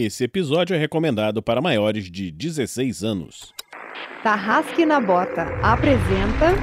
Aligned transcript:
Esse 0.00 0.22
episódio 0.22 0.76
é 0.76 0.78
recomendado 0.78 1.42
para 1.42 1.60
maiores 1.60 2.08
de 2.08 2.30
16 2.30 3.02
anos. 3.02 3.52
Tarrasque 4.22 4.86
na 4.86 5.00
Bota 5.00 5.42
apresenta 5.60 6.54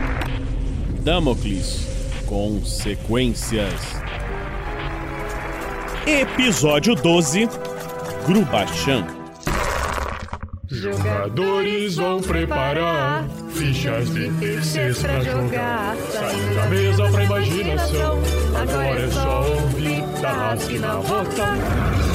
Damocles 1.03 1.85
Consequências. 2.25 3.73
Episódio 6.07 6.95
12 6.95 7.49
Grubachan. 8.25 9.05
Jogadores 10.69 11.97
vão 11.97 12.21
preparar 12.21 13.27
fichas 13.51 14.13
de 14.13 14.31
terceiros 14.39 15.01
pra 15.01 15.19
jogar. 15.19 15.97
Saindo 15.97 16.55
da 16.55 16.65
mesa 16.67 17.11
pra 17.11 17.23
imaginação. 17.25 18.17
Agora 18.55 19.01
é 19.01 19.11
só 19.11 19.41
ouvir 19.41 20.21
Tarrasque 20.21 20.79
na 20.79 20.95
Bota. 20.95 22.14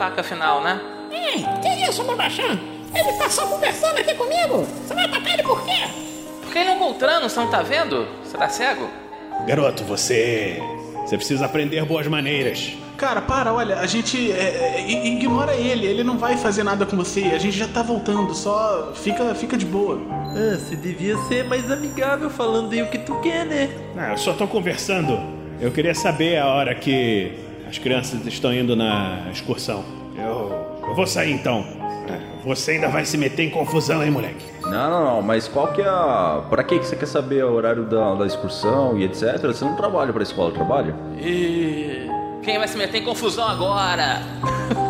Faca 0.00 0.22
afinal, 0.22 0.62
né? 0.62 0.80
Ei, 1.12 1.44
que 1.60 1.90
isso, 1.90 2.02
Babachan? 2.04 2.58
Ele 2.94 3.18
tá 3.18 3.28
só 3.28 3.46
conversando 3.46 3.98
aqui 3.98 4.14
comigo. 4.14 4.66
Você 4.82 4.94
vai 4.94 5.04
atacar 5.04 5.34
ele 5.34 5.42
por 5.42 5.62
quê? 5.62 5.88
Porque 6.40 6.58
ele 6.58 6.70
é 6.70 6.72
um 6.72 6.78
Goltrano, 6.78 7.28
você 7.28 7.38
não 7.38 7.50
tá 7.50 7.60
vendo? 7.60 8.08
Você 8.24 8.38
tá 8.38 8.48
cego? 8.48 8.88
Garoto, 9.46 9.84
você. 9.84 10.58
Você 11.04 11.18
precisa 11.18 11.44
aprender 11.44 11.84
boas 11.84 12.06
maneiras. 12.06 12.72
Cara, 12.96 13.20
para, 13.20 13.52
olha, 13.52 13.78
a 13.78 13.86
gente. 13.86 14.32
é, 14.32 14.78
é, 14.78 14.90
ignora 14.90 15.54
ele, 15.54 15.84
ele 15.84 16.02
não 16.02 16.16
vai 16.16 16.38
fazer 16.38 16.62
nada 16.62 16.86
com 16.86 16.96
você. 16.96 17.24
A 17.34 17.38
gente 17.38 17.58
já 17.58 17.68
tá 17.68 17.82
voltando, 17.82 18.34
só 18.34 18.92
fica, 18.94 19.34
fica 19.34 19.54
de 19.54 19.66
boa. 19.66 20.00
Ah, 20.10 20.56
você 20.56 20.76
devia 20.76 21.18
ser 21.28 21.44
mais 21.44 21.70
amigável 21.70 22.30
falando 22.30 22.72
aí 22.72 22.80
o 22.80 22.88
que 22.88 22.98
tu 23.00 23.16
quer, 23.20 23.44
né? 23.44 23.68
Ah, 23.98 24.12
eu 24.12 24.16
só 24.16 24.32
tô 24.32 24.46
conversando. 24.46 25.20
Eu 25.60 25.70
queria 25.70 25.94
saber 25.94 26.38
a 26.38 26.46
hora 26.46 26.74
que 26.74 27.49
as 27.70 27.78
crianças 27.78 28.26
estão 28.26 28.52
indo 28.52 28.74
na 28.74 29.28
excursão. 29.32 29.84
Eu. 30.16 30.68
Eu 30.86 30.94
vou 30.94 31.06
sair 31.06 31.32
então. 31.32 31.64
Ah, 32.08 32.18
Você 32.44 32.72
ainda 32.72 32.88
vai 32.88 33.04
se 33.04 33.16
meter 33.16 33.44
em 33.44 33.50
confusão, 33.50 34.02
hein, 34.02 34.10
moleque? 34.10 34.44
Não, 34.62 34.90
não, 34.90 35.04
não, 35.04 35.22
mas 35.22 35.46
qual 35.46 35.68
que 35.72 35.80
é 35.80 35.86
a. 35.88 36.42
Pra 36.50 36.64
que 36.64 36.78
que 36.80 36.84
você 36.86 36.96
quer 36.96 37.06
saber 37.06 37.44
o 37.44 37.52
horário 37.52 37.84
da, 37.84 38.16
da 38.16 38.26
excursão 38.26 38.98
e 38.98 39.04
etc? 39.04 39.38
Você 39.42 39.64
não 39.64 39.76
trabalha 39.76 40.12
pra 40.12 40.22
escola, 40.22 40.50
trabalha? 40.50 40.94
E 41.16 42.08
quem 42.42 42.58
vai 42.58 42.66
se 42.66 42.76
meter 42.76 42.98
em 43.02 43.04
confusão 43.04 43.46
agora? 43.46 44.20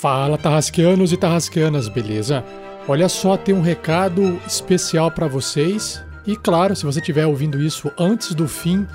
Fala, 0.00 0.38
tarrasqueanos 0.38 1.12
e 1.12 1.16
tarrasqueanas, 1.18 1.86
beleza? 1.86 2.42
Olha 2.88 3.06
só, 3.06 3.36
tem 3.36 3.54
um 3.54 3.60
recado 3.60 4.40
especial 4.46 5.10
para 5.10 5.26
vocês. 5.26 6.02
E 6.26 6.36
claro, 6.36 6.74
se 6.74 6.86
você 6.86 7.00
estiver 7.00 7.26
ouvindo 7.26 7.62
isso 7.62 7.92
antes 7.98 8.32
do 8.32 8.48
fim 8.48 8.86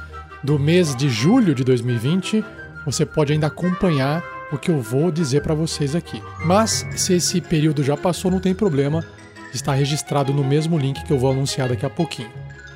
do 0.43 0.57
mês 0.57 0.95
de 0.95 1.07
julho 1.07 1.53
de 1.53 1.63
2020, 1.63 2.43
você 2.83 3.05
pode 3.05 3.31
ainda 3.31 3.45
acompanhar 3.45 4.23
o 4.51 4.57
que 4.57 4.71
eu 4.71 4.81
vou 4.81 5.11
dizer 5.11 5.41
para 5.41 5.53
vocês 5.53 5.93
aqui. 5.93 6.23
Mas 6.43 6.83
se 6.95 7.13
esse 7.13 7.39
período 7.39 7.83
já 7.83 7.95
passou, 7.95 8.31
não 8.31 8.39
tem 8.39 8.55
problema, 8.55 9.05
está 9.53 9.75
registrado 9.75 10.33
no 10.33 10.43
mesmo 10.43 10.75
link 10.75 11.03
que 11.03 11.13
eu 11.13 11.19
vou 11.19 11.31
anunciar 11.31 11.69
daqui 11.69 11.85
a 11.85 11.89
pouquinho. 11.89 12.31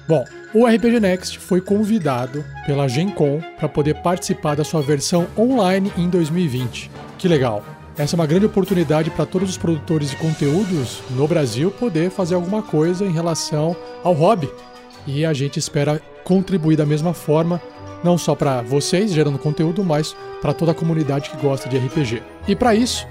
Bom, 0.07 0.23
o 0.53 0.67
RPG 0.67 1.00
Next 1.00 1.40
foi 1.40 1.61
convidado 1.61 2.46
pela 2.67 2.88
Gen 2.88 3.09
Con 3.09 3.41
para 3.57 3.67
poder 3.67 3.96
participar 4.03 4.56
da 4.56 4.63
sua 4.63 4.84
versão 4.84 5.25
online 5.35 5.91
em 5.97 6.07
2020. 6.07 6.91
Que 7.17 7.28
legal! 7.28 7.78
Essa 8.00 8.16
é 8.16 8.18
uma 8.18 8.26
grande 8.26 8.46
oportunidade 8.46 9.10
para 9.12 9.26
todos 9.26 9.50
os 9.50 9.58
produtores 9.58 10.12
de 10.12 10.16
conteúdos 10.16 11.04
no 11.10 11.28
Brasil 11.28 11.70
poder 11.70 12.10
fazer 12.10 12.34
alguma 12.34 12.64
coisa 12.64 13.06
em 13.06 13.12
relação 13.12 13.76
ao 14.02 14.14
hobby. 14.14 14.50
E 15.06 15.26
a 15.26 15.34
gente 15.34 15.60
espera 15.60 16.02
contribuir 16.24 16.78
da 16.78 16.86
mesma 16.86 17.14
forma, 17.14 17.62
não 18.02 18.18
só 18.18 18.36
para 18.36 18.62
vocês 18.62 19.12
gerando 19.12 19.38
conteúdo, 19.38 19.84
mas 19.84 20.16
para 20.42 20.54
toda 20.54 20.72
a 20.72 20.74
comunidade 20.76 21.30
que 21.30 21.36
gosta 21.46 21.68
de 21.68 21.78
RPG. 21.78 22.24
E 22.48 22.56
para 22.56 22.74
isso, 22.74 23.06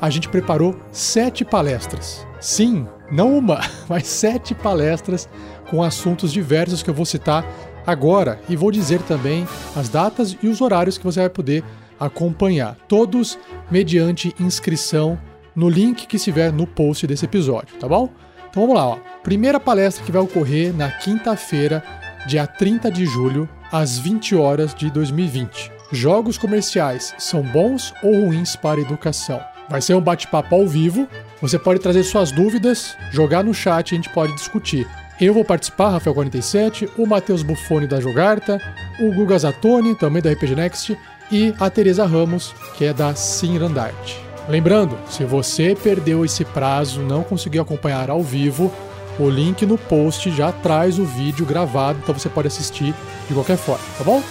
a 0.00 0.08
gente 0.08 0.30
preparou 0.30 0.74
sete 0.90 1.44
palestras. 1.44 2.26
Sim, 2.40 2.88
não 3.12 3.36
uma, 3.36 3.60
mas 3.90 4.06
sete 4.06 4.54
palestras 4.54 5.28
com 5.68 5.82
assuntos 5.82 6.32
diversos 6.32 6.82
que 6.82 6.88
eu 6.88 6.94
vou 6.94 7.04
citar 7.04 7.44
agora 7.86 8.40
e 8.48 8.56
vou 8.56 8.70
dizer 8.70 9.02
também 9.02 9.46
as 9.76 9.90
datas 9.90 10.34
e 10.42 10.48
os 10.48 10.62
horários 10.62 10.96
que 10.96 11.04
você 11.04 11.20
vai 11.20 11.28
poder 11.28 11.62
acompanhar, 12.00 12.76
todos 12.88 13.38
mediante 13.70 14.34
inscrição 14.40 15.20
no 15.54 15.68
link 15.68 16.06
que 16.06 16.16
estiver 16.16 16.52
no 16.52 16.66
post 16.66 17.06
desse 17.06 17.26
episódio, 17.26 17.76
tá 17.78 17.86
bom? 17.86 18.08
Então 18.48 18.62
vamos 18.62 18.76
lá, 18.76 18.86
ó. 18.86 18.98
Primeira 19.22 19.60
palestra 19.60 20.04
que 20.04 20.10
vai 20.10 20.22
ocorrer 20.22 20.74
na 20.74 20.90
quinta-feira, 20.90 21.84
dia 22.26 22.46
30 22.46 22.90
de 22.90 23.04
julho, 23.04 23.48
às 23.70 23.98
20 23.98 24.34
horas 24.34 24.74
de 24.74 24.90
2020. 24.90 25.70
Jogos 25.92 26.38
comerciais 26.38 27.14
são 27.18 27.42
bons 27.42 27.92
ou 28.02 28.24
ruins 28.24 28.56
para 28.56 28.80
a 28.80 28.82
educação? 28.82 29.40
Vai 29.68 29.80
ser 29.80 29.94
um 29.94 30.00
bate-papo 30.00 30.54
ao 30.54 30.66
vivo. 30.66 31.06
Você 31.40 31.58
pode 31.58 31.80
trazer 31.80 32.02
suas 32.02 32.32
dúvidas, 32.32 32.96
jogar 33.12 33.44
no 33.44 33.54
chat 33.54 33.90
e 33.90 33.94
a 33.94 33.96
gente 33.96 34.08
pode 34.08 34.34
discutir. 34.34 34.86
Eu 35.20 35.34
vou 35.34 35.44
participar, 35.44 36.00
Rafael47, 36.00 36.90
o 36.96 37.06
Matheus 37.06 37.42
Buffoni 37.42 37.86
da 37.86 38.00
Jogarta, 38.00 38.60
o 38.98 39.12
Guga 39.12 39.38
Zatoni, 39.38 39.94
também 39.94 40.22
da 40.22 40.32
RPG 40.32 40.56
Next, 40.56 40.98
e 41.30 41.54
a 41.58 41.70
Teresa 41.70 42.06
Ramos, 42.06 42.54
que 42.76 42.84
é 42.84 42.92
da 42.92 43.14
Sinrandart. 43.14 44.16
Lembrando, 44.48 44.98
se 45.08 45.24
você 45.24 45.76
perdeu 45.80 46.24
esse 46.24 46.44
prazo, 46.44 47.00
não 47.00 47.22
conseguiu 47.22 47.62
acompanhar 47.62 48.10
ao 48.10 48.22
vivo, 48.22 48.72
o 49.18 49.28
link 49.28 49.66
no 49.66 49.76
post 49.76 50.30
já 50.30 50.50
traz 50.50 50.98
o 50.98 51.04
vídeo 51.04 51.44
gravado, 51.44 52.00
então 52.02 52.14
você 52.14 52.28
pode 52.28 52.48
assistir 52.48 52.94
de 53.28 53.34
qualquer 53.34 53.56
forma, 53.56 53.84
tá 53.96 54.02
bom? 54.02 54.22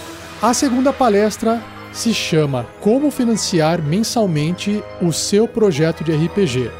A 0.42 0.52
segunda 0.52 0.92
palestra 0.92 1.62
se 1.92 2.12
chama 2.12 2.66
Como 2.80 3.10
financiar 3.10 3.82
mensalmente 3.82 4.82
o 5.00 5.12
seu 5.12 5.46
projeto 5.46 6.02
de 6.02 6.12
RPG. 6.12 6.70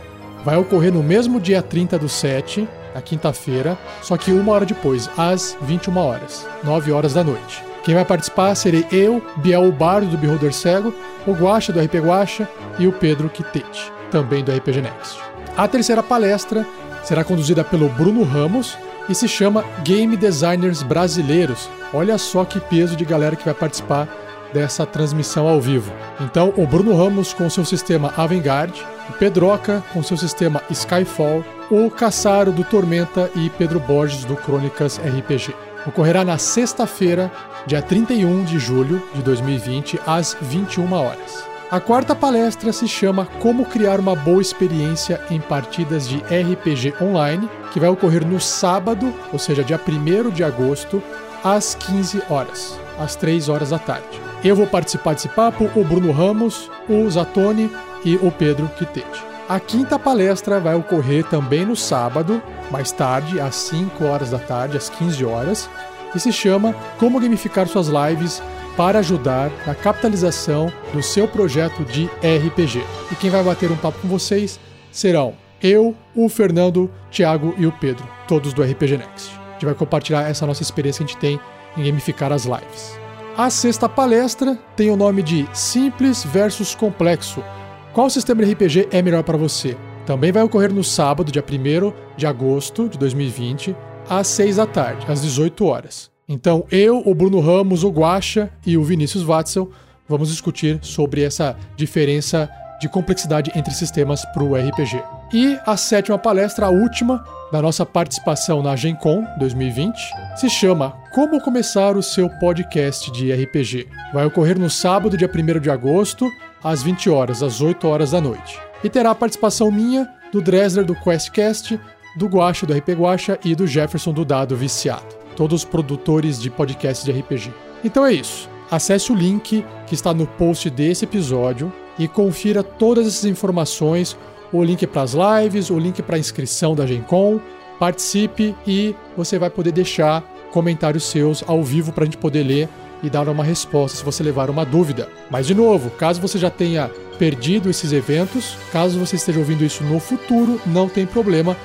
Vai 0.44 0.56
ocorrer 0.56 0.92
no 0.92 1.02
mesmo 1.02 1.40
dia 1.40 1.62
30 1.62 1.98
do 1.98 2.08
7, 2.08 2.68
na 2.94 3.02
quinta-feira, 3.02 3.78
só 4.02 4.16
que 4.16 4.32
uma 4.32 4.52
hora 4.52 4.66
depois, 4.66 5.08
às 5.16 5.56
21 5.62 5.96
horas, 5.96 6.46
9 6.64 6.92
horas 6.92 7.14
da 7.14 7.22
noite. 7.22 7.69
Quem 7.82 7.94
vai 7.94 8.04
participar 8.04 8.54
serei 8.54 8.86
eu, 8.92 9.22
Biel 9.36 9.64
o 9.64 9.72
Bardo 9.72 10.08
do 10.08 10.18
Beholder 10.18 10.52
Cego, 10.52 10.94
o 11.26 11.32
Guacha 11.32 11.72
do 11.72 11.80
RP 11.80 11.94
Guacha 11.94 12.48
e 12.78 12.86
o 12.86 12.92
Pedro 12.92 13.28
Quitete, 13.28 13.90
também 14.10 14.44
do 14.44 14.52
RPG 14.52 14.82
Next. 14.82 15.20
A 15.56 15.66
terceira 15.66 16.02
palestra 16.02 16.66
será 17.02 17.24
conduzida 17.24 17.64
pelo 17.64 17.88
Bruno 17.88 18.22
Ramos 18.22 18.76
e 19.08 19.14
se 19.14 19.26
chama 19.26 19.64
Game 19.82 20.16
Designers 20.16 20.82
Brasileiros. 20.82 21.68
Olha 21.92 22.18
só 22.18 22.44
que 22.44 22.60
peso 22.60 22.94
de 22.94 23.04
galera 23.04 23.34
que 23.34 23.44
vai 23.44 23.54
participar 23.54 24.08
dessa 24.52 24.84
transmissão 24.84 25.48
ao 25.48 25.60
vivo. 25.60 25.92
Então, 26.20 26.52
o 26.56 26.66
Bruno 26.66 26.96
Ramos 26.96 27.32
com 27.32 27.48
seu 27.48 27.64
sistema 27.64 28.12
Avantgarde, 28.16 28.84
o 29.08 29.12
Pedroca 29.12 29.82
com 29.92 30.02
seu 30.02 30.16
sistema 30.16 30.62
Skyfall, 30.70 31.44
o 31.70 31.90
Caçaro 31.90 32.52
do 32.52 32.64
Tormenta 32.64 33.30
e 33.34 33.48
Pedro 33.50 33.80
Borges 33.80 34.24
do 34.24 34.36
Crônicas 34.36 34.98
RPG. 34.98 35.54
Ocorrerá 35.86 36.24
na 36.24 36.36
sexta-feira, 36.36 37.32
dia 37.66 37.80
31 37.80 38.44
de 38.44 38.58
julho 38.58 39.02
de 39.14 39.22
2020, 39.22 40.00
às 40.06 40.36
21 40.40 40.92
horas. 40.92 41.44
A 41.70 41.80
quarta 41.80 42.14
palestra 42.14 42.72
se 42.72 42.86
chama 42.88 43.26
Como 43.40 43.64
Criar 43.64 44.00
uma 44.00 44.14
Boa 44.16 44.42
Experiência 44.42 45.20
em 45.30 45.40
Partidas 45.40 46.08
de 46.08 46.16
RPG 46.18 46.94
Online, 47.00 47.48
que 47.72 47.80
vai 47.80 47.88
ocorrer 47.88 48.26
no 48.26 48.40
sábado, 48.40 49.14
ou 49.32 49.38
seja, 49.38 49.64
dia 49.64 49.80
1 49.80 50.30
de 50.30 50.42
agosto, 50.42 51.02
às 51.44 51.74
15 51.74 52.22
horas, 52.28 52.78
às 52.98 53.16
3 53.16 53.48
horas 53.48 53.70
da 53.70 53.78
tarde. 53.78 54.20
Eu 54.44 54.56
vou 54.56 54.66
participar 54.66 55.14
desse 55.14 55.28
papo, 55.28 55.70
o 55.74 55.84
Bruno 55.84 56.12
Ramos, 56.12 56.70
o 56.88 57.08
Zatoni 57.08 57.70
e 58.04 58.16
o 58.16 58.30
Pedro 58.30 58.68
Quitete. 58.76 59.29
A 59.50 59.58
quinta 59.58 59.98
palestra 59.98 60.60
vai 60.60 60.76
ocorrer 60.76 61.24
também 61.24 61.66
no 61.66 61.74
sábado, 61.74 62.40
mais 62.70 62.92
tarde, 62.92 63.40
às 63.40 63.56
5 63.56 64.04
horas 64.04 64.30
da 64.30 64.38
tarde, 64.38 64.76
às 64.76 64.88
15 64.88 65.24
horas, 65.24 65.68
e 66.14 66.20
se 66.20 66.30
chama 66.30 66.72
Como 67.00 67.18
Gamificar 67.18 67.66
Suas 67.66 67.88
Lives 67.88 68.40
para 68.76 69.00
ajudar 69.00 69.50
na 69.66 69.74
capitalização 69.74 70.72
do 70.92 71.02
seu 71.02 71.26
projeto 71.26 71.84
de 71.84 72.04
RPG. 72.04 72.80
E 73.10 73.16
quem 73.16 73.28
vai 73.28 73.42
bater 73.42 73.72
um 73.72 73.76
papo 73.76 73.98
com 73.98 74.06
vocês 74.06 74.60
serão 74.92 75.34
eu, 75.60 75.96
o 76.14 76.28
Fernando, 76.28 76.88
Thiago 77.10 77.52
e 77.58 77.66
o 77.66 77.72
Pedro, 77.72 78.08
todos 78.28 78.52
do 78.52 78.62
RPG 78.62 78.98
Next. 78.98 79.36
A 79.36 79.52
gente 79.54 79.64
vai 79.64 79.74
compartilhar 79.74 80.30
essa 80.30 80.46
nossa 80.46 80.62
experiência 80.62 81.04
que 81.04 81.10
a 81.10 81.12
gente 81.12 81.20
tem 81.20 81.40
em 81.76 81.84
gamificar 81.84 82.30
as 82.30 82.44
lives. 82.44 82.96
A 83.36 83.50
sexta 83.50 83.88
palestra 83.88 84.56
tem 84.76 84.90
o 84.90 84.96
nome 84.96 85.24
de 85.24 85.44
Simples 85.52 86.22
versus 86.22 86.72
Complexo. 86.72 87.42
Qual 87.92 88.08
sistema 88.08 88.44
de 88.44 88.52
RPG 88.52 88.88
é 88.92 89.02
melhor 89.02 89.24
para 89.24 89.36
você? 89.36 89.76
Também 90.06 90.30
vai 90.30 90.44
ocorrer 90.44 90.72
no 90.72 90.84
sábado, 90.84 91.32
dia 91.32 91.42
1 91.42 91.92
de 92.16 92.24
agosto 92.24 92.88
de 92.88 92.96
2020, 92.96 93.74
às 94.08 94.28
6 94.28 94.56
da 94.56 94.66
tarde, 94.66 95.06
às 95.10 95.20
18 95.22 95.64
horas. 95.66 96.08
Então, 96.28 96.64
eu, 96.70 97.02
o 97.04 97.12
Bruno 97.12 97.40
Ramos, 97.40 97.82
o 97.82 97.90
Guacha 97.90 98.48
e 98.64 98.76
o 98.76 98.84
Vinícius 98.84 99.24
Watzel 99.24 99.72
vamos 100.08 100.28
discutir 100.28 100.78
sobre 100.82 101.24
essa 101.24 101.56
diferença 101.76 102.48
de 102.80 102.88
complexidade 102.88 103.50
entre 103.56 103.74
sistemas 103.74 104.24
para 104.26 104.44
o 104.44 104.54
RPG. 104.54 105.02
E 105.32 105.58
a 105.66 105.76
sétima 105.76 106.16
palestra, 106.16 106.66
a 106.66 106.70
última 106.70 107.24
da 107.50 107.60
nossa 107.60 107.84
participação 107.84 108.62
na 108.62 108.76
GenCon 108.76 109.24
2020, 109.36 109.98
se 110.36 110.48
chama 110.48 110.94
Como 111.12 111.40
Começar 111.40 111.96
o 111.96 112.02
Seu 112.04 112.30
Podcast 112.38 113.10
de 113.10 113.32
RPG. 113.32 113.88
Vai 114.14 114.26
ocorrer 114.26 114.56
no 114.56 114.70
sábado, 114.70 115.16
dia 115.16 115.28
1 115.28 115.58
de 115.58 115.70
agosto, 115.70 116.30
às 116.62 116.82
20 116.82 117.10
horas, 117.10 117.42
às 117.42 117.60
8 117.60 117.86
horas 117.86 118.10
da 118.10 118.20
noite. 118.20 118.60
E 118.82 118.88
terá 118.88 119.10
a 119.10 119.14
participação 119.14 119.70
minha, 119.70 120.08
do 120.32 120.40
Dresler 120.40 120.84
do 120.84 120.94
QuestCast, 120.94 121.78
do 122.16 122.26
Guacha 122.26 122.66
do 122.66 122.72
RP 122.72 122.90
Guacha 122.90 123.38
e 123.44 123.54
do 123.54 123.66
Jefferson 123.66 124.12
do 124.12 124.24
Dado 124.24 124.56
Viciado 124.56 125.20
todos 125.40 125.62
os 125.62 125.64
produtores 125.64 126.38
de 126.38 126.50
podcasts 126.50 127.02
de 127.02 127.18
RPG. 127.18 127.50
Então 127.82 128.04
é 128.04 128.12
isso. 128.12 128.46
Acesse 128.70 129.10
o 129.10 129.14
link 129.14 129.64
que 129.86 129.94
está 129.94 130.12
no 130.12 130.26
post 130.26 130.68
desse 130.68 131.06
episódio 131.06 131.72
e 131.98 132.06
confira 132.06 132.62
todas 132.62 133.06
essas 133.06 133.24
informações, 133.24 134.16
o 134.52 134.62
link 134.62 134.86
para 134.86 135.00
as 135.00 135.14
lives, 135.14 135.70
o 135.70 135.78
link 135.78 136.02
para 136.02 136.16
a 136.16 136.18
inscrição 136.18 136.74
da 136.74 136.86
GenCon. 136.86 137.40
Participe 137.78 138.54
e 138.66 138.94
você 139.16 139.38
vai 139.38 139.48
poder 139.48 139.72
deixar 139.72 140.22
comentários 140.52 141.04
seus 141.04 141.42
ao 141.46 141.62
vivo 141.62 141.90
para 141.90 142.04
a 142.04 142.06
gente 142.06 142.18
poder 142.18 142.42
ler 142.42 142.68
e 143.02 143.10
dar 143.10 143.28
uma 143.28 143.44
resposta 143.44 143.98
se 143.98 144.04
você 144.04 144.22
levar 144.22 144.50
uma 144.50 144.64
dúvida. 144.64 145.08
Mas 145.30 145.46
de 145.46 145.54
novo, 145.54 145.90
caso 145.90 146.20
você 146.20 146.38
já 146.38 146.50
tenha 146.50 146.90
perdido 147.18 147.68
esses 147.68 147.92
eventos, 147.92 148.56
caso 148.72 148.98
você 148.98 149.16
esteja 149.16 149.38
ouvindo 149.38 149.64
isso 149.64 149.84
no 149.84 150.00
futuro, 150.00 150.60
não 150.66 150.88
tem 150.88 151.06
problema 151.06 151.56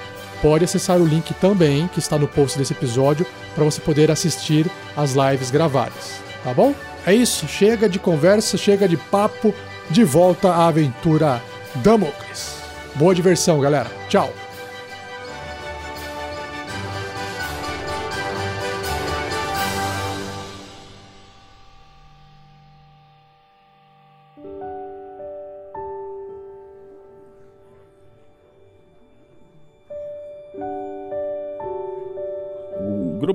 pode 0.46 0.64
acessar 0.64 1.00
o 1.00 1.06
link 1.06 1.34
também, 1.36 1.88
que 1.88 1.98
está 1.98 2.20
no 2.20 2.28
post 2.28 2.58
desse 2.58 2.72
episódio, 2.74 3.26
para 3.56 3.64
você 3.64 3.82
poder 3.82 4.12
assistir 4.12 4.70
as 4.96 5.14
lives 5.14 5.50
gravadas, 5.50 6.22
tá 6.44 6.54
bom? 6.54 6.74
É 7.04 7.14
isso, 7.14 7.48
chega 7.48 7.90
de 7.90 7.98
conversa, 7.98 8.56
chega 8.56 8.88
de 8.88 8.96
papo, 8.96 9.54
de 9.90 10.04
volta 10.04 10.50
à 10.50 10.68
aventura 10.68 11.42
Damocles. 11.76 12.58
Boa 12.94 13.16
diversão, 13.16 13.60
galera. 13.60 13.90
Tchau. 14.08 14.45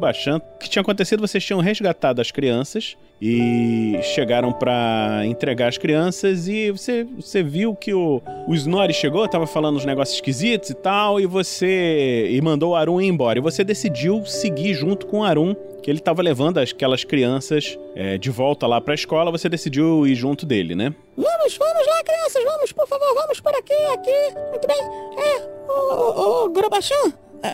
Grubachan. 0.01 0.39
O 0.39 0.59
que 0.59 0.69
tinha 0.69 0.81
acontecido? 0.81 1.21
Vocês 1.21 1.45
tinham 1.45 1.61
resgatado 1.61 2.21
as 2.21 2.31
crianças 2.31 2.97
e 3.21 3.99
chegaram 4.03 4.51
para 4.51 5.23
entregar 5.27 5.69
as 5.69 5.77
crianças 5.77 6.49
e 6.49 6.71
você, 6.71 7.05
você 7.05 7.43
viu 7.43 7.75
que 7.75 7.93
o, 7.93 8.23
o 8.49 8.55
Snorri 8.55 8.95
chegou, 8.95 9.29
tava 9.29 9.47
falando 9.47 9.77
uns 9.77 9.85
negócios 9.85 10.17
esquisitos 10.17 10.71
e 10.71 10.75
tal, 10.75 11.21
e 11.21 11.27
você 11.27 12.29
e 12.31 12.41
mandou 12.41 12.71
o 12.73 12.77
Arun 12.77 13.01
ir 13.01 13.09
embora. 13.09 13.39
E 13.39 13.43
você 13.43 13.63
decidiu 13.63 14.25
seguir 14.25 14.73
junto 14.73 15.07
com 15.07 15.21
o 15.21 15.25
Arun, 15.25 15.55
que 15.83 15.91
ele 15.91 16.01
tava 16.01 16.23
levando 16.23 16.59
aquelas 16.59 17.05
crianças 17.05 17.79
é, 17.95 18.17
de 18.17 18.31
volta 18.31 18.67
lá 18.67 18.81
pra 18.81 18.95
escola, 18.95 19.31
você 19.31 19.49
decidiu 19.49 20.07
ir 20.07 20.15
junto 20.15 20.47
dele, 20.47 20.75
né? 20.75 20.95
Vamos, 21.17 21.59
vamos 21.59 21.87
lá, 21.87 22.03
crianças, 22.05 22.43
vamos, 22.45 22.73
por 22.73 22.89
favor, 22.89 23.15
vamos 23.15 23.41
por 23.41 23.55
aqui, 23.55 23.75
aqui. 23.93 24.35
Muito 24.51 24.67
bem. 24.67 24.81
É, 25.19 25.61
o, 25.69 26.45
o, 26.45 26.45
o 26.47 26.51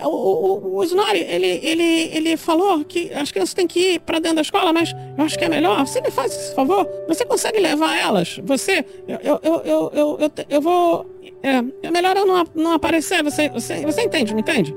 o, 0.04 0.08
o, 0.08 0.76
o 0.76 0.84
Snorri, 0.84 1.20
ele, 1.20 1.60
ele, 1.62 2.10
ele 2.12 2.36
falou 2.36 2.84
que 2.84 3.12
as 3.12 3.30
crianças 3.30 3.54
têm 3.54 3.66
que 3.66 3.94
ir 3.94 4.00
pra 4.00 4.18
dentro 4.18 4.36
da 4.36 4.42
escola, 4.42 4.72
mas 4.72 4.92
eu 5.16 5.24
acho 5.24 5.38
que 5.38 5.44
é 5.44 5.48
melhor. 5.48 5.86
Você 5.86 6.00
me 6.00 6.10
faz 6.10 6.32
esse 6.32 6.54
favor? 6.54 6.88
Você 7.08 7.24
consegue 7.24 7.58
levar 7.60 7.96
elas? 7.96 8.40
Você. 8.42 8.84
Eu, 9.06 9.18
eu, 9.22 9.40
eu, 9.42 9.62
eu, 9.64 9.92
eu, 10.20 10.32
eu, 10.48 10.60
vou. 10.60 11.06
É, 11.42 11.62
é 11.86 11.90
melhor 11.90 12.16
eu 12.16 12.26
não, 12.26 12.44
não 12.54 12.72
aparecer. 12.72 13.22
Você, 13.22 13.48
você, 13.48 13.82
você 13.82 14.02
entende, 14.02 14.32
não 14.32 14.40
entende? 14.40 14.74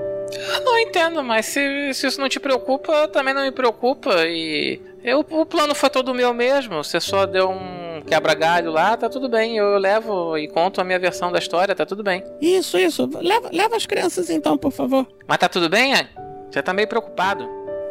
Não 0.64 0.78
entendo, 0.78 1.24
mas 1.24 1.48
se, 1.48 1.94
se 1.94 2.06
isso 2.06 2.22
não 2.22 2.30
te 2.30 2.40
preocupa, 2.40 3.08
também 3.08 3.34
não 3.34 3.42
me 3.42 3.52
preocupa. 3.52 4.14
E 4.28 4.80
eu, 5.04 5.20
o 5.20 5.46
plano 5.46 5.74
foi 5.74 5.90
todo 5.90 6.14
meu 6.14 6.34
mesmo. 6.34 6.84
Você 6.84 7.00
só 7.00 7.26
deu 7.26 7.50
um 7.50 8.02
quebra-galho 8.06 8.72
lá, 8.72 8.98
tá 8.98 9.10
tudo 9.10 9.30
bem. 9.30 9.58
Eu, 9.58 9.78
levo 9.78 10.38
e 10.38 10.48
conto 10.48 10.82
a 10.82 10.84
minha 10.84 11.00
versão 11.00 11.32
da 11.32 11.40
história, 11.40 11.76
tá 11.76 11.86
tudo 11.86 12.04
bem. 12.04 12.24
Isso, 12.42 12.78
isso. 12.78 13.10
Leva, 13.22 13.50
leva 13.52 13.76
as 13.76 13.86
crianças 13.86 14.30
então, 14.30 14.58
por 14.58 14.72
favor. 14.72 15.08
Mas 15.28 15.38
tá 15.38 15.48
tudo 15.48 15.70
bem, 15.70 15.94
Anne? 15.94 16.10
Você 16.50 16.62
tá 16.62 16.74
meio 16.74 16.88
preocupado. 16.88 17.48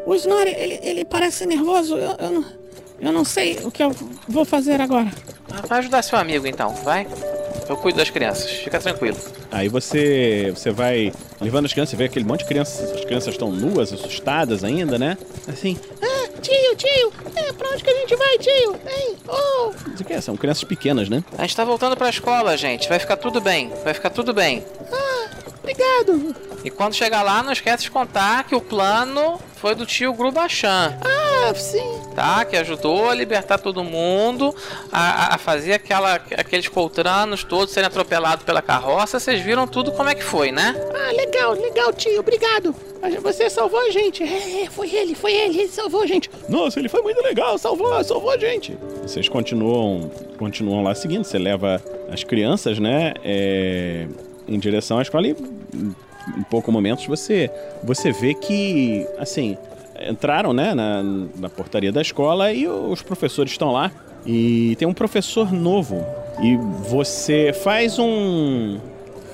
O 0.06 0.14
Snorri, 0.14 0.54
ele, 0.56 0.80
ele 0.82 1.04
parece 1.04 1.46
nervoso. 1.46 1.96
Eu, 1.96 2.16
eu, 2.18 2.30
não, 2.30 2.44
eu 3.00 3.12
não 3.12 3.24
sei 3.24 3.58
o 3.64 3.70
que 3.70 3.82
eu 3.82 3.94
vou 4.26 4.44
fazer 4.44 4.80
agora. 4.80 5.10
Ah, 5.52 5.66
vai 5.66 5.78
ajudar 5.78 6.02
seu 6.02 6.18
amigo 6.18 6.46
então, 6.46 6.74
vai. 6.76 7.06
Eu 7.68 7.76
cuido 7.76 7.98
das 7.98 8.08
crianças, 8.08 8.50
fica 8.50 8.80
tranquilo. 8.80 9.18
Aí 9.52 9.68
você 9.68 10.50
você 10.54 10.70
vai 10.70 11.12
levando 11.38 11.66
as 11.66 11.72
crianças, 11.72 11.90
você 11.90 11.96
vê 11.96 12.04
aquele 12.04 12.24
monte 12.24 12.40
de 12.40 12.46
crianças, 12.46 12.90
as 12.90 13.04
crianças 13.04 13.34
estão 13.34 13.52
nuas, 13.52 13.92
assustadas 13.92 14.64
ainda, 14.64 14.98
né? 14.98 15.18
Assim, 15.46 15.78
ah, 16.02 16.27
tio, 16.40 16.76
tio, 16.76 17.12
é, 17.36 17.52
pra 17.52 17.68
onde 17.70 17.82
que 17.82 17.90
a 17.90 17.94
gente 17.94 18.16
vai, 18.16 18.38
tio? 18.38 18.80
Hein? 18.86 19.16
Oh! 19.28 19.72
Isso 19.94 20.04
que 20.04 20.12
é, 20.12 20.20
são 20.20 20.36
crianças 20.36 20.64
pequenas, 20.64 21.08
né? 21.08 21.22
A 21.36 21.42
gente 21.42 21.56
tá 21.56 21.64
voltando 21.64 21.96
pra 21.96 22.08
escola, 22.08 22.56
gente, 22.56 22.88
vai 22.88 22.98
ficar 22.98 23.16
tudo 23.16 23.40
bem, 23.40 23.70
vai 23.84 23.94
ficar 23.94 24.10
tudo 24.10 24.32
bem. 24.32 24.64
Ah, 24.92 25.28
obrigado. 25.68 26.34
E 26.64 26.70
quando 26.70 26.94
chegar 26.94 27.22
lá, 27.22 27.42
não 27.42 27.52
esquece 27.52 27.84
de 27.84 27.90
contar 27.90 28.44
que 28.44 28.54
o 28.54 28.60
plano 28.60 29.38
foi 29.56 29.74
do 29.74 29.84
tio 29.84 30.12
Grubachan. 30.12 30.98
Ah, 31.04 31.54
sim. 31.54 32.00
Tá? 32.14 32.44
Que 32.44 32.56
ajudou 32.56 33.10
a 33.10 33.14
libertar 33.14 33.58
todo 33.58 33.84
mundo, 33.84 34.54
a, 34.90 35.34
a 35.34 35.38
fazer 35.38 35.74
aquela, 35.74 36.14
aqueles 36.14 36.68
coltranos 36.68 37.44
todos 37.44 37.72
serem 37.72 37.86
atropelados 37.86 38.44
pela 38.44 38.60
carroça. 38.60 39.20
Vocês 39.20 39.40
viram 39.40 39.66
tudo 39.66 39.92
como 39.92 40.08
é 40.08 40.14
que 40.14 40.24
foi, 40.24 40.50
né? 40.50 40.74
Ah, 40.94 41.12
legal, 41.12 41.52
legal, 41.52 41.92
tio. 41.92 42.18
Obrigado. 42.18 42.74
Você 43.22 43.48
salvou 43.48 43.78
a 43.78 43.90
gente. 43.90 44.24
É, 44.24 44.62
é, 44.62 44.70
foi 44.70 44.92
ele, 44.92 45.14
foi 45.14 45.32
ele. 45.32 45.60
Ele 45.60 45.68
salvou 45.68 46.02
a 46.02 46.06
gente. 46.06 46.28
Nossa, 46.48 46.80
ele 46.80 46.88
foi 46.88 47.02
muito 47.02 47.22
legal. 47.22 47.56
Salvou, 47.56 48.02
salvou 48.02 48.30
a 48.30 48.36
gente. 48.36 48.76
Vocês 49.02 49.28
continuam, 49.28 50.10
continuam 50.36 50.82
lá 50.82 50.94
seguindo. 50.94 51.22
Você 51.22 51.38
leva 51.38 51.80
as 52.10 52.24
crianças, 52.24 52.80
né? 52.80 53.14
É, 53.24 54.08
em 54.48 54.58
direção 54.58 54.98
à 54.98 55.02
escola 55.02 55.28
e 55.28 55.36
em 56.36 56.42
poucos 56.50 56.72
momentos 56.72 57.06
você 57.06 57.50
você 57.82 58.12
vê 58.12 58.34
que 58.34 59.06
assim 59.18 59.56
entraram 60.08 60.52
né 60.52 60.74
na, 60.74 61.02
na 61.02 61.48
portaria 61.48 61.90
da 61.90 62.00
escola 62.00 62.52
e 62.52 62.66
os 62.66 63.02
professores 63.02 63.52
estão 63.52 63.72
lá. 63.72 63.90
E 64.26 64.76
tem 64.76 64.86
um 64.86 64.92
professor 64.92 65.52
novo. 65.52 66.04
E 66.42 66.56
você 66.88 67.52
faz 67.52 67.98
um 67.98 68.78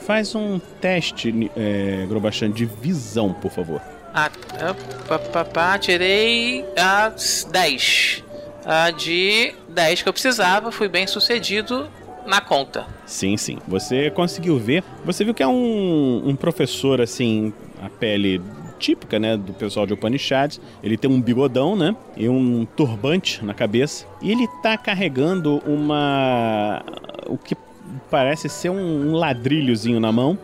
faz 0.07 0.35
um 0.35 0.61
teste 0.81 1.51
é, 1.57 2.05
Grobachan 2.07 2.51
de 2.51 2.65
visão 2.67 3.33
por 3.33 3.51
favor. 3.51 3.81
Ah, 4.13 4.31
papá, 5.33 5.77
tirei 5.79 6.65
as 6.77 7.49
10 7.51 8.23
ah, 8.65 8.91
de 8.91 9.55
10 9.69 10.03
que 10.03 10.09
eu 10.09 10.13
precisava. 10.13 10.71
Fui 10.71 10.89
bem 10.89 11.07
sucedido 11.07 11.89
na 12.27 12.41
conta. 12.41 12.87
Sim, 13.07 13.37
sim. 13.37 13.59
Você 13.69 14.11
conseguiu 14.11 14.59
ver. 14.59 14.83
Você 15.05 15.25
viu 15.25 15.35
que 15.35 15.43
é 15.43 15.47
um, 15.47 16.23
um 16.27 16.37
professor, 16.37 17.01
assim, 17.01 17.53
a 17.83 17.89
pele 17.89 18.41
típica, 18.79 19.19
né, 19.19 19.37
do 19.37 19.53
pessoal 19.53 19.87
de 19.87 19.95
Upanishads. 19.95 20.61
Ele 20.83 20.97
tem 20.97 21.11
um 21.11 21.21
bigodão, 21.21 21.77
né, 21.77 21.97
e 22.17 22.29
um 22.29 22.67
turbante 22.77 23.45
na 23.45 23.55
cabeça. 23.55 24.07
E 24.21 24.31
ele 24.31 24.47
tá 24.63 24.77
carregando 24.77 25.63
uma... 25.67 26.83
o 27.27 27.39
que 27.39 27.57
parece 28.11 28.49
ser 28.49 28.71
um, 28.71 29.11
um 29.11 29.13
ladrilhozinho 29.15 30.01
na 30.01 30.13
mão, 30.13 30.39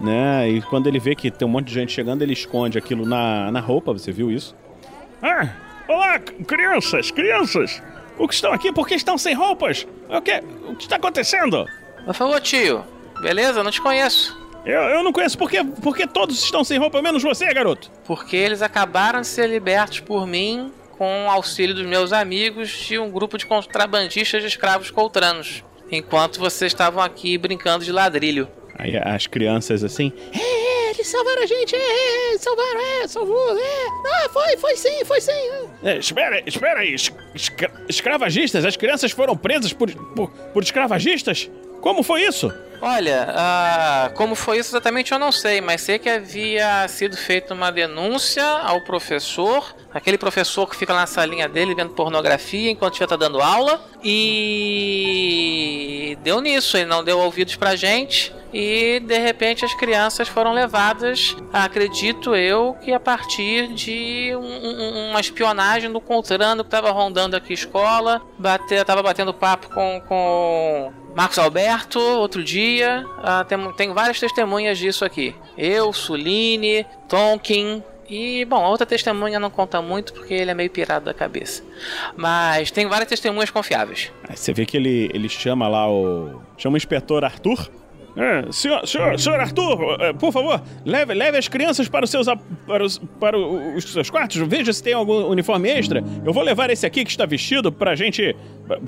né, 0.00 0.48
e 0.48 0.62
quando 0.62 0.86
ele 0.86 0.98
vê 0.98 1.14
que 1.14 1.30
tem 1.30 1.46
um 1.46 1.50
monte 1.50 1.68
de 1.68 1.74
gente 1.74 1.92
chegando, 1.92 2.22
ele 2.22 2.32
esconde 2.32 2.76
aquilo 2.78 3.06
na, 3.06 3.50
na 3.50 3.60
roupa, 3.60 3.92
você 3.92 4.10
viu 4.10 4.30
isso? 4.30 4.54
Ah, 5.22 5.48
olá, 5.88 6.18
crianças, 6.18 7.10
crianças! 7.10 7.82
O 8.18 8.26
que 8.26 8.34
estão 8.34 8.52
aqui? 8.52 8.72
Por 8.72 8.86
que 8.86 8.94
estão 8.94 9.18
sem 9.18 9.34
roupas? 9.34 9.86
O 10.08 10.20
que, 10.22 10.42
o 10.68 10.74
que 10.76 10.84
está 10.84 10.96
acontecendo? 10.96 11.66
Por 12.04 12.14
favor, 12.14 12.40
tio. 12.40 12.84
Beleza? 13.20 13.62
Não 13.62 13.70
te 13.70 13.80
conheço. 13.80 14.36
Eu, 14.64 14.80
eu 14.80 15.02
não 15.02 15.12
conheço 15.12 15.38
por 15.38 15.48
que, 15.48 15.62
por 15.62 15.96
que 15.96 16.06
todos 16.06 16.42
estão 16.42 16.64
sem 16.64 16.78
roupa, 16.78 17.00
menos 17.00 17.22
você, 17.22 17.46
garoto. 17.52 17.90
Porque 18.04 18.36
eles 18.36 18.62
acabaram 18.62 19.20
de 19.20 19.26
ser 19.26 19.48
libertos 19.48 20.00
por 20.00 20.26
mim 20.26 20.72
com 20.98 21.26
o 21.26 21.30
auxílio 21.30 21.74
dos 21.74 21.86
meus 21.86 22.12
amigos 22.12 22.70
de 22.70 22.98
um 22.98 23.10
grupo 23.10 23.38
de 23.38 23.46
contrabandistas 23.46 24.42
de 24.42 24.48
escravos 24.48 24.90
coltranos. 24.90 25.62
Enquanto 25.90 26.40
vocês 26.40 26.72
estavam 26.72 27.02
aqui 27.02 27.38
brincando 27.38 27.84
de 27.84 27.92
ladrilho. 27.92 28.48
Aí 28.76 28.96
as 28.96 29.26
crianças 29.26 29.84
assim, 29.84 30.12
eles 30.96 31.08
salvaram 31.08 31.42
a 31.42 31.46
gente, 31.46 31.74
é, 31.76 32.34
é, 32.34 32.38
salvaram, 32.38 32.80
é, 33.02 33.08
salvou, 33.08 33.58
é. 33.58 33.86
Ah, 34.24 34.28
foi, 34.32 34.56
foi 34.56 34.76
sim, 34.76 35.04
foi 35.04 35.20
sim. 35.20 35.32
é. 35.84 35.92
É, 35.92 35.98
espera, 35.98 36.42
espera 36.46 36.80
aí. 36.80 36.94
es- 36.94 37.12
escra- 37.34 37.72
escravagistas? 37.88 38.64
As 38.64 38.76
crianças 38.76 39.12
foram 39.12 39.36
presas 39.36 39.72
por, 39.72 39.90
por, 40.14 40.30
por 40.30 40.62
escravagistas? 40.62 41.48
Como 41.80 42.02
foi 42.02 42.22
isso? 42.22 42.52
Olha, 42.82 43.26
ah, 43.30 44.10
como 44.14 44.34
foi 44.34 44.58
isso 44.58 44.70
exatamente 44.70 45.10
eu 45.12 45.18
não 45.18 45.32
sei, 45.32 45.60
mas 45.62 45.80
sei 45.80 45.98
que 45.98 46.08
havia 46.10 46.86
sido 46.88 47.16
feita 47.16 47.54
uma 47.54 47.70
denúncia 47.72 48.44
ao 48.44 48.82
professor, 48.82 49.74
aquele 49.94 50.18
professor 50.18 50.68
que 50.68 50.76
fica 50.76 50.92
na 50.92 51.06
salinha 51.06 51.48
dele 51.48 51.74
vendo 51.74 51.94
pornografia 51.94 52.70
enquanto 52.70 52.98
já 52.98 53.06
tá 53.06 53.16
dando 53.16 53.40
aula, 53.40 53.82
e 55.06 56.18
deu 56.22 56.40
nisso, 56.40 56.76
ele 56.76 56.86
não 56.86 57.02
deu 57.02 57.18
ouvidos 57.18 57.56
pra 57.56 57.74
gente, 57.76 58.34
e 58.58 59.00
de 59.00 59.18
repente 59.18 59.64
as 59.64 59.74
crianças 59.74 60.28
foram 60.28 60.52
levadas, 60.52 61.36
acredito 61.52 62.34
eu, 62.34 62.74
que 62.82 62.90
a 62.92 62.98
partir 62.98 63.68
de 63.74 64.30
um- 64.34 64.40
um- 64.40 65.10
uma 65.10 65.20
espionagem 65.20 65.92
do 65.92 66.00
Contrando 66.00 66.64
que 66.64 66.68
estava 66.68 66.90
rondando 66.90 67.36
aqui 67.36 67.52
a 67.52 67.54
escola, 67.54 68.22
tava 68.86 69.02
batendo 69.02 69.34
papo 69.34 69.68
com, 69.68 70.00
com 70.08 70.92
Marcos 71.14 71.38
Alberto, 71.38 71.98
outro 72.00 72.42
dia. 72.42 73.04
Ah, 73.18 73.44
tem, 73.44 73.72
tem 73.72 73.92
várias 73.92 74.18
testemunhas 74.18 74.78
disso 74.78 75.04
aqui. 75.04 75.34
Eu, 75.58 75.92
Suline, 75.92 76.86
Tonkin. 77.08 77.82
E, 78.08 78.44
bom, 78.44 78.64
a 78.64 78.68
outra 78.68 78.86
testemunha 78.86 79.38
não 79.40 79.50
conta 79.50 79.82
muito 79.82 80.12
porque 80.12 80.32
ele 80.32 80.50
é 80.50 80.54
meio 80.54 80.70
pirado 80.70 81.06
da 81.06 81.12
cabeça. 81.12 81.62
Mas 82.16 82.70
tem 82.70 82.86
várias 82.86 83.08
testemunhas 83.08 83.50
confiáveis. 83.50 84.12
Aí 84.28 84.36
você 84.36 84.52
vê 84.52 84.64
que 84.64 84.76
ele, 84.76 85.10
ele 85.12 85.28
chama 85.28 85.66
lá 85.68 85.90
o. 85.90 86.40
Chama 86.56 86.74
o 86.74 86.76
inspetor 86.76 87.24
Arthur. 87.24 87.68
É, 88.16 88.50
senhor, 88.50 88.86
senhor, 88.86 89.18
senhor 89.18 89.38
Arthur, 89.38 89.96
é, 90.00 90.12
por 90.14 90.32
favor, 90.32 90.62
leve, 90.86 91.12
leve 91.12 91.36
as 91.36 91.48
crianças 91.48 91.86
para 91.88 92.04
os 92.04 92.10
seus 92.10 92.26
para 92.66 92.82
os, 92.82 92.98
para 93.20 93.36
os 93.38 93.84
seus 93.92 94.08
quartos. 94.08 94.36
Veja 94.48 94.72
se 94.72 94.82
tem 94.82 94.94
algum 94.94 95.26
uniforme 95.28 95.68
extra. 95.68 96.02
Eu 96.24 96.32
vou 96.32 96.42
levar 96.42 96.70
esse 96.70 96.86
aqui 96.86 97.04
que 97.04 97.10
está 97.10 97.26
vestido 97.26 97.70
pra 97.70 97.94
gente 97.94 98.34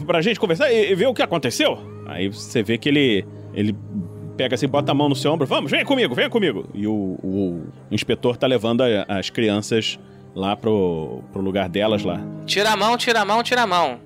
pra 0.06 0.22
gente 0.22 0.40
conversar 0.40 0.72
e, 0.72 0.92
e 0.92 0.94
ver 0.94 1.06
o 1.08 1.14
que 1.14 1.22
aconteceu. 1.22 1.78
Aí 2.06 2.28
você 2.28 2.62
vê 2.62 2.78
que 2.78 2.88
ele. 2.88 3.26
ele 3.52 3.76
pega 4.36 4.54
assim, 4.54 4.68
bota 4.68 4.92
a 4.92 4.94
mão 4.94 5.08
no 5.08 5.16
seu 5.16 5.32
ombro. 5.32 5.46
Vamos, 5.46 5.70
vem 5.70 5.84
comigo, 5.84 6.14
vem 6.14 6.30
comigo. 6.30 6.64
E 6.72 6.86
o, 6.86 7.18
o 7.22 7.62
inspetor 7.90 8.36
tá 8.36 8.46
levando 8.46 8.82
a- 8.82 9.04
as 9.08 9.28
crianças 9.30 9.98
lá 10.34 10.56
pro, 10.56 11.22
pro 11.32 11.42
lugar 11.42 11.68
delas 11.68 12.04
lá. 12.04 12.20
Tira 12.46 12.70
a 12.70 12.76
mão, 12.76 12.96
tira 12.96 13.20
a 13.20 13.24
mão, 13.24 13.42
tira 13.42 13.62
a 13.62 13.66
mão. 13.66 13.98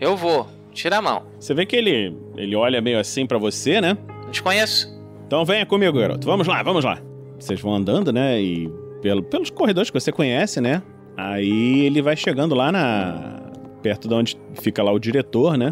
Eu 0.00 0.16
vou. 0.16 0.48
Tira 0.72 0.96
a 0.98 1.02
mão. 1.02 1.22
Você 1.38 1.52
vê 1.54 1.64
que 1.66 1.76
ele, 1.76 2.16
ele 2.36 2.56
olha 2.56 2.80
meio 2.80 2.98
assim 2.98 3.26
pra 3.26 3.38
você, 3.38 3.80
né? 3.80 3.96
Conheço. 4.42 4.92
Então 5.26 5.44
venha 5.44 5.64
comigo, 5.64 5.98
garoto. 5.98 6.26
Vamos 6.26 6.46
lá, 6.46 6.62
vamos 6.62 6.84
lá. 6.84 7.00
Vocês 7.38 7.60
vão 7.60 7.74
andando, 7.74 8.12
né? 8.12 8.40
E 8.40 8.70
pelo, 9.02 9.22
pelos 9.22 9.50
corredores 9.50 9.90
que 9.90 9.98
você 9.98 10.12
conhece, 10.12 10.60
né? 10.60 10.82
Aí 11.16 11.80
ele 11.86 12.02
vai 12.02 12.16
chegando 12.16 12.54
lá 12.54 12.72
na. 12.72 13.50
perto 13.82 14.08
de 14.08 14.14
onde 14.14 14.38
fica 14.60 14.82
lá 14.82 14.92
o 14.92 14.98
diretor, 14.98 15.56
né? 15.56 15.70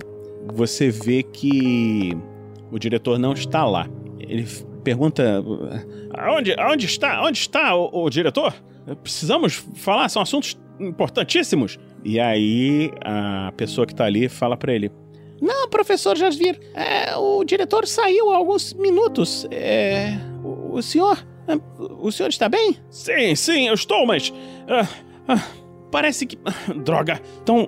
Você 0.54 0.90
vê 0.90 1.22
que 1.22 2.12
o 2.70 2.78
diretor 2.78 3.18
não 3.18 3.32
está 3.32 3.64
lá. 3.64 3.86
Ele 4.18 4.46
pergunta. 4.82 5.42
Aonde, 6.14 6.54
aonde 6.58 6.86
está? 6.86 7.22
Onde 7.22 7.38
está 7.38 7.74
o, 7.74 8.04
o 8.04 8.10
diretor? 8.10 8.54
Precisamos 9.02 9.64
falar, 9.76 10.08
são 10.08 10.22
assuntos 10.22 10.58
importantíssimos. 10.80 11.78
E 12.04 12.18
aí 12.18 12.90
a 13.04 13.52
pessoa 13.56 13.86
que 13.86 13.94
tá 13.94 14.04
ali 14.04 14.28
fala 14.28 14.56
pra 14.56 14.72
ele: 14.72 14.90
Não, 15.42 15.68
professor 15.68 16.16
Jasvir, 16.16 16.56
é, 16.72 17.16
o 17.16 17.42
diretor 17.42 17.84
saiu 17.84 18.30
há 18.30 18.36
alguns 18.36 18.72
minutos. 18.74 19.44
É, 19.50 20.16
o, 20.44 20.76
o 20.76 20.82
senhor, 20.82 21.18
é, 21.48 21.58
o 21.98 22.12
senhor 22.12 22.28
está 22.28 22.48
bem? 22.48 22.76
Sim, 22.88 23.34
sim, 23.34 23.66
eu 23.66 23.74
estou, 23.74 24.06
mas. 24.06 24.32
ah, 24.68 24.86
ah, 25.26 25.42
parece 25.90 26.26
que. 26.26 26.38
Droga. 26.84 27.20
Então, 27.42 27.66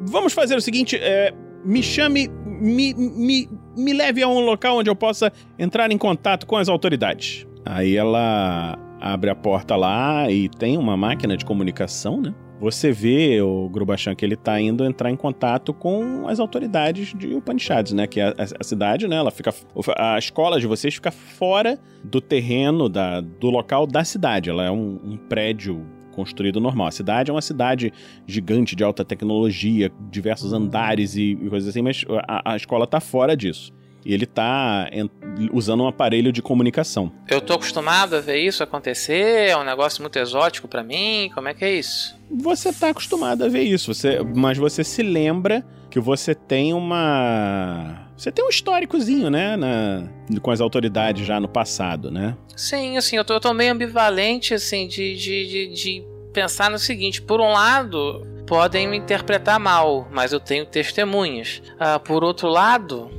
vamos 0.00 0.32
fazer 0.32 0.56
o 0.56 0.60
seguinte: 0.60 0.96
é, 1.00 1.32
me 1.64 1.80
chame. 1.80 2.28
Me, 2.44 2.92
me, 2.92 3.48
me 3.76 3.92
leve 3.94 4.22
a 4.22 4.28
um 4.28 4.40
local 4.40 4.78
onde 4.78 4.90
eu 4.90 4.96
possa 4.96 5.32
entrar 5.56 5.92
em 5.92 5.96
contato 5.96 6.44
com 6.44 6.56
as 6.56 6.68
autoridades. 6.68 7.46
Aí 7.64 7.96
ela 7.96 8.76
abre 9.00 9.30
a 9.30 9.34
porta 9.34 9.76
lá 9.76 10.28
e 10.28 10.48
tem 10.48 10.76
uma 10.76 10.96
máquina 10.96 11.36
de 11.36 11.44
comunicação, 11.44 12.20
né? 12.20 12.34
Você 12.60 12.92
vê 12.92 13.40
o 13.40 13.68
Grubachan 13.70 14.14
que 14.14 14.22
ele 14.24 14.36
tá 14.36 14.60
indo 14.60 14.84
entrar 14.84 15.10
em 15.10 15.16
contato 15.16 15.72
com 15.72 16.28
as 16.28 16.38
autoridades 16.38 17.14
de 17.14 17.34
Upanishads, 17.34 17.92
né? 17.94 18.06
Que 18.06 18.20
a, 18.20 18.28
a- 18.30 18.34
a 18.60 18.64
cidade, 18.64 19.08
né? 19.08 19.16
Ela 19.16 19.30
fica. 19.30 19.52
A 19.96 20.18
escola 20.18 20.60
de 20.60 20.66
vocês 20.66 20.94
fica 20.94 21.10
fora 21.10 21.78
do 22.04 22.20
terreno, 22.20 22.88
da, 22.88 23.20
do 23.22 23.48
local 23.48 23.86
da 23.86 24.04
cidade. 24.04 24.50
Ela 24.50 24.64
é 24.66 24.70
um, 24.70 25.00
um 25.02 25.16
prédio 25.16 25.86
construído 26.12 26.60
normal. 26.60 26.88
A 26.88 26.90
cidade 26.90 27.30
é 27.30 27.34
uma 27.34 27.40
cidade 27.40 27.92
gigante 28.26 28.76
de 28.76 28.84
alta 28.84 29.04
tecnologia, 29.06 29.90
diversos 30.10 30.52
andares 30.52 31.16
e, 31.16 31.30
e 31.40 31.48
coisas 31.48 31.68
assim, 31.70 31.80
mas 31.80 32.04
a, 32.28 32.52
a 32.52 32.56
escola 32.56 32.86
tá 32.86 33.00
fora 33.00 33.34
disso. 33.36 33.72
E 34.04 34.14
ele 34.14 34.26
tá 34.26 34.88
usando 35.52 35.82
um 35.82 35.88
aparelho 35.88 36.32
de 36.32 36.40
comunicação. 36.40 37.12
Eu 37.28 37.40
tô 37.40 37.54
acostumado 37.54 38.16
a 38.16 38.20
ver 38.20 38.38
isso 38.38 38.62
acontecer, 38.62 39.48
é 39.50 39.56
um 39.56 39.64
negócio 39.64 40.02
muito 40.02 40.18
exótico 40.18 40.66
pra 40.66 40.82
mim. 40.82 41.30
Como 41.34 41.48
é 41.48 41.54
que 41.54 41.64
é 41.64 41.72
isso? 41.72 42.14
Você 42.30 42.72
tá 42.72 42.88
acostumado 42.88 43.44
a 43.44 43.48
ver 43.48 43.62
isso, 43.62 43.92
você, 43.92 44.20
mas 44.34 44.56
você 44.56 44.82
se 44.84 45.02
lembra 45.02 45.64
que 45.90 46.00
você 46.00 46.34
tem 46.34 46.72
uma. 46.72 48.08
Você 48.16 48.30
tem 48.30 48.44
um 48.44 48.48
históricozinho, 48.48 49.28
né? 49.28 49.56
Na, 49.56 50.08
com 50.40 50.50
as 50.50 50.60
autoridades 50.60 51.26
já 51.26 51.40
no 51.40 51.48
passado, 51.48 52.10
né? 52.10 52.36
Sim, 52.56 52.96
assim, 52.96 53.16
eu 53.16 53.24
tô, 53.24 53.34
eu 53.34 53.40
tô 53.40 53.52
meio 53.52 53.72
ambivalente, 53.72 54.54
assim, 54.54 54.86
de, 54.86 55.16
de, 55.16 55.46
de, 55.46 55.66
de 55.74 56.04
pensar 56.32 56.70
no 56.70 56.78
seguinte: 56.78 57.20
por 57.20 57.40
um 57.40 57.52
lado, 57.52 58.24
podem 58.46 58.86
me 58.86 58.96
interpretar 58.96 59.58
mal, 59.58 60.08
mas 60.12 60.32
eu 60.32 60.40
tenho 60.40 60.64
testemunhas. 60.64 61.62
Ah, 61.78 61.98
por 61.98 62.22
outro 62.22 62.48
lado, 62.48 63.10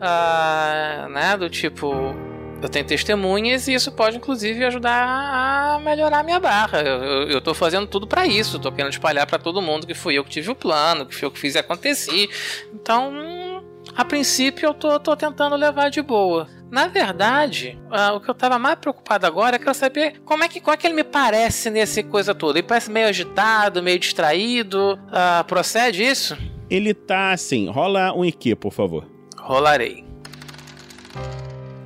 ah, 0.00 1.08
né, 1.10 1.36
do 1.36 1.48
tipo. 1.48 2.14
Eu 2.62 2.70
tenho 2.70 2.86
testemunhas 2.86 3.68
e 3.68 3.74
isso 3.74 3.92
pode, 3.92 4.16
inclusive, 4.16 4.64
ajudar 4.64 5.06
a 5.06 5.78
melhorar 5.78 6.20
a 6.20 6.22
minha 6.22 6.40
barra. 6.40 6.80
Eu, 6.80 7.28
eu, 7.28 7.40
tô 7.40 7.52
fazendo 7.52 7.86
tudo 7.86 8.06
pra 8.06 8.26
isso. 8.26 8.58
Tô 8.58 8.72
querendo 8.72 8.92
espalhar 8.92 9.26
pra 9.26 9.38
todo 9.38 9.60
mundo 9.60 9.86
que 9.86 9.92
fui 9.92 10.14
eu 10.14 10.24
que 10.24 10.30
tive 10.30 10.50
o 10.50 10.54
plano, 10.54 11.04
que 11.04 11.14
fui 11.14 11.26
eu 11.26 11.30
que 11.30 11.38
fiz 11.38 11.54
acontecer. 11.54 12.28
Então, 12.72 13.62
a 13.94 14.04
princípio, 14.04 14.68
eu 14.68 14.74
tô, 14.74 14.98
tô 14.98 15.14
tentando 15.14 15.54
levar 15.54 15.90
de 15.90 16.00
boa. 16.00 16.48
Na 16.70 16.88
verdade, 16.88 17.78
ah, 17.90 18.14
o 18.14 18.20
que 18.20 18.28
eu 18.28 18.34
tava 18.34 18.58
mais 18.58 18.76
preocupado 18.78 19.26
agora 19.26 19.56
é 19.56 19.58
que 19.58 19.68
eu 19.68 19.74
saber 19.74 20.20
como 20.24 20.42
é 20.42 20.48
que, 20.48 20.60
como 20.60 20.74
é 20.74 20.76
que 20.76 20.86
ele 20.86 20.94
me 20.94 21.04
parece 21.04 21.70
nesse 21.70 22.02
coisa 22.02 22.34
toda. 22.34 22.58
Ele 22.58 22.66
parece 22.66 22.90
meio 22.90 23.06
agitado, 23.06 23.82
meio 23.82 23.98
distraído. 23.98 24.98
Ah, 25.12 25.44
procede 25.46 26.02
isso? 26.02 26.36
Ele 26.68 26.92
tá 26.92 27.30
assim, 27.30 27.68
rola 27.68 28.12
um 28.12 28.24
IQ, 28.24 28.56
por 28.56 28.72
favor. 28.72 29.15
Rolarei. 29.46 30.04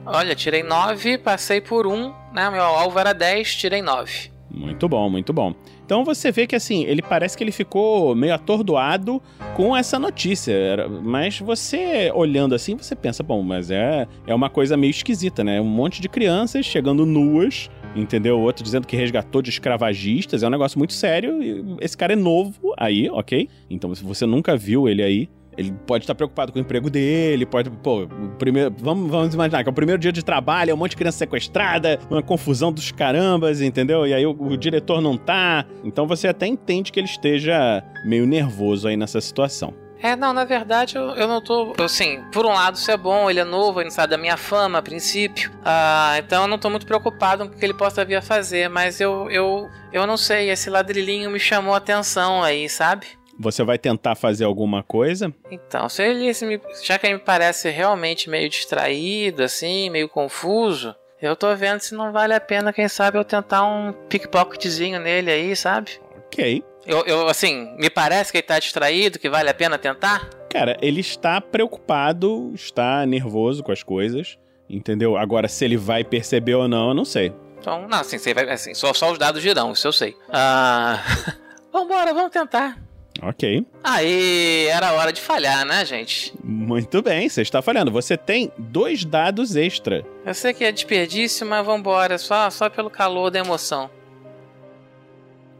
Olha, 0.07 0.35
tirei 0.35 0.63
9, 0.63 1.19
passei 1.19 1.61
por 1.61 1.87
1, 1.87 2.13
né? 2.33 2.49
Meu 2.49 2.63
alvo 2.63 2.99
era 2.99 3.13
10, 3.13 3.55
tirei 3.55 3.83
9. 3.83 4.31
Muito 4.51 4.89
bom, 4.89 5.11
muito 5.11 5.31
bom. 5.31 5.55
Então 5.85 6.03
você 6.03 6.33
vê 6.33 6.47
que 6.47 6.57
assim, 6.57 6.85
ele 6.85 7.03
parece 7.03 7.37
que 7.37 7.45
ele 7.45 7.53
ficou 7.53 8.17
meio 8.17 8.35
atordoado 8.35 9.23
com 9.55 9.77
essa 9.77 9.99
notícia. 9.99 10.55
Mas 11.03 11.39
você, 11.39 12.11
olhando 12.15 12.55
assim, 12.55 12.77
você 12.77 12.97
pensa, 12.97 13.23
bom, 13.23 13.43
mas 13.43 13.71
é, 13.71 14.09
é 14.27 14.35
uma 14.35 14.49
coisa 14.49 14.75
meio 14.75 14.91
esquisita, 14.91 15.45
né? 15.45 15.61
Um 15.61 15.65
monte 15.65 16.01
de 16.01 16.09
crianças 16.09 16.65
chegando 16.65 17.05
nuas 17.05 17.71
entendeu? 17.95 18.39
Outro 18.41 18.63
dizendo 18.63 18.87
que 18.87 18.97
resgatou 18.97 19.43
de 19.43 19.51
escravagistas. 19.51 20.43
É 20.43 20.47
um 20.47 20.51
negócio 20.51 20.79
muito 20.79 20.93
sério. 20.93 21.39
Esse 21.81 21.97
cara 21.97 22.13
é 22.13 22.17
novo 22.17 22.73
aí, 22.79 23.11
ok? 23.11 23.49
Então, 23.69 23.93
você 23.95 24.27
nunca 24.27 24.57
viu 24.57 24.89
ele 24.89 25.03
aí, 25.03 25.29
ele 25.57 25.73
pode 25.87 26.05
estar 26.05 26.15
preocupado 26.15 26.53
com 26.53 26.59
o 26.59 26.63
emprego 26.63 26.89
dele, 26.89 27.45
pode, 27.45 27.71
pô, 27.71 28.09
primeiro, 28.39 28.75
vamos, 28.79 29.11
vamos 29.11 29.35
imaginar 29.35 29.63
que 29.63 29.69
é 29.69 29.73
o 29.73 29.75
primeiro 29.75 30.01
dia 30.01 30.13
de 30.13 30.25
trabalho, 30.25 30.71
é 30.71 30.75
um 30.75 30.77
monte 30.77 30.93
de 30.93 30.97
criança 30.97 31.19
sequestrada, 31.19 31.99
uma 32.11 32.23
confusão 32.23 32.73
dos 32.73 32.91
carambas, 32.93 33.61
entendeu? 33.61 34.07
E 34.07 34.15
aí 34.15 34.25
o, 34.27 34.31
o 34.31 34.57
diretor 34.57 35.01
não 35.01 35.17
tá. 35.17 35.65
Então 35.85 36.07
você 36.07 36.29
até 36.29 36.47
entende 36.47 36.93
que 36.93 37.01
ele 37.01 37.09
esteja 37.09 37.83
meio 38.05 38.27
nervoso 38.27 38.89
aí 38.89 38.97
nessa 38.97 39.21
situação. 39.21 39.75
É, 40.03 40.17
não, 40.17 40.33
na 40.33 40.47
verdade 40.47 40.97
eu, 40.97 41.11
eu 41.11 41.29
não 41.29 41.43
tô. 41.43 41.75
Assim, 41.79 42.23
por 42.33 42.47
um 42.47 42.53
lado 42.53 42.77
isso 42.77 42.91
é 42.91 42.97
bom, 42.97 43.29
ele 43.29 43.39
é 43.39 43.45
novo, 43.45 43.81
ele 43.81 43.91
não 43.91 43.95
sabe 43.95 44.11
da 44.11 44.19
minha 44.19 44.37
fama 44.37 44.79
a 44.79 44.83
princípio. 44.83 45.51
Ah, 45.63 46.15
então 46.19 46.43
eu 46.43 46.49
não 46.49 46.59
tô 46.59 46.71
muito 46.71 46.87
preocupado 46.87 47.47
com 47.47 47.55
o 47.55 47.59
que 47.59 47.65
ele 47.65 47.75
possa 47.75 48.03
vir 48.03 48.17
a 48.17 48.23
fazer, 48.23 48.71
mas 48.71 48.99
eu, 48.99 49.31
eu, 49.31 49.69
eu 49.93 50.07
não 50.07 50.17
sei, 50.17 50.49
esse 50.49 50.71
ladrilhinho 50.71 51.31
me 51.31 51.39
chamou 51.39 51.75
a 51.75 51.77
atenção 51.77 52.43
aí, 52.43 52.67
sabe? 52.69 53.07
Você 53.43 53.65
vai 53.65 53.79
tentar 53.79 54.15
fazer 54.15 54.45
alguma 54.45 54.83
coisa? 54.83 55.33
Então, 55.51 55.89
se 55.89 56.03
ele 56.03 56.35
se 56.35 56.45
me, 56.45 56.61
já 56.83 56.99
que 56.99 57.07
ele 57.07 57.15
me 57.15 57.21
parece 57.21 57.71
realmente 57.71 58.29
meio 58.29 58.51
distraído, 58.51 59.43
assim, 59.43 59.89
meio 59.89 60.11
confuso, 60.11 60.95
eu 61.23 61.35
tô 61.35 61.57
vendo 61.57 61.81
se 61.81 61.95
não 61.95 62.13
vale 62.13 62.35
a 62.35 62.41
pena, 62.41 62.71
quem 62.71 62.87
sabe, 62.87 63.17
eu 63.17 63.25
tentar 63.25 63.65
um 63.65 63.95
pickpocketzinho 64.11 65.01
nele 65.01 65.31
aí, 65.31 65.57
sabe? 65.57 65.93
Ok. 66.27 66.63
Eu, 66.85 67.05
eu, 67.07 67.29
assim, 67.29 67.75
me 67.79 67.89
parece 67.89 68.31
que 68.31 68.37
ele 68.37 68.47
tá 68.47 68.59
distraído, 68.59 69.19
que 69.19 69.31
vale 69.31 69.49
a 69.49 69.55
pena 69.55 69.79
tentar? 69.79 70.29
Cara, 70.51 70.77
ele 70.83 71.01
está 71.01 71.41
preocupado, 71.41 72.53
está 72.55 73.07
nervoso 73.07 73.63
com 73.63 73.73
as 73.73 73.83
coisas, 73.83 74.39
entendeu? 74.69 75.17
Agora, 75.17 75.49
se 75.49 75.65
ele 75.65 75.79
vai 75.79 76.05
perceber 76.05 76.57
ou 76.57 76.69
não, 76.69 76.89
eu 76.89 76.95
não 76.95 77.07
sei. 77.07 77.33
Então, 77.59 77.89
não, 77.89 78.01
assim, 78.01 78.19
você 78.19 78.35
vai, 78.35 78.51
assim 78.51 78.75
só, 78.75 78.93
só 78.93 79.11
os 79.11 79.19
dados 79.19 79.41
dirão, 79.41 79.73
isso 79.73 79.89
eu 79.89 79.93
sei. 79.93 80.15
Ah. 80.29 81.03
Vambora, 81.73 82.13
vamos 82.13 82.33
tentar. 82.33 82.90
Ok. 83.23 83.67
Aí, 83.85 84.67
era 84.69 84.93
hora 84.93 85.13
de 85.13 85.21
falhar, 85.21 85.67
né, 85.67 85.85
gente? 85.85 86.33
Muito 86.43 87.03
bem, 87.03 87.29
você 87.29 87.43
está 87.43 87.61
falhando. 87.61 87.91
Você 87.91 88.17
tem 88.17 88.51
dois 88.57 89.05
dados 89.05 89.57
extra. 89.57 90.05
Eu 90.25 90.35
sei 90.35 90.55
que 90.55 90.65
é 90.65 90.73
desperdício, 90.73 91.47
mas 91.47 91.65
vambora, 91.65 92.17
só, 92.19 92.49
só 92.51 92.71
pelo 92.71 92.89
calor 92.89 93.31
da 93.31 93.39
emoção. 93.41 93.91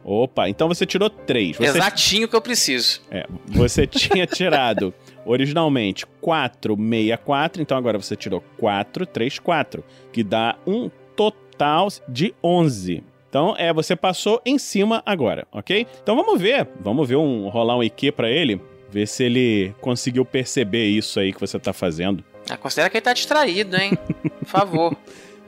Opa, 0.03 0.49
então 0.49 0.69
você 0.69 0.87
tirou 0.87 1.11
três. 1.11 1.57
Você... 1.57 1.65
Exatinho 1.65 2.27
que 2.27 2.35
eu 2.35 2.41
preciso. 2.41 3.03
É, 3.11 3.27
você 3.47 3.85
tinha 3.87 4.27
tirado 4.27 4.95
originalmente 5.25 6.07
464, 6.21 7.61
então 7.61 7.77
agora 7.77 7.99
você 7.99 8.17
tirou 8.17 8.43
434, 8.57 9.85
que 10.13 10.25
dá 10.25 10.57
um 10.67 10.91
total 11.15 11.89
de 12.09 12.35
11. 12.43 13.05
Então, 13.31 13.55
é, 13.57 13.73
você 13.73 13.95
passou 13.95 14.43
em 14.45 14.59
cima 14.59 15.03
agora, 15.07 15.47
ok? 15.53 15.87
Então 16.03 16.17
vamos 16.17 16.41
ver, 16.41 16.67
vamos 16.81 17.09
ver 17.09 17.15
um 17.15 17.49
rolar 17.49 17.77
um 17.77 17.83
IQ 17.83 18.11
pra 18.11 18.29
ele, 18.29 18.61
ver 18.91 19.07
se 19.07 19.23
ele 19.23 19.73
conseguiu 19.81 20.25
perceber 20.25 20.87
isso 20.87 21.21
aí 21.21 21.33
que 21.33 21.39
você 21.41 21.57
tá 21.57 21.73
fazendo. 21.73 22.25
Ah, 22.51 22.57
considera 22.57 22.91
que 22.91 22.97
ele 22.97 23.05
tá 23.05 23.13
distraído, 23.13 23.77
hein? 23.77 23.93
Por 24.41 24.47
favor. 24.47 24.97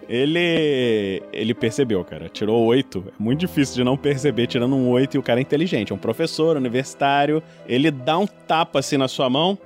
Ele 0.09 1.23
ele 1.33 1.55
percebeu, 1.55 2.05
cara. 2.05 2.29
Tirou 2.29 2.63
oito. 2.67 3.05
É 3.09 3.23
muito 3.23 3.39
difícil 3.41 3.77
de 3.77 3.85
não 3.85 3.97
perceber 3.97 4.49
tirando 4.49 4.75
um 4.75 4.91
oito 4.91 5.17
e 5.17 5.19
o 5.19 5.23
cara 5.23 5.41
é 5.41 5.43
inteligente. 5.43 5.93
É 5.93 5.95
um 5.95 5.99
professor 5.99 6.57
universitário. 6.57 7.43
Ele 7.67 7.91
dá 7.91 8.19
um 8.19 8.27
tapa 8.27 8.81
assim 8.81 8.97
na 8.97 9.07
sua 9.09 9.31
mão. 9.31 9.57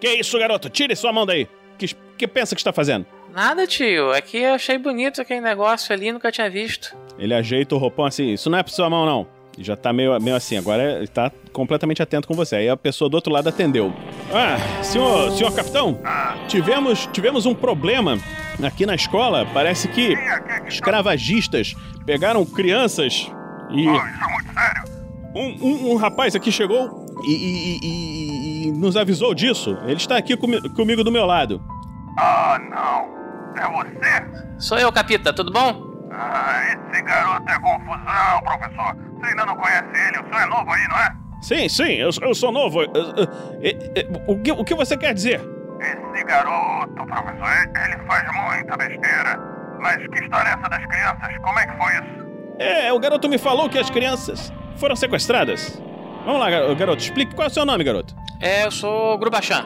Que 0.00 0.08
isso, 0.14 0.38
garoto? 0.38 0.70
Tire 0.70 0.96
sua 0.96 1.12
mão 1.12 1.26
daí. 1.26 1.46
Que, 1.78 1.94
que 2.16 2.26
pensa 2.26 2.54
que 2.54 2.60
está 2.60 2.72
fazendo? 2.72 3.06
Nada, 3.32 3.66
tio. 3.66 4.12
É 4.12 4.20
que 4.20 4.38
eu 4.38 4.54
achei 4.54 4.78
bonito 4.78 5.20
aquele 5.20 5.42
negócio 5.42 5.92
ali, 5.92 6.10
nunca 6.10 6.32
tinha 6.32 6.48
visto. 6.48 6.96
Ele 7.18 7.34
ajeita 7.34 7.74
o 7.74 7.78
roupão 7.78 8.04
assim. 8.04 8.32
Isso 8.32 8.48
não 8.50 8.58
é 8.58 8.62
pra 8.62 8.72
sua 8.72 8.88
mão, 8.90 9.04
não. 9.06 9.26
E 9.58 9.64
já 9.64 9.74
tá 9.76 9.92
meio, 9.92 10.18
meio 10.20 10.36
assim. 10.36 10.56
Agora 10.58 10.82
ele 10.98 11.06
tá 11.08 11.30
completamente 11.52 12.02
atento 12.02 12.28
com 12.28 12.34
você. 12.34 12.56
Aí 12.56 12.68
a 12.68 12.76
pessoa 12.76 13.08
do 13.08 13.14
outro 13.14 13.32
lado 13.32 13.48
atendeu. 13.48 13.92
Ah, 14.32 14.82
senhor, 14.82 15.30
senhor 15.32 15.52
capitão, 15.54 15.98
tivemos, 16.46 17.06
tivemos 17.12 17.46
um 17.46 17.54
problema 17.54 18.18
aqui 18.62 18.84
na 18.84 18.94
escola. 18.94 19.46
Parece 19.54 19.88
que 19.88 20.14
escravagistas 20.68 21.74
pegaram 22.04 22.44
crianças 22.44 23.30
e. 23.70 23.88
Um, 25.34 25.56
um, 25.62 25.92
um 25.92 25.96
rapaz 25.96 26.34
aqui 26.34 26.50
chegou 26.50 27.04
e, 27.26 27.30
e- 27.32 27.78
e- 27.82 28.68
e 28.68 28.72
nos 28.72 28.96
avisou 28.96 29.34
disso. 29.34 29.76
Ele 29.84 29.96
está 29.96 30.16
aqui 30.16 30.36
comi- 30.36 30.66
comigo 30.70 31.04
do 31.04 31.12
meu 31.12 31.26
lado. 31.26 31.62
Ah, 32.18 32.58
não. 32.70 33.16
É 33.62 33.66
você? 33.70 34.46
Sou 34.58 34.78
eu, 34.78 34.90
Capita, 34.92 35.32
tudo 35.34 35.52
bom? 35.52 35.95
Ah, 36.18 36.62
esse 36.92 37.02
garoto 37.02 37.44
é 37.50 37.58
confusão, 37.58 38.40
professor. 38.44 38.96
Você 39.20 39.26
ainda 39.30 39.46
não 39.46 39.56
conhece 39.56 39.84
ele, 40.08 40.18
o 40.18 40.24
senhor 40.24 40.42
é 40.42 40.46
novo 40.46 40.72
aí, 40.72 40.88
não 40.88 40.98
é? 40.98 41.12
Sim, 41.42 41.68
sim, 41.68 41.92
eu, 41.94 42.10
eu 42.22 42.34
sou 42.34 42.50
novo. 42.50 42.82
Eu- 42.82 42.90
eu- 42.94 43.14
eu- 43.60 43.92
eu- 43.94 44.22
o, 44.26 44.42
que, 44.42 44.52
o 44.52 44.64
que 44.64 44.74
você 44.74 44.96
quer 44.96 45.12
dizer? 45.14 45.40
Esse 45.80 46.24
garoto, 46.24 46.94
professor, 46.94 47.48
ele- 47.84 48.06
faz 48.06 48.24
muita 48.34 48.76
besteira. 48.76 49.38
Mas 49.80 49.96
que 50.08 50.24
história 50.24 50.48
é 50.48 50.52
essa 50.52 50.68
das 50.70 50.86
crianças? 50.86 51.36
Como 51.42 51.58
é 51.58 51.66
que 51.66 51.76
foi 51.76 51.92
isso? 51.94 52.26
É, 52.58 52.92
o 52.92 52.98
garoto 52.98 53.28
me 53.28 53.36
falou 53.36 53.68
que 53.68 53.78
as 53.78 53.90
crianças 53.90 54.50
foram 54.76 54.96
sequestradas. 54.96 55.80
Vamos 56.24 56.40
lá, 56.40 56.50
gar- 56.50 56.74
garoto, 56.74 57.02
explique 57.02 57.34
qual 57.34 57.46
é 57.46 57.50
o 57.50 57.52
seu 57.52 57.66
nome, 57.66 57.84
garoto. 57.84 58.14
É, 58.40 58.64
eu 58.64 58.70
sou 58.70 59.18
Grubachan. 59.18 59.64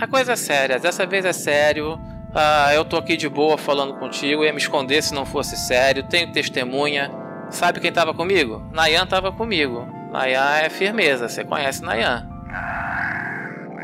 A 0.00 0.06
coisa 0.06 0.32
é 0.32 0.36
séria, 0.36 0.78
dessa 0.78 1.06
vez 1.06 1.24
é 1.24 1.32
sério. 1.32 1.98
Ah, 2.34 2.72
eu 2.74 2.84
tô 2.84 2.96
aqui 2.96 3.16
de 3.16 3.28
boa 3.28 3.56
falando 3.56 3.94
contigo, 3.94 4.44
ia 4.44 4.52
me 4.52 4.58
esconder 4.58 5.02
se 5.02 5.14
não 5.14 5.24
fosse 5.24 5.56
sério. 5.56 6.02
Tenho 6.02 6.30
testemunha. 6.32 7.10
Sabe 7.50 7.80
quem 7.80 7.92
tava 7.92 8.12
comigo? 8.12 8.62
Nayan 8.72 9.06
tava 9.06 9.32
comigo. 9.32 9.88
Nayan 10.10 10.58
é 10.58 10.68
firmeza, 10.68 11.28
você 11.28 11.44
conhece 11.44 11.82
Nayan. 11.82 12.28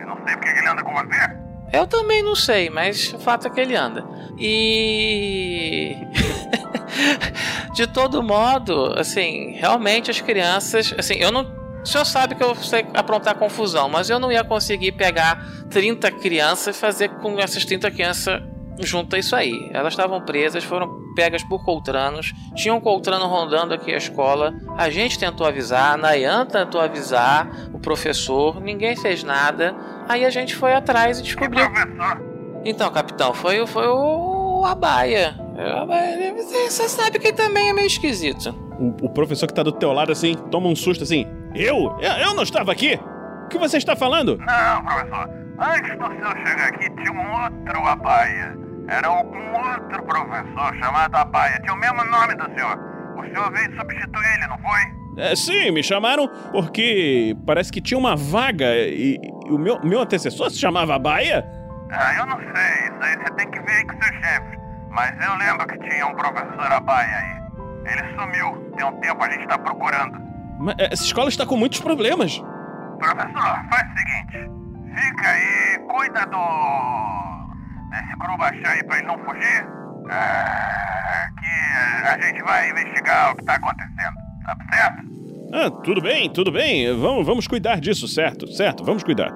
Eu 0.00 0.06
não 0.06 0.16
sei 0.26 0.36
porque 0.36 0.48
ele 0.48 0.68
anda 0.68 0.82
com 0.82 0.92
você. 0.92 1.44
Eu 1.72 1.86
também 1.86 2.22
não 2.22 2.36
sei, 2.36 2.70
mas 2.70 3.12
o 3.12 3.18
fato 3.18 3.48
é 3.48 3.50
que 3.50 3.60
ele 3.60 3.74
anda. 3.74 4.04
E. 4.38 5.96
de 7.74 7.86
todo 7.86 8.22
modo, 8.22 8.94
assim, 8.96 9.52
realmente 9.56 10.10
as 10.10 10.20
crianças. 10.20 10.94
Assim, 10.96 11.14
eu 11.14 11.32
não. 11.32 11.63
O 11.84 11.86
senhor 11.86 12.04
sabe 12.06 12.34
que 12.34 12.42
eu 12.42 12.54
sei 12.56 12.86
aprontar 12.94 13.34
confusão, 13.36 13.88
mas 13.88 14.08
eu 14.08 14.18
não 14.18 14.32
ia 14.32 14.42
conseguir 14.42 14.92
pegar 14.92 15.44
30 15.70 16.10
crianças 16.12 16.74
e 16.74 16.78
fazer 16.78 17.10
com 17.10 17.38
essas 17.38 17.64
30 17.64 17.90
crianças 17.90 18.42
junto 18.80 19.14
a 19.14 19.18
isso 19.18 19.36
aí. 19.36 19.70
Elas 19.72 19.92
estavam 19.92 20.20
presas, 20.22 20.64
foram 20.64 21.04
pegas 21.14 21.44
por 21.44 21.62
coltranos, 21.64 22.32
tinham 22.56 22.78
um 22.78 22.80
coltrano 22.80 23.26
rondando 23.26 23.72
aqui 23.74 23.92
a 23.92 23.96
escola. 23.98 24.52
A 24.76 24.88
gente 24.90 25.18
tentou 25.18 25.46
avisar, 25.46 25.92
a 25.94 25.96
Nayan 25.96 26.44
tentou 26.46 26.80
avisar 26.80 27.68
o 27.72 27.78
professor, 27.78 28.60
ninguém 28.60 28.96
fez 28.96 29.22
nada. 29.22 29.76
Aí 30.08 30.24
a 30.24 30.30
gente 30.30 30.56
foi 30.56 30.72
atrás 30.74 31.20
e 31.20 31.22
descobriu. 31.22 31.64
Então, 32.64 32.90
capitão, 32.90 33.34
foi, 33.34 33.60
o- 33.60 33.66
foi 33.66 33.86
o 33.86 34.64
Abaia. 34.64 35.34
O 35.54 35.82
Abaia, 35.82 36.32
Você 36.34 36.70
você 36.70 36.88
sabe 36.88 37.18
que 37.18 37.32
também 37.32 37.68
é 37.68 37.72
meio 37.74 37.86
esquisito. 37.86 38.54
O, 38.80 39.06
o 39.06 39.08
professor 39.10 39.46
que 39.46 39.52
tá 39.54 39.62
do 39.62 39.70
teu 39.70 39.92
lado 39.92 40.10
assim, 40.10 40.34
toma 40.50 40.66
um 40.68 40.74
susto 40.74 41.04
assim. 41.04 41.26
Eu? 41.54 41.96
Eu, 42.00 42.34
não 42.34 42.42
estava 42.42 42.72
aqui? 42.72 42.98
O 43.44 43.48
que 43.48 43.58
você 43.58 43.76
está 43.76 43.94
falando? 43.94 44.36
Não, 44.38 44.84
professor. 44.84 45.28
Antes 45.58 45.96
do 45.98 46.06
senhor 46.06 46.36
chegar 46.46 46.68
aqui, 46.68 46.90
tinha 46.90 47.12
um 47.12 47.32
outro 47.32 47.86
Abaia. 47.86 48.56
Era 48.88 49.10
um 49.10 49.52
outro 49.52 50.02
professor 50.02 50.74
chamado 50.82 51.14
Abaia. 51.14 51.60
Tinha 51.60 51.74
o 51.74 51.78
mesmo 51.78 52.04
nome 52.04 52.34
do 52.34 52.44
senhor. 52.54 52.78
O 53.16 53.22
senhor 53.24 53.52
veio 53.52 53.76
substituir 53.76 54.34
ele, 54.34 54.46
não 54.48 54.58
foi? 54.58 55.04
É, 55.16 55.36
sim, 55.36 55.70
me 55.70 55.82
chamaram 55.82 56.26
porque 56.50 57.36
parece 57.46 57.70
que 57.70 57.80
tinha 57.80 57.96
uma 57.96 58.16
vaga 58.16 58.74
e, 58.74 59.16
e 59.46 59.52
o 59.52 59.58
meu, 59.58 59.80
meu 59.84 60.00
antecessor 60.00 60.50
se 60.50 60.58
chamava 60.58 60.98
Baia. 60.98 61.46
Ah, 61.92 62.14
eu 62.18 62.26
não 62.26 62.36
sei. 62.38 62.88
Isso 62.88 62.98
aí 63.00 63.16
você 63.16 63.34
tem 63.34 63.50
que 63.50 63.60
ver 63.60 63.72
aí 63.72 63.86
com 63.86 64.02
seu 64.02 64.12
chefe. 64.14 64.58
Mas 64.90 65.24
eu 65.24 65.36
lembro 65.36 65.66
que 65.68 65.78
tinha 65.88 66.06
um 66.06 66.14
professor 66.14 66.72
Abaia 66.72 67.16
aí. 67.16 67.92
Ele 67.92 68.20
sumiu. 68.20 68.72
Tem 68.76 68.84
um 68.84 69.00
tempo 69.00 69.22
a 69.22 69.30
gente 69.30 69.46
tá 69.46 69.56
procurando. 69.56 70.33
Mas 70.58 70.74
é, 70.78 70.92
essa 70.92 71.04
escola 71.04 71.28
está 71.28 71.44
com 71.46 71.56
muitos 71.56 71.80
problemas. 71.80 72.38
Professor, 72.98 73.64
faz 73.70 73.88
o 73.90 73.98
seguinte. 73.98 74.50
Fica 74.94 75.28
aí, 75.28 75.78
cuida 75.88 76.26
do... 76.26 77.44
Desse 77.90 78.16
Grubachã 78.18 78.68
aí 78.72 78.84
pra 78.84 78.98
ele 78.98 79.06
não 79.06 79.18
fugir. 79.18 79.66
Ah, 80.10 81.26
que 81.38 82.08
a 82.08 82.18
gente 82.26 82.42
vai 82.42 82.70
investigar 82.70 83.32
o 83.32 83.36
que 83.36 83.44
tá 83.44 83.54
acontecendo. 83.54 84.14
Tá 84.44 84.56
certo? 84.72 85.04
Ah, 85.52 85.70
tudo 85.82 86.00
bem, 86.00 86.30
tudo 86.30 86.50
bem. 86.52 86.92
Vamos, 86.96 87.24
vamos 87.26 87.46
cuidar 87.46 87.80
disso, 87.80 88.06
certo? 88.08 88.46
Certo, 88.52 88.84
vamos 88.84 89.02
cuidar. 89.02 89.32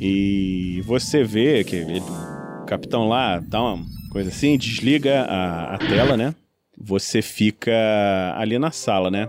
E 0.00 0.82
você 0.84 1.22
vê 1.24 1.62
que 1.64 1.76
ele- 1.76 2.00
o 2.00 2.64
capitão 2.66 3.08
lá 3.08 3.38
dá 3.40 3.62
uma 3.62 3.84
coisa 4.10 4.30
assim, 4.30 4.56
desliga 4.58 5.22
a, 5.22 5.74
a 5.74 5.78
tela, 5.78 6.16
né? 6.16 6.34
Você 6.76 7.22
fica 7.22 7.72
ali 8.36 8.58
na 8.58 8.70
sala, 8.70 9.10
né? 9.10 9.28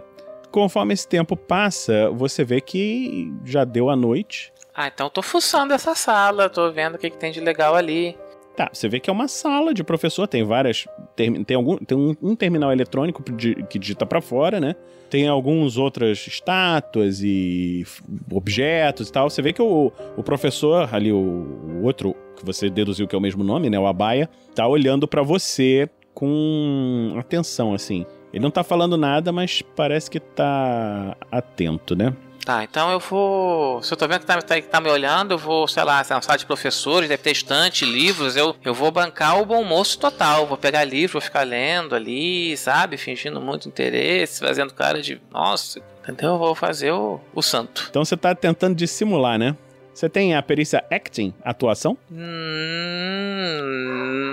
Conforme 0.55 0.93
esse 0.93 1.05
tempo 1.05 1.35
passa, 1.35 2.09
você 2.11 2.45
vê 2.45 2.61
que 2.61 3.29
já 3.43 3.65
deu 3.65 3.89
a 3.89 3.95
noite. 3.95 4.53
Ah, 4.73 4.87
então 4.87 5.07
eu 5.07 5.09
tô 5.09 5.21
fuçando 5.21 5.73
essa 5.73 5.93
sala, 5.95 6.49
tô 6.49 6.71
vendo 6.71 6.95
o 6.95 6.97
que, 6.97 7.09
que 7.09 7.17
tem 7.17 7.29
de 7.29 7.41
legal 7.41 7.75
ali. 7.75 8.17
Tá, 8.55 8.69
você 8.71 8.87
vê 8.87 9.01
que 9.01 9.09
é 9.09 9.13
uma 9.13 9.27
sala 9.27 9.73
de 9.73 9.83
professor, 9.83 10.29
tem 10.29 10.45
várias 10.45 10.85
ter- 11.13 11.43
tem, 11.43 11.57
algum, 11.57 11.75
tem 11.75 11.97
um, 11.97 12.15
um 12.21 12.37
terminal 12.37 12.71
eletrônico 12.71 13.21
que 13.67 13.77
digita 13.77 14.05
pra 14.05 14.21
fora, 14.21 14.61
né? 14.61 14.77
Tem 15.09 15.27
alguns 15.27 15.75
outras 15.77 16.25
estátuas 16.25 17.21
e 17.21 17.85
objetos 18.31 19.09
e 19.09 19.11
tal. 19.11 19.29
Você 19.29 19.41
vê 19.41 19.51
que 19.51 19.61
o, 19.61 19.91
o 20.15 20.23
professor 20.23 20.87
ali, 20.95 21.11
o, 21.11 21.17
o 21.17 21.83
outro 21.83 22.15
que 22.37 22.45
você 22.45 22.69
deduziu 22.69 23.09
que 23.09 23.13
é 23.13 23.17
o 23.17 23.21
mesmo 23.21 23.43
nome, 23.43 23.69
né? 23.69 23.77
O 23.77 23.85
Abaia, 23.87 24.29
tá 24.55 24.65
olhando 24.65 25.05
pra 25.05 25.21
você 25.21 25.89
com 26.13 27.13
atenção, 27.19 27.73
assim. 27.73 28.05
Ele 28.35 28.43
não 28.43 28.51
tá 28.51 28.65
falando 28.65 28.97
nada, 28.97 29.31
mas 29.31 29.61
parece 29.61 30.11
que 30.11 30.19
tá 30.19 31.15
atento, 31.31 31.95
né? 31.95 32.13
Tá, 32.43 32.65
então 32.65 32.91
eu 32.91 32.99
vou. 32.99 33.81
Se 33.81 33.93
eu 33.93 33.97
tô 33.97 34.05
vendo 34.09 34.19
que 34.19 34.25
tá, 34.25 34.41
tá, 34.41 34.61
tá 34.61 34.81
me 34.81 34.89
olhando, 34.89 35.31
eu 35.31 35.37
vou, 35.37 35.65
sei 35.69 35.85
lá, 35.85 36.01
um 36.01 36.21
sala 36.21 36.37
de 36.37 36.45
professores, 36.45 37.07
deve 37.07 37.23
ter 37.23 37.31
estante, 37.31 37.85
livros, 37.85 38.35
eu, 38.35 38.53
eu 38.63 38.73
vou 38.73 38.91
bancar 38.91 39.41
o 39.41 39.45
bom 39.45 39.63
moço 39.63 39.97
total. 39.97 40.45
Vou 40.45 40.57
pegar 40.57 40.83
livro, 40.83 41.13
vou 41.13 41.21
ficar 41.21 41.43
lendo 41.43 41.95
ali, 41.95 42.57
sabe? 42.57 42.97
Fingindo 42.97 43.39
muito 43.39 43.69
interesse, 43.69 44.41
fazendo 44.41 44.73
cara 44.73 45.01
de. 45.01 45.21
Nossa, 45.31 45.79
entendeu? 46.03 46.33
Eu 46.33 46.37
vou 46.37 46.53
fazer 46.53 46.91
o, 46.91 47.21
o 47.33 47.41
santo. 47.41 47.87
Então 47.89 48.03
você 48.03 48.17
tá 48.17 48.35
tentando 48.35 48.75
dissimular, 48.75 49.39
né? 49.39 49.55
Você 49.93 50.09
tem 50.09 50.35
a 50.35 50.43
perícia 50.43 50.83
acting, 50.91 51.33
atuação? 51.41 51.97
Hum, 52.11 52.25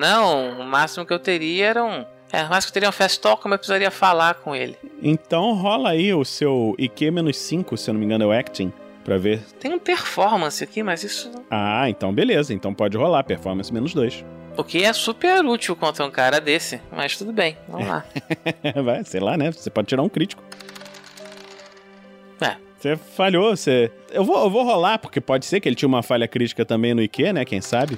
não, 0.00 0.58
o 0.60 0.64
máximo 0.64 1.06
que 1.06 1.12
eu 1.12 1.20
teria 1.20 1.66
era 1.66 1.84
um. 1.84 2.04
É, 2.32 2.44
máximo 2.44 2.62
que 2.62 2.68
eu 2.70 2.72
teria 2.72 2.88
um 2.88 2.92
fast 2.92 3.20
talk, 3.20 3.42
mas 3.44 3.52
eu 3.52 3.58
precisaria 3.58 3.90
falar 3.90 4.34
com 4.36 4.56
ele. 4.56 4.76
Então 5.02 5.52
rola 5.52 5.90
aí 5.90 6.14
o 6.14 6.24
seu 6.24 6.74
IQ-5, 6.78 7.76
se 7.76 7.90
eu 7.90 7.92
não 7.92 8.00
me 8.00 8.06
engano, 8.06 8.24
é 8.24 8.26
o 8.26 8.32
acting, 8.32 8.72
pra 9.04 9.18
ver. 9.18 9.42
Tem 9.60 9.74
um 9.74 9.78
performance 9.78 10.64
aqui, 10.64 10.82
mas 10.82 11.04
isso. 11.04 11.30
Ah, 11.50 11.90
então 11.90 12.10
beleza. 12.10 12.54
Então 12.54 12.72
pode 12.72 12.96
rolar, 12.96 13.22
performance 13.22 13.72
menos 13.72 13.92
2. 13.92 14.24
O 14.56 14.64
que 14.64 14.82
é 14.82 14.92
super 14.94 15.44
útil 15.44 15.76
contra 15.76 16.04
um 16.04 16.10
cara 16.10 16.40
desse, 16.40 16.80
mas 16.90 17.16
tudo 17.16 17.32
bem, 17.32 17.56
vamos 17.68 17.86
lá. 17.86 18.04
Vai, 18.82 19.04
sei 19.04 19.20
lá, 19.20 19.36
né? 19.36 19.52
Você 19.52 19.68
pode 19.68 19.88
tirar 19.88 20.02
um 20.02 20.08
crítico. 20.08 20.42
É. 22.40 22.56
Você 22.78 22.96
falhou, 22.96 23.54
você. 23.54 23.90
Eu 24.10 24.24
vou, 24.24 24.42
eu 24.42 24.50
vou 24.50 24.64
rolar, 24.64 24.98
porque 24.98 25.20
pode 25.20 25.44
ser 25.44 25.60
que 25.60 25.68
ele 25.68 25.76
tinha 25.76 25.88
uma 25.88 26.02
falha 26.02 26.26
crítica 26.26 26.64
também 26.64 26.94
no 26.94 27.02
IQ, 27.02 27.32
né? 27.32 27.44
Quem 27.44 27.60
sabe? 27.60 27.96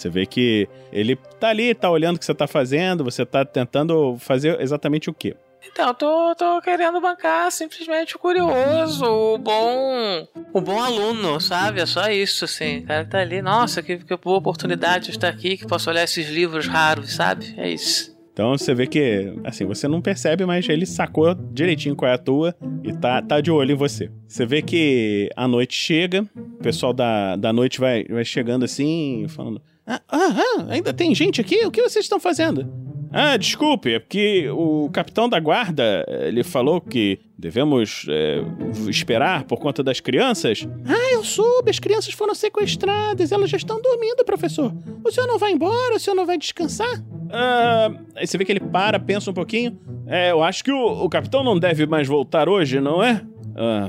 Você 0.00 0.08
vê 0.08 0.24
que 0.24 0.66
ele 0.90 1.14
tá 1.38 1.48
ali, 1.48 1.74
tá 1.74 1.90
olhando 1.90 2.16
o 2.16 2.18
que 2.18 2.24
você 2.24 2.34
tá 2.34 2.46
fazendo, 2.46 3.04
você 3.04 3.26
tá 3.26 3.44
tentando 3.44 4.16
fazer 4.18 4.58
exatamente 4.60 5.10
o 5.10 5.14
quê? 5.14 5.36
Então, 5.62 5.88
eu 5.88 5.94
tô, 5.94 6.34
tô 6.34 6.60
querendo 6.62 6.98
bancar 7.02 7.52
simplesmente 7.52 8.16
o 8.16 8.18
curioso, 8.18 9.04
o 9.04 9.36
bom. 9.36 10.26
O 10.54 10.60
bom 10.62 10.80
aluno, 10.80 11.38
sabe? 11.38 11.80
É 11.80 11.86
só 11.86 12.10
isso, 12.10 12.46
assim. 12.46 12.78
O 12.78 12.86
cara 12.86 13.04
tá 13.04 13.18
ali, 13.18 13.42
nossa, 13.42 13.82
que, 13.82 13.98
que 13.98 14.16
boa 14.16 14.38
oportunidade 14.38 15.06
de 15.06 15.10
estar 15.10 15.28
aqui, 15.28 15.58
que 15.58 15.66
posso 15.66 15.90
olhar 15.90 16.02
esses 16.02 16.30
livros 16.30 16.66
raros, 16.66 17.12
sabe? 17.12 17.54
É 17.58 17.68
isso. 17.68 18.18
Então 18.32 18.56
você 18.56 18.74
vê 18.74 18.86
que, 18.86 19.34
assim, 19.44 19.66
você 19.66 19.86
não 19.86 20.00
percebe, 20.00 20.46
mas 20.46 20.66
ele 20.66 20.86
sacou 20.86 21.34
direitinho 21.34 21.94
qual 21.94 22.10
é 22.10 22.14
a 22.14 22.18
tua 22.18 22.56
e 22.82 22.90
tá, 22.92 23.20
tá 23.20 23.38
de 23.38 23.50
olho 23.50 23.72
em 23.72 23.76
você. 23.76 24.10
Você 24.26 24.46
vê 24.46 24.62
que 24.62 25.28
a 25.36 25.46
noite 25.46 25.74
chega, 25.74 26.26
o 26.34 26.62
pessoal 26.62 26.94
da, 26.94 27.36
da 27.36 27.52
noite 27.52 27.78
vai, 27.78 28.04
vai 28.04 28.24
chegando 28.24 28.64
assim, 28.64 29.26
falando: 29.28 29.60
ah, 30.08 30.36
ah, 30.38 30.66
ainda 30.68 30.92
tem 30.92 31.14
gente 31.14 31.40
aqui? 31.40 31.64
O 31.64 31.70
que 31.70 31.82
vocês 31.82 32.04
estão 32.04 32.20
fazendo? 32.20 32.70
Ah, 33.12 33.36
desculpe, 33.36 33.92
é 33.92 33.98
porque 33.98 34.48
o 34.50 34.88
capitão 34.92 35.28
da 35.28 35.40
guarda, 35.40 36.04
eh, 36.06 36.28
ele 36.28 36.44
falou 36.44 36.80
que 36.80 37.18
devemos 37.36 38.06
eh, 38.08 38.40
esperar 38.88 39.42
por 39.44 39.58
conta 39.58 39.82
das 39.82 39.98
crianças. 39.98 40.68
Ah, 40.86 41.12
eu 41.12 41.24
soube, 41.24 41.70
as 41.70 41.80
crianças 41.80 42.14
foram 42.14 42.36
sequestradas, 42.36 43.32
elas 43.32 43.50
já 43.50 43.56
estão 43.56 43.82
dormindo, 43.82 44.24
professor. 44.24 44.72
O 45.04 45.10
senhor 45.10 45.26
não 45.26 45.38
vai 45.38 45.50
embora? 45.50 45.96
O 45.96 45.98
senhor 45.98 46.14
não 46.14 46.24
vai 46.24 46.38
descansar? 46.38 47.02
Ah, 47.32 47.90
aí 48.14 48.26
você 48.26 48.38
vê 48.38 48.44
que 48.44 48.52
ele 48.52 48.60
para, 48.60 49.00
pensa 49.00 49.28
um 49.28 49.34
pouquinho. 49.34 49.76
É, 50.06 50.30
eu 50.30 50.40
acho 50.40 50.62
que 50.62 50.70
o, 50.70 51.04
o 51.04 51.08
capitão 51.08 51.42
não 51.42 51.58
deve 51.58 51.86
mais 51.86 52.06
voltar 52.06 52.48
hoje, 52.48 52.80
não 52.80 53.02
é? 53.02 53.24
Ah, 53.56 53.88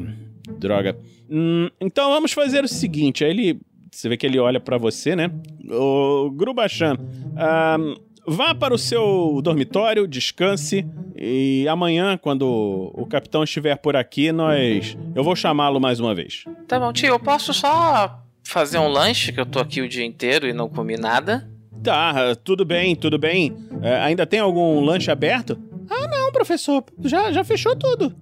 droga. 0.57 0.97
Hum, 1.29 1.69
então 1.79 2.09
vamos 2.09 2.31
fazer 2.31 2.63
o 2.63 2.67
seguinte, 2.67 3.23
aí 3.23 3.29
ele... 3.29 3.61
Você 3.91 4.07
vê 4.07 4.15
que 4.15 4.25
ele 4.25 4.39
olha 4.39 4.59
pra 4.59 4.77
você, 4.77 5.15
né? 5.15 5.29
O 5.69 6.31
Grubachan, 6.31 6.97
ah, 7.35 7.77
vá 8.25 8.55
para 8.55 8.73
o 8.73 8.77
seu 8.77 9.41
dormitório, 9.43 10.07
descanse 10.07 10.85
e 11.15 11.67
amanhã, 11.67 12.17
quando 12.17 12.45
o 12.95 13.05
capitão 13.05 13.43
estiver 13.43 13.75
por 13.75 13.95
aqui, 13.95 14.31
nós... 14.31 14.97
Eu 15.13 15.23
vou 15.23 15.35
chamá-lo 15.35 15.79
mais 15.79 15.99
uma 15.99 16.15
vez. 16.15 16.45
Tá 16.67 16.79
bom, 16.79 16.91
tio, 16.93 17.09
eu 17.09 17.19
posso 17.19 17.53
só 17.53 18.19
fazer 18.43 18.79
um 18.79 18.87
lanche, 18.87 19.31
que 19.31 19.39
eu 19.39 19.45
tô 19.45 19.59
aqui 19.59 19.81
o 19.81 19.89
dia 19.89 20.05
inteiro 20.05 20.47
e 20.47 20.53
não 20.53 20.69
comi 20.69 20.97
nada? 20.97 21.47
Tá, 21.83 22.33
tudo 22.35 22.63
bem, 22.63 22.95
tudo 22.95 23.19
bem. 23.19 23.55
É, 23.81 23.99
ainda 23.99 24.25
tem 24.25 24.39
algum 24.39 24.79
lanche 24.79 25.11
aberto? 25.11 25.59
Ah, 25.89 26.07
não, 26.07 26.31
professor. 26.31 26.83
Já, 27.03 27.31
já 27.31 27.43
fechou 27.43 27.75
tudo. 27.75 28.15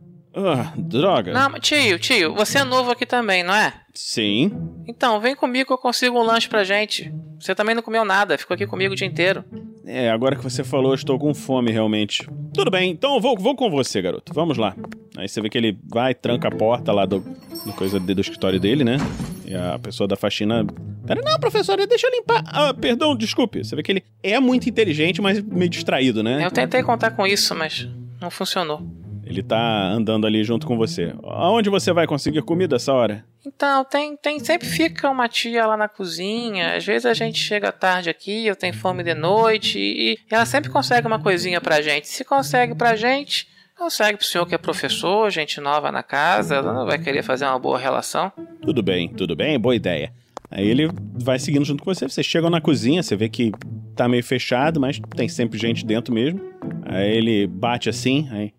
Ah, 0.47 0.73
droga. 0.77 1.33
Não, 1.33 1.59
tio, 1.59 1.99
tio, 1.99 2.33
você 2.33 2.59
é 2.59 2.63
novo 2.63 2.91
aqui 2.91 3.05
também, 3.05 3.43
não 3.43 3.53
é? 3.53 3.73
Sim. 3.93 4.51
Então, 4.87 5.19
vem 5.19 5.35
comigo 5.35 5.67
que 5.67 5.73
eu 5.73 5.77
consigo 5.77 6.17
um 6.17 6.23
lanche 6.23 6.47
pra 6.47 6.63
gente. 6.63 7.13
Você 7.39 7.53
também 7.53 7.75
não 7.75 7.81
comeu 7.81 8.05
nada, 8.05 8.37
ficou 8.37 8.55
aqui 8.55 8.65
comigo 8.65 8.93
o 8.93 8.95
dia 8.95 9.07
inteiro. 9.07 9.43
É, 9.85 10.09
agora 10.09 10.35
que 10.35 10.43
você 10.43 10.63
falou, 10.63 10.91
eu 10.91 10.95
estou 10.95 11.17
com 11.17 11.33
fome 11.33 11.71
realmente. 11.71 12.27
Tudo 12.53 12.69
bem, 12.69 12.91
então 12.91 13.15
eu 13.15 13.21
vou, 13.21 13.37
vou 13.37 13.55
com 13.55 13.69
você, 13.69 14.01
garoto. 14.01 14.33
Vamos 14.33 14.57
lá. 14.57 14.75
Aí 15.17 15.27
você 15.27 15.41
vê 15.41 15.49
que 15.49 15.57
ele 15.57 15.77
vai, 15.87 16.13
tranca 16.13 16.47
a 16.47 16.51
porta 16.51 16.91
lá 16.91 17.05
do, 17.05 17.19
do 17.65 17.73
coisa 17.73 17.99
do 17.99 18.21
escritório 18.21 18.59
dele, 18.59 18.83
né? 18.83 18.97
E 19.45 19.55
a 19.55 19.79
pessoa 19.79 20.07
da 20.07 20.15
faxina. 20.15 20.65
Pera, 21.07 21.21
não, 21.25 21.39
professora, 21.39 21.87
deixa 21.87 22.07
eu 22.07 22.11
limpar. 22.11 22.43
Ah, 22.45 22.73
perdão, 22.73 23.15
desculpe. 23.15 23.63
Você 23.63 23.75
vê 23.75 23.81
que 23.81 23.91
ele 23.91 24.03
é 24.21 24.39
muito 24.39 24.69
inteligente, 24.69 25.21
mas 25.21 25.41
meio 25.41 25.69
distraído, 25.69 26.21
né? 26.21 26.45
Eu 26.45 26.51
tentei 26.51 26.83
contar 26.83 27.11
com 27.11 27.25
isso, 27.25 27.55
mas 27.55 27.87
não 28.21 28.29
funcionou. 28.29 28.81
Ele 29.29 29.43
tá 29.43 29.91
andando 29.91 30.25
ali 30.25 30.43
junto 30.43 30.65
com 30.65 30.75
você. 30.75 31.13
Aonde 31.23 31.69
você 31.69 31.93
vai 31.93 32.07
conseguir 32.07 32.41
comida 32.41 32.77
essa 32.77 32.91
hora? 32.91 33.23
Então, 33.45 33.85
tem, 33.85 34.17
tem 34.17 34.39
sempre 34.39 34.67
fica 34.67 35.07
uma 35.07 35.29
tia 35.29 35.67
lá 35.67 35.77
na 35.77 35.87
cozinha. 35.87 36.75
Às 36.75 36.83
vezes 36.83 37.05
a 37.05 37.13
gente 37.13 37.37
chega 37.37 37.71
tarde 37.71 38.09
aqui, 38.09 38.47
eu 38.47 38.55
tenho 38.55 38.73
fome 38.73 39.03
de 39.03 39.13
noite 39.13 39.77
e, 39.77 40.13
e 40.13 40.17
ela 40.31 40.47
sempre 40.47 40.71
consegue 40.71 41.05
uma 41.05 41.19
coisinha 41.19 41.61
pra 41.61 41.79
gente. 41.79 42.07
Se 42.07 42.25
consegue 42.25 42.73
pra 42.73 42.95
gente, 42.95 43.47
consegue 43.77 44.17
pro 44.17 44.25
senhor 44.25 44.47
que 44.47 44.55
é 44.55 44.57
professor, 44.57 45.29
gente 45.29 45.61
nova 45.61 45.91
na 45.91 46.01
casa, 46.01 46.55
ela 46.55 46.83
vai 46.83 46.97
querer 46.97 47.21
fazer 47.21 47.45
uma 47.45 47.59
boa 47.59 47.77
relação. 47.77 48.31
Tudo 48.59 48.81
bem, 48.81 49.09
tudo 49.09 49.35
bem, 49.35 49.59
boa 49.59 49.75
ideia. 49.75 50.11
Aí 50.49 50.67
ele 50.67 50.89
vai 51.23 51.37
seguindo 51.37 51.65
junto 51.65 51.83
com 51.83 51.93
você. 51.93 52.09
Vocês 52.09 52.25
chegam 52.25 52.49
na 52.49 52.59
cozinha, 52.59 53.03
você 53.03 53.15
vê 53.15 53.29
que 53.29 53.51
tá 53.95 54.07
meio 54.09 54.23
fechado, 54.23 54.79
mas 54.79 54.99
tem 55.15 55.29
sempre 55.29 55.59
gente 55.59 55.85
dentro 55.85 56.11
mesmo. 56.11 56.41
Aí 56.83 57.15
ele 57.15 57.45
bate 57.45 57.89
assim, 57.89 58.27
aí. 58.31 58.53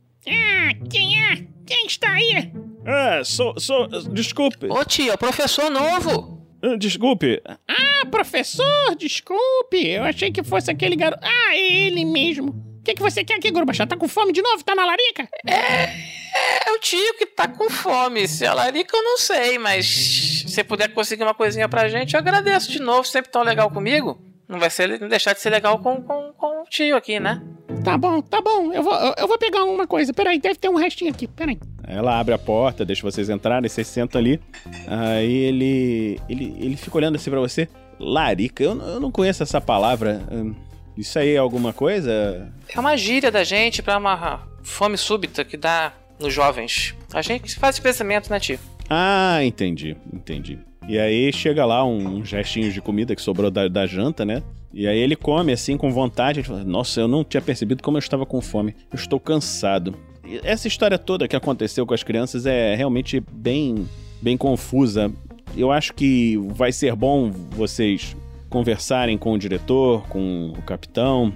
Está 1.90 2.10
aí? 2.12 2.52
Ah, 2.86 3.22
sou. 3.24 3.58
sou. 3.58 3.86
Desculpe. 4.12 4.66
Ô 4.66 4.84
tio, 4.84 5.12
é 5.12 5.16
professor 5.16 5.70
novo! 5.70 6.38
Ah, 6.62 6.76
Desculpe. 6.76 7.42
Ah, 7.68 8.06
professor, 8.10 8.94
desculpe. 8.98 9.86
Eu 9.88 10.04
achei 10.04 10.30
que 10.30 10.42
fosse 10.42 10.70
aquele 10.70 10.94
garoto. 10.96 11.22
Ah, 11.24 11.56
ele 11.56 12.04
mesmo. 12.04 12.50
O 12.50 12.82
que, 12.82 12.94
que 12.94 13.02
você 13.02 13.24
quer 13.24 13.34
aqui, 13.34 13.50
Gorbacha? 13.50 13.86
Tá 13.86 13.96
com 13.96 14.08
fome 14.08 14.32
de 14.32 14.42
novo? 14.42 14.62
Tá 14.64 14.74
na 14.74 14.84
larica? 14.84 15.28
É 15.46 16.72
o 16.72 16.78
tio 16.78 17.14
que 17.18 17.26
tá 17.26 17.48
com 17.48 17.68
fome. 17.68 18.26
Se 18.28 18.44
é 18.44 18.52
larica, 18.52 18.96
eu 18.96 19.02
não 19.02 19.18
sei, 19.18 19.58
mas 19.58 20.44
se 20.46 20.64
puder 20.64 20.88
conseguir 20.88 21.22
uma 21.22 21.34
coisinha 21.34 21.68
pra 21.68 21.88
gente, 21.88 22.14
eu 22.14 22.20
agradeço 22.20 22.70
de 22.70 22.80
novo. 22.80 23.04
Sempre 23.06 23.30
tão 23.30 23.42
legal 23.42 23.70
comigo. 23.70 24.20
Não 24.48 24.58
vai 24.58 24.70
ser, 24.70 25.00
não 25.00 25.08
deixar 25.08 25.32
de 25.32 25.40
ser 25.40 25.50
legal 25.50 25.78
com, 25.78 26.02
com, 26.02 26.32
com 26.32 26.62
o 26.62 26.64
tio 26.64 26.96
aqui, 26.96 27.20
né? 27.20 27.40
Tá 27.84 27.96
bom, 27.96 28.20
tá 28.20 28.40
bom. 28.40 28.72
Eu 28.72 28.82
vou, 28.82 28.94
eu, 28.94 29.14
eu 29.18 29.28
vou 29.28 29.38
pegar 29.38 29.64
uma 29.64 29.86
coisa. 29.86 30.12
Peraí, 30.12 30.38
deve 30.38 30.56
ter 30.56 30.68
um 30.68 30.74
restinho 30.76 31.10
aqui. 31.10 31.26
Peraí. 31.26 31.58
Ela 31.90 32.18
abre 32.18 32.32
a 32.34 32.38
porta, 32.38 32.84
deixa 32.84 33.02
vocês 33.02 33.28
entrarem, 33.28 33.68
vocês 33.68 33.86
sentam 33.86 34.20
ali. 34.20 34.40
Aí 34.86 35.32
ele. 35.32 36.20
Ele, 36.28 36.54
ele 36.58 36.76
fica 36.76 36.96
olhando 36.96 37.16
assim 37.16 37.30
pra 37.30 37.40
você. 37.40 37.68
Larica, 37.98 38.62
eu, 38.62 38.74
não- 38.74 38.86
eu 38.88 39.00
não 39.00 39.10
conheço 39.10 39.42
essa 39.42 39.60
palavra. 39.60 40.22
Hum, 40.30 40.54
Isso 40.96 41.18
aí 41.18 41.34
é 41.34 41.38
alguma 41.38 41.72
coisa? 41.72 42.50
É 42.68 42.78
uma 42.80 42.96
gíria 42.96 43.30
da 43.30 43.42
gente 43.44 43.82
pra 43.82 43.96
uma 43.98 44.40
fome 44.62 44.96
súbita 44.98 45.44
que 45.44 45.56
dá 45.56 45.92
nos 46.18 46.32
jovens. 46.32 46.94
A 47.14 47.22
gente 47.22 47.54
faz 47.56 47.76
esse 47.76 47.82
pensamento, 47.82 48.28
né, 48.30 48.38
tio? 48.40 48.58
Ah, 48.88 49.38
entendi, 49.42 49.96
entendi. 50.12 50.58
E 50.88 50.98
aí 50.98 51.32
chega 51.32 51.64
lá 51.64 51.84
um- 51.84 52.18
uns 52.18 52.30
restinhos 52.32 52.74
de 52.74 52.80
comida 52.82 53.14
que 53.14 53.22
sobrou 53.22 53.50
da, 53.50 53.68
da 53.68 53.86
janta, 53.86 54.24
né? 54.24 54.42
E 54.74 54.86
aí 54.86 54.98
ele 54.98 55.16
come 55.16 55.52
assim 55.52 55.76
com 55.76 55.90
vontade. 55.90 56.40
Ele 56.40 56.46
fala, 56.48 56.64
Nossa, 56.64 57.00
eu 57.00 57.08
não 57.08 57.24
tinha 57.24 57.40
percebido 57.40 57.82
como 57.82 57.96
eu 57.96 58.00
estava 58.00 58.26
com 58.26 58.40
fome. 58.40 58.74
Eu 58.92 58.96
estou 58.96 59.18
cansado. 59.20 59.94
Essa 60.42 60.68
história 60.68 60.98
toda 60.98 61.26
que 61.26 61.36
aconteceu 61.36 61.86
com 61.86 61.94
as 61.94 62.02
crianças 62.02 62.46
é 62.46 62.74
realmente 62.74 63.22
bem, 63.32 63.88
bem 64.20 64.36
confusa. 64.36 65.10
Eu 65.56 65.72
acho 65.72 65.92
que 65.94 66.36
vai 66.48 66.72
ser 66.72 66.94
bom 66.94 67.30
vocês 67.30 68.16
conversarem 68.48 69.16
com 69.16 69.32
o 69.32 69.38
diretor, 69.38 70.06
com 70.08 70.52
o 70.56 70.62
capitão 70.62 71.32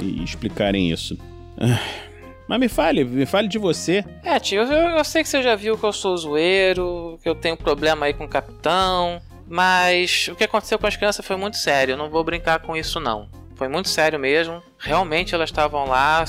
e 0.00 0.22
explicarem 0.22 0.90
isso. 0.90 1.18
Ah, 1.58 1.78
Mas 2.48 2.60
me 2.60 2.68
fale, 2.68 3.04
me 3.04 3.26
fale 3.26 3.48
de 3.48 3.58
você. 3.58 4.04
É, 4.22 4.38
tio, 4.38 4.62
eu, 4.62 4.96
eu 4.96 5.04
sei 5.04 5.22
que 5.22 5.28
você 5.28 5.42
já 5.42 5.54
viu 5.54 5.78
que 5.78 5.84
eu 5.84 5.92
sou 5.92 6.16
zoeiro, 6.16 7.18
que 7.22 7.28
eu 7.28 7.34
tenho 7.34 7.56
problema 7.56 8.06
aí 8.06 8.12
com 8.12 8.24
o 8.24 8.28
capitão, 8.28 9.20
mas 9.48 10.28
o 10.28 10.34
que 10.34 10.44
aconteceu 10.44 10.78
com 10.78 10.86
as 10.86 10.96
crianças 10.96 11.24
foi 11.24 11.36
muito 11.36 11.56
sério, 11.56 11.92
eu 11.92 11.96
não 11.96 12.10
vou 12.10 12.22
brincar 12.22 12.58
com 12.60 12.76
isso 12.76 13.00
não. 13.00 13.28
Foi 13.54 13.68
muito 13.68 13.88
sério 13.88 14.18
mesmo. 14.18 14.60
Realmente 14.78 15.34
elas 15.34 15.48
estavam 15.48 15.84
lá. 15.86 16.24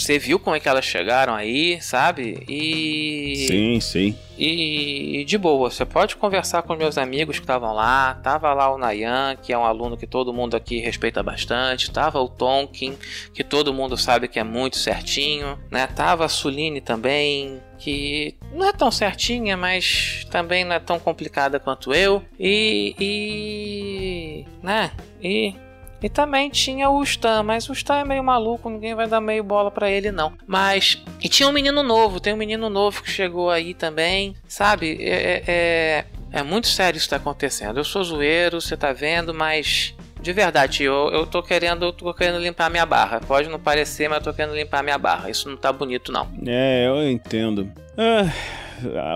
Você 0.00 0.18
viu 0.18 0.38
como 0.38 0.56
é 0.56 0.60
que 0.60 0.68
elas 0.68 0.84
chegaram 0.84 1.34
aí, 1.34 1.80
sabe? 1.82 2.42
E. 2.48 3.46
Sim, 3.46 3.80
sim. 3.80 4.16
E 4.38 5.22
de 5.26 5.36
boa, 5.36 5.70
você 5.70 5.84
pode 5.84 6.16
conversar 6.16 6.62
com 6.62 6.74
meus 6.74 6.96
amigos 6.96 7.38
que 7.38 7.42
estavam 7.42 7.74
lá. 7.74 8.14
Tava 8.14 8.54
lá 8.54 8.74
o 8.74 8.78
Nayan, 8.78 9.36
que 9.36 9.52
é 9.52 9.58
um 9.58 9.64
aluno 9.64 9.98
que 9.98 10.06
todo 10.06 10.32
mundo 10.32 10.56
aqui 10.56 10.78
respeita 10.78 11.22
bastante. 11.22 11.90
Tava 11.90 12.18
o 12.18 12.28
Tonkin, 12.28 12.96
que 13.34 13.44
todo 13.44 13.74
mundo 13.74 13.98
sabe 13.98 14.28
que 14.28 14.38
é 14.38 14.44
muito 14.44 14.78
certinho, 14.78 15.58
né? 15.70 15.86
Tava 15.86 16.24
a 16.24 16.28
Suline 16.28 16.80
também, 16.80 17.60
que 17.78 18.34
não 18.54 18.66
é 18.66 18.72
tão 18.72 18.90
certinha, 18.90 19.58
mas 19.58 20.26
também 20.30 20.64
não 20.64 20.74
é 20.74 20.80
tão 20.80 20.98
complicada 20.98 21.60
quanto 21.60 21.92
eu. 21.92 22.24
E. 22.38 22.94
e 22.98 24.46
né? 24.62 24.92
E 25.22 25.54
e 26.02 26.08
também 26.08 26.50
tinha 26.50 26.88
o 26.90 27.02
Stan, 27.02 27.42
mas 27.42 27.68
o 27.68 27.72
Stan 27.72 27.98
é 27.98 28.04
meio 28.04 28.24
maluco, 28.24 28.70
ninguém 28.70 28.94
vai 28.94 29.06
dar 29.06 29.20
meio 29.20 29.44
bola 29.44 29.70
para 29.70 29.90
ele 29.90 30.10
não. 30.10 30.32
Mas 30.46 31.02
e 31.20 31.28
tinha 31.28 31.48
um 31.48 31.52
menino 31.52 31.82
novo, 31.82 32.20
tem 32.20 32.32
um 32.32 32.36
menino 32.36 32.68
novo 32.70 33.02
que 33.02 33.10
chegou 33.10 33.50
aí 33.50 33.74
também, 33.74 34.34
sabe? 34.48 34.98
É, 35.00 35.14
é, 35.14 35.44
é, 35.46 36.04
é 36.32 36.42
muito 36.42 36.68
sério 36.68 36.96
isso 36.96 37.06
que 37.06 37.10
tá 37.10 37.16
acontecendo. 37.16 37.78
Eu 37.78 37.84
sou 37.84 38.02
zoeiro, 38.02 38.60
você 38.60 38.76
tá 38.76 38.92
vendo, 38.92 39.34
mas 39.34 39.94
de 40.22 40.32
verdade, 40.32 40.84
eu, 40.84 41.08
eu 41.12 41.26
tô 41.26 41.42
querendo, 41.42 41.84
eu 41.86 41.92
tô 41.92 42.12
querendo 42.12 42.38
limpar 42.38 42.70
minha 42.70 42.84
barra. 42.84 43.20
Pode 43.20 43.48
não 43.48 43.58
parecer, 43.58 44.08
mas 44.08 44.18
eu 44.18 44.24
tô 44.24 44.34
querendo 44.34 44.54
limpar 44.54 44.82
minha 44.82 44.98
barra. 44.98 45.30
Isso 45.30 45.48
não 45.48 45.56
tá 45.56 45.72
bonito 45.72 46.12
não. 46.12 46.28
É, 46.46 46.86
eu 46.86 47.10
entendo. 47.10 47.70
Ah, 47.96 48.30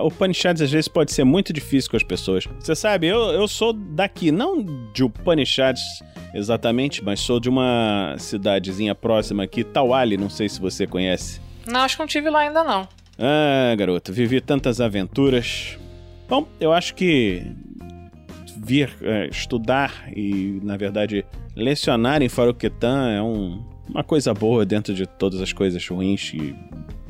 o 0.02 0.06
Upanishads 0.06 0.62
às 0.62 0.70
vezes 0.70 0.88
pode 0.88 1.12
ser 1.12 1.24
muito 1.24 1.52
difícil 1.52 1.90
com 1.90 1.96
as 1.96 2.02
pessoas. 2.02 2.46
Você 2.58 2.74
sabe, 2.74 3.06
eu, 3.06 3.18
eu 3.30 3.48
sou 3.48 3.72
daqui, 3.72 4.30
não 4.30 4.64
de 4.92 5.04
Upanishads 5.04 5.82
exatamente, 6.34 7.02
mas 7.02 7.20
sou 7.20 7.38
de 7.38 7.48
uma 7.48 8.16
cidadezinha 8.18 8.94
próxima 8.94 9.44
aqui, 9.44 9.62
Tawali, 9.62 10.16
não 10.16 10.28
sei 10.28 10.48
se 10.48 10.60
você 10.60 10.86
conhece. 10.86 11.40
Não, 11.66 11.80
acho 11.80 11.96
que 11.96 12.02
não 12.02 12.08
tive 12.08 12.28
lá 12.28 12.40
ainda 12.40 12.64
não. 12.64 12.88
Ah, 13.18 13.74
garoto, 13.76 14.12
vivi 14.12 14.40
tantas 14.40 14.80
aventuras. 14.80 15.78
Bom, 16.28 16.46
eu 16.58 16.72
acho 16.72 16.94
que 16.94 17.46
vir 18.56 18.90
é, 19.02 19.28
estudar 19.28 20.08
e, 20.14 20.58
na 20.62 20.76
verdade, 20.76 21.24
lecionar 21.54 22.22
em 22.22 22.28
Faroquetan 22.28 23.10
é 23.10 23.22
um, 23.22 23.62
uma 23.88 24.02
coisa 24.02 24.32
boa 24.34 24.64
dentro 24.64 24.94
de 24.94 25.06
todas 25.06 25.40
as 25.40 25.52
coisas 25.52 25.86
ruins 25.86 26.32
e 26.34 26.56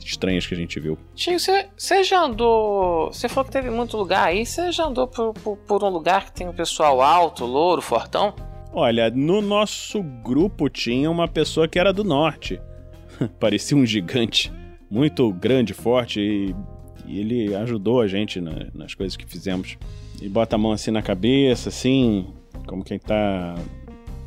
estranhas 0.04 0.46
que 0.46 0.54
a 0.54 0.56
gente 0.56 0.78
viu. 0.78 0.98
Tio, 1.14 1.38
você 1.38 2.04
já 2.04 2.22
andou. 2.22 3.12
Você 3.12 3.28
falou 3.28 3.44
que 3.44 3.52
teve 3.52 3.70
muito 3.70 3.96
lugar 3.96 4.28
aí. 4.28 4.44
Você 4.44 4.70
já 4.70 4.84
andou 4.84 5.06
por, 5.08 5.32
por, 5.34 5.56
por, 5.58 5.84
um 5.84 5.88
lugar 5.88 6.26
que 6.26 6.32
tem 6.32 6.48
um 6.48 6.52
pessoal 6.52 7.00
alto, 7.00 7.44
louro, 7.44 7.80
fortão? 7.80 8.34
Olha, 8.72 9.10
no 9.10 9.40
nosso 9.40 10.02
grupo 10.02 10.68
tinha 10.68 11.10
uma 11.10 11.28
pessoa 11.28 11.68
que 11.68 11.78
era 11.78 11.92
do 11.92 12.04
norte. 12.04 12.60
Parecia 13.38 13.76
um 13.76 13.86
gigante, 13.86 14.52
muito 14.90 15.32
grande, 15.32 15.72
forte, 15.72 16.20
e, 16.20 16.54
e 17.06 17.20
ele 17.20 17.54
ajudou 17.54 18.00
a 18.00 18.08
gente 18.08 18.40
na, 18.40 18.66
nas 18.74 18.94
coisas 18.94 19.16
que 19.16 19.26
fizemos. 19.26 19.78
E 20.20 20.28
bota 20.28 20.56
a 20.56 20.58
mão 20.58 20.72
assim 20.72 20.90
na 20.90 21.02
cabeça, 21.02 21.68
assim, 21.68 22.26
como 22.66 22.84
quem 22.84 22.98
tá 22.98 23.54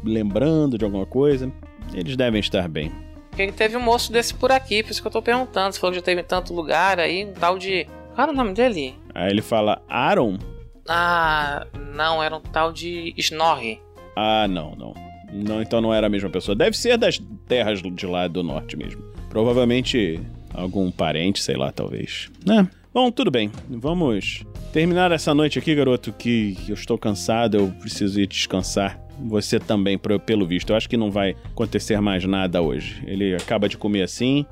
lembrando 0.03 0.77
de 0.77 0.85
alguma 0.85 1.05
coisa. 1.05 1.51
Eles 1.93 2.15
devem 2.15 2.39
estar 2.39 2.67
bem. 2.67 3.06
Porque 3.37 3.51
teve 3.51 3.77
um 3.77 3.79
moço 3.79 4.11
desse 4.11 4.33
por 4.33 4.51
aqui, 4.51 4.81
por 4.81 4.89
isso 4.89 4.99
que 4.99 5.07
eu 5.07 5.11
tô 5.11 5.21
perguntando. 5.21 5.71
Você 5.71 5.79
falou 5.79 5.91
que 5.91 5.99
já 5.99 6.03
teve 6.03 6.21
em 6.21 6.23
tanto 6.23 6.55
lugar 6.55 6.99
aí, 6.99 7.23
um 7.23 7.33
tal 7.33 7.59
de. 7.59 7.85
Qual 8.15 8.23
era 8.23 8.31
o 8.31 8.35
nome 8.35 8.51
dele? 8.55 8.95
Aí 9.13 9.29
ele 9.29 9.43
fala 9.43 9.79
Aaron? 9.87 10.39
Ah, 10.89 11.67
não, 11.93 12.23
era 12.23 12.35
um 12.35 12.41
tal 12.41 12.73
de 12.73 13.13
Snorri. 13.15 13.79
Ah, 14.15 14.47
não, 14.47 14.75
não. 14.75 14.93
Não, 15.31 15.61
então 15.61 15.79
não 15.79 15.93
era 15.93 16.07
a 16.07 16.09
mesma 16.09 16.31
pessoa. 16.31 16.55
Deve 16.55 16.75
ser 16.75 16.97
das 16.97 17.21
terras 17.47 17.79
de 17.79 18.07
lá 18.07 18.27
do 18.27 18.41
norte 18.41 18.75
mesmo. 18.75 19.03
Provavelmente 19.29 20.19
algum 20.51 20.89
parente, 20.89 21.43
sei 21.43 21.57
lá, 21.57 21.71
talvez. 21.71 22.31
É. 22.49 22.65
Bom, 22.91 23.11
tudo 23.11 23.29
bem. 23.29 23.51
Vamos 23.69 24.43
terminar 24.73 25.11
essa 25.11 25.35
noite 25.35 25.59
aqui, 25.59 25.75
garoto, 25.75 26.11
que 26.11 26.57
eu 26.67 26.73
estou 26.73 26.97
cansado, 26.97 27.57
eu 27.57 27.67
preciso 27.79 28.19
ir 28.19 28.25
descansar. 28.25 28.99
Você 29.25 29.59
também, 29.59 29.97
pelo 29.97 30.45
visto. 30.45 30.71
Eu 30.71 30.75
acho 30.75 30.89
que 30.89 30.97
não 30.97 31.11
vai 31.11 31.35
acontecer 31.45 31.99
mais 32.01 32.23
nada 32.25 32.61
hoje. 32.61 33.03
Ele 33.05 33.35
acaba 33.35 33.67
de 33.67 33.77
comer 33.77 34.03
assim, 34.03 34.45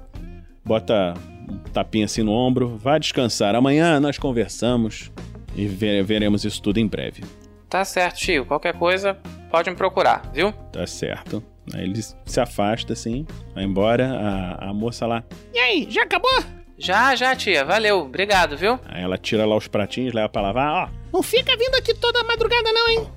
bota 0.64 1.14
um 1.50 1.58
tapinha 1.72 2.06
assim 2.06 2.24
no 2.24 2.32
ombro, 2.32 2.78
vai 2.78 3.00
descansar. 3.00 3.56
Amanhã 3.56 4.00
nós 4.00 4.18
conversamos 4.18 5.12
e 5.56 5.68
veremos 5.68 6.44
isso 6.44 6.62
tudo 6.62 6.80
em 6.80 6.88
breve. 6.88 7.24
Tá 7.70 7.84
certo, 7.86 8.18
tio. 8.18 8.46
Qualquer 8.46 8.74
coisa, 8.74 9.18
pode 9.52 9.70
me 9.70 9.76
procurar, 9.76 10.30
viu? 10.34 10.52
Tá 10.72 10.86
certo. 10.88 11.44
Aí 11.74 11.84
ele 11.84 12.02
se 12.02 12.40
afasta 12.40 12.94
assim, 12.94 13.26
vai 13.54 13.64
embora. 13.64 14.08
A, 14.14 14.70
a 14.70 14.74
moça 14.74 15.06
lá. 15.06 15.24
E 15.54 15.60
aí, 15.60 15.88
já 15.90 16.04
acabou? 16.04 16.44
Já, 16.78 17.16
já, 17.16 17.36
tia. 17.36 17.64
Valeu. 17.64 18.00
Obrigado, 18.00 18.58
viu? 18.58 18.80
Aí 18.86 19.04
ela 19.04 19.18
tira 19.18 19.46
lá 19.46 19.56
os 19.56 19.68
pratinhos, 19.68 20.14
leva 20.14 20.30
pra 20.30 20.42
lavar. 20.42 20.90
Ó, 20.90 20.90
não 21.14 21.24
fica 21.24 21.56
vindo 21.58 21.76
aqui 21.76 21.94
toda 21.94 22.24
madrugada, 22.24 22.72
não, 22.72 22.90
hein? 22.90 23.08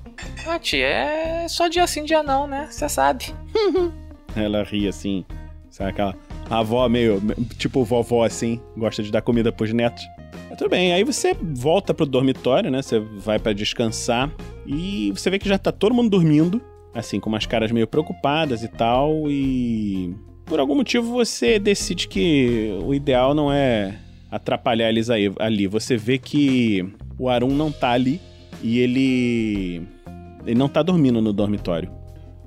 Ah, 0.47 0.59
tia, 0.59 0.87
é 0.87 1.47
só 1.47 1.67
dia 1.67 1.85
sim, 1.87 2.03
dia 2.03 2.23
não, 2.23 2.47
né? 2.47 2.67
Você 2.69 2.87
sabe. 2.89 3.25
ela 4.35 4.63
ri 4.63 4.87
assim. 4.87 5.25
Sabe 5.69 5.91
aquela 5.91 6.15
avó 6.49 6.87
meio. 6.89 7.21
Tipo 7.57 7.83
vovó 7.83 8.23
assim, 8.23 8.61
gosta 8.75 9.03
de 9.03 9.11
dar 9.11 9.21
comida 9.21 9.51
pros 9.51 9.73
netos. 9.73 10.03
Mas 10.49 10.57
tudo 10.57 10.69
bem, 10.69 10.93
aí 10.93 11.03
você 11.03 11.33
volta 11.33 11.93
pro 11.93 12.05
dormitório, 12.05 12.71
né? 12.71 12.81
Você 12.81 12.99
vai 12.99 13.39
para 13.39 13.53
descansar 13.53 14.31
e 14.65 15.11
você 15.11 15.29
vê 15.29 15.39
que 15.39 15.47
já 15.47 15.57
tá 15.57 15.71
todo 15.71 15.93
mundo 15.93 16.09
dormindo, 16.09 16.61
assim, 16.93 17.19
com 17.19 17.29
umas 17.29 17.45
caras 17.45 17.71
meio 17.71 17.87
preocupadas 17.87 18.63
e 18.63 18.67
tal, 18.67 19.29
e 19.29 20.15
por 20.49 20.59
algum 20.59 20.75
motivo 20.75 21.13
você 21.13 21.59
decide 21.59 22.07
que 22.07 22.77
o 22.83 22.93
ideal 22.93 23.33
não 23.35 23.53
é 23.53 23.95
atrapalhar 24.31 24.89
eles 24.89 25.09
aí, 25.09 25.31
ali. 25.39 25.67
Você 25.67 25.95
vê 25.95 26.17
que 26.17 26.91
o 27.17 27.29
Arun 27.29 27.53
não 27.53 27.71
tá 27.71 27.91
ali 27.91 28.19
e 28.61 28.79
ele 28.79 29.87
ele 30.45 30.57
não 30.57 30.67
tá 30.67 30.81
dormindo 30.81 31.21
no 31.21 31.31
dormitório. 31.31 31.89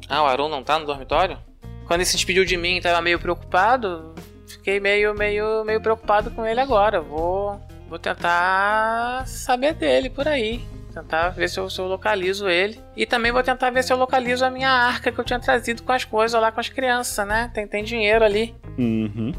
Ah, 0.09 0.23
o 0.25 0.27
Arun 0.27 0.49
não 0.49 0.62
tá 0.62 0.79
no 0.79 0.85
dormitório? 0.85 1.38
Quando 1.87 2.01
ele 2.01 2.07
se 2.07 2.17
despediu 2.17 2.45
de 2.45 2.57
mim, 2.57 2.81
tava 2.81 3.01
meio 3.01 3.19
preocupado. 3.19 4.15
Fiquei 4.49 4.81
meio 4.81 5.15
meio 5.15 5.65
meio 5.65 5.81
preocupado 5.81 6.31
com 6.33 6.45
ele 6.45 6.61
agora. 6.61 7.01
Vou 7.01 7.59
Vou 7.93 7.99
tentar 7.99 9.27
saber 9.27 9.75
dele 9.75 10.09
por 10.09 10.27
aí. 10.27 10.62
Tentar 10.92 11.31
ver 11.31 11.48
se 11.48 11.59
eu, 11.59 11.70
se 11.70 11.81
eu, 11.81 11.87
localizo 11.87 12.48
ele. 12.48 12.78
E 12.96 13.07
também 13.07 13.33
vou 13.33 13.42
tentar 13.42 13.70
ver 13.70 13.83
se 13.83 13.92
eu 13.92 13.96
localizo 13.96 14.44
a 14.44 14.50
minha 14.50 14.70
arca 14.70 15.11
que 15.11 15.18
eu 15.18 15.24
tinha 15.24 15.38
trazido 15.38 15.83
com 15.83 15.92
as 15.92 16.05
coisas 16.05 16.40
lá 16.40 16.52
com 16.52 16.61
as 16.61 16.68
crianças, 16.68 17.26
né? 17.26 17.50
Tem, 17.55 17.66
tem 17.66 17.83
dinheiro 17.83 18.24
ali. 18.24 18.55
Uhum. 18.78 19.33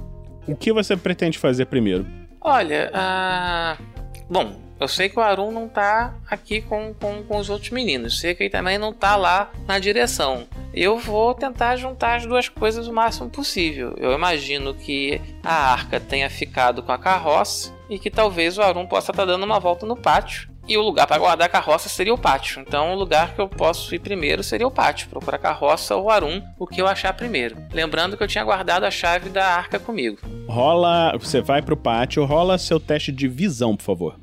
O 0.47 0.55
que 0.55 0.73
você 0.73 0.97
pretende 0.97 1.37
fazer 1.37 1.65
primeiro? 1.65 2.05
Olha, 2.41 2.91
uh... 2.91 3.83
bom, 4.29 4.59
eu 4.83 4.87
sei 4.87 5.07
que 5.07 5.17
o 5.17 5.21
Arun 5.21 5.49
não 5.51 5.69
tá 5.69 6.13
aqui 6.29 6.61
com, 6.61 6.93
com, 6.95 7.23
com 7.23 7.37
os 7.37 7.49
outros 7.49 7.69
meninos. 7.69 8.19
Sei 8.19 8.35
que 8.35 8.43
ele 8.43 8.49
também 8.49 8.77
não 8.77 8.91
tá 8.91 9.15
lá 9.15 9.49
na 9.65 9.79
direção. 9.79 10.45
Eu 10.73 10.97
vou 10.97 11.33
tentar 11.33 11.77
juntar 11.77 12.15
as 12.15 12.25
duas 12.25 12.49
coisas 12.49 12.87
o 12.87 12.93
máximo 12.93 13.29
possível. 13.29 13.95
Eu 13.97 14.11
imagino 14.11 14.73
que 14.73 15.21
a 15.41 15.71
arca 15.71 16.01
tenha 16.01 16.29
ficado 16.29 16.83
com 16.83 16.91
a 16.91 16.97
carroça 16.97 17.73
e 17.89 17.97
que 17.97 18.11
talvez 18.11 18.57
o 18.57 18.61
Arun 18.61 18.85
possa 18.85 19.11
estar 19.11 19.25
tá 19.25 19.31
dando 19.31 19.45
uma 19.45 19.59
volta 19.59 19.85
no 19.85 19.95
pátio. 19.95 20.52
E 20.67 20.77
o 20.77 20.81
lugar 20.81 21.05
para 21.05 21.17
guardar 21.17 21.47
a 21.47 21.49
carroça 21.49 21.89
seria 21.89 22.13
o 22.13 22.17
pátio. 22.17 22.61
Então 22.65 22.93
o 22.93 22.95
lugar 22.95 23.35
que 23.35 23.41
eu 23.41 23.49
posso 23.49 23.93
ir 23.93 23.99
primeiro 23.99 24.41
seria 24.41 24.65
o 24.65 24.71
pátio. 24.71 25.09
Procurar 25.09 25.35
a 25.35 25.39
carroça 25.39 25.95
ou 25.95 26.05
o 26.05 26.09
Arun, 26.09 26.41
o 26.57 26.65
que 26.65 26.81
eu 26.81 26.87
achar 26.87 27.13
primeiro. 27.13 27.57
Lembrando 27.71 28.15
que 28.15 28.23
eu 28.23 28.27
tinha 28.27 28.43
guardado 28.43 28.85
a 28.85 28.91
chave 28.91 29.29
da 29.29 29.45
arca 29.45 29.77
comigo. 29.77 30.19
Rola. 30.47 31.17
Você 31.17 31.41
vai 31.41 31.61
pro 31.61 31.75
pátio, 31.75 32.23
rola 32.23 32.57
seu 32.57 32.79
teste 32.79 33.11
de 33.11 33.27
visão, 33.27 33.75
por 33.75 33.83
favor. 33.83 34.19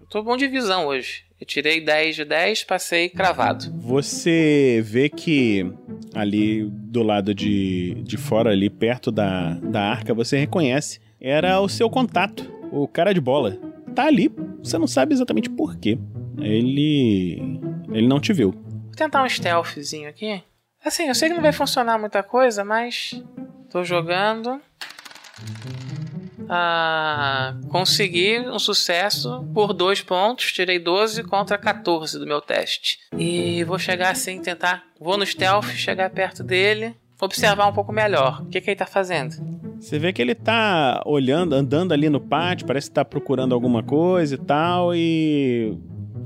Eu 0.00 0.06
tô 0.06 0.22
bom 0.22 0.36
de 0.36 0.46
visão 0.46 0.86
hoje. 0.86 1.24
Eu 1.40 1.46
tirei 1.46 1.80
10 1.80 2.14
de 2.14 2.24
10, 2.24 2.62
passei 2.62 3.08
cravado. 3.08 3.64
Você 3.80 4.80
vê 4.84 5.08
que 5.08 5.66
ali 6.14 6.68
do 6.70 7.02
lado 7.02 7.34
de, 7.34 7.94
de 8.04 8.16
fora, 8.16 8.50
ali 8.50 8.70
perto 8.70 9.10
da, 9.10 9.54
da 9.54 9.80
arca, 9.82 10.14
você 10.14 10.38
reconhece 10.38 11.00
era 11.20 11.60
o 11.60 11.68
seu 11.68 11.88
contato, 11.88 12.48
o 12.70 12.86
cara 12.88 13.12
de 13.12 13.20
bola. 13.20 13.56
Tá 13.94 14.06
ali, 14.06 14.30
você 14.62 14.78
não 14.78 14.86
sabe 14.86 15.14
exatamente 15.14 15.50
por 15.50 15.76
quê. 15.76 15.98
Ele. 16.38 17.60
Ele 17.90 18.06
não 18.06 18.20
te 18.20 18.32
viu. 18.32 18.52
Vou 18.52 18.92
tentar 18.96 19.22
um 19.22 19.28
stealthzinho 19.28 20.08
aqui. 20.08 20.42
Assim, 20.84 21.04
eu 21.04 21.14
sei 21.14 21.28
que 21.28 21.34
não 21.34 21.42
vai 21.42 21.52
funcionar 21.52 21.98
muita 21.98 22.22
coisa, 22.22 22.64
mas. 22.64 23.22
Tô 23.70 23.84
jogando. 23.84 24.60
Ah, 26.48 27.54
consegui 27.68 28.40
um 28.40 28.58
sucesso 28.58 29.46
por 29.54 29.72
dois 29.72 30.00
pontos. 30.00 30.52
Tirei 30.52 30.78
12 30.78 31.22
contra 31.24 31.56
14 31.56 32.18
do 32.18 32.26
meu 32.26 32.40
teste. 32.40 32.98
E 33.16 33.62
vou 33.64 33.78
chegar 33.78 34.10
assim, 34.10 34.40
tentar. 34.40 34.84
Vou 35.00 35.16
no 35.16 35.24
stealth, 35.24 35.66
chegar 35.66 36.10
perto 36.10 36.42
dele 36.42 36.94
observar 37.24 37.66
um 37.68 37.72
pouco 37.72 37.92
melhor. 37.92 38.42
O 38.42 38.46
que, 38.46 38.60
que 38.60 38.70
ele 38.70 38.76
tá 38.76 38.86
fazendo? 38.86 39.36
Você 39.82 39.98
vê 39.98 40.12
que 40.12 40.22
ele 40.22 40.32
tá 40.32 41.02
olhando, 41.04 41.54
andando 41.54 41.90
ali 41.90 42.08
no 42.08 42.20
pátio, 42.20 42.64
parece 42.64 42.88
que 42.88 42.94
tá 42.94 43.04
procurando 43.04 43.52
alguma 43.52 43.82
coisa 43.82 44.36
e 44.36 44.38
tal, 44.38 44.94
e. 44.94 45.76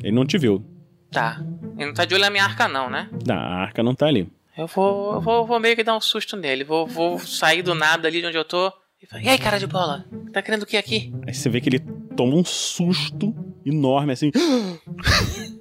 Ele 0.03 0.13
não 0.15 0.27
te 0.27 0.37
viu. 0.37 0.63
Tá. 1.11 1.43
Ele 1.79 1.87
não 1.87 1.95
tá 1.95 2.05
de 2.05 2.15
olho 2.15 2.23
na 2.23 2.29
minha 2.29 2.45
arca, 2.45 2.69
não, 2.69 2.91
né? 2.91 3.09
Não, 3.27 3.35
a 3.35 3.55
arca 3.63 3.83
não 3.83 3.95
tá 3.95 4.07
ali. 4.07 4.31
Eu 4.59 4.67
vou, 4.67 5.15
eu 5.15 5.21
vou, 5.23 5.47
vou 5.47 5.59
meio 5.59 5.75
que 5.75 5.83
dar 5.83 5.97
um 5.97 6.01
susto 6.03 6.37
nele. 6.37 6.65
Vou, 6.65 6.87
vou 6.87 7.19
sair 7.19 7.63
do 7.63 7.75
nada 7.75 8.07
ali 8.07 8.21
de 8.21 8.27
onde 8.27 8.37
eu 8.37 8.45
tô. 8.45 8.71
E, 9.03 9.07
falar, 9.07 9.23
e 9.23 9.29
aí, 9.31 9.39
cara 9.39 9.59
de 9.59 9.67
bola? 9.67 10.05
Tá 10.35 10.43
querendo 10.43 10.65
o 10.65 10.67
que 10.67 10.77
aqui? 10.77 11.11
Aí 11.27 11.33
você 11.33 11.49
vê 11.49 11.59
que 11.59 11.71
ele 11.71 11.81
toma 12.15 12.37
um 12.37 12.45
susto 12.45 13.35
enorme 13.65 14.13
assim. 14.13 14.31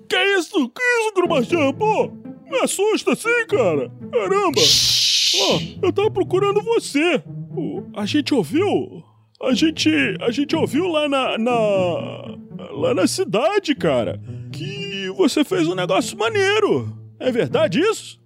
Que 0.08 0.24
isso? 0.38 0.70
Que 0.70 0.84
isso, 0.84 1.14
Grubachan? 1.16 1.74
Pô, 1.74 2.12
me 2.56 2.62
assusta 2.62 3.14
assim, 3.14 3.46
cara. 3.48 3.92
Caramba. 4.12 4.62
Ó, 5.42 5.60
eu 5.82 5.94
tava 5.94 6.10
procurando 6.10 6.62
você. 6.62 7.22
A 7.96 8.06
gente 8.06 8.34
ouviu. 8.34 9.04
A 9.42 9.54
gente. 9.54 9.90
A 10.22 10.32
gente 10.32 10.56
ouviu 10.56 10.88
lá 10.88 11.08
na. 11.10 11.38
na 11.38 12.36
lá 12.72 12.94
na 12.94 13.08
cidade, 13.08 13.76
cara. 13.76 14.20
Que 14.52 15.10
você 15.16 15.44
fez 15.44 15.68
um 15.68 15.76
negócio 15.76 16.18
maneiro. 16.18 16.96
É 17.20 17.32
verdade 17.32 17.80
isso? 17.80 18.20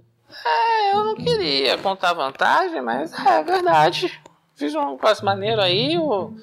É, 0.45 0.93
eu 0.93 1.03
não 1.03 1.15
queria 1.15 1.77
contar 1.77 2.13
vantagem, 2.13 2.81
mas 2.81 3.11
é 3.13 3.43
verdade. 3.43 4.21
Fiz 4.55 4.75
um 4.75 4.91
negócio 4.91 5.25
maneiro 5.25 5.61
aí. 5.61 5.97
O... 5.97 6.33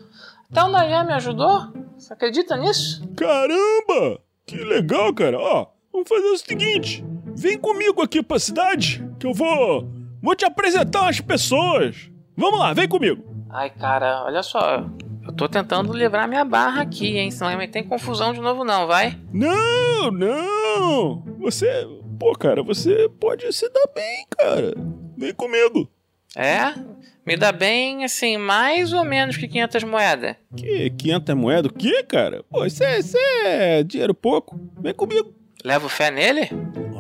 Até 0.51 0.63
o 0.63 0.69
Nayan 0.69 1.05
me 1.05 1.13
ajudou. 1.15 1.73
Você 1.97 2.13
acredita 2.13 2.57
nisso? 2.57 3.03
Caramba! 3.17 4.21
Que 4.47 4.57
legal, 4.57 5.13
cara. 5.15 5.39
Ó, 5.39 5.67
vamos 5.93 6.09
fazer 6.09 6.27
o 6.27 6.39
seguinte. 6.39 7.05
Vem 7.37 7.59
comigo 7.59 8.01
aqui 8.01 8.23
pra 8.23 8.39
cidade, 8.39 9.07
que 9.21 9.27
eu 9.27 9.35
vou. 9.35 9.89
Vou 10.23 10.35
te 10.35 10.45
apresentar 10.45 11.03
umas 11.03 11.21
pessoas. 11.21 12.11
Vamos 12.37 12.59
lá, 12.59 12.73
vem 12.73 12.89
comigo. 12.89 13.23
Ai, 13.51 13.71
cara, 13.71 14.25
olha 14.25 14.43
só. 14.43 14.85
Eu 15.25 15.33
tô 15.33 15.49
tentando 15.49 15.93
livrar 15.93 16.27
minha 16.29 16.45
barra 16.45 16.83
aqui, 16.83 17.19
hein? 17.19 17.31
Senão 17.31 17.57
vai 17.57 17.69
ter 17.69 17.83
confusão 17.83 18.33
de 18.33 18.41
novo, 18.41 18.65
não, 18.65 18.87
vai? 18.87 19.19
Não, 19.33 20.11
não. 20.11 21.23
Você. 21.41 21.87
Pô, 22.19 22.33
cara, 22.33 22.63
você 22.63 23.09
pode 23.21 23.53
se 23.53 23.69
dar 23.69 23.89
bem, 23.95 24.27
cara. 24.37 24.73
Vem 25.17 25.35
comigo. 25.35 25.91
É? 26.35 26.75
Me 27.27 27.37
dá 27.37 27.53
bem, 27.53 28.05
assim, 28.05 28.37
mais 28.37 28.93
ou 28.93 29.05
menos 29.05 29.37
que 29.37 29.49
500 29.49 29.85
moedas. 29.85 30.37
Que 30.57 30.91
500 30.91 31.35
moedas? 31.35 31.71
O 31.71 31.75
que, 31.75 32.03
cara? 32.05 32.45
Pô, 32.49 32.65
isso 32.65 32.83
é, 32.83 32.99
isso 32.99 33.17
é 33.45 33.83
dinheiro 33.83 34.15
pouco. 34.15 34.59
Vem 34.81 34.95
comigo. 34.95 35.35
Levo 35.65 35.89
fé 35.89 36.11
nele? 36.11 36.49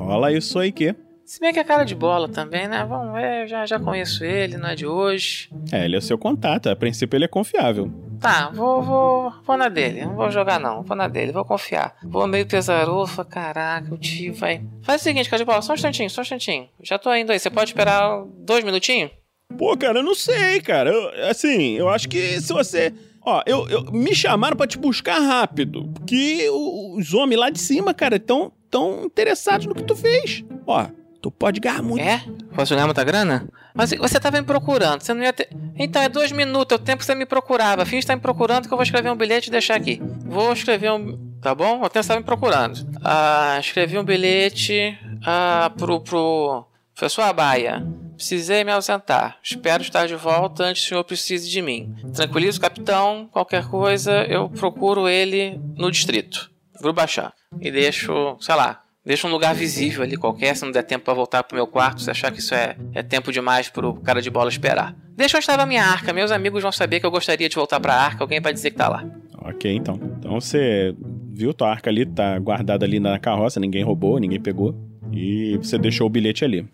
Rola 0.06 0.32
isso 0.32 0.58
aí 0.58 0.70
que. 0.70 0.94
Se 1.24 1.40
bem 1.40 1.52
que 1.52 1.58
é 1.58 1.64
cara 1.64 1.82
de 1.82 1.96
bola 1.96 2.28
também, 2.28 2.68
né? 2.68 2.86
Vamos 2.88 3.12
ver, 3.12 3.42
eu 3.42 3.48
já, 3.48 3.66
já 3.66 3.80
conheço 3.80 4.24
ele, 4.24 4.56
não 4.56 4.68
é 4.68 4.76
de 4.76 4.86
hoje. 4.86 5.50
É, 5.72 5.84
ele 5.84 5.96
é 5.96 5.98
o 5.98 6.02
seu 6.02 6.16
contato. 6.16 6.68
A 6.68 6.76
princípio 6.76 7.16
ele 7.16 7.24
é 7.24 7.28
confiável. 7.28 7.90
Tá, 8.20 8.48
vou, 8.50 8.80
vou, 8.80 9.32
vou 9.44 9.56
na 9.56 9.68
dele. 9.68 10.04
Não 10.04 10.14
vou 10.14 10.30
jogar 10.30 10.60
não, 10.60 10.84
vou 10.84 10.96
na 10.96 11.08
dele, 11.08 11.32
vou 11.32 11.44
confiar. 11.44 11.96
Vou 12.04 12.28
meio 12.28 12.46
pesaroso, 12.46 13.24
caraca, 13.24 13.92
o 13.92 13.98
tio 13.98 14.32
vai... 14.34 14.62
Faz 14.82 15.00
o 15.00 15.04
seguinte, 15.04 15.28
cara 15.28 15.42
de 15.42 15.44
bola, 15.44 15.60
só 15.60 15.72
um 15.72 15.74
instantinho, 15.74 16.08
só 16.08 16.20
um 16.20 16.22
instantinho. 16.22 16.68
Já 16.80 16.96
tô 16.96 17.12
indo 17.12 17.32
aí, 17.32 17.40
você 17.40 17.50
pode 17.50 17.70
esperar 17.70 18.24
dois 18.38 18.62
minutinhos? 18.62 19.10
Pô, 19.58 19.76
cara, 19.76 19.98
eu 19.98 20.04
não 20.04 20.14
sei, 20.14 20.60
cara. 20.60 20.90
Eu, 20.90 21.28
assim, 21.28 21.72
eu 21.72 21.88
acho 21.88 22.08
que 22.08 22.40
se 22.40 22.52
você. 22.52 22.92
Ó, 23.26 23.42
eu, 23.44 23.68
eu 23.68 23.82
me 23.90 24.14
chamaram 24.14 24.56
pra 24.56 24.68
te 24.68 24.78
buscar 24.78 25.18
rápido. 25.18 25.88
Porque 25.92 26.48
os 26.48 27.12
homens 27.12 27.40
lá 27.40 27.50
de 27.50 27.58
cima, 27.58 27.92
cara, 27.92 28.20
tão, 28.20 28.52
tão 28.70 29.04
interessados 29.04 29.66
no 29.66 29.74
que 29.74 29.82
tu 29.82 29.96
fez. 29.96 30.44
Ó, 30.64 30.86
tu 31.20 31.28
pode 31.28 31.58
ganhar 31.58 31.82
muito. 31.82 32.04
É? 32.04 32.22
Posso 32.54 32.72
ganhar 32.72 32.86
muita 32.86 33.02
grana? 33.02 33.48
Mas 33.74 33.90
você 33.90 34.20
tava 34.20 34.40
me 34.40 34.46
procurando, 34.46 35.02
você 35.02 35.12
não 35.12 35.24
ia 35.24 35.32
ter. 35.32 35.48
Então 35.76 36.00
é 36.00 36.08
dois 36.08 36.30
minutos, 36.30 36.78
é 36.78 36.80
o 36.80 36.82
tempo 36.82 36.98
que 36.98 37.04
você 37.04 37.16
me 37.16 37.26
procurava. 37.26 37.84
Finge 37.84 37.98
estar 37.98 38.14
me 38.14 38.22
procurando 38.22 38.68
que 38.68 38.72
eu 38.72 38.78
vou 38.78 38.84
escrever 38.84 39.10
um 39.10 39.16
bilhete 39.16 39.48
e 39.48 39.50
deixar 39.50 39.74
aqui. 39.74 40.00
Vou 40.24 40.52
escrever 40.52 40.92
um. 40.92 41.18
Tá 41.42 41.52
bom? 41.52 41.80
Tempo 41.82 42.02
você 42.04 42.08
tá 42.08 42.16
me 42.16 42.24
procurando. 42.24 42.86
Ah, 43.04 43.56
escrevi 43.58 43.98
um 43.98 44.04
bilhete 44.04 44.96
ah, 45.26 45.70
pro, 45.76 46.00
pro 46.00 46.64
professor 46.94 47.22
Abaia. 47.22 47.84
Precisei 48.16 48.64
me 48.64 48.72
ausentar. 48.72 49.38
Espero 49.42 49.82
estar 49.82 50.06
de 50.06 50.16
volta 50.16 50.64
antes 50.64 50.82
que 50.82 50.86
o 50.86 50.88
senhor 50.88 51.04
precise 51.04 51.48
de 51.48 51.60
mim. 51.60 51.94
Tranquilize 52.14 52.58
o 52.58 52.60
capitão. 52.60 53.28
Qualquer 53.30 53.68
coisa, 53.68 54.24
eu 54.24 54.48
procuro 54.48 55.08
ele 55.08 55.60
no 55.76 55.90
distrito. 55.90 56.50
Grubachá. 56.80 57.32
E 57.60 57.70
deixo, 57.70 58.36
sei 58.40 58.54
lá, 58.54 58.82
deixo 59.04 59.26
um 59.26 59.30
lugar 59.30 59.54
visível 59.54 60.02
ali 60.02 60.16
qualquer, 60.16 60.56
se 60.56 60.64
não 60.64 60.72
der 60.72 60.82
tempo 60.82 61.04
para 61.04 61.14
voltar 61.14 61.42
pro 61.44 61.56
meu 61.56 61.66
quarto, 61.66 62.02
se 62.02 62.10
achar 62.10 62.30
que 62.32 62.40
isso 62.40 62.54
é, 62.54 62.76
é 62.94 63.02
tempo 63.02 63.30
demais 63.30 63.68
pro 63.68 63.94
cara 64.00 64.20
de 64.20 64.30
bola 64.30 64.48
esperar. 64.48 64.94
Deixa 65.14 65.36
onde 65.36 65.44
estava 65.44 65.62
a 65.62 65.66
minha 65.66 65.84
arca. 65.84 66.12
Meus 66.12 66.30
amigos 66.30 66.62
vão 66.62 66.72
saber 66.72 67.00
que 67.00 67.06
eu 67.06 67.10
gostaria 67.10 67.48
de 67.48 67.54
voltar 67.54 67.80
pra 67.80 67.94
arca. 67.94 68.24
Alguém 68.24 68.40
vai 68.40 68.52
dizer 68.52 68.70
que 68.70 68.76
tá 68.76 68.88
lá. 68.88 69.04
Ok, 69.42 69.72
então. 69.72 69.98
Então 70.18 70.40
você 70.40 70.94
viu 71.32 71.54
tua 71.54 71.70
arca 71.70 71.88
ali, 71.88 72.04
tá 72.04 72.38
guardada 72.38 72.84
ali 72.84 72.98
na 72.98 73.18
carroça, 73.18 73.60
ninguém 73.60 73.84
roubou, 73.84 74.18
ninguém 74.18 74.40
pegou. 74.40 74.74
E 75.12 75.56
você 75.58 75.78
deixou 75.78 76.06
o 76.06 76.10
bilhete 76.10 76.44
ali. 76.44 76.66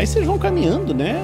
Aí 0.00 0.06
vocês 0.06 0.24
vão 0.24 0.38
caminhando, 0.38 0.94
né? 0.94 1.22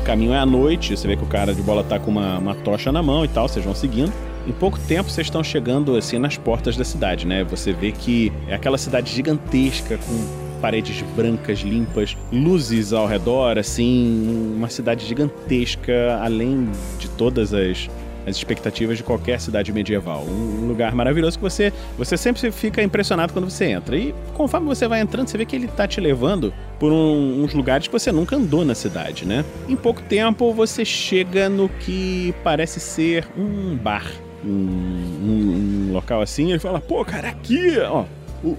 O 0.00 0.04
caminho 0.04 0.32
é 0.32 0.38
à 0.38 0.46
noite, 0.46 0.96
você 0.96 1.08
vê 1.08 1.16
que 1.16 1.24
o 1.24 1.26
cara 1.26 1.52
de 1.52 1.60
bola 1.60 1.82
tá 1.82 1.98
com 1.98 2.08
uma, 2.08 2.38
uma 2.38 2.54
tocha 2.54 2.92
na 2.92 3.02
mão 3.02 3.24
e 3.24 3.28
tal, 3.28 3.48
vocês 3.48 3.64
vão 3.64 3.74
seguindo. 3.74 4.12
Em 4.46 4.52
pouco 4.52 4.78
tempo 4.78 5.10
vocês 5.10 5.26
estão 5.26 5.42
chegando 5.42 5.96
assim 5.96 6.20
nas 6.20 6.36
portas 6.36 6.76
da 6.76 6.84
cidade, 6.84 7.26
né? 7.26 7.42
Você 7.42 7.72
vê 7.72 7.90
que 7.90 8.32
é 8.46 8.54
aquela 8.54 8.78
cidade 8.78 9.12
gigantesca 9.12 9.98
com 9.98 10.60
paredes 10.60 11.02
brancas 11.16 11.58
limpas, 11.58 12.16
luzes 12.32 12.92
ao 12.92 13.08
redor, 13.08 13.58
assim, 13.58 14.54
uma 14.56 14.68
cidade 14.68 15.04
gigantesca, 15.04 16.16
além 16.22 16.68
de 17.00 17.08
todas 17.08 17.52
as 17.52 17.90
as 18.28 18.36
expectativas 18.36 18.96
de 18.96 19.02
qualquer 19.02 19.40
cidade 19.40 19.72
medieval. 19.72 20.24
Um 20.24 20.66
lugar 20.66 20.94
maravilhoso 20.94 21.38
que 21.38 21.42
você, 21.42 21.72
você 21.96 22.16
sempre 22.16 22.50
fica 22.52 22.82
impressionado 22.82 23.32
quando 23.32 23.50
você 23.50 23.66
entra. 23.66 23.96
E 23.96 24.14
conforme 24.34 24.66
você 24.66 24.86
vai 24.86 25.00
entrando, 25.00 25.28
você 25.28 25.38
vê 25.38 25.44
que 25.44 25.56
ele 25.56 25.68
tá 25.68 25.86
te 25.86 26.00
levando 26.00 26.52
por 26.78 26.92
um, 26.92 27.42
uns 27.42 27.52
lugares 27.54 27.86
que 27.86 27.92
você 27.92 28.12
nunca 28.12 28.36
andou 28.36 28.64
na 28.64 28.74
cidade, 28.74 29.26
né? 29.26 29.44
Em 29.68 29.76
pouco 29.76 30.02
tempo 30.02 30.52
você 30.52 30.84
chega 30.84 31.48
no 31.48 31.68
que 31.68 32.34
parece 32.44 32.78
ser 32.80 33.26
um 33.36 33.76
bar. 33.76 34.06
Um, 34.44 34.48
um, 34.48 35.88
um 35.88 35.92
local 35.92 36.20
assim, 36.20 36.50
ele 36.50 36.60
fala, 36.60 36.80
pô, 36.80 37.04
cara, 37.04 37.28
aqui, 37.28 37.76
ó, 37.80 38.04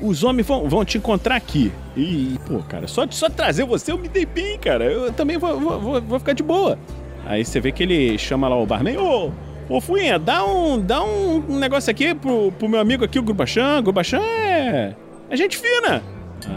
os 0.01 0.23
homens 0.23 0.45
vão, 0.45 0.67
vão 0.67 0.83
te 0.83 0.97
encontrar 0.97 1.35
aqui. 1.35 1.71
E, 1.95 2.37
pô, 2.45 2.59
cara, 2.59 2.87
só, 2.87 3.05
só 3.09 3.29
trazer 3.29 3.63
você 3.65 3.91
eu 3.91 3.97
me 3.97 4.09
dei 4.09 4.25
bem, 4.25 4.57
cara. 4.59 4.85
Eu 4.85 5.11
também 5.13 5.37
vou, 5.37 5.59
vou, 5.59 6.01
vou 6.01 6.19
ficar 6.19 6.33
de 6.33 6.43
boa. 6.43 6.77
Aí 7.25 7.45
você 7.45 7.59
vê 7.59 7.71
que 7.71 7.83
ele 7.83 8.17
chama 8.17 8.47
lá 8.47 8.57
o 8.57 8.65
barman, 8.65 8.97
ô, 8.97 9.31
Ô, 9.69 9.79
Fuinha, 9.79 10.17
dá 10.17 10.43
um, 10.43 10.81
dá 10.81 11.03
um 11.03 11.59
negócio 11.59 11.91
aqui 11.91 12.15
pro, 12.15 12.51
pro 12.53 12.67
meu 12.67 12.79
amigo 12.79 13.05
aqui, 13.05 13.19
o 13.19 13.21
Grubachan. 13.21 13.83
Grubachan 13.83 14.19
é, 14.19 14.95
é 15.29 15.37
gente 15.37 15.57
fina. 15.57 16.01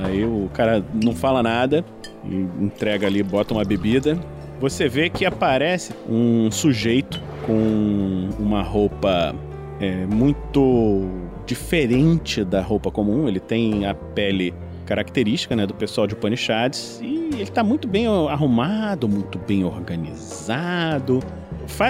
Aí 0.03 0.25
o 0.25 0.49
cara 0.55 0.83
não 0.95 1.15
fala 1.15 1.43
nada 1.43 1.85
e 2.25 2.35
entrega 2.65 3.07
ali, 3.07 3.23
bota 3.23 3.53
uma 3.53 3.65
bebida. 3.65 4.19
Você 4.61 4.89
vê 4.89 5.11
que 5.11 5.27
aparece 5.27 5.93
um 6.09 6.51
sujeito 6.51 7.21
com 7.45 8.31
uma 8.39 8.63
roupa 8.63 9.35
é, 9.79 10.07
muito 10.07 11.07
diferente 11.45 12.43
da 12.43 12.63
roupa 12.63 12.91
comum. 12.91 13.29
Ele 13.29 13.41
tem 13.41 13.85
a 13.85 13.93
pele 13.93 14.55
característica 14.87 15.55
né, 15.55 15.67
do 15.67 15.75
pessoal 15.75 16.07
de 16.07 16.15
Upanishads 16.15 16.99
e 17.03 17.31
ele 17.35 17.43
está 17.43 17.63
muito 17.63 17.87
bem 17.87 18.07
arrumado, 18.07 19.07
muito 19.07 19.39
bem 19.39 19.65
organizado. 19.65 21.21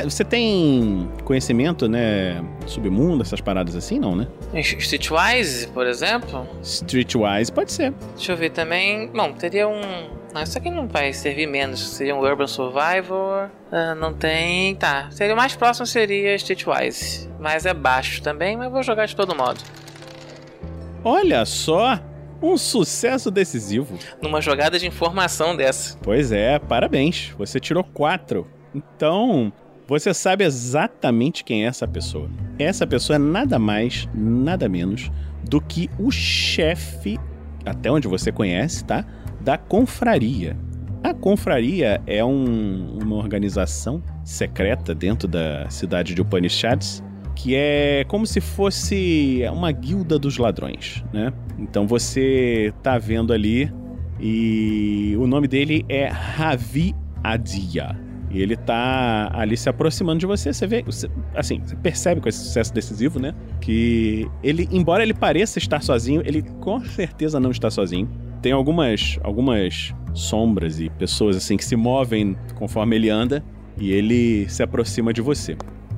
Você 0.05 0.25
tem 0.25 1.09
conhecimento, 1.25 1.89
né? 1.89 2.43
Submundo, 2.67 3.23
essas 3.23 3.41
paradas 3.41 3.75
assim, 3.75 3.99
não, 3.99 4.15
né? 4.15 4.29
Streetwise, 4.55 5.69
por 5.69 5.87
exemplo? 5.87 6.47
Streetwise 6.63 7.51
pode 7.53 7.73
ser. 7.73 7.93
Deixa 8.17 8.33
eu 8.33 8.37
ver 8.37 8.51
também. 8.51 9.09
Bom, 9.09 9.33
teria 9.33 9.69
um. 9.69 9.81
Não, 10.33 10.43
isso 10.43 10.57
aqui 10.57 10.71
não 10.71 10.87
vai 10.89 11.13
servir 11.13 11.47
menos. 11.47 11.81
Seria 11.81 12.15
um 12.15 12.21
Urban 12.21 12.47
Survivor. 12.47 13.51
Uh, 13.71 13.95
não 13.99 14.13
tem. 14.15 14.75
Tá. 14.77 15.11
Seria 15.11 15.35
o 15.35 15.37
mais 15.37 15.55
próximo 15.55 15.87
seria 15.87 16.35
Streetwise. 16.37 17.29
Mas 17.39 17.67
é 17.67 17.75
baixo 17.75 18.23
também, 18.23 18.57
mas 18.57 18.71
vou 18.71 18.83
jogar 18.83 19.07
de 19.07 19.17
todo 19.17 19.35
modo. 19.35 19.61
Olha 21.05 21.45
só! 21.45 21.99
Um 22.41 22.57
sucesso 22.57 23.31
decisivo. 23.31 23.97
Numa 24.21 24.41
jogada 24.41 24.77
de 24.77 24.87
informação 24.87 25.57
dessa. 25.57 25.97
Pois 26.03 26.33
é, 26.33 26.59
parabéns. 26.59 27.33
Você 27.39 27.61
tirou 27.61 27.85
quatro. 27.85 28.49
Então, 28.75 29.53
você 30.01 30.15
sabe 30.15 30.45
exatamente 30.45 31.45
quem 31.45 31.65
é 31.65 31.69
essa 31.69 31.87
pessoa. 31.87 32.31
Essa 32.59 32.87
pessoa 32.87 33.17
é 33.17 33.19
nada 33.19 33.59
mais, 33.59 34.09
nada 34.15 34.69
menos 34.69 35.11
do 35.45 35.61
que 35.61 35.91
o 35.99 36.11
chefe, 36.11 37.19
até 37.65 37.91
onde 37.91 38.09
você 38.09 38.31
conhece, 38.31 38.85
tá? 38.85 39.05
Da 39.41 39.59
confraria. 39.59 40.57
A 41.03 41.13
confraria 41.13 42.01
é 42.07 42.25
um, 42.25 42.99
uma 43.03 43.17
organização 43.17 44.03
secreta 44.25 44.95
dentro 44.95 45.27
da 45.27 45.69
cidade 45.69 46.15
de 46.15 46.21
Upanishads 46.21 47.03
que 47.35 47.55
é 47.55 48.05
como 48.09 48.27
se 48.27 48.41
fosse 48.41 49.43
uma 49.53 49.73
guilda 49.73 50.19
dos 50.19 50.39
ladrões, 50.39 51.03
né? 51.13 51.33
Então 51.59 51.87
você 51.87 52.73
tá 52.83 52.99
vendo 52.99 53.33
ali 53.33 53.73
e 54.21 55.17
o 55.19 55.27
nome 55.27 55.49
dele 55.49 55.85
é 55.89 56.07
Ravi 56.07 56.95
Adia. 57.25 58.12
E 58.33 58.41
ele 58.41 58.57
tá 58.57 59.31
ali 59.35 59.57
se 59.57 59.69
aproximando 59.69 60.19
de 60.19 60.27
você. 60.27 60.53
Você 60.53 60.67
vê, 60.67 60.83
você, 60.83 61.09
assim, 61.35 61.61
você 61.61 61.77
percebe 61.77 62.21
com 62.21 62.29
esse 62.31 62.39
sucesso 62.39 62.73
decisivo, 62.73 63.21
né? 63.21 63.35
Que 63.61 64.27
ele, 64.43 64.67
embora 64.73 65.03
ele 65.03 65.13
pareça 65.13 65.59
estar 65.59 65.83
sozinho, 65.83 66.23
ele 66.25 66.43
com 66.61 66.81
certeza 66.81 67.39
não 67.39 67.51
está 67.51 67.71
sozinho. 67.71 68.09
Tem 68.41 68.53
algumas, 68.53 69.19
algumas 69.23 69.95
sombras 70.15 70.81
e 70.81 70.89
pessoas 70.89 71.37
assim 71.37 71.59
que 71.59 71.65
se 71.65 71.77
movem 71.77 72.37
conforme 72.55 72.97
ele 72.97 73.11
anda 73.11 73.45
e 73.77 73.93
ele 73.93 74.49
se 74.49 74.63
aproxima 74.63 75.13
de 75.13 75.21
você. 75.21 75.57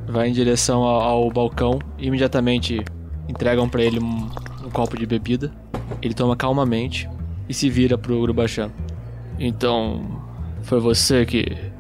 Vai 0.09 0.28
em 0.28 0.32
direção 0.32 0.82
ao, 0.82 1.01
ao 1.01 1.30
balcão 1.30 1.78
e 1.99 2.09
imediatamente 2.09 2.80
entregam 3.28 3.68
para 3.68 3.82
ele 3.82 4.01
um, 4.01 4.28
um, 4.64 4.70
copo 4.70 4.99
de 4.99 5.07
bebida. 5.07 5.53
Ele 6.03 6.14
toma 6.14 6.37
calmamente 6.37 7.09
e 7.49 7.55
se 7.55 7.70
vira 7.70 7.97
pro 7.97 8.18
Urubachan. 8.18 8.70
Então, 9.39 10.20
foi 10.62 10.80
você 10.80 11.24
que 11.24 11.74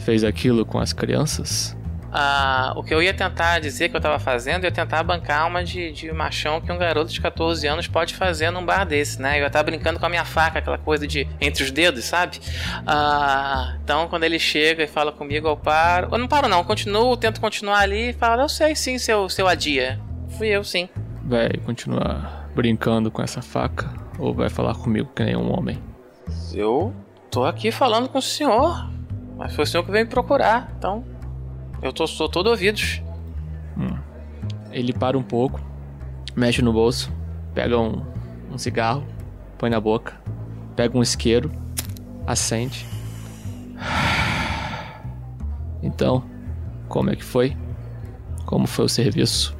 fez 0.00 0.24
aquilo 0.24 0.64
com 0.64 0.78
as 0.78 0.92
crianças? 0.92 1.76
Ah, 2.12 2.72
o 2.76 2.82
que 2.82 2.92
eu 2.92 3.00
ia 3.00 3.14
tentar 3.14 3.60
dizer 3.60 3.88
que 3.88 3.96
eu 3.96 4.00
tava 4.00 4.18
fazendo, 4.18 4.64
eu 4.64 4.68
ia 4.68 4.72
tentar 4.72 5.02
bancar 5.04 5.46
uma 5.46 5.62
de, 5.62 5.92
de 5.92 6.12
machão 6.12 6.60
que 6.60 6.70
um 6.72 6.76
garoto 6.76 7.12
de 7.12 7.20
14 7.20 7.64
anos 7.68 7.86
pode 7.86 8.16
fazer 8.16 8.50
num 8.50 8.64
bar 8.64 8.84
desse, 8.84 9.22
né? 9.22 9.36
Eu 9.38 9.42
ia 9.42 9.46
estar 9.46 9.62
brincando 9.62 10.00
com 10.00 10.06
a 10.06 10.08
minha 10.08 10.24
faca, 10.24 10.58
aquela 10.58 10.78
coisa 10.78 11.06
de 11.06 11.28
entre 11.40 11.62
os 11.62 11.70
dedos, 11.70 12.04
sabe? 12.04 12.40
Ah, 12.84 13.76
então, 13.82 14.08
quando 14.08 14.24
ele 14.24 14.40
chega 14.40 14.82
e 14.82 14.88
fala 14.88 15.12
comigo, 15.12 15.46
eu 15.46 15.56
paro. 15.56 16.08
Eu 16.10 16.18
não 16.18 16.26
paro, 16.26 16.48
não, 16.48 16.58
eu 16.58 16.64
continuo, 16.64 17.16
tento 17.16 17.40
continuar 17.40 17.78
ali 17.78 18.10
e 18.10 18.12
falo, 18.12 18.42
eu 18.42 18.48
sei 18.48 18.74
sim, 18.74 18.98
seu, 18.98 19.28
seu 19.28 19.46
Adia. 19.46 20.00
Fui 20.36 20.48
eu, 20.48 20.64
sim. 20.64 20.88
Vai 21.24 21.50
continuar 21.64 22.50
brincando 22.56 23.08
com 23.08 23.22
essa 23.22 23.40
faca? 23.40 23.88
Ou 24.18 24.34
vai 24.34 24.48
falar 24.50 24.74
comigo 24.74 25.10
que 25.14 25.22
nem 25.22 25.36
um 25.36 25.56
homem? 25.56 25.78
Eu 26.52 26.92
tô 27.30 27.44
aqui 27.44 27.70
falando 27.70 28.08
com 28.08 28.18
o 28.18 28.22
senhor. 28.22 28.90
Mas 29.40 29.54
foi 29.54 29.64
o 29.64 29.66
senhor 29.66 29.82
que 29.82 29.90
veio 29.90 30.04
me 30.04 30.10
procurar, 30.10 30.70
então 30.76 31.02
eu 31.80 31.94
tô, 31.94 32.06
sou 32.06 32.28
todo 32.28 32.48
ouvidos. 32.48 33.02
Hum. 33.74 33.96
Ele 34.70 34.92
para 34.92 35.16
um 35.16 35.22
pouco, 35.22 35.58
mexe 36.36 36.60
no 36.60 36.74
bolso, 36.74 37.10
pega 37.54 37.78
um, 37.78 38.04
um 38.52 38.58
cigarro, 38.58 39.02
põe 39.56 39.70
na 39.70 39.80
boca, 39.80 40.20
pega 40.76 40.96
um 40.96 41.00
isqueiro, 41.00 41.50
acende. 42.26 42.86
Então, 45.82 46.22
como 46.90 47.08
é 47.08 47.16
que 47.16 47.24
foi? 47.24 47.56
Como 48.44 48.66
foi 48.66 48.84
o 48.84 48.88
serviço? 48.88 49.56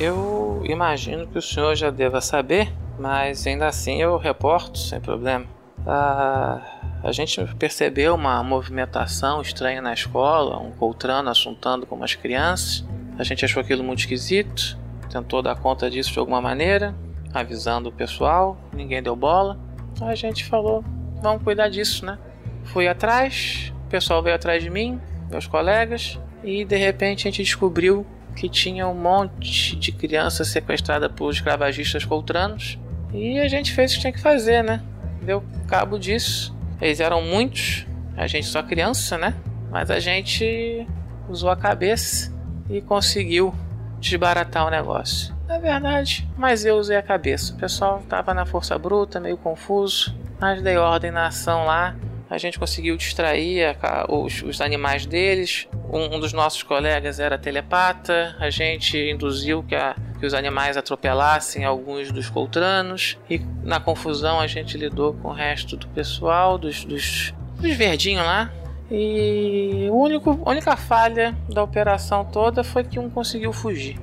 Eu 0.00 0.62
imagino 0.64 1.26
que 1.26 1.36
o 1.36 1.42
senhor 1.42 1.74
já 1.74 1.90
deva 1.90 2.22
saber, 2.22 2.72
mas 2.98 3.46
ainda 3.46 3.66
assim 3.66 4.00
eu 4.00 4.16
reporto 4.16 4.78
sem 4.78 4.98
problema. 4.98 5.44
Ah, 5.86 6.79
a 7.02 7.12
gente 7.12 7.42
percebeu 7.58 8.14
uma 8.14 8.42
movimentação 8.42 9.40
estranha 9.40 9.80
na 9.80 9.92
escola, 9.92 10.58
um 10.58 10.70
coltrano 10.70 11.30
assuntando 11.30 11.86
com 11.86 11.94
umas 11.94 12.14
crianças. 12.14 12.84
A 13.18 13.24
gente 13.24 13.44
achou 13.44 13.60
aquilo 13.60 13.82
muito 13.82 14.00
esquisito, 14.00 14.78
tentou 15.10 15.40
dar 15.40 15.56
conta 15.56 15.90
disso 15.90 16.12
de 16.12 16.18
alguma 16.18 16.40
maneira, 16.40 16.94
avisando 17.32 17.88
o 17.88 17.92
pessoal, 17.92 18.58
ninguém 18.72 19.02
deu 19.02 19.16
bola. 19.16 19.58
A 20.02 20.14
gente 20.14 20.44
falou, 20.44 20.84
vamos 21.22 21.42
cuidar 21.42 21.68
disso, 21.68 22.04
né? 22.04 22.18
Fui 22.64 22.86
atrás, 22.86 23.72
o 23.86 23.88
pessoal 23.88 24.22
veio 24.22 24.36
atrás 24.36 24.62
de 24.62 24.68
mim, 24.68 25.00
meus 25.30 25.46
colegas, 25.46 26.18
e 26.44 26.64
de 26.64 26.76
repente 26.76 27.26
a 27.26 27.30
gente 27.30 27.42
descobriu 27.42 28.06
que 28.36 28.48
tinha 28.48 28.86
um 28.86 28.94
monte 28.94 29.74
de 29.74 29.90
crianças 29.90 30.48
sequestradas 30.48 31.10
por 31.12 31.32
escravagistas 31.32 32.04
coltranos. 32.04 32.78
E 33.12 33.38
a 33.40 33.48
gente 33.48 33.72
fez 33.72 33.92
o 33.92 33.94
que 33.94 34.00
tinha 34.02 34.12
que 34.12 34.20
fazer, 34.20 34.62
né? 34.62 34.82
Deu 35.22 35.42
cabo 35.66 35.98
disso 35.98 36.59
eles 36.80 37.00
eram 37.00 37.22
muitos, 37.22 37.86
a 38.16 38.26
gente 38.26 38.46
só 38.46 38.62
criança, 38.62 39.18
né? 39.18 39.34
Mas 39.70 39.90
a 39.90 40.00
gente 40.00 40.86
usou 41.28 41.50
a 41.50 41.56
cabeça 41.56 42.32
e 42.68 42.80
conseguiu 42.80 43.54
desbaratar 43.98 44.66
o 44.66 44.70
negócio. 44.70 45.34
Na 45.46 45.58
verdade, 45.58 46.28
mas 46.36 46.64
eu 46.64 46.76
usei 46.76 46.96
a 46.96 47.02
cabeça. 47.02 47.54
O 47.54 47.56
pessoal 47.56 48.02
tava 48.08 48.32
na 48.32 48.46
força 48.46 48.78
bruta, 48.78 49.18
meio 49.18 49.36
confuso, 49.36 50.16
mas 50.40 50.62
dei 50.62 50.76
ordem 50.76 51.10
na 51.10 51.26
ação 51.26 51.66
lá. 51.66 51.96
A 52.30 52.38
gente 52.38 52.58
conseguiu 52.58 52.96
distrair 52.96 53.76
a, 53.82 54.06
os, 54.08 54.42
os, 54.42 54.60
animais 54.60 55.04
deles. 55.04 55.68
Um, 55.92 56.16
um, 56.16 56.20
dos 56.20 56.32
nossos 56.32 56.62
colegas 56.62 57.18
era 57.18 57.36
telepata. 57.36 58.36
A 58.38 58.48
gente 58.50 58.96
induziu 58.96 59.64
que 59.64 59.74
a, 59.74 59.96
que 60.20 60.26
os 60.26 60.34
animais 60.34 60.76
atropelassem 60.76 61.64
alguns 61.64 62.12
dos 62.12 62.28
coltranos 62.28 63.18
e 63.28 63.40
na 63.64 63.80
confusão 63.80 64.38
a 64.38 64.46
gente 64.46 64.76
lidou 64.76 65.14
com 65.14 65.28
o 65.28 65.32
resto 65.32 65.78
do 65.78 65.88
pessoal, 65.88 66.58
dos, 66.58 66.84
dos, 66.84 67.34
dos 67.58 67.74
verdinhos 67.74 68.24
lá. 68.24 68.52
E 68.90 69.88
o 69.90 69.96
único, 69.96 70.38
a 70.44 70.50
única 70.50 70.76
falha 70.76 71.34
da 71.48 71.62
operação 71.62 72.24
toda 72.24 72.62
foi 72.62 72.84
que 72.84 72.98
um 72.98 73.08
conseguiu 73.08 73.52
fugir. 73.52 73.98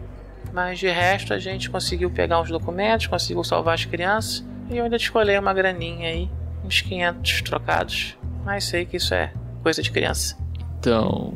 Mas 0.52 0.80
de 0.80 0.88
resto 0.88 1.34
a 1.34 1.40
gente 1.40 1.70
conseguiu 1.70 2.10
pegar 2.10 2.42
uns 2.42 2.50
documentos, 2.50 3.06
conseguiu 3.06 3.44
salvar 3.44 3.76
as 3.76 3.86
crianças 3.86 4.44
e 4.72 4.78
eu 4.78 4.86
ainda 4.86 4.96
escolhi 4.96 5.38
uma 5.38 5.54
graninha 5.54 6.10
aí, 6.10 6.30
uns 6.66 6.82
500 6.82 7.42
trocados. 7.44 8.18
Mas 8.44 8.64
sei 8.64 8.86
que 8.86 8.98
isso 8.98 9.14
é 9.14 9.32
coisa 9.62 9.84
de 9.84 9.92
criança. 9.92 10.36
Então, 10.80 11.34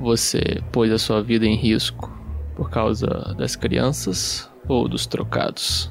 você 0.00 0.42
pôs 0.72 0.90
a 0.90 0.98
sua 0.98 1.22
vida 1.22 1.46
em 1.46 1.54
risco 1.54 2.19
por 2.60 2.68
causa 2.68 3.06
das 3.38 3.56
crianças 3.56 4.50
ou 4.68 4.86
dos 4.86 5.06
trocados? 5.06 5.90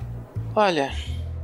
Olha, 0.56 0.92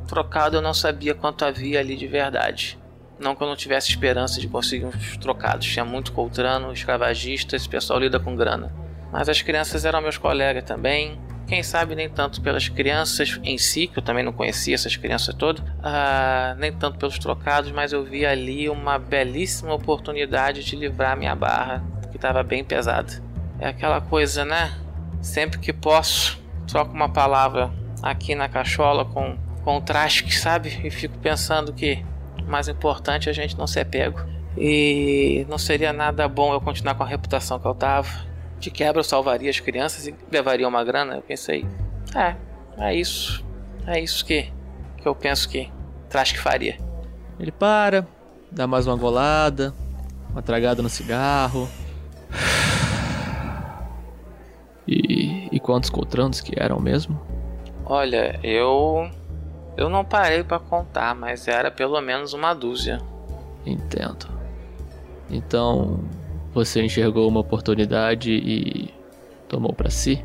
trocado 0.08 0.58
eu 0.58 0.62
não 0.62 0.72
sabia 0.72 1.16
quanto 1.16 1.44
havia 1.44 1.80
ali 1.80 1.96
de 1.96 2.06
verdade. 2.06 2.78
Não 3.20 3.36
que 3.36 3.42
eu 3.42 3.48
não 3.48 3.56
tivesse 3.56 3.90
esperança 3.90 4.40
de 4.40 4.48
conseguir 4.48 4.86
uns 4.86 5.18
trocados. 5.18 5.66
Tinha 5.66 5.84
muito 5.84 6.12
coltrano, 6.12 6.72
escravagista, 6.72 7.56
esse 7.56 7.68
pessoal 7.68 7.98
lida 7.98 8.20
com 8.20 8.36
grana. 8.36 8.72
Mas 9.12 9.28
as 9.28 9.42
crianças 9.42 9.84
eram 9.84 10.00
meus 10.00 10.16
colegas 10.16 10.64
também. 10.64 11.20
Quem 11.48 11.64
sabe 11.64 11.96
nem 11.96 12.08
tanto 12.08 12.40
pelas 12.40 12.70
crianças 12.70 13.40
em 13.44 13.58
si, 13.58 13.88
que 13.88 13.98
eu 13.98 14.04
também 14.04 14.24
não 14.24 14.32
conhecia 14.32 14.76
essas 14.76 14.96
crianças 14.96 15.34
todas, 15.34 15.64
uh, 15.64 16.56
nem 16.60 16.72
tanto 16.72 17.00
pelos 17.00 17.18
trocados, 17.18 17.72
mas 17.72 17.94
eu 17.94 18.04
vi 18.04 18.28
ali 18.28 18.70
uma 18.70 19.00
belíssima 19.00 19.74
oportunidade 19.74 20.64
de 20.64 20.76
livrar 20.76 21.18
minha 21.18 21.36
barra, 21.36 21.84
que 22.12 22.16
estava 22.16 22.44
bem 22.44 22.64
pesada. 22.64 23.12
É 23.58 23.70
aquela 23.70 24.00
coisa, 24.02 24.46
né? 24.46 24.85
Sempre 25.26 25.58
que 25.58 25.74
posso, 25.74 26.40
troco 26.68 26.94
uma 26.94 27.10
palavra 27.10 27.74
aqui 28.00 28.36
na 28.36 28.48
cachola 28.48 29.04
com, 29.04 29.36
com 29.64 29.78
o 29.78 29.82
Trask, 29.82 30.32
sabe? 30.32 30.80
E 30.84 30.92
fico 30.92 31.18
pensando 31.18 31.74
que 31.74 32.06
o 32.40 32.46
mais 32.46 32.68
importante 32.68 33.28
é 33.28 33.32
a 33.32 33.34
gente 33.34 33.58
não 33.58 33.66
ser 33.66 33.86
pego. 33.86 34.24
E 34.56 35.44
não 35.50 35.58
seria 35.58 35.92
nada 35.92 36.28
bom 36.28 36.54
eu 36.54 36.62
continuar 36.62 36.94
com 36.94 37.02
a 37.02 37.08
reputação 37.08 37.60
que 37.60 37.66
eu 37.66 37.74
tava. 37.74 38.08
De 38.60 38.70
quebra 38.70 39.00
eu 39.00 39.04
salvaria 39.04 39.50
as 39.50 39.60
crianças 39.60 40.06
e 40.06 40.14
levaria 40.32 40.68
uma 40.68 40.84
grana. 40.84 41.16
Eu 41.16 41.24
pensei, 41.24 41.66
é, 42.16 42.36
é 42.78 42.96
isso. 42.96 43.44
É 43.88 44.00
isso 44.00 44.24
que, 44.24 44.54
que 44.96 45.08
eu 45.08 45.16
penso 45.16 45.50
que 45.50 45.72
Trask 46.08 46.38
faria. 46.38 46.78
Ele 47.40 47.52
para, 47.52 48.08
dá 48.52 48.68
mais 48.68 48.86
uma 48.86 48.96
golada, 48.96 49.74
uma 50.30 50.44
tragada 50.44 50.84
no 50.84 50.90
cigarro. 50.90 51.68
E, 54.88 55.48
e 55.52 55.60
quantos 55.60 55.90
Coltranos 55.90 56.42
que 56.42 56.54
eram 56.58 56.80
mesmo? 56.80 57.20
Olha, 57.86 58.40
eu. 58.44 59.10
Eu 59.78 59.90
não 59.90 60.06
parei 60.06 60.44
para 60.44 60.58
contar, 60.58 61.14
mas 61.14 61.48
era 61.48 61.70
pelo 61.70 62.00
menos 62.00 62.34
uma 62.34 62.54
dúzia. 62.54 63.00
Entendo. 63.66 64.28
Então, 65.30 66.00
você 66.54 66.82
enxergou 66.82 67.28
uma 67.28 67.42
oportunidade 67.42 68.32
e 68.32 68.94
tomou 69.50 69.74
para 69.74 69.90
si? 69.90 70.24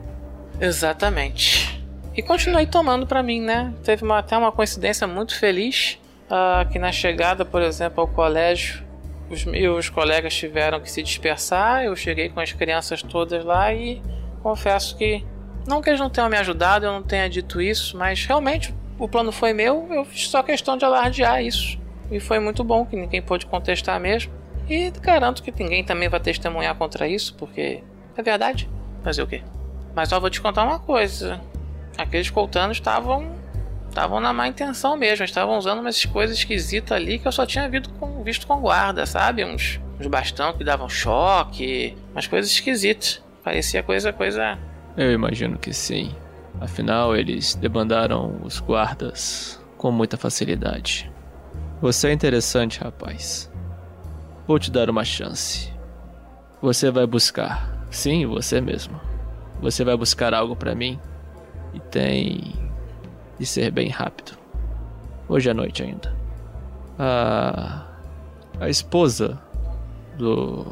Exatamente. 0.61 1.85
E 2.17 2.23
continuei 2.23 2.67
tomando 2.67 3.07
para 3.07 3.23
mim, 3.23 3.41
né? 3.41 3.75
Teve 3.83 4.05
uma, 4.05 4.19
até 4.19 4.37
uma 4.37 4.53
coincidência 4.53 5.07
muito 5.07 5.37
feliz 5.39 5.99
uh, 6.27 6.69
que 6.71 6.79
na 6.79 6.93
chegada, 6.93 7.45
por 7.45 7.63
exemplo, 7.63 8.01
ao 8.01 8.09
colégio, 8.09 8.85
os 9.29 9.45
meus 9.45 9.89
colegas 9.89 10.35
tiveram 10.35 10.81
que 10.81 10.91
se 10.91 11.03
dispersar. 11.03 11.85
Eu 11.85 11.97
cheguei 11.97 12.29
com 12.29 12.41
as 12.41 12.53
crianças 12.53 13.03
todas 13.03 13.45
lá 13.45 13.73
e 13.73 14.03
confesso 14.43 14.97
que 14.97 15.25
não 15.67 15.81
que 15.81 15.91
eles 15.91 16.01
não 16.01 16.11
tenham 16.11 16.29
me 16.29 16.37
ajudado, 16.37 16.87
eu 16.87 16.93
não 16.93 17.03
tenha 17.03 17.29
dito 17.29 17.61
isso, 17.61 17.97
mas 17.97 18.25
realmente 18.25 18.75
o 18.99 19.09
plano 19.09 19.33
foi 19.33 19.53
meu, 19.53 19.87
eu 19.91 20.05
fiz 20.05 20.29
só 20.29 20.43
questão 20.43 20.77
de 20.77 20.85
alardear 20.85 21.43
isso. 21.43 21.79
E 22.11 22.19
foi 22.19 22.39
muito 22.39 22.65
bom 22.65 22.85
que 22.85 22.97
ninguém 22.97 23.23
pôde 23.23 23.47
contestar 23.47 23.99
mesmo. 24.01 24.33
E 24.69 24.91
garanto 25.01 25.43
que 25.43 25.53
ninguém 25.53 25.85
também 25.85 26.09
vai 26.09 26.21
testemunhar 26.21 26.75
contra 26.75 27.09
isso, 27.09 27.35
porque 27.35 27.83
é 28.17 28.23
verdade. 28.23 28.69
Fazer 29.03 29.23
o 29.23 29.27
quê? 29.27 29.43
Mas 29.95 30.09
só 30.09 30.21
vou 30.21 30.29
te 30.29 30.41
contar 30.41 30.65
uma 30.65 30.79
coisa. 30.79 31.41
Aqueles 31.97 32.31
coltanos 32.31 32.77
estavam 32.77 33.39
estavam 33.89 34.21
na 34.21 34.33
má 34.33 34.47
intenção 34.47 34.97
mesmo, 34.97 35.25
estavam 35.25 35.59
usando 35.59 35.81
umas 35.81 36.05
coisas 36.05 36.37
esquisitas 36.39 36.93
ali 36.93 37.19
que 37.19 37.27
eu 37.27 37.33
só 37.33 37.45
tinha 37.45 37.69
visto 37.69 37.91
com, 37.95 38.23
visto 38.23 38.47
com 38.47 38.61
guarda, 38.61 39.05
sabe? 39.05 39.45
Uns, 39.45 39.81
uns 39.99 40.07
bastão 40.07 40.53
que 40.53 40.63
davam 40.63 40.89
choque, 40.89 41.97
umas 42.13 42.27
coisas 42.27 42.51
esquisitas. 42.51 43.21
Parecia 43.43 43.83
coisa, 43.83 44.13
coisa 44.13 44.59
Eu 44.97 45.13
imagino 45.13 45.59
que 45.59 45.73
sim. 45.73 46.15
Afinal, 46.61 47.17
eles 47.17 47.55
debandaram 47.55 48.41
os 48.43 48.61
guardas 48.61 49.61
com 49.77 49.91
muita 49.91 50.17
facilidade. 50.17 51.11
Você 51.81 52.09
é 52.09 52.13
interessante, 52.13 52.81
rapaz. 52.81 53.51
Vou 54.47 54.59
te 54.59 54.71
dar 54.71 54.91
uma 54.91 55.05
chance. 55.05 55.73
Você 56.61 56.91
vai 56.91 57.07
buscar. 57.07 57.87
Sim, 57.91 58.27
você 58.27 58.61
mesmo. 58.61 59.01
Você 59.61 59.85
vai 59.85 59.97
buscar 59.97 60.35
algo 60.35 60.55
pra 60.55 60.75
mim 60.75 60.99
e 61.73 61.81
tem 61.81 62.53
de 63.39 63.47
ser 63.47 63.71
bem 63.71 63.89
rápido. 63.89 64.37
Hoje 65.29 65.49
à 65.49 65.55
noite 65.55 65.83
ainda. 65.83 66.15
A 66.99 67.87
a 68.61 68.69
esposa 68.69 69.41
do 70.19 70.67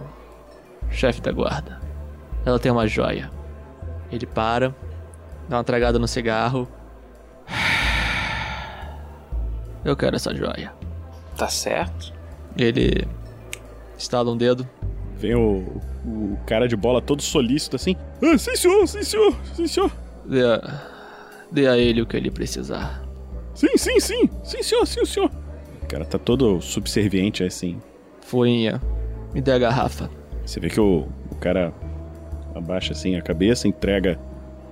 chefe 0.90 1.22
da 1.22 1.32
guarda. 1.32 1.80
Ela 2.48 2.58
tem 2.58 2.72
uma 2.72 2.86
joia. 2.86 3.30
Ele 4.10 4.24
para, 4.24 4.74
dá 5.50 5.58
uma 5.58 5.64
tragada 5.64 5.98
no 5.98 6.08
cigarro. 6.08 6.66
Eu 9.84 9.94
quero 9.94 10.16
essa 10.16 10.34
joia. 10.34 10.72
Tá 11.36 11.46
certo. 11.46 12.10
Ele 12.56 13.06
estala 13.98 14.30
um 14.30 14.36
dedo. 14.36 14.66
Vem 15.18 15.34
o, 15.34 15.78
o 16.06 16.38
cara 16.46 16.66
de 16.66 16.74
bola 16.74 17.02
todo 17.02 17.20
solícito 17.20 17.76
assim. 17.76 17.94
Ah, 18.22 18.38
sim, 18.38 18.56
senhor, 18.56 18.88
sim, 18.88 19.02
senhor, 19.02 19.36
sim, 19.52 19.66
senhor. 19.66 19.92
Dê 20.24 20.42
a, 20.42 20.82
dê 21.52 21.68
a 21.68 21.76
ele 21.76 22.00
o 22.00 22.06
que 22.06 22.16
ele 22.16 22.30
precisar. 22.30 23.06
Sim, 23.54 23.76
sim, 23.76 24.00
sim, 24.00 24.30
sim, 24.42 24.62
senhor, 24.62 24.86
sim, 24.86 25.04
senhor. 25.04 25.30
O 25.82 25.86
cara 25.86 26.06
tá 26.06 26.18
todo 26.18 26.62
subserviente 26.62 27.44
assim. 27.44 27.78
Fuinha, 28.22 28.80
me 29.34 29.42
dê 29.42 29.52
a 29.52 29.58
garrafa. 29.58 30.08
Você 30.46 30.58
vê 30.58 30.70
que 30.70 30.80
o, 30.80 31.06
o 31.30 31.34
cara 31.34 31.74
abaixa 32.58 32.92
assim 32.92 33.16
a 33.16 33.22
cabeça, 33.22 33.66
entrega 33.66 34.18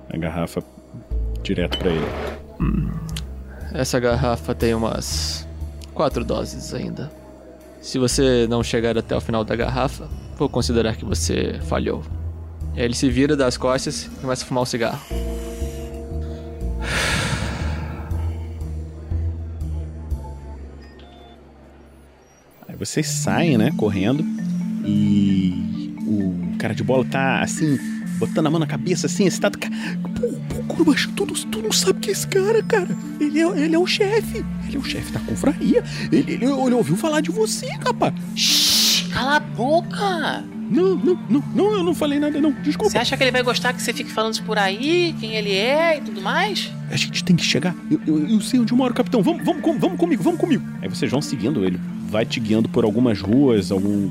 a 0.09 0.17
garrafa 0.17 0.61
direto 1.41 1.77
para 1.77 1.89
ele. 1.89 2.05
Hum. 2.59 2.89
Essa 3.73 3.99
garrafa 3.99 4.55
tem 4.55 4.73
umas 4.73 5.47
quatro 5.93 6.23
doses 6.23 6.73
ainda. 6.73 7.11
Se 7.81 7.97
você 7.97 8.47
não 8.49 8.63
chegar 8.63 8.97
até 8.97 9.15
o 9.15 9.21
final 9.21 9.43
da 9.43 9.55
garrafa, 9.55 10.07
vou 10.37 10.49
considerar 10.49 10.95
que 10.95 11.05
você 11.05 11.59
falhou. 11.63 12.03
E 12.75 12.79
aí 12.79 12.85
ele 12.85 12.93
se 12.93 13.09
vira 13.09 13.35
das 13.35 13.57
costas 13.57 14.03
e 14.03 14.09
começa 14.21 14.43
a 14.43 14.47
fumar 14.47 14.63
um 14.63 14.65
cigarro. 14.65 15.01
Aí 22.67 22.75
vocês 22.75 23.07
saem, 23.07 23.57
né, 23.57 23.71
correndo 23.77 24.23
e 24.85 25.46
o 26.07 26.57
cara 26.57 26.73
de 26.73 26.83
bola 26.83 27.05
tá 27.05 27.41
assim, 27.41 27.77
botando 28.17 28.47
a 28.47 28.49
mão 28.49 28.59
na 28.59 28.67
cabeça 28.67 29.07
assim, 29.07 29.25
excitado. 29.25 29.57
Pô, 29.59 30.27
pô, 30.49 30.63
Kurubashi, 30.67 31.09
tu, 31.09 31.25
tu 31.25 31.61
não 31.61 31.71
sabe 31.71 31.99
que 31.99 32.09
é 32.09 32.13
esse 32.13 32.27
cara, 32.27 32.63
cara. 32.63 32.89
Ele 33.19 33.39
é, 33.39 33.59
ele 33.59 33.75
é 33.75 33.79
o 33.79 33.85
chefe. 33.85 34.43
Ele 34.67 34.77
é 34.77 34.79
o 34.79 34.83
chefe 34.83 35.11
da 35.11 35.19
confraria. 35.19 35.83
Ele, 36.11 36.33
ele, 36.33 36.45
ele 36.45 36.75
ouviu 36.75 36.95
falar 36.95 37.21
de 37.21 37.31
você, 37.31 37.67
rapaz. 37.85 38.13
Shhh, 38.35 39.09
cala 39.11 39.35
a 39.35 39.39
boca! 39.39 40.43
Não, 40.69 40.95
não, 40.95 41.17
não, 41.29 41.43
não, 41.55 41.73
eu 41.75 41.83
não 41.83 41.95
falei 41.95 42.19
nada, 42.19 42.41
não. 42.41 42.51
Desculpa. 42.51 42.91
Você 42.91 42.97
acha 42.97 43.15
que 43.15 43.23
ele 43.23 43.31
vai 43.31 43.41
gostar 43.41 43.71
que 43.71 43.81
você 43.81 43.93
fique 43.93 44.11
falando 44.11 44.33
isso 44.33 44.43
por 44.43 44.57
aí, 44.57 45.15
quem 45.17 45.35
ele 45.35 45.51
é 45.51 45.97
e 45.97 46.01
tudo 46.01 46.21
mais? 46.21 46.69
A 46.91 46.95
gente 46.97 47.23
tem 47.23 47.35
que 47.35 47.43
chegar. 47.43 47.73
Eu, 47.89 48.01
eu, 48.05 48.27
eu 48.27 48.41
sei 48.41 48.59
onde 48.59 48.73
mora, 48.73 48.93
capitão. 48.93 49.23
Vamos, 49.23 49.45
vamos, 49.45 49.61
vamos 49.79 49.97
comigo, 49.97 50.21
vamos 50.21 50.39
comigo. 50.39 50.63
Aí 50.81 50.89
vocês 50.89 51.09
vão 51.09 51.21
seguindo 51.21 51.65
ele. 51.65 51.79
Vai 52.09 52.25
te 52.25 52.39
guiando 52.39 52.67
por 52.67 52.83
algumas 52.83 53.21
ruas, 53.21 53.71
algum, 53.71 54.09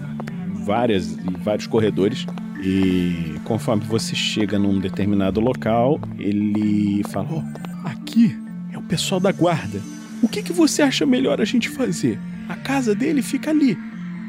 várias 0.67 1.13
e 1.13 1.43
vários 1.43 1.67
corredores. 1.67 2.27
E 2.63 3.37
conforme 3.45 3.85
você 3.85 4.15
chega 4.15 4.59
num 4.59 4.79
determinado 4.81 5.41
local, 5.41 6.01
ele 6.19 7.03
fala: 7.11 7.29
Ó, 7.31 7.89
aqui 7.89 8.37
é 8.73 8.79
o 8.79 8.83
pessoal 8.83 9.21
da 9.21 9.31
guarda. 9.31 9.81
O 10.23 10.29
que, 10.29 10.43
que 10.43 10.53
você 10.53 10.83
acha 10.83 11.07
melhor 11.07 11.41
a 11.41 11.45
gente 11.45 11.69
fazer? 11.69 12.19
A 12.49 12.57
casa 12.57 12.95
dele 12.95 13.23
fica 13.23 13.51
ali. 13.51 13.79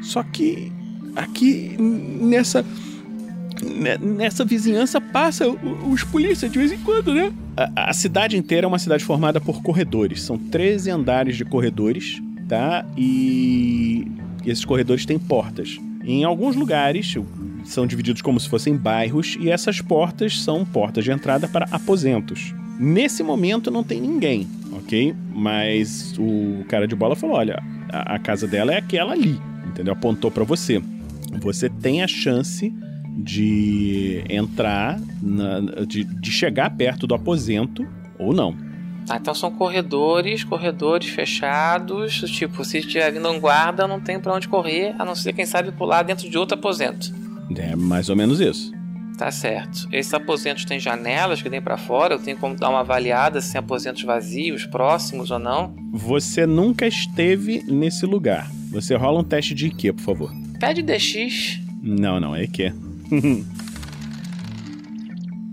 Só 0.02 0.22
que 0.22 0.70
aqui 1.16 1.74
nessa 1.78 2.64
ne- 3.62 3.98
nessa 3.98 4.44
vizinhança 4.44 5.00
passa 5.00 5.48
os 5.48 6.04
polícias 6.04 6.52
de 6.52 6.58
vez 6.58 6.70
em 6.70 6.78
quando, 6.78 7.12
né? 7.14 7.32
A, 7.56 7.90
a 7.90 7.92
cidade 7.92 8.36
inteira 8.36 8.66
é 8.66 8.68
uma 8.68 8.78
cidade 8.78 9.04
formada 9.04 9.40
por 9.40 9.62
corredores. 9.62 10.22
São 10.22 10.38
13 10.38 10.90
andares 10.90 11.36
de 11.36 11.44
corredores, 11.44 12.22
tá? 12.46 12.84
E 12.96 14.06
esses 14.46 14.64
corredores 14.64 15.04
têm 15.04 15.18
portas. 15.18 15.78
Em 16.10 16.24
alguns 16.24 16.56
lugares 16.56 17.14
são 17.64 17.86
divididos 17.86 18.22
como 18.22 18.40
se 18.40 18.48
fossem 18.48 18.74
bairros 18.74 19.36
e 19.38 19.50
essas 19.50 19.82
portas 19.82 20.40
são 20.40 20.64
portas 20.64 21.04
de 21.04 21.10
entrada 21.10 21.46
para 21.46 21.66
aposentos. 21.70 22.54
Nesse 22.80 23.22
momento 23.22 23.70
não 23.70 23.84
tem 23.84 24.00
ninguém, 24.00 24.46
ok? 24.72 25.14
Mas 25.34 26.14
o 26.18 26.64
cara 26.66 26.88
de 26.88 26.96
bola 26.96 27.14
falou: 27.14 27.36
olha, 27.36 27.62
a, 27.90 28.18
casa 28.18 28.46
dela 28.46 28.72
é 28.72 28.78
aquela 28.78 29.12
ali, 29.12 29.38
entendeu? 29.66 29.92
Apontou 29.92 30.30
para 30.30 30.44
você. 30.44 30.82
Você 31.42 31.68
tem 31.68 32.02
a 32.02 32.08
chance 32.08 32.72
de 33.18 34.24
entrar, 34.30 34.98
na- 35.20 35.84
de, 35.86 36.04
de 36.04 36.30
chegar 36.30 36.70
perto 36.70 37.06
do 37.06 37.14
aposento 37.14 37.86
ou 38.18 38.32
não. 38.32 38.56
Tá, 39.08 39.16
então 39.16 39.34
são 39.34 39.50
corredores, 39.50 40.44
corredores 40.44 41.08
fechados. 41.08 42.20
Tipo, 42.30 42.62
se 42.62 42.78
estiver 42.78 43.10
vindo 43.10 43.26
um 43.30 43.40
guarda, 43.40 43.88
não 43.88 43.98
tem 43.98 44.20
pra 44.20 44.34
onde 44.34 44.46
correr, 44.46 44.94
a 44.98 45.04
não 45.04 45.14
ser, 45.14 45.32
quem 45.32 45.46
sabe, 45.46 45.72
pular 45.72 46.02
dentro 46.02 46.28
de 46.28 46.36
outro 46.36 46.58
aposento. 46.58 47.10
É 47.56 47.74
mais 47.74 48.10
ou 48.10 48.16
menos 48.16 48.38
isso. 48.38 48.70
Tá 49.16 49.30
certo. 49.30 49.88
Esses 49.90 50.12
aposentos 50.12 50.66
têm 50.66 50.78
janelas 50.78 51.40
que 51.40 51.48
tem 51.48 51.62
pra 51.62 51.78
fora, 51.78 52.14
eu 52.14 52.18
tenho 52.18 52.36
como 52.36 52.54
dar 52.54 52.68
uma 52.68 52.80
avaliada 52.80 53.40
se 53.40 53.50
tem 53.50 53.58
aposentos 53.58 54.02
vazios, 54.02 54.66
próximos 54.66 55.30
ou 55.30 55.38
não. 55.38 55.74
Você 55.90 56.46
nunca 56.46 56.86
esteve 56.86 57.64
nesse 57.66 58.04
lugar. 58.04 58.50
Você 58.70 58.94
rola 58.94 59.20
um 59.20 59.24
teste 59.24 59.54
de 59.54 59.68
IQ, 59.68 59.94
por 59.94 60.02
favor. 60.02 60.32
Pede 60.60 60.82
DX. 60.82 61.60
Não, 61.82 62.20
não, 62.20 62.36
é 62.36 62.44
IQ. 62.44 62.74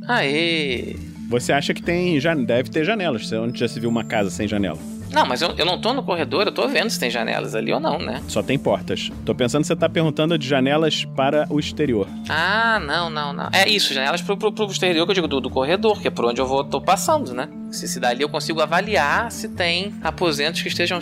Aê! 0.08 1.15
Você 1.30 1.52
acha 1.52 1.74
que 1.74 1.82
tem. 1.82 2.20
Já 2.20 2.34
deve 2.34 2.70
ter 2.70 2.84
janelas. 2.84 3.28
Você 3.28 3.38
onde 3.38 3.60
já 3.60 3.68
se 3.68 3.80
viu 3.80 3.90
uma 3.90 4.04
casa 4.04 4.30
sem 4.30 4.48
janela? 4.48 4.78
Não, 5.12 5.26
mas 5.26 5.42
eu, 5.42 5.52
eu 5.58 5.66
não 5.66 5.80
tô 5.80 5.94
no 5.94 6.04
corredor, 6.04 6.46
eu 6.46 6.52
tô 6.52 6.68
vendo 6.68 6.90
se 6.90 7.00
tem 7.00 7.10
janelas 7.10 7.56
ali 7.56 7.72
ou 7.72 7.80
não, 7.80 7.98
né? 7.98 8.22
Só 8.28 8.44
tem 8.44 8.60
portas. 8.60 9.10
Tô 9.24 9.34
pensando 9.34 9.62
que 9.62 9.68
você 9.68 9.76
tá 9.76 9.88
perguntando 9.88 10.38
de 10.38 10.46
janelas 10.46 11.06
para 11.06 11.48
o 11.50 11.58
exterior. 11.58 12.06
Ah, 12.28 12.82
não, 12.86 13.10
não, 13.10 13.32
não. 13.32 13.50
É 13.54 13.70
isso, 13.70 13.94
janelas 13.94 14.22
pro, 14.22 14.36
pro, 14.36 14.52
pro 14.52 14.66
exterior 14.66 15.06
que 15.06 15.12
eu 15.12 15.16
digo 15.16 15.28
do, 15.28 15.40
do 15.40 15.50
corredor, 15.50 16.02
que 16.02 16.10
é 16.10 16.12
por 16.12 16.26
onde 16.26 16.42
eu 16.42 16.46
vou, 16.46 16.66
tô 16.66 16.82
passando, 16.82 17.34
né? 17.34 17.48
Se, 17.72 17.88
se 17.88 17.98
dali 17.98 18.24
eu 18.24 18.30
consigo 18.30 18.60
avaliar 18.62 19.32
se 19.32 19.48
tem 19.48 19.94
aposentos 20.04 20.62
que 20.62 20.68
estejam 20.68 21.00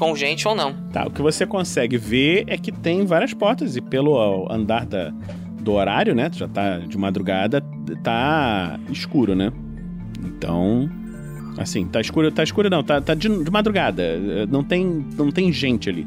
com 0.00 0.16
gente 0.16 0.48
ou 0.48 0.56
não. 0.56 0.74
Tá, 0.92 1.06
o 1.06 1.10
que 1.10 1.22
você 1.22 1.46
consegue 1.46 1.96
ver 1.96 2.44
é 2.48 2.58
que 2.58 2.72
tem 2.72 3.06
várias 3.06 3.32
portas 3.32 3.76
e 3.76 3.80
pelo 3.80 4.50
andar 4.50 4.84
da, 4.84 5.12
do 5.64 5.72
horário, 5.72 6.14
né? 6.14 6.30
Já 6.32 6.46
tá 6.46 6.78
de 6.78 6.96
madrugada, 6.96 7.60
tá 8.02 8.78
escuro, 8.90 9.34
né? 9.34 9.52
Então, 10.24 10.88
assim, 11.58 11.86
tá 11.86 12.00
escuro, 12.00 12.30
tá 12.30 12.42
escuro 12.42 12.70
não, 12.70 12.84
tá, 12.84 13.00
tá 13.00 13.14
de, 13.14 13.28
de 13.28 13.50
madrugada. 13.50 14.18
Não 14.48 14.62
tem, 14.62 15.04
não 15.16 15.30
tem 15.30 15.52
gente 15.52 15.88
ali. 15.88 16.06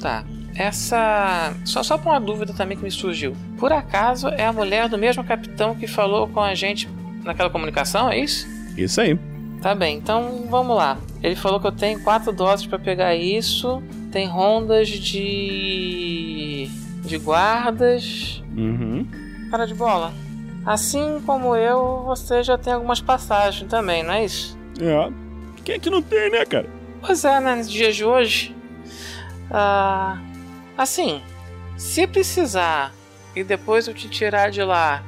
Tá. 0.00 0.24
Essa. 0.54 1.54
Só, 1.64 1.82
só 1.82 1.96
pra 1.96 2.12
uma 2.12 2.20
dúvida 2.20 2.52
também 2.52 2.76
que 2.76 2.82
me 2.82 2.90
surgiu. 2.90 3.34
Por 3.58 3.72
acaso 3.72 4.28
é 4.28 4.44
a 4.44 4.52
mulher 4.52 4.88
do 4.88 4.98
mesmo 4.98 5.24
capitão 5.24 5.74
que 5.74 5.86
falou 5.86 6.28
com 6.28 6.40
a 6.40 6.54
gente 6.54 6.88
naquela 7.24 7.50
comunicação, 7.50 8.10
é 8.10 8.18
isso? 8.18 8.46
Isso 8.76 9.00
aí. 9.00 9.18
Tá 9.60 9.74
bem, 9.74 9.96
então 9.96 10.46
vamos 10.48 10.76
lá. 10.76 10.98
Ele 11.22 11.34
falou 11.34 11.58
que 11.60 11.66
eu 11.66 11.72
tenho 11.72 12.00
quatro 12.00 12.32
doses 12.32 12.66
pra 12.66 12.78
pegar 12.78 13.14
isso. 13.14 13.82
Tem 14.10 14.26
rondas 14.26 14.88
de. 14.88 16.47
De 17.08 17.18
guardas. 17.18 18.42
Uhum. 18.56 19.06
Cara 19.50 19.66
de 19.66 19.74
bola. 19.74 20.12
Assim 20.64 21.20
como 21.24 21.56
eu, 21.56 22.04
você 22.04 22.42
já 22.42 22.58
tem 22.58 22.72
algumas 22.72 23.00
passagens 23.00 23.68
também, 23.68 24.02
não 24.02 24.12
é 24.12 24.24
isso? 24.24 24.58
É. 24.80 25.10
Quem 25.64 25.76
é 25.76 25.78
que 25.78 25.90
não 25.90 26.02
tem, 26.02 26.30
né, 26.30 26.44
cara? 26.44 26.68
Pois 27.00 27.24
é, 27.24 27.40
né? 27.40 27.54
Nos 27.54 27.70
dias 27.70 27.96
de 27.96 28.04
hoje. 28.04 28.54
Ah, 29.50 30.20
assim, 30.76 31.22
se 31.76 32.06
precisar 32.06 32.92
e 33.34 33.42
depois 33.42 33.88
eu 33.88 33.94
te 33.94 34.08
tirar 34.08 34.50
de 34.50 34.62
lá, 34.62 35.02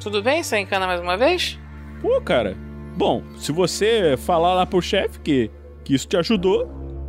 tudo 0.00 0.22
bem? 0.22 0.42
Você 0.42 0.58
encana 0.58 0.86
mais 0.86 1.00
uma 1.00 1.16
vez? 1.16 1.58
Pô, 2.02 2.20
cara. 2.20 2.56
Bom, 2.96 3.22
se 3.38 3.52
você 3.52 4.16
falar 4.18 4.54
lá 4.54 4.66
pro 4.66 4.82
chefe 4.82 5.20
que, 5.20 5.50
que 5.84 5.94
isso 5.94 6.06
te 6.06 6.16
ajudou, 6.16 6.68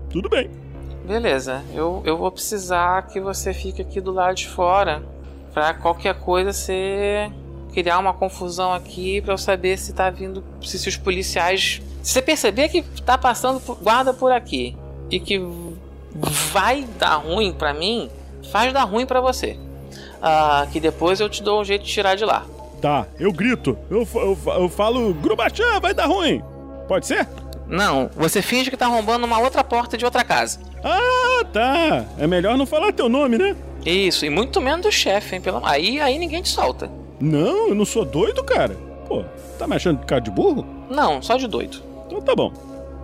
tudo 0.10 0.30
bem. 0.30 0.50
Beleza, 1.10 1.64
eu, 1.74 2.03
eu 2.05 2.16
vou 2.16 2.30
precisar 2.30 3.07
que 3.07 3.20
você 3.20 3.51
fique 3.51 3.82
aqui 3.82 3.99
do 3.99 4.12
lado 4.12 4.36
de 4.36 4.47
fora 4.47 5.01
pra 5.51 5.74
qualquer 5.74 6.14
coisa 6.14 6.53
você 6.53 7.32
criar 7.74 7.97
uma 7.97 8.14
confusão 8.14 8.72
aqui 8.72 9.20
pra 9.20 9.34
eu 9.34 9.38
saber 9.39 9.80
se 9.80 9.91
tá 9.91 10.12
vindo. 10.12 10.43
Se, 10.64 10.78
se 10.78 10.88
os 10.88 10.95
policiais. 10.95 11.82
Se 12.03 12.14
você 12.14 12.22
perceber 12.22 12.70
que 12.70 12.84
tá 13.01 13.18
passando 13.18 13.60
guarda 13.82 14.14
por 14.14 14.32
aqui 14.32 14.78
e 15.10 15.20
que 15.20 15.41
vai 16.53 16.84
dar 16.99 17.16
ruim 17.16 17.53
pra 17.53 17.74
mim, 17.74 18.07
faz 18.51 18.72
dar 18.72 18.84
ruim 18.84 19.07
pra 19.07 19.20
você. 19.20 19.57
Ah, 20.22 20.68
que 20.72 20.80
depois 20.80 21.20
eu 21.20 21.28
te 21.28 21.41
dou 21.41 21.62
um 21.62 21.66
jeito 21.66 21.86
de 21.86 21.91
tirar 21.91 22.14
de 22.14 22.24
lá. 22.24 22.45
Tá, 22.80 23.07
eu 23.20 23.34
grito. 23.34 23.76
Eu, 23.89 24.07
eu, 24.14 24.38
eu 24.45 24.70
falo, 24.70 25.12
Grubachan, 25.16 25.80
vai 25.82 25.91
dar 25.91 26.05
ruim. 26.05 26.39
Pode 26.88 27.07
ser? 27.07 27.28
Não, 27.70 28.09
você 28.15 28.41
finge 28.41 28.70
que 28.72 28.78
tá 28.78 28.88
arrombando 28.88 29.26
uma 29.26 29.39
outra 29.39 29.63
porta 29.63 29.97
de 29.97 30.03
outra 30.03 30.24
casa. 30.24 30.59
Ah, 30.84 31.45
tá. 31.53 32.05
É 32.17 32.26
melhor 32.26 32.57
não 32.57 32.65
falar 32.65 32.91
teu 32.91 33.07
nome, 33.07 33.38
né? 33.38 33.55
Isso, 33.86 34.26
e 34.26 34.30
muito 34.30 34.59
menos 34.59 34.82
do 34.86 34.91
chefe, 34.91 35.36
hein? 35.36 35.41
Pelo... 35.41 35.61
Aí, 35.65 36.01
aí 36.01 36.17
ninguém 36.17 36.41
te 36.41 36.49
solta. 36.49 36.89
Não, 37.20 37.70
eu 37.70 37.76
não 37.76 37.86
sou 37.86 38.03
doido, 38.03 38.43
cara. 38.43 38.76
Pô, 39.07 39.24
tá 39.57 39.67
me 39.67 39.76
achando 39.76 39.99
de 39.99 40.05
cara 40.05 40.22
de 40.22 40.32
burro? 40.32 40.65
Não, 40.89 41.22
só 41.22 41.38
de 41.38 41.47
doido. 41.47 41.82
Então 42.07 42.22
tá 42.22 42.36
bom. 42.36 42.51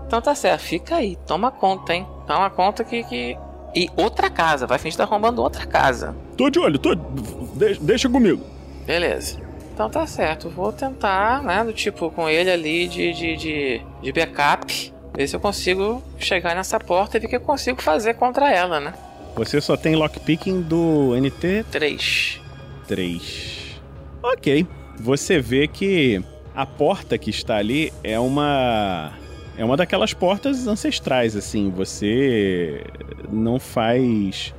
Então 0.08 0.22
tá 0.22 0.34
certo, 0.36 0.62
fica 0.62 0.96
aí, 0.96 1.16
toma 1.28 1.52
conta, 1.52 1.94
hein? 1.94 2.08
Toma 2.28 2.50
conta 2.50 2.84
que. 2.84 3.04
que... 3.04 3.38
E 3.76 3.90
outra 3.98 4.30
casa, 4.30 4.66
vai 4.66 4.78
fingir 4.78 4.94
que 4.94 4.98
tá 4.98 5.04
arrombando 5.04 5.42
outra 5.42 5.66
casa. 5.66 6.16
Tô 6.38 6.50
de 6.50 6.58
olho, 6.60 6.80
tô. 6.80 6.96
de- 6.96 7.78
deixa 7.82 8.08
comigo. 8.10 8.42
Beleza. 8.86 9.38
Então 9.76 9.90
tá 9.90 10.08
certo, 10.08 10.50
vou 10.50 10.72
tentar, 10.72 11.44
né? 11.44 11.62
Do 11.62 11.74
tipo, 11.74 12.10
com 12.10 12.30
ele 12.30 12.50
ali 12.50 12.88
de, 12.88 13.12
de, 13.12 13.36
de, 13.36 13.82
de 14.02 14.12
backup, 14.14 14.94
ver 15.14 15.28
se 15.28 15.36
eu 15.36 15.40
consigo 15.42 16.02
chegar 16.18 16.56
nessa 16.56 16.80
porta 16.80 17.18
e 17.18 17.20
ver 17.20 17.28
o 17.28 17.30
que 17.30 17.36
eu 17.36 17.42
consigo 17.42 17.82
fazer 17.82 18.14
contra 18.14 18.50
ela, 18.50 18.80
né? 18.80 18.94
Você 19.36 19.60
só 19.60 19.76
tem 19.76 19.94
lockpicking 19.94 20.62
do 20.62 21.14
NT 21.20 21.66
3. 21.70 22.40
3. 22.88 23.82
Ok. 24.24 24.66
Você 24.98 25.42
vê 25.42 25.68
que 25.68 26.24
a 26.56 26.66
porta 26.66 27.18
que 27.18 27.30
está 27.30 27.58
ali 27.58 27.92
é 28.02 28.18
uma. 28.18 29.12
É 29.58 29.66
uma 29.66 29.76
daquelas 29.76 30.14
portas 30.14 30.68
ancestrais, 30.68 31.36
assim. 31.36 31.70
Você 31.70 32.82
não 33.30 33.60
faz 33.60 34.54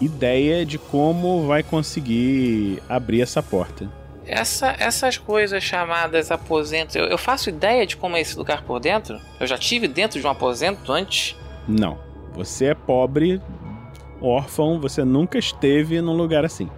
ideia 0.00 0.64
de 0.64 0.78
como 0.78 1.48
vai 1.48 1.64
conseguir 1.64 2.80
abrir 2.88 3.20
essa 3.20 3.42
porta. 3.42 3.90
Essa, 4.26 4.76
essas 4.78 5.16
coisas 5.16 5.62
chamadas 5.62 6.30
aposentos, 6.30 6.94
eu, 6.94 7.04
eu 7.06 7.18
faço 7.18 7.48
ideia 7.48 7.86
de 7.86 7.96
como 7.96 8.16
é 8.16 8.20
esse 8.20 8.36
lugar 8.36 8.62
por 8.62 8.78
dentro? 8.78 9.18
Eu 9.38 9.46
já 9.46 9.56
tive 9.58 9.88
dentro 9.88 10.20
de 10.20 10.26
um 10.26 10.30
aposento 10.30 10.92
antes? 10.92 11.36
Não. 11.66 11.98
Você 12.34 12.66
é 12.66 12.74
pobre, 12.74 13.40
órfão, 14.20 14.80
você 14.80 15.04
nunca 15.04 15.38
esteve 15.38 16.00
num 16.00 16.16
lugar 16.16 16.44
assim. 16.44 16.70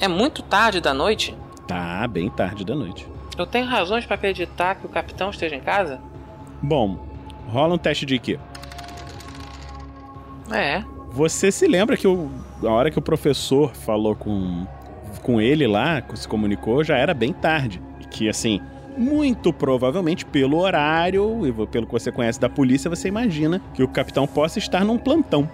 É 0.00 0.08
muito 0.08 0.42
tarde 0.42 0.80
da 0.80 0.94
noite? 0.94 1.36
Tá 1.66 2.06
bem 2.08 2.30
tarde 2.30 2.64
da 2.64 2.74
noite. 2.74 3.06
Eu 3.36 3.46
tenho 3.46 3.66
razões 3.66 4.06
pra 4.06 4.14
acreditar 4.14 4.76
que 4.76 4.86
o 4.86 4.88
capitão 4.88 5.30
esteja 5.30 5.56
em 5.56 5.60
casa? 5.60 6.00
Bom, 6.62 6.98
rola 7.48 7.74
um 7.74 7.78
teste 7.78 8.06
de 8.06 8.14
IQ. 8.14 8.38
É. 10.52 10.84
Você 11.10 11.50
se 11.50 11.66
lembra 11.66 11.96
que 11.96 12.06
o, 12.06 12.30
a 12.62 12.70
hora 12.70 12.90
que 12.90 12.98
o 12.98 13.02
professor 13.02 13.74
falou 13.74 14.14
com, 14.14 14.66
com 15.24 15.40
ele 15.40 15.66
lá, 15.66 16.04
se 16.14 16.28
comunicou, 16.28 16.84
já 16.84 16.96
era 16.96 17.14
bem 17.14 17.32
tarde. 17.32 17.80
E 17.98 18.04
que, 18.04 18.28
assim, 18.28 18.60
muito 18.96 19.52
provavelmente 19.52 20.24
pelo 20.24 20.58
horário 20.58 21.46
e 21.46 21.66
pelo 21.66 21.86
que 21.86 21.92
você 21.92 22.12
conhece 22.12 22.38
da 22.38 22.48
polícia, 22.48 22.90
você 22.90 23.08
imagina 23.08 23.60
que 23.72 23.82
o 23.82 23.88
capitão 23.88 24.26
possa 24.26 24.58
estar 24.58 24.84
num 24.84 24.98
plantão. 24.98 25.48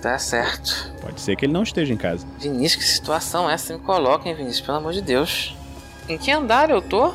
Tá 0.00 0.18
certo. 0.18 0.92
Pode 1.00 1.20
ser 1.20 1.36
que 1.36 1.44
ele 1.44 1.52
não 1.52 1.62
esteja 1.62 1.92
em 1.92 1.96
casa. 1.96 2.26
Vinícius, 2.40 2.82
que 2.82 2.90
situação 2.90 3.48
é 3.48 3.54
essa 3.54 3.74
me 3.74 3.78
coloca, 3.78 4.28
hein, 4.28 4.34
Vinícius? 4.34 4.62
Pelo 4.62 4.78
amor 4.78 4.94
de 4.94 5.02
Deus. 5.02 5.54
Em 6.08 6.18
que 6.18 6.30
andar 6.30 6.70
eu 6.70 6.82
tô? 6.82 7.12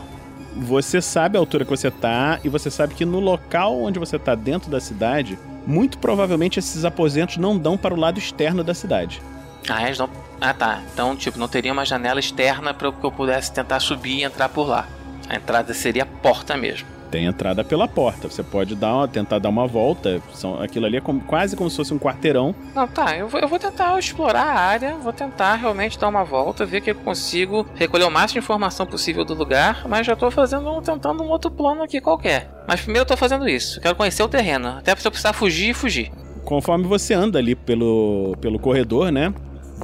Você 0.55 1.01
sabe 1.01 1.35
a 1.35 1.39
altura 1.39 1.65
que 1.65 1.71
você 1.71 1.91
tá 1.91 2.39
e 2.43 2.49
você 2.49 2.71
sabe 2.71 2.93
que 2.93 3.03
no 3.05 3.19
local 3.19 3.81
onde 3.81 3.99
você 3.99 4.17
tá 4.17 4.35
dentro 4.35 4.71
da 4.71 4.79
cidade, 4.79 5.37
muito 5.65 5.97
provavelmente 5.97 6.59
esses 6.59 6.85
aposentos 6.85 7.37
não 7.37 7.57
dão 7.57 7.75
para 7.75 7.93
o 7.93 7.99
lado 7.99 8.19
externo 8.19 8.63
da 8.63 8.73
cidade. 8.73 9.21
Ah, 9.69 9.83
eles 9.85 9.97
não. 9.97 10.09
Ah, 10.39 10.53
tá. 10.53 10.81
Então, 10.93 11.15
tipo, 11.15 11.37
não 11.39 11.47
teria 11.47 11.73
uma 11.73 11.85
janela 11.85 12.19
externa 12.19 12.73
para 12.73 12.91
que 12.91 13.03
eu 13.05 13.11
pudesse 13.11 13.51
tentar 13.51 13.79
subir 13.79 14.19
e 14.19 14.23
entrar 14.23 14.49
por 14.49 14.67
lá. 14.67 14.87
A 15.29 15.35
entrada 15.35 15.73
seria 15.73 16.03
a 16.03 16.05
porta 16.05 16.55
mesmo. 16.55 16.87
Tem 17.09 17.25
entrada 17.25 17.63
pela 17.63 17.87
porta. 17.87 18.29
Você 18.29 18.43
pode 18.43 18.75
dar 18.75 18.93
uma- 18.93 19.07
tentar 19.07 19.39
dar 19.39 19.47
uma 19.47 19.65
volta. 19.65 20.21
São, 20.33 20.61
aquilo 20.61 20.85
ali 20.85 20.97
é 20.97 21.01
como- 21.01 21.21
quase 21.21 21.55
como 21.55 21.69
se 21.69 21.77
fosse 21.77 21.93
um 21.93 21.97
quarteirão. 21.99 22.53
Não, 22.75 22.85
tá. 22.85 23.15
Eu 23.17 23.29
vou, 23.29 23.39
eu 23.39 23.47
vou 23.47 23.57
tentar 23.57 23.97
explorar 23.97 24.43
a 24.43 24.59
área, 24.59 24.95
vou 24.95 25.13
tentar 25.13 25.55
realmente 25.55 25.97
dar 25.97 26.09
uma 26.09 26.25
volta, 26.25 26.65
ver 26.65 26.81
que 26.81 26.91
eu 26.91 26.95
consigo 26.95 27.65
recolher 27.75 28.03
o 28.03 28.11
máximo 28.11 28.39
de 28.41 28.43
informação 28.45 28.85
possível 28.85 29.23
do 29.23 29.33
lugar, 29.33 29.83
mas 29.87 30.05
já 30.05 30.17
tô 30.17 30.29
fazendo, 30.29 30.69
um- 30.69 30.81
tentando 30.81 31.23
um 31.23 31.29
outro 31.29 31.49
plano 31.49 31.81
aqui 31.81 32.01
qualquer. 32.01 32.49
Mas 32.67 32.81
primeiro 32.81 33.03
eu 33.03 33.07
tô 33.07 33.15
fazendo 33.15 33.47
isso. 33.47 33.79
Quero 33.79 33.95
conhecer 33.95 34.23
o 34.23 34.27
terreno. 34.27 34.67
Até 34.77 34.93
se 34.95 35.07
eu 35.07 35.11
precisar 35.11 35.31
fugir, 35.31 35.73
fugir. 35.73 36.11
Conforme 36.43 36.85
você 36.85 37.13
anda 37.13 37.39
ali 37.39 37.55
pelo, 37.55 38.35
pelo 38.41 38.59
corredor, 38.59 39.11
né? 39.11 39.33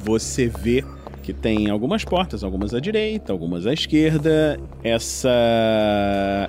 Você 0.04 0.46
vê 0.48 0.84
que 1.22 1.32
tem 1.32 1.70
algumas 1.70 2.04
portas, 2.04 2.44
algumas 2.44 2.74
à 2.74 2.80
direita, 2.80 3.32
algumas 3.32 3.66
à 3.66 3.72
esquerda. 3.72 4.60
Essa, 4.82 5.30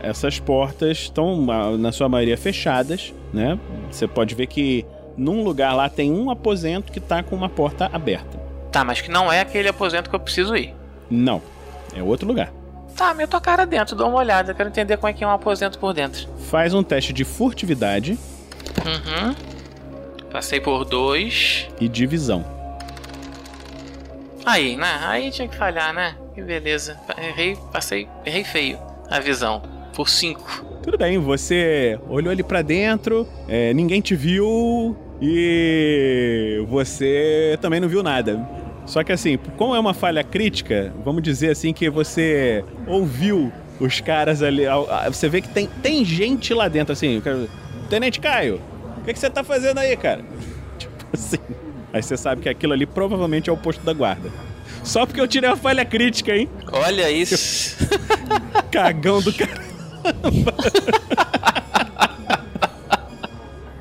essas 0.04 0.40
portas 0.40 0.98
estão, 0.98 1.48
ah, 1.50 1.78
na 1.78 1.92
sua 1.94 2.10
maioria, 2.10 2.38
fechadas, 2.38 3.14
né? 3.34 3.58
Você 3.90 4.08
pode 4.08 4.36
ver 4.36 4.48
que 4.48 4.86
num 5.18 5.44
lugar 5.44 5.74
lá 5.74 5.88
tem 5.88 6.12
um 6.12 6.30
aposento 6.30 6.92
que 6.92 7.00
tá 7.00 7.24
com 7.24 7.36
uma 7.36 7.48
porta 7.48 7.90
aberta. 7.94 8.38
Tá, 8.72 8.84
mas 8.84 9.00
que 9.00 9.10
não 9.10 9.32
é 9.32 9.40
aquele 9.40 9.70
aposento 9.70 10.10
que 10.10 10.16
eu 10.16 10.20
preciso 10.20 10.54
ir. 10.56 10.74
Não, 11.10 11.42
é 11.96 12.04
outro 12.04 12.28
lugar. 12.28 12.52
Tá, 12.98 13.14
meto 13.14 13.38
a 13.38 13.42
cara 13.42 13.66
dentro, 13.66 13.96
dou 13.96 14.10
uma 14.10 14.18
olhada. 14.20 14.54
Quero 14.54 14.68
entender 14.70 14.98
como 14.98 15.08
é 15.10 15.14
que 15.14 15.24
é 15.24 15.28
um 15.28 15.32
aposento 15.32 15.80
por 15.80 15.94
dentro. 15.94 16.28
Faz 16.50 16.74
um 16.74 16.84
teste 16.84 17.14
de 17.14 17.24
furtividade 17.24 18.18
Uhum. 18.86 19.34
Passei 20.32 20.60
por 20.60 20.84
dois. 20.84 21.68
e 21.80 21.88
divisão. 21.88 22.55
Aí, 24.46 24.78
né? 24.78 25.00
Aí 25.02 25.32
tinha 25.32 25.48
que 25.48 25.56
falhar, 25.56 25.94
né? 25.94 26.16
Que 26.34 26.42
beleza. 26.42 26.98
Errei, 27.18 27.58
passei, 27.72 28.08
errei 28.26 28.44
feio 28.44 28.78
a 29.10 29.20
visão. 29.20 29.62
Por 29.96 30.10
cinco. 30.10 30.66
Tudo 30.84 30.98
bem, 30.98 31.18
você 31.18 32.00
olhou 32.08 32.32
ali 32.32 32.44
pra 32.44 32.62
dentro, 32.62 33.28
é, 33.48 33.74
ninguém 33.74 34.02
te 34.02 34.16
viu 34.16 34.96
e 35.22 36.64
você 36.68 37.58
também 37.62 37.80
não 37.80 37.88
viu 37.88 38.04
nada. 38.04 38.48
Só 38.86 39.04
que 39.04 39.12
assim, 39.12 39.38
como 39.58 39.74
é 39.74 39.80
uma 39.80 39.94
falha 39.94 40.24
crítica, 40.24 40.94
vamos 41.04 41.24
dizer 41.24 41.50
assim 41.50 41.74
que 41.74 41.90
você 41.90 42.64
ouviu 42.86 43.52
os 43.80 44.00
caras 44.00 44.44
ali. 44.44 44.64
Você 45.08 45.28
vê 45.28 45.42
que 45.42 45.50
tem, 45.50 45.68
tem 45.82 46.06
gente 46.06 46.54
lá 46.54 46.68
dentro, 46.68 46.94
assim. 46.94 47.22
Tenente 47.90 48.20
Caio, 48.20 48.62
o 48.98 49.02
que, 49.02 49.14
que 49.14 49.20
você 49.20 49.30
tá 49.30 49.44
fazendo 49.44 49.80
aí, 49.80 49.96
cara? 49.98 50.24
Tipo 50.78 51.06
assim. 51.14 51.65
Aí 51.96 52.04
você 52.04 52.18
sabe 52.18 52.42
que 52.42 52.50
aquilo 52.50 52.74
ali 52.74 52.86
provavelmente 52.86 53.50
é 53.50 53.54
o 53.54 53.56
posto 53.56 53.82
da 53.86 53.94
guarda. 53.94 54.30
Só 54.84 55.06
porque 55.06 55.22
eu 55.22 55.28
tirei 55.30 55.50
a 55.50 55.56
falha 55.56 55.86
crítica, 55.86 56.36
hein? 56.36 56.50
Olha 56.70 57.08
isso. 57.10 57.78
Cagão 58.70 59.22
do 59.22 59.32
cara. 59.32 59.64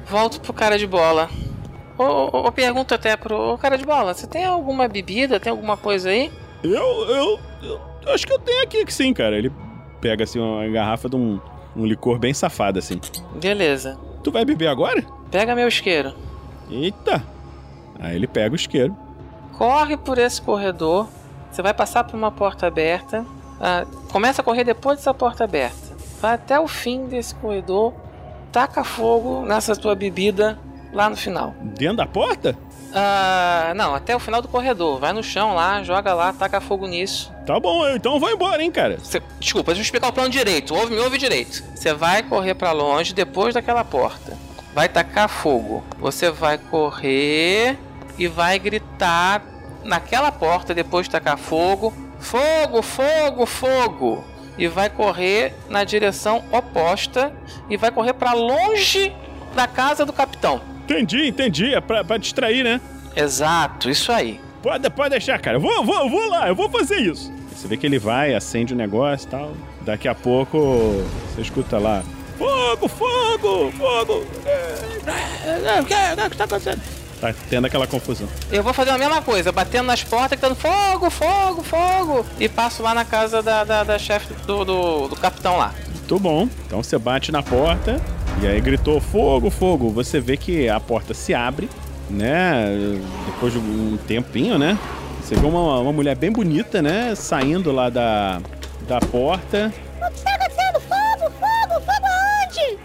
Volto 0.07 0.41
pro 0.41 0.53
cara 0.53 0.79
de 0.79 0.87
bola. 0.87 1.29
Ô, 1.99 2.05
ô, 2.05 2.47
ô, 2.47 2.53
pergunta 2.53 2.95
até 2.95 3.17
pro 3.17 3.55
ô, 3.55 3.59
cara 3.59 3.77
de 3.77 3.85
bola: 3.85 4.15
você 4.15 4.29
tem 4.29 4.45
alguma 4.45 4.87
bebida? 4.87 5.41
Tem 5.41 5.51
alguma 5.51 5.77
coisa 5.77 6.11
aí? 6.11 6.31
Eu, 6.63 6.71
eu, 6.73 7.41
eu 8.07 8.13
acho 8.15 8.25
que 8.25 8.33
eu 8.33 8.39
tenho 8.39 8.63
aqui 8.63 8.85
que 8.85 8.95
sim, 8.95 9.13
cara. 9.13 9.37
Ele 9.37 9.51
pega 10.01 10.23
assim 10.23 10.39
uma 10.39 10.69
garrafa 10.69 11.09
de 11.09 11.17
um, 11.17 11.41
um 11.75 11.85
licor 11.85 12.21
bem 12.21 12.33
safado 12.33 12.79
assim. 12.79 13.01
Beleza. 13.43 13.99
Tu 14.23 14.31
vai 14.31 14.45
beber 14.45 14.69
agora? 14.69 15.05
Pega 15.33 15.57
meu 15.57 15.67
isqueiro. 15.67 16.15
Eita. 16.71 17.34
Aí 17.99 18.15
ele 18.17 18.27
pega 18.27 18.53
o 18.53 18.57
isqueiro. 18.57 18.97
Corre 19.57 19.97
por 19.97 20.19
esse 20.19 20.41
corredor. 20.43 21.09
Você 21.51 21.63
vai 21.63 21.73
passar 21.73 22.05
por 22.05 22.17
uma 22.17 22.31
porta 22.33 22.67
aberta. 22.67 23.25
Ah, 23.61 23.85
começa 24.11 24.43
a 24.43 24.45
correr 24.45 24.65
depois 24.65 24.99
dessa 24.99 25.15
porta 25.15 25.45
aberta. 25.45 25.95
Vai 26.21 26.35
até 26.35 26.59
o 26.59 26.67
fim 26.67 27.07
desse 27.07 27.35
corredor. 27.37 27.95
Taca 28.51 28.83
fogo 28.85 29.45
nessa 29.47 29.75
tua 29.77 29.95
bebida 29.95 30.59
lá 30.93 31.09
no 31.09 31.17
final. 31.17 31.55
Dentro 31.61 31.97
da 31.99 32.07
porta? 32.07 32.57
Ah, 32.97 33.73
não, 33.75 33.95
até 33.95 34.15
o 34.15 34.21
final 34.21 34.41
do 34.41 34.47
corredor. 34.49 35.01
Vai 35.01 35.13
no 35.13 35.23
chão 35.23 35.55
lá, 35.55 35.83
joga 35.83 36.15
lá, 36.15 36.33
taca 36.33 36.61
fogo 36.61 36.87
nisso. 36.87 37.33
Tá 37.45 37.59
bom, 37.59 37.85
eu- 37.87 37.97
então 37.97 38.21
vou 38.21 38.31
embora, 38.31 38.63
hein, 38.63 38.71
cara. 38.71 38.99
Desculpa, 39.41 39.73
deixa 39.73 39.81
eu 39.81 39.85
explicar 39.85 40.09
o 40.09 40.13
plano 40.13 40.31
direito. 40.31 40.75
Ouve, 40.75 40.95
me 40.95 41.01
ouve 41.01 41.19
direito. 41.19 41.63
Você 41.75 41.93
vai 41.93 42.23
correr 42.23 42.55
pra 42.55 42.71
longe 42.73 43.13
depois 43.13 43.55
daquela 43.55 43.85
porta. 43.85 44.37
Vai 44.75 44.89
tacar 44.89 45.29
fogo. 45.29 45.85
Você 45.99 46.31
vai 46.31 46.59
correr 46.59 47.79
e 48.19 48.27
vai 48.27 48.59
gritar 48.59 49.43
naquela 49.85 50.33
porta 50.33 50.75
depois 50.75 51.07
de 51.07 51.11
tacar 51.13 51.39
fogo: 51.39 51.93
Fogo, 52.19 52.83
fogo, 52.83 53.47
fogo! 53.47 54.25
E 54.57 54.69
vai 54.69 54.89
correr 54.89 55.55
na 55.69 55.85
direção 55.85 56.45
oposta 56.53 57.33
e 57.69 57.77
vai 57.77 57.91
correr 57.91 58.15
pra 58.15 58.33
longe 58.33 59.13
da 59.55 59.67
casa 59.67 60.05
do 60.05 60.13
capitão. 60.13 60.61
Entendi, 60.85 61.29
entendi. 61.29 61.75
É 61.75 61.81
pra, 61.81 62.05
pra 62.05 62.19
distrair, 62.19 62.63
né? 62.63 62.81
Exato, 63.17 63.89
isso 63.91 64.13
aí. 64.13 64.41
Pode, 64.63 64.89
pode 64.91 65.11
deixar, 65.11 65.39
cara. 65.41 65.57
Eu 65.57 65.61
vou, 65.61 65.85
vou, 65.85 66.09
vou 66.09 66.29
lá, 66.29 66.49
eu 66.49 66.55
vou 66.55 66.71
fazer 66.71 67.01
isso. 67.01 67.33
Você 67.53 67.69
vê 67.69 67.77
que 67.77 67.87
ele 67.87 67.99
vai, 67.99 68.35
acende 68.35 68.75
o 68.75 68.77
negócio 68.77 69.27
e 69.27 69.31
tal. 69.31 69.53
Daqui 69.83 70.09
a 70.09 70.15
pouco 70.15 71.05
você 71.29 71.43
escuta 71.43 71.79
lá. 71.79 72.03
Fogo, 72.39 72.89
fogo, 72.89 73.73
fogo! 73.73 74.25
É, 74.47 75.81
O 75.81 75.85
que, 75.85 75.95
o 75.95 76.31
que 76.31 76.37
tá 76.37 76.45
acontecendo? 76.45 76.81
Tá 77.21 77.35
tendo 77.49 77.67
aquela 77.67 77.87
confusão. 77.87 78.29
Eu 78.51 78.63
vou 78.63 78.75
fazer 78.75 78.91
a 78.91 78.99
mesma 78.99 79.23
coisa, 79.23 79.53
batendo 79.53 79.87
nas 79.87 80.03
portas, 80.03 80.31
gritando 80.39 80.55
fogo, 80.55 81.09
fogo, 81.11 81.63
fogo. 81.63 82.27
E 82.39 82.49
passo 82.49 82.83
lá 82.83 82.93
na 82.93 83.05
casa 83.05 83.43
da, 83.43 83.65
da, 83.65 83.85
da 83.85 83.99
chefe 83.99 84.35
do, 84.47 84.65
do, 84.65 85.09
do 85.09 85.17
capitão 85.17 85.57
lá. 85.57 85.73
Muito 85.89 86.19
bom. 86.19 86.49
Então 86.67 86.83
você 86.83 86.99
bate 86.99 87.31
na 87.33 87.43
porta 87.43 88.01
e 88.43 88.47
aí 88.47 88.61
gritou 88.61 89.01
fogo, 89.01 89.49
fogo. 89.49 89.91
Você 89.91 90.21
vê 90.21 90.37
que 90.37 90.69
a 90.69 90.79
porta 90.81 91.15
se 91.15 91.33
abre, 91.33 91.71
né? 92.11 92.67
Depois 93.27 93.53
de 93.53 93.59
um 93.59 93.97
tempinho, 94.07 94.59
né? 94.59 94.79
Você 95.23 95.35
vê 95.35 95.47
uma, 95.47 95.79
uma 95.81 95.93
mulher 95.93 96.17
bem 96.17 96.31
bonita, 96.31 96.83
né? 96.83 97.15
Saindo 97.15 97.73
lá 97.73 97.89
da, 97.89 98.41
da 98.87 98.99
porta. 99.01 99.73
O 99.97 100.11
que 100.11 100.44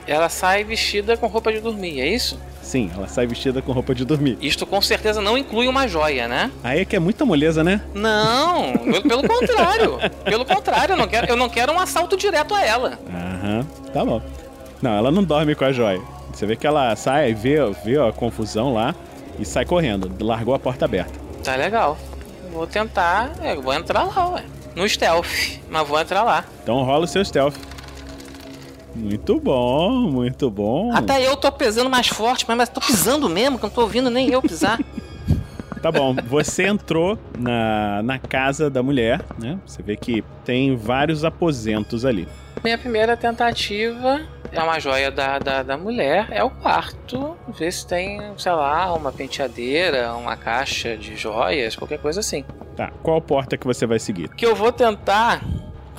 Ela 0.10 0.28
sai 0.28 0.64
vestida 0.64 1.16
com 1.16 1.28
roupa 1.28 1.52
de 1.54 1.60
dormir, 1.60 2.02
é 2.02 2.08
isso? 2.08 2.40
Sim, 2.64 2.90
ela 2.96 3.08
sai 3.08 3.28
vestida 3.28 3.62
com 3.62 3.72
roupa 3.72 3.94
de 3.94 4.04
dormir. 4.04 4.38
Isto 4.42 4.66
com 4.66 4.82
certeza 4.82 5.22
não 5.22 5.38
inclui 5.38 5.68
uma 5.68 5.88
joia, 5.88 6.28
né? 6.28 6.52
Aí 6.64 6.82
é 6.82 6.86
que 6.86 6.96
é 6.96 7.00
muita 7.00 7.26
moleza, 7.26 7.64
né? 7.64 7.82
Não, 7.94 8.74
pelo, 9.08 9.22
contrário. 9.30 9.98
Pelo 10.24 10.46
contrário, 10.46 10.94
eu 10.94 10.98
não, 10.98 11.08
quero, 11.08 11.28
eu 11.28 11.36
não 11.36 11.48
quero 11.48 11.72
um 11.74 11.80
assalto 11.80 12.18
direto 12.18 12.54
a 12.56 12.66
ela. 12.66 13.00
Aham, 13.08 13.66
tá 13.94 14.04
bom. 14.04 14.22
Não, 14.82 14.92
ela 14.98 15.12
não 15.12 15.24
dorme 15.24 15.54
com 15.56 15.66
a 15.66 15.72
joia. 15.72 16.02
Você 16.34 16.46
vê 16.46 16.56
que 16.56 16.66
ela 16.66 16.96
sai, 16.96 17.34
vê, 17.34 17.58
vê 17.84 18.00
a 18.00 18.12
confusão 18.12 18.74
lá 18.74 18.96
e 19.38 19.46
sai 19.46 19.66
correndo. 19.66 20.12
Largou 20.24 20.54
a 20.56 20.60
porta 20.60 20.86
aberta. 20.86 21.14
Tá 21.44 21.56
legal. 21.56 21.98
Vou 22.52 22.66
tentar. 22.66 23.32
é, 23.42 23.54
Eu 23.54 23.62
vou 23.62 23.74
entrar 23.74 24.04
lá, 24.04 24.30
ué. 24.30 24.44
No 24.76 24.88
stealth, 24.88 25.60
mas 25.70 25.88
vou 25.88 26.00
entrar 26.00 26.24
lá. 26.24 26.46
Então 26.64 26.82
rola 26.84 27.06
o 27.06 27.08
seu 27.08 27.24
stealth. 27.26 27.56
Muito 28.96 29.40
bom, 29.40 30.10
muito 30.10 30.50
bom. 30.50 30.92
Até 30.94 31.26
eu 31.26 31.38
tô 31.38 31.52
pesando 31.52 31.90
mais 31.90 32.08
forte, 32.08 32.46
mas, 32.48 32.58
mas 32.58 32.70
tô 32.70 32.82
pisando 32.82 33.30
mesmo, 33.30 33.58
que 33.58 33.66
eu 33.66 33.70
não 33.70 33.76
tô 33.76 33.82
ouvindo 33.82 34.10
nem 34.10 34.30
eu 34.30 34.42
pisar. 34.42 34.80
Tá 35.82 35.92
bom, 35.94 36.14
você 36.28 36.68
entrou 36.68 37.18
na, 37.38 38.04
na 38.04 38.20
casa 38.20 38.70
da 38.70 38.84
mulher, 38.84 39.22
né? 39.42 39.58
Você 39.66 39.82
vê 39.82 39.96
que 39.96 40.22
tem 40.44 40.76
vários 40.76 41.24
aposentos 41.24 42.04
ali. 42.04 42.28
Minha 42.62 42.78
primeira 42.78 43.16
tentativa 43.16 44.20
é 44.52 44.62
uma 44.62 44.78
joia 44.80 45.10
da, 45.10 45.40
da, 45.40 45.64
da 45.64 45.78
mulher, 45.78 46.28
é 46.32 46.44
o 46.44 46.50
quarto. 46.50 47.38
Ver 47.58 47.72
se 47.72 47.88
tem, 47.88 48.20
sei 48.38 48.52
lá, 48.52 48.94
uma 48.94 49.12
penteadeira, 49.12 50.14
uma 50.14 50.36
caixa 50.36 50.98
de 50.98 51.16
joias, 51.16 51.78
qualquer 51.78 52.00
coisa 52.00 52.20
assim. 52.20 52.44
Tá, 52.76 52.92
qual 53.02 53.22
porta 53.22 53.58
que 53.58 53.66
você 53.66 53.86
vai 53.86 54.00
seguir? 54.00 54.26
O 54.26 54.36
que 54.36 54.46
eu 54.46 54.56
vou 54.56 54.74
tentar 54.74 55.42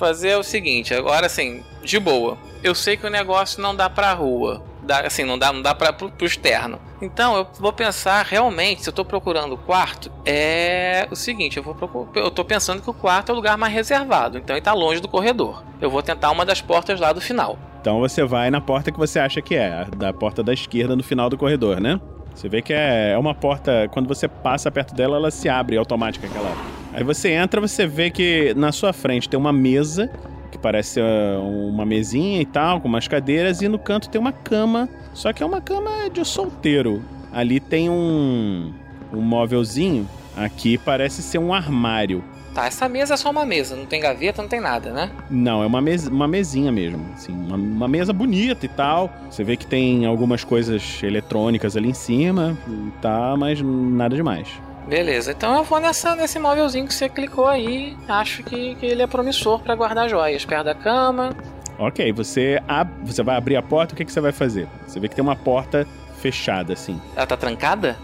fazer 0.01 0.29
é 0.29 0.37
o 0.37 0.43
seguinte, 0.43 0.95
agora 0.95 1.27
assim, 1.27 1.63
de 1.83 1.99
boa. 1.99 2.35
Eu 2.63 2.73
sei 2.73 2.97
que 2.97 3.05
o 3.05 3.09
negócio 3.09 3.61
não 3.61 3.75
dá 3.75 3.87
pra 3.87 4.13
rua. 4.13 4.63
Dá, 4.81 5.01
assim, 5.01 5.23
não 5.23 5.37
dá, 5.37 5.53
não 5.53 5.61
dá 5.61 5.75
pra, 5.75 5.93
pro, 5.93 6.09
pro 6.09 6.25
externo. 6.25 6.79
Então 6.99 7.37
eu 7.37 7.47
vou 7.59 7.71
pensar 7.71 8.25
realmente, 8.25 8.81
se 8.81 8.89
eu 8.89 8.93
tô 8.93 9.05
procurando 9.05 9.53
o 9.53 9.57
quarto, 9.57 10.11
é 10.25 11.07
o 11.11 11.15
seguinte, 11.15 11.57
eu 11.57 11.63
vou 11.63 11.75
procurar, 11.75 12.09
eu 12.15 12.31
tô 12.31 12.43
pensando 12.43 12.81
que 12.81 12.89
o 12.89 12.93
quarto 12.93 13.29
é 13.29 13.33
o 13.33 13.35
lugar 13.35 13.55
mais 13.57 13.71
reservado, 13.71 14.39
então 14.39 14.55
ele 14.55 14.63
tá 14.63 14.73
longe 14.73 14.99
do 14.99 15.07
corredor. 15.07 15.63
Eu 15.79 15.91
vou 15.91 16.01
tentar 16.01 16.31
uma 16.31 16.43
das 16.43 16.61
portas 16.61 16.99
lá 16.99 17.13
do 17.13 17.21
final. 17.21 17.59
Então 17.79 17.99
você 17.99 18.23
vai 18.23 18.49
na 18.49 18.59
porta 18.59 18.91
que 18.91 18.97
você 18.97 19.19
acha 19.19 19.39
que 19.39 19.55
é, 19.55 19.85
da 19.95 20.11
porta 20.11 20.41
da 20.41 20.53
esquerda 20.53 20.95
no 20.95 21.03
final 21.03 21.29
do 21.29 21.37
corredor, 21.37 21.79
né? 21.79 22.01
Você 22.33 22.49
vê 22.49 22.61
que 22.61 22.73
é, 22.73 23.11
é 23.11 23.17
uma 23.17 23.35
porta, 23.35 23.87
quando 23.91 24.07
você 24.07 24.27
passa 24.27 24.71
perto 24.71 24.95
dela, 24.95 25.17
ela 25.17 25.29
se 25.29 25.47
abre 25.47 25.77
automática 25.77 26.25
aquela. 26.25 26.80
Aí 26.93 27.03
você 27.03 27.29
entra, 27.29 27.61
você 27.61 27.87
vê 27.87 28.09
que 28.09 28.53
na 28.55 28.71
sua 28.71 28.91
frente 28.91 29.29
tem 29.29 29.39
uma 29.39 29.53
mesa, 29.53 30.09
que 30.51 30.57
parece 30.57 30.99
ah, 30.99 31.39
uma 31.39 31.85
mesinha 31.85 32.41
e 32.41 32.45
tal, 32.45 32.81
com 32.81 32.87
umas 32.87 33.07
cadeiras, 33.07 33.61
e 33.61 33.67
no 33.67 33.79
canto 33.79 34.09
tem 34.09 34.19
uma 34.19 34.33
cama, 34.33 34.89
só 35.13 35.31
que 35.31 35.41
é 35.41 35.45
uma 35.45 35.61
cama 35.61 36.09
de 36.11 36.23
solteiro. 36.25 37.01
Ali 37.31 37.59
tem 37.61 37.89
um, 37.89 38.73
um 39.13 39.21
móvelzinho, 39.21 40.07
aqui 40.35 40.77
parece 40.77 41.21
ser 41.21 41.37
um 41.37 41.53
armário. 41.53 42.23
Tá, 42.53 42.65
essa 42.65 42.89
mesa 42.89 43.13
é 43.13 43.17
só 43.17 43.31
uma 43.31 43.45
mesa, 43.45 43.77
não 43.77 43.85
tem 43.85 44.01
gaveta, 44.01 44.41
não 44.41 44.49
tem 44.49 44.59
nada, 44.59 44.91
né? 44.91 45.09
Não, 45.29 45.63
é 45.63 45.65
uma, 45.65 45.79
mes 45.79 46.07
uma 46.07 46.27
mesinha 46.27 46.69
mesmo. 46.69 47.05
Assim, 47.13 47.31
uma, 47.31 47.55
uma 47.55 47.87
mesa 47.87 48.11
bonita 48.11 48.65
e 48.65 48.69
tal. 48.69 49.09
Você 49.29 49.41
vê 49.41 49.55
que 49.55 49.65
tem 49.65 50.05
algumas 50.05 50.43
coisas 50.43 51.01
eletrônicas 51.01 51.77
ali 51.77 51.89
em 51.89 51.93
cima, 51.93 52.57
tá, 53.01 53.37
mas 53.37 53.61
nada 53.61 54.17
demais. 54.17 54.49
Beleza, 54.91 55.31
então 55.31 55.55
eu 55.55 55.63
vou 55.63 55.79
nessa, 55.79 56.17
nesse 56.17 56.37
móvelzinho 56.37 56.85
que 56.85 56.93
você 56.93 57.07
clicou 57.07 57.47
aí. 57.47 57.95
Acho 58.09 58.43
que, 58.43 58.75
que 58.75 58.85
ele 58.85 59.01
é 59.01 59.07
promissor 59.07 59.61
pra 59.61 59.73
guardar 59.73 60.09
joias. 60.09 60.43
Perto 60.43 60.65
da 60.65 60.75
cama. 60.75 61.33
Ok, 61.79 62.11
você, 62.11 62.61
ab 62.67 62.91
você 63.01 63.23
vai 63.23 63.37
abrir 63.37 63.55
a 63.55 63.61
porta, 63.61 63.93
o 63.93 63.97
que, 63.97 64.03
que 64.03 64.11
você 64.11 64.19
vai 64.19 64.33
fazer? 64.33 64.67
Você 64.85 64.99
vê 64.99 65.07
que 65.07 65.15
tem 65.15 65.23
uma 65.23 65.37
porta 65.37 65.87
fechada, 66.17 66.73
assim. 66.73 66.99
Ela 67.15 67.25
tá 67.25 67.37
trancada? 67.37 67.97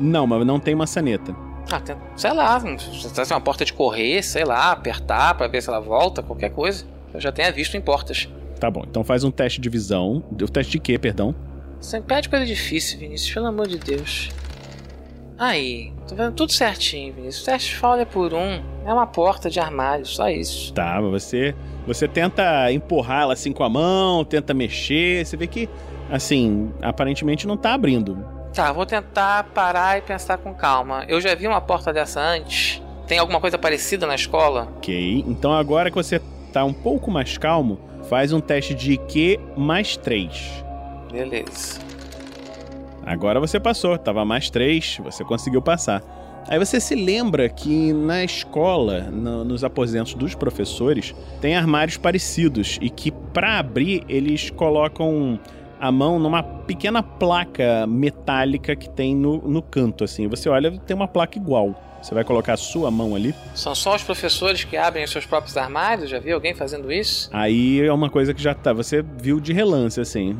Não, 0.00 0.26
mas 0.26 0.44
não 0.44 0.58
tem 0.58 0.74
maçaneta. 0.74 1.32
Ah, 1.70 1.78
tem, 1.78 1.94
sei 2.16 2.32
lá, 2.32 2.58
se 2.58 3.08
tivesse 3.08 3.32
uma 3.32 3.40
porta 3.40 3.64
de 3.64 3.72
correr, 3.72 4.20
sei 4.24 4.44
lá, 4.44 4.72
apertar 4.72 5.36
pra 5.36 5.46
ver 5.46 5.62
se 5.62 5.68
ela 5.68 5.80
volta, 5.80 6.24
qualquer 6.24 6.50
coisa. 6.50 6.84
Eu 7.14 7.20
já 7.20 7.30
tenha 7.30 7.52
visto 7.52 7.76
em 7.76 7.80
portas. 7.80 8.28
Tá 8.58 8.68
bom, 8.68 8.82
então 8.84 9.04
faz 9.04 9.22
um 9.22 9.30
teste 9.30 9.60
de 9.60 9.68
visão. 9.68 10.24
O 10.32 10.48
teste 10.48 10.72
de 10.72 10.80
quê, 10.80 10.98
perdão? 10.98 11.36
Você 11.80 12.00
pede 12.00 12.28
coisa 12.28 12.44
difícil, 12.44 12.98
Vinícius, 12.98 13.32
pelo 13.32 13.46
amor 13.46 13.68
de 13.68 13.78
Deus. 13.78 14.28
Aí, 15.38 15.92
tô 16.06 16.14
vendo 16.14 16.32
tudo 16.32 16.52
certinho, 16.52 17.12
Vinícius. 17.12 17.42
O 17.42 17.46
teste 17.46 17.76
falha 17.76 18.06
por 18.06 18.32
um. 18.32 18.62
É 18.84 18.92
uma 18.92 19.06
porta 19.06 19.50
de 19.50 19.58
armário, 19.58 20.06
só 20.06 20.28
isso. 20.28 20.72
Tá, 20.72 21.00
mas 21.00 21.22
você, 21.24 21.54
você 21.86 22.06
tenta 22.06 22.70
empurrar 22.72 23.22
ela 23.22 23.32
assim 23.32 23.52
com 23.52 23.64
a 23.64 23.68
mão, 23.68 24.24
tenta 24.24 24.54
mexer. 24.54 25.24
Você 25.24 25.36
vê 25.36 25.46
que, 25.46 25.68
assim, 26.10 26.72
aparentemente 26.80 27.46
não 27.46 27.56
tá 27.56 27.74
abrindo. 27.74 28.24
Tá, 28.54 28.70
vou 28.72 28.84
tentar 28.84 29.44
parar 29.54 29.98
e 29.98 30.02
pensar 30.02 30.38
com 30.38 30.54
calma. 30.54 31.04
Eu 31.08 31.20
já 31.20 31.34
vi 31.34 31.46
uma 31.46 31.60
porta 31.60 31.92
dessa 31.92 32.20
antes. 32.20 32.82
Tem 33.06 33.18
alguma 33.18 33.40
coisa 33.40 33.58
parecida 33.58 34.06
na 34.06 34.14
escola? 34.14 34.68
Ok, 34.76 35.24
então 35.26 35.52
agora 35.52 35.90
que 35.90 35.96
você 35.96 36.20
tá 36.52 36.64
um 36.64 36.72
pouco 36.72 37.10
mais 37.10 37.36
calmo, 37.36 37.80
faz 38.08 38.32
um 38.32 38.40
teste 38.40 38.74
de 38.74 38.92
IQ 38.92 39.40
mais 39.56 39.96
3. 39.96 40.64
Beleza. 41.10 41.81
Agora 43.04 43.40
você 43.40 43.58
passou, 43.58 43.96
tava 43.98 44.24
mais 44.24 44.48
3, 44.50 44.98
você 45.02 45.24
conseguiu 45.24 45.60
passar. 45.60 46.02
Aí 46.48 46.58
você 46.58 46.80
se 46.80 46.94
lembra 46.94 47.48
que 47.48 47.92
na 47.92 48.24
escola, 48.24 49.02
no- 49.02 49.44
nos 49.44 49.62
aposentos 49.62 50.14
dos 50.14 50.34
professores, 50.34 51.14
tem 51.40 51.54
armários 51.56 51.96
parecidos 51.96 52.78
e 52.80 52.90
que 52.90 53.10
para 53.10 53.58
abrir 53.58 54.04
eles 54.08 54.50
colocam 54.50 55.38
a 55.80 55.90
mão 55.90 56.18
numa 56.18 56.42
pequena 56.42 57.02
placa 57.02 57.86
metálica 57.86 58.74
que 58.76 58.88
tem 58.88 59.14
no, 59.16 59.38
no 59.38 59.62
canto, 59.62 60.04
assim. 60.04 60.26
Você 60.28 60.48
olha, 60.48 60.70
tem 60.78 60.94
uma 60.94 61.08
placa 61.08 61.38
igual. 61.38 61.74
Você 62.02 62.14
vai 62.14 62.24
colocar 62.24 62.54
a 62.54 62.56
sua 62.56 62.90
mão 62.90 63.14
ali. 63.14 63.34
São 63.54 63.74
só 63.74 63.94
os 63.94 64.02
professores 64.02 64.64
que 64.64 64.76
abrem 64.76 65.04
os 65.04 65.10
seus 65.10 65.24
próprios 65.24 65.56
armários? 65.56 66.10
Já 66.10 66.18
vi 66.18 66.32
alguém 66.32 66.54
fazendo 66.54 66.90
isso? 66.90 67.30
Aí 67.32 67.80
é 67.80 67.92
uma 67.92 68.10
coisa 68.10 68.34
que 68.34 68.42
já 68.42 68.54
tá. 68.54 68.72
Você 68.72 69.02
viu 69.02 69.38
de 69.38 69.52
relance, 69.52 70.00
assim. 70.00 70.36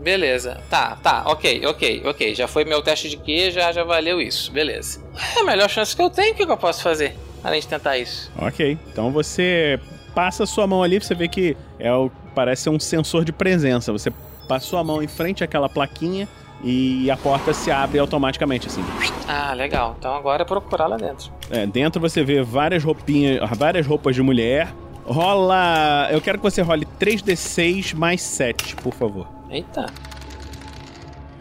Beleza. 0.00 0.58
Tá, 0.70 0.96
tá, 0.96 1.24
ok, 1.26 1.66
ok, 1.66 2.02
ok. 2.06 2.34
Já 2.34 2.48
foi 2.48 2.64
meu 2.64 2.80
teste 2.82 3.10
de 3.10 3.18
Q, 3.18 3.50
já, 3.50 3.70
já 3.70 3.84
valeu 3.84 4.20
isso. 4.20 4.50
Beleza. 4.50 5.00
É 5.36 5.40
a 5.40 5.44
melhor 5.44 5.68
chance 5.68 5.94
que 5.94 6.00
eu 6.00 6.08
tenho, 6.08 6.32
o 6.32 6.36
que 6.36 6.46
que 6.46 6.52
eu 6.52 6.56
posso 6.56 6.82
fazer? 6.82 7.14
Além 7.44 7.60
de 7.60 7.68
tentar 7.68 7.98
isso. 7.98 8.30
Ok. 8.38 8.78
Então 8.90 9.10
você 9.10 9.78
passa 10.14 10.44
a 10.44 10.46
sua 10.46 10.66
mão 10.66 10.82
ali, 10.82 10.98
você 10.98 11.14
vê 11.14 11.28
que 11.28 11.56
é 11.78 11.92
o, 11.92 12.10
parece 12.34 12.62
ser 12.62 12.70
um 12.70 12.80
sensor 12.80 13.24
de 13.24 13.32
presença. 13.32 13.92
Você 13.92 14.10
passou 14.48 14.78
a 14.78 14.84
mão 14.84 15.02
em 15.02 15.08
frente 15.08 15.44
àquela 15.44 15.68
plaquinha 15.68 16.28
e 16.62 17.10
a 17.10 17.16
porta 17.16 17.52
se 17.52 17.70
abre 17.70 17.98
automaticamente, 17.98 18.68
assim. 18.68 18.84
Ah, 19.26 19.52
legal. 19.52 19.96
Então 19.98 20.14
agora 20.14 20.42
é 20.42 20.44
procurar 20.44 20.86
lá 20.86 20.96
dentro. 20.96 21.30
É, 21.50 21.66
dentro 21.66 22.00
você 22.00 22.22
vê 22.22 22.42
várias 22.42 22.84
roupinhas, 22.84 23.40
várias 23.56 23.86
roupas 23.86 24.14
de 24.14 24.22
mulher. 24.22 24.72
Rola. 25.04 26.08
Eu 26.10 26.20
quero 26.20 26.38
que 26.38 26.44
você 26.44 26.62
role 26.62 26.86
3d6 27.00 27.94
mais 27.94 28.22
7, 28.22 28.76
por 28.76 28.94
favor. 28.94 29.26
Eita. 29.50 29.86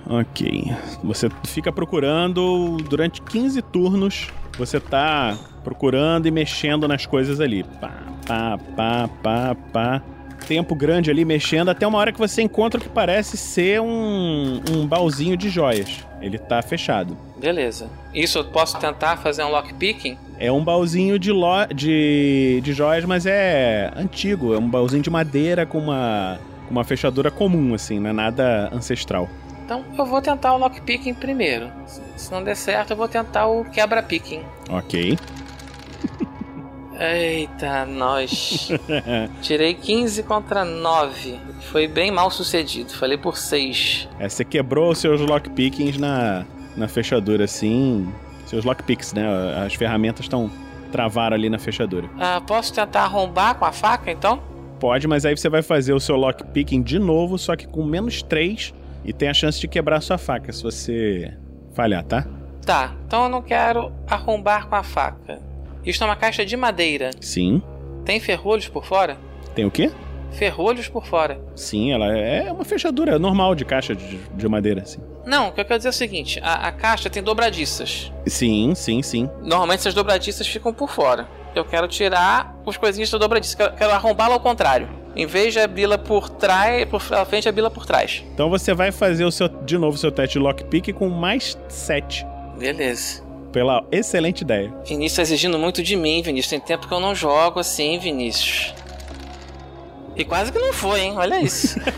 Ok. 0.09 0.74
Você 1.03 1.30
fica 1.45 1.72
procurando 1.72 2.78
durante 2.89 3.22
15 3.22 3.61
turnos. 3.61 4.30
Você 4.57 4.80
tá 4.80 5.38
procurando 5.63 6.28
e 6.28 6.32
mexendo 6.32 6.88
nas 6.88 7.05
coisas 7.05 7.39
ali. 7.39 7.63
Pá, 7.63 7.93
pá, 8.28 8.59
pá, 8.76 9.09
pá, 9.22 9.55
pá. 9.72 10.01
Tempo 10.52 10.76
grande 10.76 11.10
ali 11.10 11.24
mexendo 11.24 11.70
até 11.70 11.88
uma 11.88 11.97
hora 11.97 12.12
que 12.12 12.20
você 12.20 12.41
encontra 12.41 12.78
o 12.78 12.84
que 12.84 12.89
parece 12.89 13.38
ser 13.38 13.80
um, 13.80 14.62
um 14.70 14.86
baúzinho 14.86 15.38
de 15.38 15.49
joias. 15.49 16.06
Ele 16.22 16.38
tá 16.38 16.62
fechado. 16.62 17.18
Beleza. 17.38 17.89
Isso 18.14 18.39
eu 18.39 18.43
posso 18.43 18.78
tentar 18.78 19.16
fazer 19.16 19.45
um 19.45 19.49
lockpicking? 19.49 20.18
É 20.38 20.52
um 20.52 20.62
baúzinho 20.62 21.18
de, 21.18 21.32
lo... 21.32 21.66
de, 21.74 22.60
de 22.62 22.74
joias, 22.74 23.06
mas 23.06 23.26
é 23.26 23.93
antigo. 23.95 24.54
É 24.54 24.58
um 24.58 24.70
baúzinho 24.70 25.02
de 25.02 25.10
madeira 25.10 25.66
com 25.66 25.78
uma, 25.78 26.38
uma 26.70 26.84
fechadura 26.84 27.32
comum, 27.32 27.74
assim, 27.74 27.97
não 27.97 28.10
é 28.10 28.14
nada 28.14 28.70
ancestral. 28.74 29.30
Então 29.64 29.86
eu 29.97 30.06
vou 30.06 30.22
tentar 30.22 30.54
o 30.54 30.58
lockpicking 30.58 31.14
primeiro. 31.14 31.72
Se 32.18 32.30
não 32.30 32.43
der 32.43 32.58
certo, 32.58 32.91
eu 32.91 32.97
vou 32.97 33.08
tentar 33.08 33.47
o 33.47 33.64
quebra-picking. 33.64 34.41
Ok. 34.70 35.18
Eita, 37.02 37.84
nós. 37.84 38.70
Tirei 39.41 39.74
15 39.74 40.22
contra 40.22 40.64
9. 40.64 41.39
Foi 41.72 41.88
bem 41.88 42.12
mal 42.12 42.30
sucedido. 42.30 42.93
Falei 42.93 43.18
por 43.18 43.38
6. 43.38 44.08
É, 44.20 44.30
você 44.30 44.45
quebrou 44.45 44.91
os 44.91 44.99
seus 44.99 45.20
lockpickings 45.20 45.97
na, 45.97 46.45
na 46.78 46.88
fechadura, 46.88 47.45
assim. 47.45 48.14
Seus 48.45 48.64
lockpicks, 48.64 49.14
né? 49.14 49.26
As 49.66 49.74
ferramentas 49.74 50.26
estão 50.26 50.52
travaram 50.91 51.36
ali 51.36 51.49
na 51.49 51.58
fechadura. 51.58 52.08
Ah, 52.20 52.39
posso 52.45 52.74
tentar 52.74 53.04
arrombar 53.04 53.56
com 53.56 53.66
a 53.66 53.72
faca, 53.72 54.12
então? 54.12 54.39
Pode, 54.80 55.08
mas 55.08 55.26
aí 55.26 55.36
você 55.36 55.49
vai 55.49 55.64
fazer 55.64 55.93
o 55.93 55.99
seu 55.99 56.16
lockpicking 56.16 56.84
de 56.84 56.99
novo, 56.99 57.38
só 57.38 57.56
que 57.56 57.66
com 57.66 57.84
menos 57.84 58.22
3 58.22 58.74
e 59.06 59.14
tem 59.14 59.30
a 59.30 59.34
chance 59.34 59.60
de 59.60 59.68
quebrar 59.68 59.97
a 59.97 60.02
sua 60.02 60.18
faca 60.18 60.52
se 60.52 60.62
você 60.62 61.34
falhar, 61.74 62.04
tá? 62.04 62.28
Tá, 62.66 62.93
então 63.08 63.24
eu 63.24 63.30
não 63.30 63.41
quero 63.41 63.91
arrombar 64.08 64.68
com 64.68 64.76
a 64.76 64.84
faca. 64.84 65.51
Isto 65.86 66.03
é 66.03 66.07
uma 66.07 66.15
caixa 66.15 66.45
de 66.45 66.55
madeira. 66.55 67.11
Sim. 67.19 67.61
Tem 68.05 68.19
ferrolhos 68.19 68.67
por 68.67 68.86
fora? 68.86 69.17
Tem 69.55 69.65
o 69.65 69.71
quê? 69.71 69.91
Ferrolhos 70.32 70.88
por 70.88 71.05
fora. 71.05 71.41
Sim, 71.55 71.91
ela 71.91 72.05
é 72.15 72.51
uma 72.51 72.63
fechadura 72.63 73.19
normal 73.19 73.53
de 73.53 73.65
caixa 73.65 73.95
de, 73.95 74.17
de 74.17 74.47
madeira, 74.47 74.86
sim. 74.86 74.99
Não, 75.25 75.49
o 75.49 75.51
que 75.51 75.61
eu 75.61 75.65
quero 75.65 75.77
dizer 75.77 75.89
é 75.89 75.91
o 75.91 75.93
seguinte: 75.93 76.39
a, 76.41 76.67
a 76.67 76.71
caixa 76.71 77.09
tem 77.09 77.21
dobradiças. 77.21 78.11
Sim, 78.25 78.73
sim, 78.75 79.01
sim. 79.01 79.29
Normalmente 79.41 79.79
essas 79.79 79.93
dobradiças 79.93 80.47
ficam 80.47 80.73
por 80.73 80.89
fora. 80.89 81.27
Eu 81.53 81.65
quero 81.65 81.88
tirar 81.88 82.55
os 82.65 82.77
coisinhos 82.77 83.11
da 83.11 83.17
dobradiça. 83.17 83.57
Quero, 83.57 83.75
quero 83.75 83.91
arrombá-la 83.91 84.36
ao 84.36 84.39
contrário. 84.39 84.88
Em 85.13 85.25
vez 85.25 85.51
de 85.53 85.59
abri-la 85.59 85.97
por 85.97 86.29
trás, 86.29 86.86
por 86.86 87.01
frente, 87.01 87.49
abri-la 87.49 87.69
por 87.69 87.86
trás. 87.86 88.23
Então 88.34 88.49
você 88.49 88.73
vai 88.73 88.91
fazer 88.93 89.25
o 89.25 89.32
seu, 89.32 89.49
de 89.49 89.77
novo 89.77 89.95
o 89.95 89.99
seu 89.99 90.11
teste 90.11 90.39
de 90.39 90.39
lockpick 90.39 90.93
com 90.93 91.09
mais 91.09 91.57
7. 91.67 92.25
Beleza. 92.57 93.21
Pela 93.52 93.84
excelente 93.91 94.41
ideia. 94.41 94.74
Vinícius 94.86 95.16
tá 95.16 95.22
exigindo 95.24 95.60
muito 95.60 95.84
de 95.84 95.95
mim, 95.95 96.22
Vinícius. 96.22 96.49
Tem 96.49 96.60
tempo 96.60 96.88
que 96.88 96.93
eu 96.93 96.99
não 96.99 97.14
jogo 97.14 97.60
assim, 97.60 97.99
Vinícius. 97.99 98.74
E 100.16 100.24
quase 100.26 100.52
que 100.52 100.60
não 100.60 100.74
foi, 100.74 101.02
hein? 101.02 101.14
Olha 101.16 101.41
isso. 101.41 101.80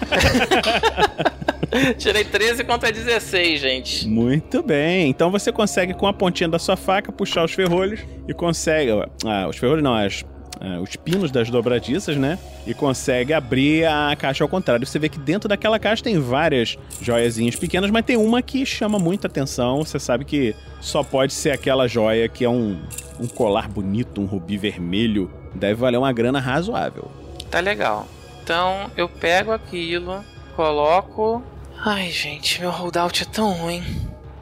Tirei 1.98 2.24
13 2.24 2.64
contra 2.64 2.92
16, 2.92 3.60
gente. 3.60 4.08
Muito 4.08 4.62
bem. 4.62 5.10
Então 5.10 5.32
você 5.32 5.52
consegue, 5.52 5.94
com 5.94 6.06
a 6.06 6.14
pontinha 6.14 6.48
da 6.48 6.60
sua 6.60 6.78
faca, 6.78 7.12
puxar 7.12 7.44
os 7.44 7.52
ferrolhos 7.52 8.02
e 8.28 8.34
consegue. 8.34 8.92
Ah, 9.26 9.48
os 9.50 9.58
ferrolhos 9.58 9.84
não, 9.84 9.96
as, 9.96 10.24
ah, 10.60 10.80
os 10.80 10.96
pinos 10.96 11.32
das 11.32 11.50
dobradiças, 11.50 12.16
né? 12.16 12.38
E 12.66 12.74
consegue 12.74 13.34
abrir 13.34 13.86
a 13.86 14.16
caixa 14.16 14.44
ao 14.44 14.48
contrário. 14.48 14.86
Você 14.86 15.00
vê 15.00 15.10
que 15.10 15.20
dentro 15.20 15.50
daquela 15.50 15.80
caixa 15.80 16.04
tem 16.04 16.20
várias 16.20 16.78
joiazinhas 17.02 17.56
pequenas, 17.56 17.92
mas 17.92 18.06
tem 18.06 18.18
uma 18.18 18.42
que 18.42 18.66
chama 18.66 19.00
muita 19.00 19.28
atenção. 19.28 19.84
Você 19.84 20.00
sabe 20.00 20.26
que 20.26 20.56
só 20.80 21.04
pode 21.04 21.34
ser 21.34 21.52
aquela 21.52 21.88
joia 21.88 22.28
que 22.30 22.46
é 22.46 22.50
um, 22.50 22.80
um 23.20 23.28
colar 23.28 23.68
bonito, 23.68 24.22
um 24.22 24.26
rubi 24.26 24.58
vermelho. 24.58 25.30
Deve 25.54 25.76
valer 25.76 25.98
uma 25.98 26.12
grana 26.14 26.40
razoável. 26.40 27.12
Tá 27.50 27.60
legal. 27.60 28.08
Então 28.44 28.92
eu 28.98 29.08
pego 29.08 29.52
aquilo, 29.52 30.24
coloco. 30.56 31.44
Ai, 31.86 32.10
gente, 32.10 32.62
meu 32.62 32.72
holdout 32.72 33.24
é 33.24 33.26
tão 33.26 33.52
ruim. 33.52 33.84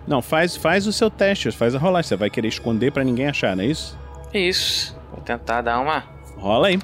Não, 0.07 0.21
faz, 0.21 0.55
faz 0.55 0.87
o 0.87 0.93
seu 0.93 1.09
teste, 1.09 1.51
faz 1.51 1.73
a 1.73 1.79
rolagem. 1.79 2.09
Você 2.09 2.15
vai 2.15 2.29
querer 2.29 2.47
esconder 2.47 2.91
para 2.91 3.03
ninguém 3.03 3.27
achar, 3.27 3.55
não 3.55 3.63
é 3.63 3.67
isso? 3.67 3.97
Isso. 4.33 5.00
Vou 5.11 5.21
tentar 5.21 5.61
dar 5.61 5.79
uma. 5.79 6.03
Rola 6.37 6.67
aí. 6.67 6.79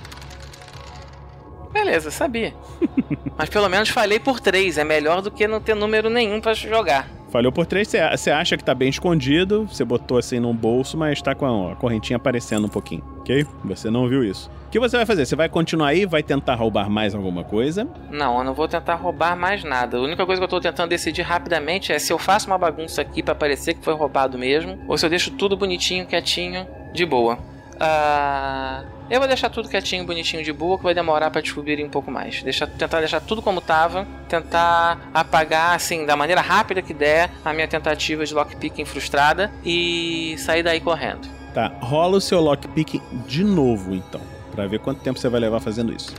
Beleza, 1.71 2.11
sabia. 2.11 2.53
Mas 3.37 3.49
pelo 3.49 3.69
menos 3.69 3.89
falei 3.89 4.19
por 4.19 4.39
três. 4.39 4.77
É 4.77 4.83
melhor 4.83 5.21
do 5.21 5.31
que 5.31 5.47
não 5.47 5.59
ter 5.59 5.75
número 5.75 6.09
nenhum 6.09 6.41
para 6.41 6.53
jogar. 6.53 7.07
Falhou 7.29 7.51
por 7.51 7.65
três, 7.65 7.89
você 7.89 8.31
acha 8.31 8.55
que 8.55 8.63
tá 8.63 8.73
bem 8.73 8.87
escondido, 8.87 9.65
você 9.65 9.83
botou 9.83 10.17
assim 10.17 10.39
num 10.39 10.55
bolso, 10.55 10.97
mas 10.97 11.21
tá 11.21 11.35
com 11.35 11.71
a 11.71 11.75
correntinha 11.75 12.15
aparecendo 12.15 12.67
um 12.67 12.69
pouquinho, 12.69 13.03
ok? 13.19 13.45
Você 13.65 13.89
não 13.89 14.07
viu 14.07 14.23
isso. 14.23 14.49
O 14.67 14.69
que 14.69 14.79
você 14.79 14.95
vai 14.95 15.05
fazer? 15.05 15.25
Você 15.25 15.35
vai 15.35 15.49
continuar 15.49 15.89
aí? 15.89 16.05
Vai 16.05 16.23
tentar 16.23 16.55
roubar 16.55 16.89
mais 16.89 17.13
alguma 17.13 17.43
coisa? 17.43 17.85
Não, 18.09 18.37
eu 18.37 18.43
não 18.45 18.53
vou 18.53 18.67
tentar 18.67 18.95
roubar 18.95 19.35
mais 19.35 19.61
nada. 19.63 19.97
A 19.97 20.01
única 20.01 20.25
coisa 20.25 20.39
que 20.39 20.45
eu 20.45 20.49
tô 20.49 20.61
tentando 20.61 20.89
decidir 20.89 21.21
rapidamente 21.21 21.91
é 21.91 21.99
se 21.99 22.13
eu 22.13 22.17
faço 22.17 22.47
uma 22.47 22.57
bagunça 22.57 23.01
aqui 23.01 23.21
para 23.21 23.35
parecer 23.35 23.73
que 23.73 23.83
foi 23.83 23.93
roubado 23.93 24.37
mesmo, 24.37 24.79
ou 24.87 24.97
se 24.97 25.05
eu 25.05 25.09
deixo 25.09 25.31
tudo 25.31 25.57
bonitinho, 25.57 26.07
quietinho, 26.07 26.65
de 26.93 27.05
boa. 27.05 27.37
Ah. 27.79 28.83
Eu 29.09 29.19
vou 29.19 29.27
deixar 29.27 29.49
tudo 29.49 29.69
quietinho, 29.69 30.05
bonitinho, 30.05 30.43
de 30.43 30.51
boa, 30.51 30.77
que 30.77 30.83
vai 30.83 30.93
demorar 30.93 31.31
para 31.31 31.41
descobrir 31.41 31.83
um 31.83 31.89
pouco 31.89 32.11
mais. 32.11 32.43
Deixar, 32.43 32.67
tentar 32.67 32.99
deixar 32.99 33.21
tudo 33.21 33.41
como 33.41 33.61
tava, 33.61 34.05
tentar 34.27 35.09
apagar, 35.13 35.75
assim, 35.75 36.05
da 36.05 36.15
maneira 36.15 36.41
rápida 36.41 36.81
que 36.81 36.93
der, 36.93 37.31
a 37.45 37.53
minha 37.53 37.67
tentativa 37.67 38.25
de 38.25 38.33
lockpicking 38.33 38.83
frustrada 38.83 39.49
e 39.63 40.35
sair 40.39 40.61
daí 40.61 40.81
correndo. 40.81 41.25
Tá, 41.53 41.71
rola 41.79 42.17
o 42.17 42.21
seu 42.21 42.41
lockpicking 42.41 43.01
de 43.25 43.45
novo, 43.45 43.95
então, 43.95 44.19
para 44.51 44.67
ver 44.67 44.79
quanto 44.79 44.99
tempo 44.99 45.17
você 45.17 45.29
vai 45.29 45.39
levar 45.39 45.61
fazendo 45.61 45.93
isso. 45.93 46.13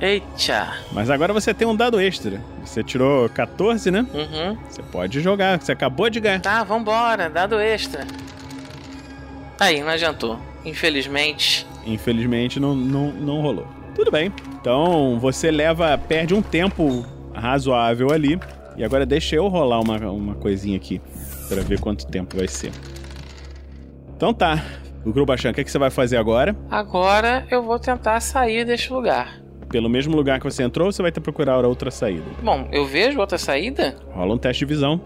Eita! 0.00 0.74
Mas 0.92 1.08
agora 1.08 1.32
você 1.32 1.54
tem 1.54 1.66
um 1.66 1.74
dado 1.74 1.98
extra. 1.98 2.38
Você 2.62 2.82
tirou 2.82 3.28
14, 3.30 3.90
né? 3.90 4.04
Uhum. 4.12 4.58
Você 4.68 4.82
pode 4.82 5.20
jogar, 5.22 5.58
você 5.58 5.72
acabou 5.72 6.10
de 6.10 6.20
ganhar. 6.20 6.40
Tá, 6.40 6.62
vambora, 6.62 7.30
dado 7.30 7.58
extra. 7.58 8.06
Aí, 9.58 9.80
não 9.80 9.88
adiantou. 9.88 10.38
Infelizmente. 10.64 11.66
Infelizmente 11.86 12.58
não, 12.58 12.74
não, 12.74 13.12
não 13.12 13.40
rolou. 13.40 13.66
Tudo 13.94 14.10
bem. 14.10 14.32
Então 14.60 15.18
você 15.20 15.50
leva. 15.50 15.96
perde 15.98 16.34
um 16.34 16.42
tempo 16.42 17.04
razoável 17.32 18.10
ali. 18.12 18.38
E 18.76 18.82
agora 18.82 19.06
deixa 19.06 19.36
eu 19.36 19.46
rolar 19.46 19.80
uma, 19.80 19.96
uma 20.10 20.34
coisinha 20.34 20.76
aqui. 20.76 21.00
para 21.48 21.62
ver 21.62 21.80
quanto 21.80 22.06
tempo 22.06 22.36
vai 22.36 22.48
ser. 22.48 22.72
Então 24.16 24.32
tá. 24.32 24.62
O 25.04 25.12
Grubachan, 25.12 25.50
o 25.50 25.54
que, 25.54 25.60
é 25.60 25.64
que 25.64 25.70
você 25.70 25.78
vai 25.78 25.90
fazer 25.90 26.16
agora? 26.16 26.56
Agora 26.70 27.46
eu 27.50 27.62
vou 27.62 27.78
tentar 27.78 28.18
sair 28.20 28.64
deste 28.64 28.90
lugar. 28.90 29.38
Pelo 29.68 29.88
mesmo 29.88 30.16
lugar 30.16 30.38
que 30.38 30.44
você 30.44 30.62
entrou, 30.62 30.90
você 30.90 31.02
vai 31.02 31.12
ter 31.12 31.20
que 31.20 31.24
procurar 31.24 31.62
outra 31.64 31.90
saída. 31.90 32.24
Bom, 32.42 32.68
eu 32.72 32.86
vejo 32.86 33.20
outra 33.20 33.36
saída? 33.36 33.96
Rola 34.12 34.34
um 34.34 34.38
teste 34.38 34.64
de 34.64 34.72
visão. 34.72 35.00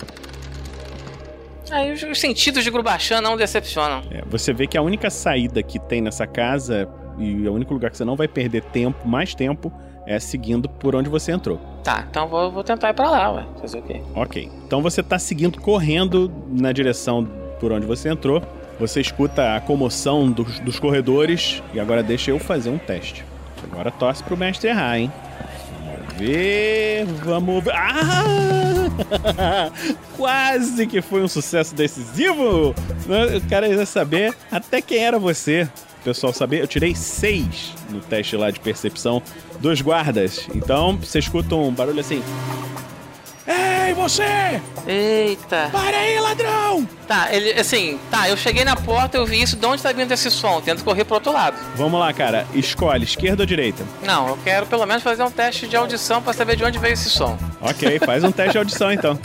Aí 1.71 1.93
os 1.93 2.21
sentidos 2.21 2.65
de 2.65 2.71
Grubachan 2.71 3.21
não 3.21 3.37
decepcionam. 3.37 4.03
É, 4.11 4.23
você 4.27 4.53
vê 4.53 4.67
que 4.67 4.77
a 4.79 4.83
única 4.83 5.11
saída 5.11 5.63
que 5.63 5.79
tem 5.79 6.01
nessa 6.01 6.27
casa 6.27 6.89
e 7.19 7.49
o 7.49 7.53
único 7.53 7.75
lugar 7.75 7.91
que 7.91 7.97
você 7.97 8.05
não 8.05 8.17
vai 8.17 8.29
perder 8.29 8.63
tempo, 8.65 9.07
mais 9.07 9.35
tempo, 9.35 9.73
é 10.07 10.19
seguindo 10.19 10.69
por 10.69 10.95
onde 10.95 11.09
você 11.09 11.33
entrou. 11.33 11.61
Tá, 11.85 12.07
então 12.09 12.29
vou, 12.29 12.51
vou 12.51 12.65
tentar 12.65 12.91
ir 12.91 12.95
pra 12.95 13.11
lá, 13.11 13.33
ué. 13.33 13.45
Fazer 13.61 13.79
o 13.79 13.83
quê? 13.83 14.01
Ok. 14.15 14.51
Então 14.67 14.81
você 14.81 15.03
tá 15.03 15.19
seguindo, 15.19 15.61
correndo 15.61 16.33
na 16.49 16.73
direção 16.73 17.29
por 17.61 17.73
onde 17.73 17.87
você 17.87 18.09
entrou. 18.09 18.43
Você 18.79 19.01
escuta 19.01 19.57
a 19.57 19.61
comoção 19.61 20.31
dos, 20.31 20.61
dos 20.61 20.79
corredores. 20.79 21.63
E 21.75 21.81
agora 21.81 22.03
deixa 22.03 22.31
eu 22.31 22.39
fazer 22.39 22.71
um 22.71 22.79
teste. 22.79 23.25
Agora 23.65 23.91
torce 23.91 24.23
pro 24.23 24.37
mestre 24.37 24.71
errar, 24.71 24.99
hein? 24.99 25.13
Ver. 26.19 27.07
Vamos 27.25 27.65
ver. 27.65 27.75
Ah! 27.75 28.09
Quase 30.17 30.87
que 30.87 31.01
foi 31.01 31.23
um 31.23 31.29
sucesso 31.29 31.75
decisivo! 31.75 32.75
Eu 33.09 33.41
quero 33.49 33.87
saber 33.87 34.35
até 34.51 34.83
quem 34.83 34.99
era 34.99 35.19
você. 35.19 35.69
O 36.01 36.05
pessoal 36.05 36.33
saber, 36.33 36.61
eu 36.61 36.67
tirei 36.67 36.95
seis 36.95 37.75
no 37.91 38.01
teste 38.01 38.37
lá 38.37 38.51
de 38.51 38.61
percepção 38.61 39.23
dos 39.61 39.81
guardas. 39.81 40.49
Então, 40.55 40.97
você 40.97 41.19
escuta 41.19 41.55
um 41.55 41.73
barulho 41.73 42.01
assim. 42.01 42.23
Ei, 43.49 43.95
você! 43.95 44.61
Eita! 44.87 45.71
Para 45.73 45.97
aí, 45.97 46.21
ladrão! 46.21 46.87
Tá, 47.07 47.29
ele, 47.35 47.59
assim, 47.59 47.99
tá, 48.11 48.29
eu 48.29 48.37
cheguei 48.37 48.63
na 48.63 48.77
porta, 48.77 49.17
eu 49.17 49.25
vi 49.25 49.41
isso, 49.41 49.57
de 49.57 49.65
onde 49.65 49.83
tá 49.83 49.91
vindo 49.91 50.13
esse 50.13 50.31
som? 50.31 50.61
Tento 50.61 50.85
correr 50.85 51.05
pro 51.05 51.15
outro 51.15 51.33
lado. 51.33 51.57
Vamos 51.75 51.99
lá, 51.99 52.13
cara. 52.13 52.47
Escolhe, 52.55 53.05
esquerda 53.05 53.43
ou 53.45 53.47
direita? 53.47 53.83
Não, 54.03 54.29
eu 54.29 54.39
quero 54.45 54.67
pelo 54.67 54.85
menos 54.85 55.03
fazer 55.03 55.23
um 55.23 55.31
teste 55.31 55.67
de 55.67 55.77
audição 55.77 56.21
pra 56.21 56.35
saber 56.35 56.57
de 56.57 56.65
onde 56.65 56.79
veio 56.79 56.93
esse 56.93 57.09
som. 57.09 57.39
Ok, 57.59 57.99
faz 58.01 58.23
um 58.23 58.31
teste 58.31 58.53
de 58.53 58.59
audição 58.59 58.93
então. 58.93 59.19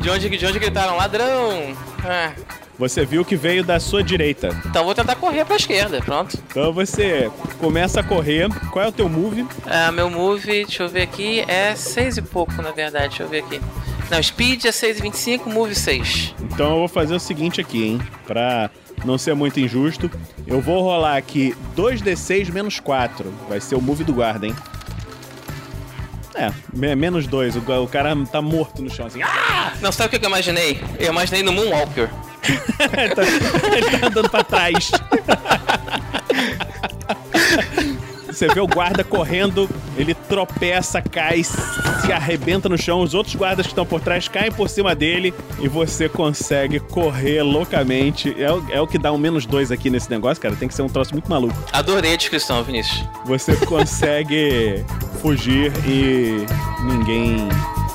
De 0.00 0.08
onde, 0.08 0.30
de 0.30 0.46
onde 0.46 0.58
gritaram 0.58 0.96
ladrão? 0.96 1.76
Ah, 2.04 2.32
Você 2.82 3.04
viu 3.04 3.24
que 3.24 3.36
veio 3.36 3.62
da 3.62 3.78
sua 3.78 4.02
direita. 4.02 4.48
então 4.66 4.84
vou 4.84 4.92
tentar 4.92 5.14
correr 5.14 5.44
pra 5.44 5.54
esquerda, 5.54 6.00
pronto. 6.02 6.36
Então 6.50 6.72
você 6.72 7.30
começa 7.60 8.00
a 8.00 8.02
correr. 8.02 8.48
Qual 8.72 8.84
é 8.84 8.88
o 8.88 8.92
teu 8.92 9.08
move? 9.08 9.46
Ah, 9.64 9.92
meu 9.92 10.10
move, 10.10 10.46
deixa 10.48 10.82
eu 10.82 10.88
ver 10.88 11.02
aqui, 11.02 11.44
é 11.46 11.76
6 11.76 12.16
e 12.16 12.22
pouco, 12.22 12.60
na 12.60 12.72
verdade, 12.72 13.10
deixa 13.10 13.22
eu 13.22 13.28
ver 13.28 13.44
aqui. 13.44 13.60
Não, 14.10 14.20
speed 14.20 14.64
é 14.64 14.70
6,25, 14.70 15.46
move 15.46 15.76
6. 15.76 16.34
Então 16.42 16.70
eu 16.72 16.78
vou 16.80 16.88
fazer 16.88 17.14
o 17.14 17.20
seguinte 17.20 17.60
aqui, 17.60 17.84
hein? 17.84 18.00
Pra 18.26 18.68
não 19.04 19.16
ser 19.16 19.32
muito 19.34 19.60
injusto, 19.60 20.10
eu 20.44 20.60
vou 20.60 20.82
rolar 20.82 21.16
aqui 21.16 21.54
2d6 21.76 22.50
menos 22.50 22.80
4. 22.80 23.32
Vai 23.48 23.60
ser 23.60 23.76
o 23.76 23.80
move 23.80 24.02
do 24.02 24.12
guarda, 24.12 24.44
hein? 24.48 24.56
É, 26.34 26.50
me- 26.72 26.96
menos 26.96 27.28
2. 27.28 27.54
O, 27.54 27.60
o 27.84 27.86
cara 27.86 28.16
tá 28.26 28.42
morto 28.42 28.82
no 28.82 28.90
chão, 28.90 29.06
assim. 29.06 29.22
Ah! 29.22 29.72
Não, 29.80 29.92
sabe 29.92 30.16
o 30.16 30.18
que 30.18 30.26
eu 30.26 30.28
imaginei? 30.28 30.80
Eu 30.98 31.12
imaginei 31.12 31.44
no 31.44 31.52
Moonwalker. 31.52 32.10
Ele 32.48 33.98
tá 33.98 34.06
andando 34.06 34.30
pra 34.30 34.42
trás. 34.44 34.90
Você 38.26 38.48
vê 38.48 38.60
o 38.60 38.66
guarda 38.66 39.04
correndo, 39.04 39.68
ele 39.96 40.14
tropeça, 40.14 41.02
cai, 41.02 41.44
se 41.44 42.10
arrebenta 42.12 42.66
no 42.66 42.78
chão. 42.78 43.00
Os 43.02 43.12
outros 43.12 43.34
guardas 43.36 43.66
que 43.66 43.72
estão 43.72 43.84
por 43.84 44.00
trás 44.00 44.26
caem 44.26 44.50
por 44.50 44.70
cima 44.70 44.94
dele 44.94 45.34
e 45.60 45.68
você 45.68 46.08
consegue 46.08 46.80
correr 46.80 47.42
loucamente. 47.42 48.34
É, 48.42 48.50
o- 48.50 48.64
é 48.70 48.80
o 48.80 48.86
que 48.86 48.96
dá 48.98 49.12
um 49.12 49.18
menos 49.18 49.44
dois 49.44 49.70
aqui 49.70 49.90
nesse 49.90 50.08
negócio, 50.10 50.42
cara. 50.42 50.56
Tem 50.56 50.66
que 50.66 50.74
ser 50.74 50.80
um 50.82 50.88
troço 50.88 51.12
muito 51.12 51.28
maluco. 51.28 51.54
Adorei 51.72 52.14
a 52.14 52.16
descrição, 52.16 52.64
Vinícius. 52.64 53.04
Você 53.26 53.54
consegue 53.66 54.82
fugir 55.20 55.70
e 55.86 56.46
ninguém 56.84 57.48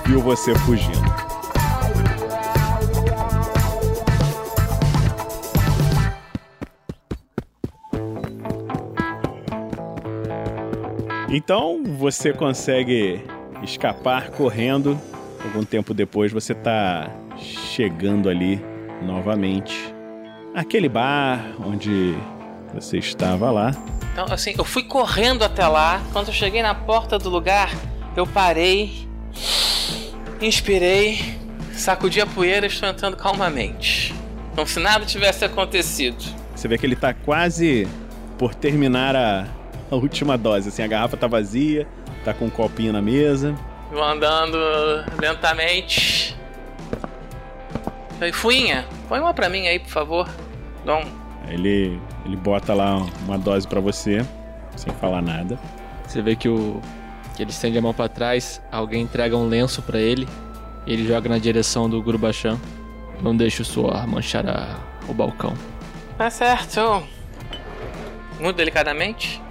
viu 0.05 0.19
você 0.21 0.53
fugindo. 0.59 1.26
Então 11.38 11.83
você 11.83 12.33
consegue 12.33 13.23
escapar 13.61 14.31
correndo. 14.31 14.99
Algum 15.45 15.63
tempo 15.63 15.93
depois 15.93 16.31
você 16.31 16.55
tá 16.55 17.11
chegando 17.38 18.27
ali 18.27 18.59
novamente. 19.03 19.93
Aquele 20.55 20.89
bar 20.89 21.45
onde 21.63 22.17
você 22.73 22.97
estava 22.97 23.51
lá. 23.51 23.69
Então, 24.11 24.25
assim, 24.31 24.55
eu 24.57 24.65
fui 24.65 24.81
correndo 24.81 25.43
até 25.43 25.67
lá. 25.67 26.01
Quando 26.11 26.29
eu 26.29 26.33
cheguei 26.33 26.63
na 26.63 26.73
porta 26.73 27.19
do 27.19 27.29
lugar, 27.29 27.71
eu 28.15 28.25
parei, 28.25 29.07
inspirei, 30.41 31.19
sacudi 31.71 32.19
a 32.19 32.25
poeira 32.25 32.65
e 32.65 32.69
estou 32.69 32.89
entrando 32.89 33.15
calmamente. 33.15 34.11
Como 34.55 34.65
se 34.65 34.79
nada 34.79 35.05
tivesse 35.05 35.45
acontecido. 35.45 36.17
Você 36.55 36.67
vê 36.67 36.79
que 36.79 36.85
ele 36.88 36.95
tá 36.95 37.13
quase 37.13 37.88
por 38.39 38.55
terminar 38.55 39.15
a, 39.15 39.45
a 39.91 39.95
última 39.95 40.38
dose. 40.38 40.69
Assim, 40.69 40.83
a 40.83 40.88
garrafa 40.88 41.17
tá 41.17 41.27
vazia, 41.27 41.88
tá 42.23 42.33
com 42.33 42.45
um 42.45 42.49
copinho 42.49 42.91
na 42.93 43.01
mesa. 43.01 43.55
Vou 43.91 44.03
andando 44.03 44.57
lentamente. 45.19 46.35
Aí, 48.19 48.31
Fuinha, 48.31 48.85
põe 49.07 49.19
uma 49.19 49.33
pra 49.33 49.47
mim 49.49 49.67
aí, 49.67 49.79
por 49.79 49.89
favor. 49.89 50.29
Dá 50.85 50.97
um... 50.97 51.03
Ele, 51.49 51.99
ele 52.25 52.35
bota 52.35 52.73
lá 52.73 52.97
uma 53.25 53.38
dose 53.38 53.67
pra 53.67 53.79
você, 53.79 54.25
sem 54.75 54.91
falar 54.95 55.21
nada. 55.21 55.57
Você 56.05 56.21
vê 56.21 56.35
que 56.35 56.49
o 56.49 56.81
que 57.35 57.43
ele 57.43 57.51
estende 57.51 57.77
a 57.77 57.81
mão 57.81 57.93
pra 57.93 58.09
trás, 58.09 58.61
alguém 58.71 59.03
entrega 59.03 59.38
um 59.38 59.47
lenço 59.47 59.81
pra 59.83 59.99
ele, 59.99 60.27
e 60.85 60.91
ele 60.93 61.07
joga 61.07 61.29
na 61.29 61.38
direção 61.38 61.88
do 61.89 62.01
Gurubachan. 62.01 62.59
Não 63.21 63.35
deixe 63.38 63.61
o 63.61 63.65
suor 63.65 64.05
manchar 64.07 64.45
a- 64.47 64.75
o 65.07 65.13
balcão. 65.13 65.53
Tá 66.17 66.29
certo. 66.29 67.03
Muito 68.39 68.55
delicadamente. 68.57 69.41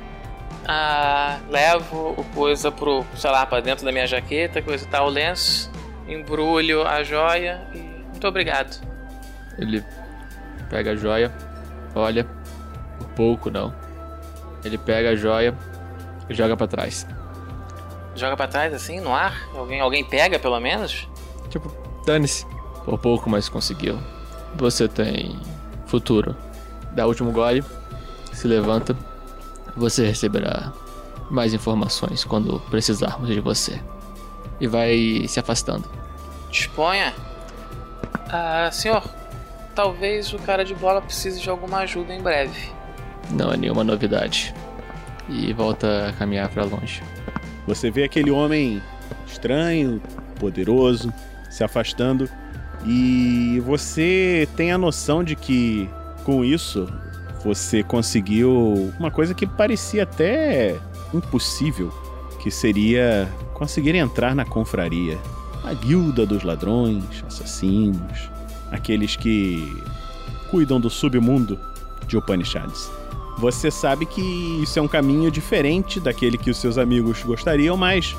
Ah, 0.68 1.38
levo 1.48 2.14
o 2.16 2.24
coisa 2.34 2.72
pro, 2.72 3.04
sei 3.14 3.30
lá, 3.30 3.46
pra 3.46 3.60
dentro 3.60 3.84
da 3.84 3.92
minha 3.92 4.06
jaqueta, 4.06 4.60
coisa 4.60 4.84
e 4.84 4.88
tal, 4.88 5.06
o 5.06 5.10
lenço, 5.10 5.70
embrulho 6.08 6.86
a 6.86 7.02
joia 7.04 7.60
e 7.72 7.78
muito 7.78 8.26
obrigado. 8.26 8.80
Ele 9.58 9.84
pega 10.68 10.90
a 10.92 10.96
joia, 10.96 11.32
olha, 11.94 12.26
um 13.00 13.04
pouco 13.14 13.50
não. 13.50 13.72
Ele 14.64 14.76
pega 14.76 15.10
a 15.10 15.16
joia 15.16 15.54
e 16.28 16.34
joga 16.34 16.56
pra 16.56 16.66
trás. 16.66 17.06
Joga 18.16 18.36
pra 18.36 18.48
trás 18.48 18.74
assim, 18.74 18.98
no 18.98 19.14
ar? 19.14 19.48
Alguém, 19.54 19.80
alguém 19.80 20.04
pega 20.04 20.38
pelo 20.38 20.58
menos? 20.58 21.08
Tipo, 21.48 21.70
dane-se. 22.04 22.44
Por 22.84 22.98
pouco, 22.98 23.28
mas 23.28 23.48
conseguiu. 23.48 23.98
Você 24.54 24.88
tem 24.88 25.38
futuro. 25.86 26.36
Dá 26.92 27.04
o 27.04 27.08
último 27.08 27.30
gole, 27.30 27.62
se 28.32 28.48
levanta. 28.48 28.96
Você 29.76 30.06
receberá 30.06 30.72
mais 31.30 31.52
informações 31.52 32.24
quando 32.24 32.60
precisarmos 32.70 33.28
de 33.28 33.40
você. 33.40 33.80
E 34.60 34.66
vai 34.66 35.24
se 35.28 35.38
afastando. 35.38 35.84
Disponha. 36.50 37.12
Ah, 38.28 38.70
senhor, 38.72 39.02
talvez 39.74 40.32
o 40.32 40.38
cara 40.38 40.64
de 40.64 40.74
bola 40.74 41.02
precise 41.02 41.40
de 41.40 41.50
alguma 41.50 41.78
ajuda 41.78 42.14
em 42.14 42.22
breve. 42.22 42.70
Não 43.30 43.52
é 43.52 43.56
nenhuma 43.56 43.84
novidade. 43.84 44.54
E 45.28 45.52
volta 45.52 46.08
a 46.08 46.12
caminhar 46.12 46.48
pra 46.48 46.64
longe. 46.64 47.02
Você 47.66 47.90
vê 47.90 48.04
aquele 48.04 48.30
homem 48.30 48.80
estranho, 49.26 50.00
poderoso, 50.38 51.12
se 51.50 51.64
afastando. 51.64 52.28
E 52.84 53.60
você 53.66 54.48
tem 54.56 54.72
a 54.72 54.78
noção 54.78 55.24
de 55.24 55.34
que 55.34 55.90
com 56.24 56.44
isso 56.44 56.88
você 57.46 57.80
conseguiu 57.80 58.92
uma 58.98 59.10
coisa 59.10 59.32
que 59.32 59.46
parecia 59.46 60.02
até 60.02 60.76
impossível, 61.14 61.92
que 62.40 62.50
seria 62.50 63.32
conseguir 63.54 63.94
entrar 63.94 64.34
na 64.34 64.44
confraria, 64.44 65.16
a 65.62 65.72
guilda 65.72 66.26
dos 66.26 66.42
ladrões, 66.42 67.04
assassinos, 67.24 68.30
aqueles 68.72 69.14
que 69.14 69.80
cuidam 70.50 70.80
do 70.80 70.90
submundo 70.90 71.58
de 72.08 72.16
Upanishads. 72.16 72.90
Você 73.38 73.70
sabe 73.70 74.06
que 74.06 74.20
isso 74.62 74.78
é 74.78 74.82
um 74.82 74.88
caminho 74.88 75.30
diferente 75.30 76.00
daquele 76.00 76.36
que 76.36 76.50
os 76.50 76.56
seus 76.56 76.76
amigos 76.76 77.22
gostariam, 77.22 77.76
mas 77.76 78.16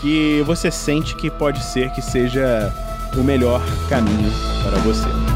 que 0.00 0.42
você 0.46 0.70
sente 0.70 1.14
que 1.16 1.30
pode 1.30 1.62
ser 1.62 1.90
que 1.92 2.00
seja 2.00 2.72
o 3.14 3.22
melhor 3.22 3.60
caminho 3.90 4.30
para 4.62 4.78
você. 4.78 5.29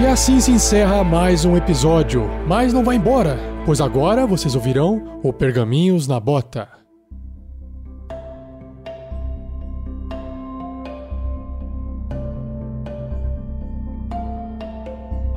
E 0.00 0.06
assim 0.06 0.40
se 0.40 0.50
encerra 0.50 1.04
mais 1.04 1.44
um 1.44 1.58
episódio. 1.58 2.26
Mas 2.48 2.72
não 2.72 2.82
vai 2.82 2.96
embora, 2.96 3.36
pois 3.66 3.82
agora 3.82 4.26
vocês 4.26 4.54
ouvirão 4.54 5.20
o 5.22 5.30
Pergaminhos 5.30 6.08
na 6.08 6.18
Bota. 6.18 6.66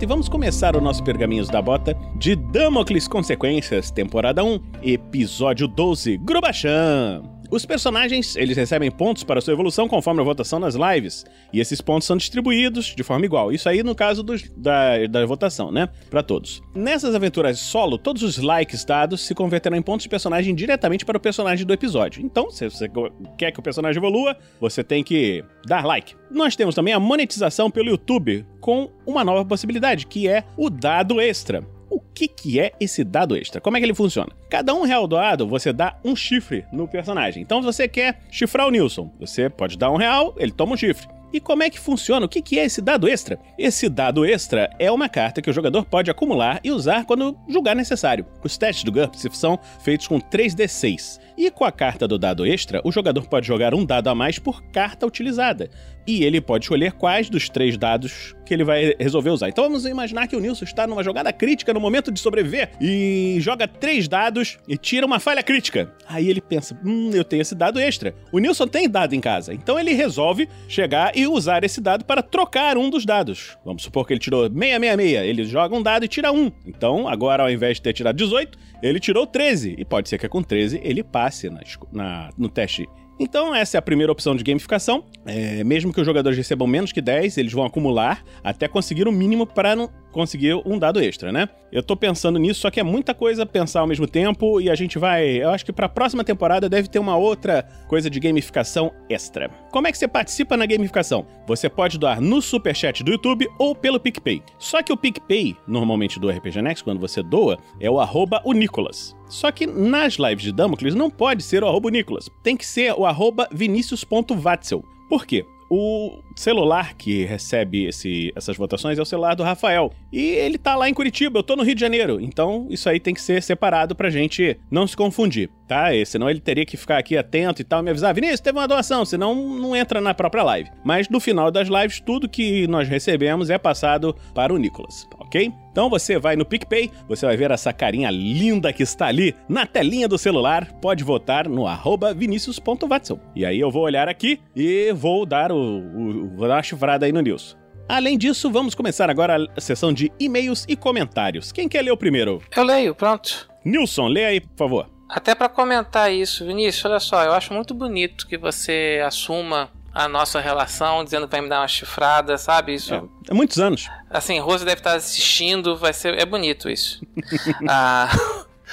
E 0.02 0.06
vamos 0.06 0.30
começar 0.30 0.78
o 0.78 0.82
nosso 0.82 1.04
Pergaminhos 1.04 1.50
da 1.50 1.62
Bota 1.62 1.94
de 2.18 2.34
Damocles 2.34 3.06
Consequências, 3.06 3.92
temporada 3.92 4.46
1, 4.46 4.62
episódio 4.82 5.68
12, 5.68 6.18
Grubachan. 6.20 7.33
Os 7.54 7.68
personagens, 7.68 8.36
eles 8.36 8.58
recebem 8.58 8.90
pontos 8.90 9.24
para 9.24 9.40
sua 9.40 9.54
evolução 9.54 9.88
conforme 9.88 10.22
a 10.22 10.24
votação 10.24 10.58
nas 10.60 10.74
lives, 10.74 11.24
e 11.54 11.60
esses 11.60 11.80
pontos 11.82 12.08
são 12.08 12.18
distribuídos 12.18 12.96
de 12.96 13.04
forma 13.04 13.28
igual. 13.28 13.52
Isso 13.52 13.70
aí 13.70 13.84
no 13.84 13.94
caso 13.94 14.24
dos- 14.24 14.50
da, 14.58 15.06
da 15.06 15.24
votação, 15.24 15.72
né? 15.72 15.88
Para 16.10 16.24
todos. 16.24 16.64
Nessas 16.74 17.14
aventuras 17.14 17.60
solo, 17.60 18.00
todos 18.00 18.24
os 18.24 18.40
likes 18.40 18.84
dados 18.84 19.22
se 19.22 19.36
converterão 19.36 19.78
em 19.78 19.84
pontos 19.84 20.02
de 20.02 20.10
personagem 20.10 20.56
diretamente 20.56 21.06
para 21.06 21.16
o 21.16 21.22
personagem 21.22 21.64
do 21.64 21.72
episódio. 21.72 22.26
Então, 22.26 22.50
se 22.50 22.68
você 22.68 22.90
quer 23.38 23.52
que 23.52 23.60
o 23.60 23.64
personagem 23.64 24.00
evolua, 24.00 24.36
você 24.60 24.84
tem 24.84 25.04
que 25.04 25.46
dar 25.68 25.86
like. 25.86 26.16
Nós 26.32 26.56
temos 26.56 26.74
também 26.74 26.96
a 26.96 27.00
monetização 27.00 27.70
pelo 27.70 27.90
YouTube 27.90 28.48
com 28.60 28.90
uma 29.06 29.24
nova 29.24 29.46
possibilidade, 29.46 30.08
que 30.08 30.28
é 30.28 30.44
o 30.58 30.72
dado 30.72 31.22
extra. 31.22 31.64
O 31.94 32.00
que, 32.00 32.28
que 32.28 32.60
é 32.60 32.72
esse 32.80 33.04
dado 33.04 33.38
extra? 33.38 33.62
Como 33.62 33.78
é 33.78 33.80
que 33.80 33.86
ele 33.86 33.94
funciona? 33.94 34.32
Cada 34.50 34.74
um 34.74 34.82
real 34.82 35.06
doado, 35.06 35.48
você 35.48 35.72
dá 35.72 35.96
um 36.04 36.16
chifre 36.16 36.66
no 36.74 36.88
personagem. 36.88 37.44
Então, 37.44 37.60
se 37.62 37.68
você 37.68 37.88
quer 37.88 38.20
chifrar 38.32 38.68
o 38.68 38.72
Nilson, 38.72 39.12
você 39.20 39.48
pode 39.48 39.78
dar 39.78 39.92
um 39.92 39.96
real, 39.96 40.34
ele 40.40 40.52
toma 40.52 40.74
um 40.74 40.78
chifre. 40.78 41.08
E 41.32 41.40
como 41.40 41.62
é 41.62 41.70
que 41.70 41.80
funciona? 41.80 42.26
O 42.26 42.30
que, 42.30 42.42
que 42.42 42.58
é 42.58 42.66
esse 42.66 42.82
dado 42.82 43.08
extra? 43.08 43.40
Esse 43.60 43.88
dado 43.90 44.26
extra 44.26 44.72
é 44.80 44.92
uma 44.92 45.08
carta 45.08 45.40
que 45.40 45.52
o 45.52 45.54
jogador 45.54 45.86
pode 45.86 46.10
acumular 46.10 46.60
e 46.64 46.72
usar 46.72 47.06
quando 47.06 47.38
julgar 47.48 47.76
necessário. 47.76 48.26
Os 48.44 48.58
testes 48.58 48.84
do 48.84 48.92
GURPS 48.92 49.28
são 49.34 49.60
feitos 49.80 50.08
com 50.08 50.20
3d6. 50.20 51.20
E 51.36 51.50
com 51.50 51.66
a 51.66 51.72
carta 51.72 52.08
do 52.08 52.20
dado 52.20 52.46
extra, 52.46 52.82
o 52.84 52.92
jogador 52.92 53.28
pode 53.28 53.48
jogar 53.48 53.74
um 53.74 53.84
dado 53.84 54.10
a 54.10 54.16
mais 54.16 54.38
por 54.38 54.64
carta 54.66 55.08
utilizada. 55.08 55.70
E 56.06 56.24
ele 56.24 56.42
pode 56.42 56.66
escolher 56.66 56.92
quais 56.94 57.30
dos 57.30 57.48
três 57.50 57.78
dados 57.78 58.36
que 58.46 58.54
ele 58.54 58.64
vai 58.66 58.94
resolver 59.00 59.30
usar. 59.30 59.48
Então 59.48 59.64
vamos 59.64 59.86
imaginar 59.86 60.28
que 60.28 60.36
o 60.36 60.40
Nilson 60.40 60.66
está 60.66 60.86
numa 60.86 61.02
jogada 61.04 61.32
crítica 61.32 61.74
no 61.74 61.80
momento 61.80 62.12
de 62.12 62.20
sobreviver 62.20 62.72
e 62.82 63.38
joga 63.40 63.68
três 63.68 64.08
dados 64.08 64.58
e 64.68 64.78
tira 64.78 65.06
uma 65.06 65.20
falha 65.20 65.42
crítica. 65.42 65.94
Aí 66.08 66.30
ele 66.30 66.42
pensa: 66.42 66.78
hum, 66.86 67.12
eu 67.14 67.24
tenho 67.24 67.42
esse 67.42 67.56
dado 67.56 67.80
extra. 67.80 68.14
O 68.32 68.40
Nilson 68.40 68.68
tem 68.68 68.90
dado 68.90 69.14
em 69.16 69.22
casa. 69.22 69.54
Então 69.54 69.80
ele 69.80 69.94
resolve 69.94 70.50
chegar 70.68 71.18
e 71.18 71.26
usar 71.26 71.64
esse 71.64 71.80
dado 71.80 72.04
para 72.04 72.22
trocar 72.22 72.78
um 72.78 72.90
dos 72.90 73.06
dados. 73.06 73.58
Vamos 73.64 73.84
supor 73.84 74.06
que 74.06 74.14
ele 74.14 74.20
tirou 74.20 74.44
666. 74.50 75.24
Ele 75.30 75.44
joga 75.46 75.76
um 75.76 75.82
dado 75.82 76.04
e 76.04 76.08
tira 76.08 76.32
um. 76.32 76.52
Então, 76.66 77.08
agora 77.08 77.44
ao 77.44 77.50
invés 77.50 77.78
de 77.78 77.82
ter 77.84 77.94
tirado 77.94 78.16
18, 78.18 78.58
ele 78.82 79.00
tirou 79.00 79.26
13. 79.26 79.76
E 79.78 79.86
pode 79.86 80.10
ser 80.10 80.18
que 80.18 80.28
com 80.28 80.44
13 80.44 80.82
ele 80.84 81.02
passe 81.04 81.50
na 81.50 81.62
na- 81.94 82.30
no 82.38 82.50
teste 82.50 82.86
então, 83.24 83.56
essa 83.56 83.78
é 83.78 83.80
a 83.80 83.82
primeira 83.82 84.12
opção 84.12 84.36
de 84.36 84.44
gamificação. 84.44 85.06
É, 85.26 85.64
mesmo 85.64 85.94
que 85.94 86.00
os 86.00 86.06
jogadores 86.06 86.38
recebam 86.38 86.68
menos 86.68 86.92
que 86.92 87.02
10, 87.02 87.38
eles 87.38 87.54
vão 87.54 87.66
acumular 87.66 88.24
até 88.44 88.68
conseguir 88.68 89.08
o 89.08 89.12
mínimo 89.12 89.48
para 89.48 89.76
não 89.76 89.90
conseguir 90.12 90.54
um 90.66 90.78
dado 90.78 91.02
extra, 91.02 91.32
né? 91.32 91.50
Eu 91.72 91.82
tô 91.82 91.96
pensando 91.96 92.38
nisso, 92.38 92.60
só 92.60 92.70
que 92.70 92.80
é 92.80 92.84
muita 92.84 93.14
coisa 93.14 93.46
pensar 93.46 93.80
ao 93.80 93.88
mesmo 93.88 94.06
tempo 94.06 94.62
e 94.62 94.70
a 94.70 94.76
gente 94.76 95.00
vai. 95.00 95.26
Eu 95.42 95.50
acho 95.50 95.66
que 95.66 95.74
para 95.74 95.88
a 95.88 95.90
próxima 95.90 96.24
temporada 96.24 96.70
deve 96.70 96.88
ter 96.88 97.00
uma 97.00 97.18
outra 97.18 97.64
coisa 97.88 98.10
de 98.10 98.20
gamificação 98.20 98.92
extra. 99.10 99.50
Como 99.72 99.88
é 99.88 99.92
que 99.92 99.98
você 99.98 100.08
participa 100.08 100.56
na 100.56 100.66
gamificação? 100.66 101.26
Você 101.48 101.68
pode 101.68 101.98
doar 101.98 102.22
no 102.22 102.42
superchat 102.42 103.04
do 103.04 103.12
YouTube 103.12 103.48
ou 103.58 103.74
pelo 103.74 104.00
PicPay. 104.00 104.44
Só 104.60 104.84
que 104.84 104.94
o 104.94 104.98
PicPay, 104.98 105.56
normalmente 105.68 106.20
do 106.20 106.30
RPG 106.30 106.62
Next, 106.62 106.84
quando 106.84 107.00
você 107.00 107.24
doa, 107.24 107.58
é 107.80 107.90
o 107.90 108.00
arroba 108.00 108.42
o 108.46 108.54
Nicolas. 108.54 109.16
Só 109.34 109.52
que 109.52 109.66
nas 109.66 110.16
lives 110.16 110.44
de 110.44 110.52
Damocles 110.52 110.94
não 110.96 111.10
pode 111.10 111.42
ser 111.44 111.64
o 111.64 111.68
arroba 111.68 111.90
Nicolas. 111.90 112.30
Tem 112.44 112.56
que 112.56 112.66
ser 112.66 112.94
o 112.94 113.06
arroba 113.06 113.48
vinicius.vatzel. 113.52 114.84
Por 115.10 115.26
quê? 115.26 115.46
O 115.70 116.20
celular 116.36 116.94
que 116.94 117.26
recebe 117.26 117.86
esse- 117.88 118.32
essas 118.36 118.56
votações 118.56 119.00
é 119.00 119.02
o 119.02 119.06
celular 119.06 119.34
do 119.36 119.42
Rafael. 119.42 119.92
E 120.12 120.20
ele 120.22 120.58
tá 120.60 120.76
lá 120.76 120.88
em 120.88 120.94
Curitiba, 120.94 121.40
eu 121.40 121.44
tô 121.44 121.56
no 121.56 121.64
Rio 121.64 121.74
de 121.74 121.82
Janeiro. 121.82 122.20
Então 122.22 122.68
isso 122.70 122.88
aí 122.88 123.00
tem 123.00 123.12
que 123.14 123.22
ser 123.22 123.42
separado 123.42 123.96
pra 123.96 124.12
gente 124.12 124.56
não 124.70 124.86
se 124.86 124.96
confundir, 124.96 125.50
tá? 125.68 125.86
tá? 125.86 125.96
E 125.96 126.06
senão 126.06 126.30
ele 126.30 126.40
teria 126.40 126.66
que 126.66 126.78
ficar 126.78 127.00
aqui 127.00 127.18
atento 127.18 127.60
e 127.62 127.66
tal, 127.66 127.82
me 127.82 127.90
avisar, 127.90 128.14
Vinícius, 128.14 128.40
teve 128.42 128.56
uma 128.60 128.68
doação, 128.68 129.04
senão 129.04 129.34
não 129.34 129.76
entra 129.76 130.00
na 130.00 130.14
própria 130.14 130.44
live. 130.44 130.70
Mas 130.86 131.10
no 131.10 131.20
final 131.20 131.50
das 131.50 131.68
lives, 131.68 132.00
tudo 132.00 132.30
que 132.30 132.68
nós 132.68 132.88
recebemos 132.88 133.50
é 133.50 133.58
passado 133.58 134.16
para 134.36 134.54
o 134.54 134.58
Nicolas, 134.58 135.08
ok? 135.34 135.52
Então 135.72 135.90
você 135.90 136.20
vai 136.20 136.36
no 136.36 136.46
PicPay, 136.46 136.92
você 137.08 137.26
vai 137.26 137.36
ver 137.36 137.50
essa 137.50 137.74
carinha 137.74 138.12
linda 138.12 138.72
que 138.72 138.84
está 138.84 139.08
ali 139.08 139.36
na 139.50 139.66
telinha 139.66 140.08
do 140.08 140.18
celular, 140.18 140.72
pode 140.74 141.04
votar 141.04 141.50
no 141.50 141.66
arroba 141.66 142.14
vinicius.watson. 142.14 143.20
E 143.36 143.44
aí 143.44 143.60
eu 143.60 143.72
vou 143.72 143.84
olhar 143.84 144.08
aqui 144.08 144.40
e 144.56 144.94
vou 144.94 145.26
dar 145.26 145.52
o, 145.52 145.58
o, 145.58 146.38
vou 146.38 146.48
dar 146.48 146.56
uma 146.56 146.64
chifrada 146.64 147.08
aí 147.08 147.12
no 147.12 147.22
Nilson. 147.22 147.58
Além 147.90 148.18
disso, 148.18 148.50
vamos 148.50 148.76
começar 148.76 149.10
agora 149.10 149.46
a 149.58 149.62
sessão 149.62 149.92
de 149.92 150.12
e-mails 150.20 150.66
e 150.70 150.76
comentários. 150.76 151.52
Quem 151.52 151.68
quer 151.68 151.82
ler 151.82 151.92
o 151.92 151.98
primeiro? 151.98 152.42
Eu 152.56 152.64
leio, 152.64 152.96
pronto. 152.96 153.50
Nilson, 153.66 154.08
lê 154.08 154.26
aí, 154.26 154.40
por 154.40 154.58
favor. 154.58 154.90
Até 155.10 155.36
para 155.36 155.50
comentar 155.50 156.12
isso, 156.12 156.46
Vinícius, 156.46 156.86
olha 156.86 157.00
só, 157.00 157.24
eu 157.24 157.34
acho 157.34 157.54
muito 157.54 157.74
bonito 157.74 158.26
que 158.28 158.38
você 158.38 159.02
assuma 159.06 159.70
a 159.94 160.08
nossa 160.08 160.40
relação, 160.40 161.04
dizendo 161.04 161.28
que 161.28 161.32
vai 161.32 161.42
me 161.42 161.50
dar 161.50 161.62
uma 161.62 161.68
chifrada, 161.68 162.38
sabe? 162.38 162.74
Isso. 162.74 162.94
É, 162.94 163.04
é 163.30 163.34
muitos 163.34 163.60
anos. 163.60 163.90
Assim, 164.10 164.40
Rosa 164.40 164.66
deve 164.66 164.80
estar 164.80 164.96
assistindo, 164.96 165.78
vai 165.78 165.94
ser. 165.94 166.18
É 166.20 166.26
bonito 166.26 166.70
isso. 166.70 167.06
ah. 167.70 168.10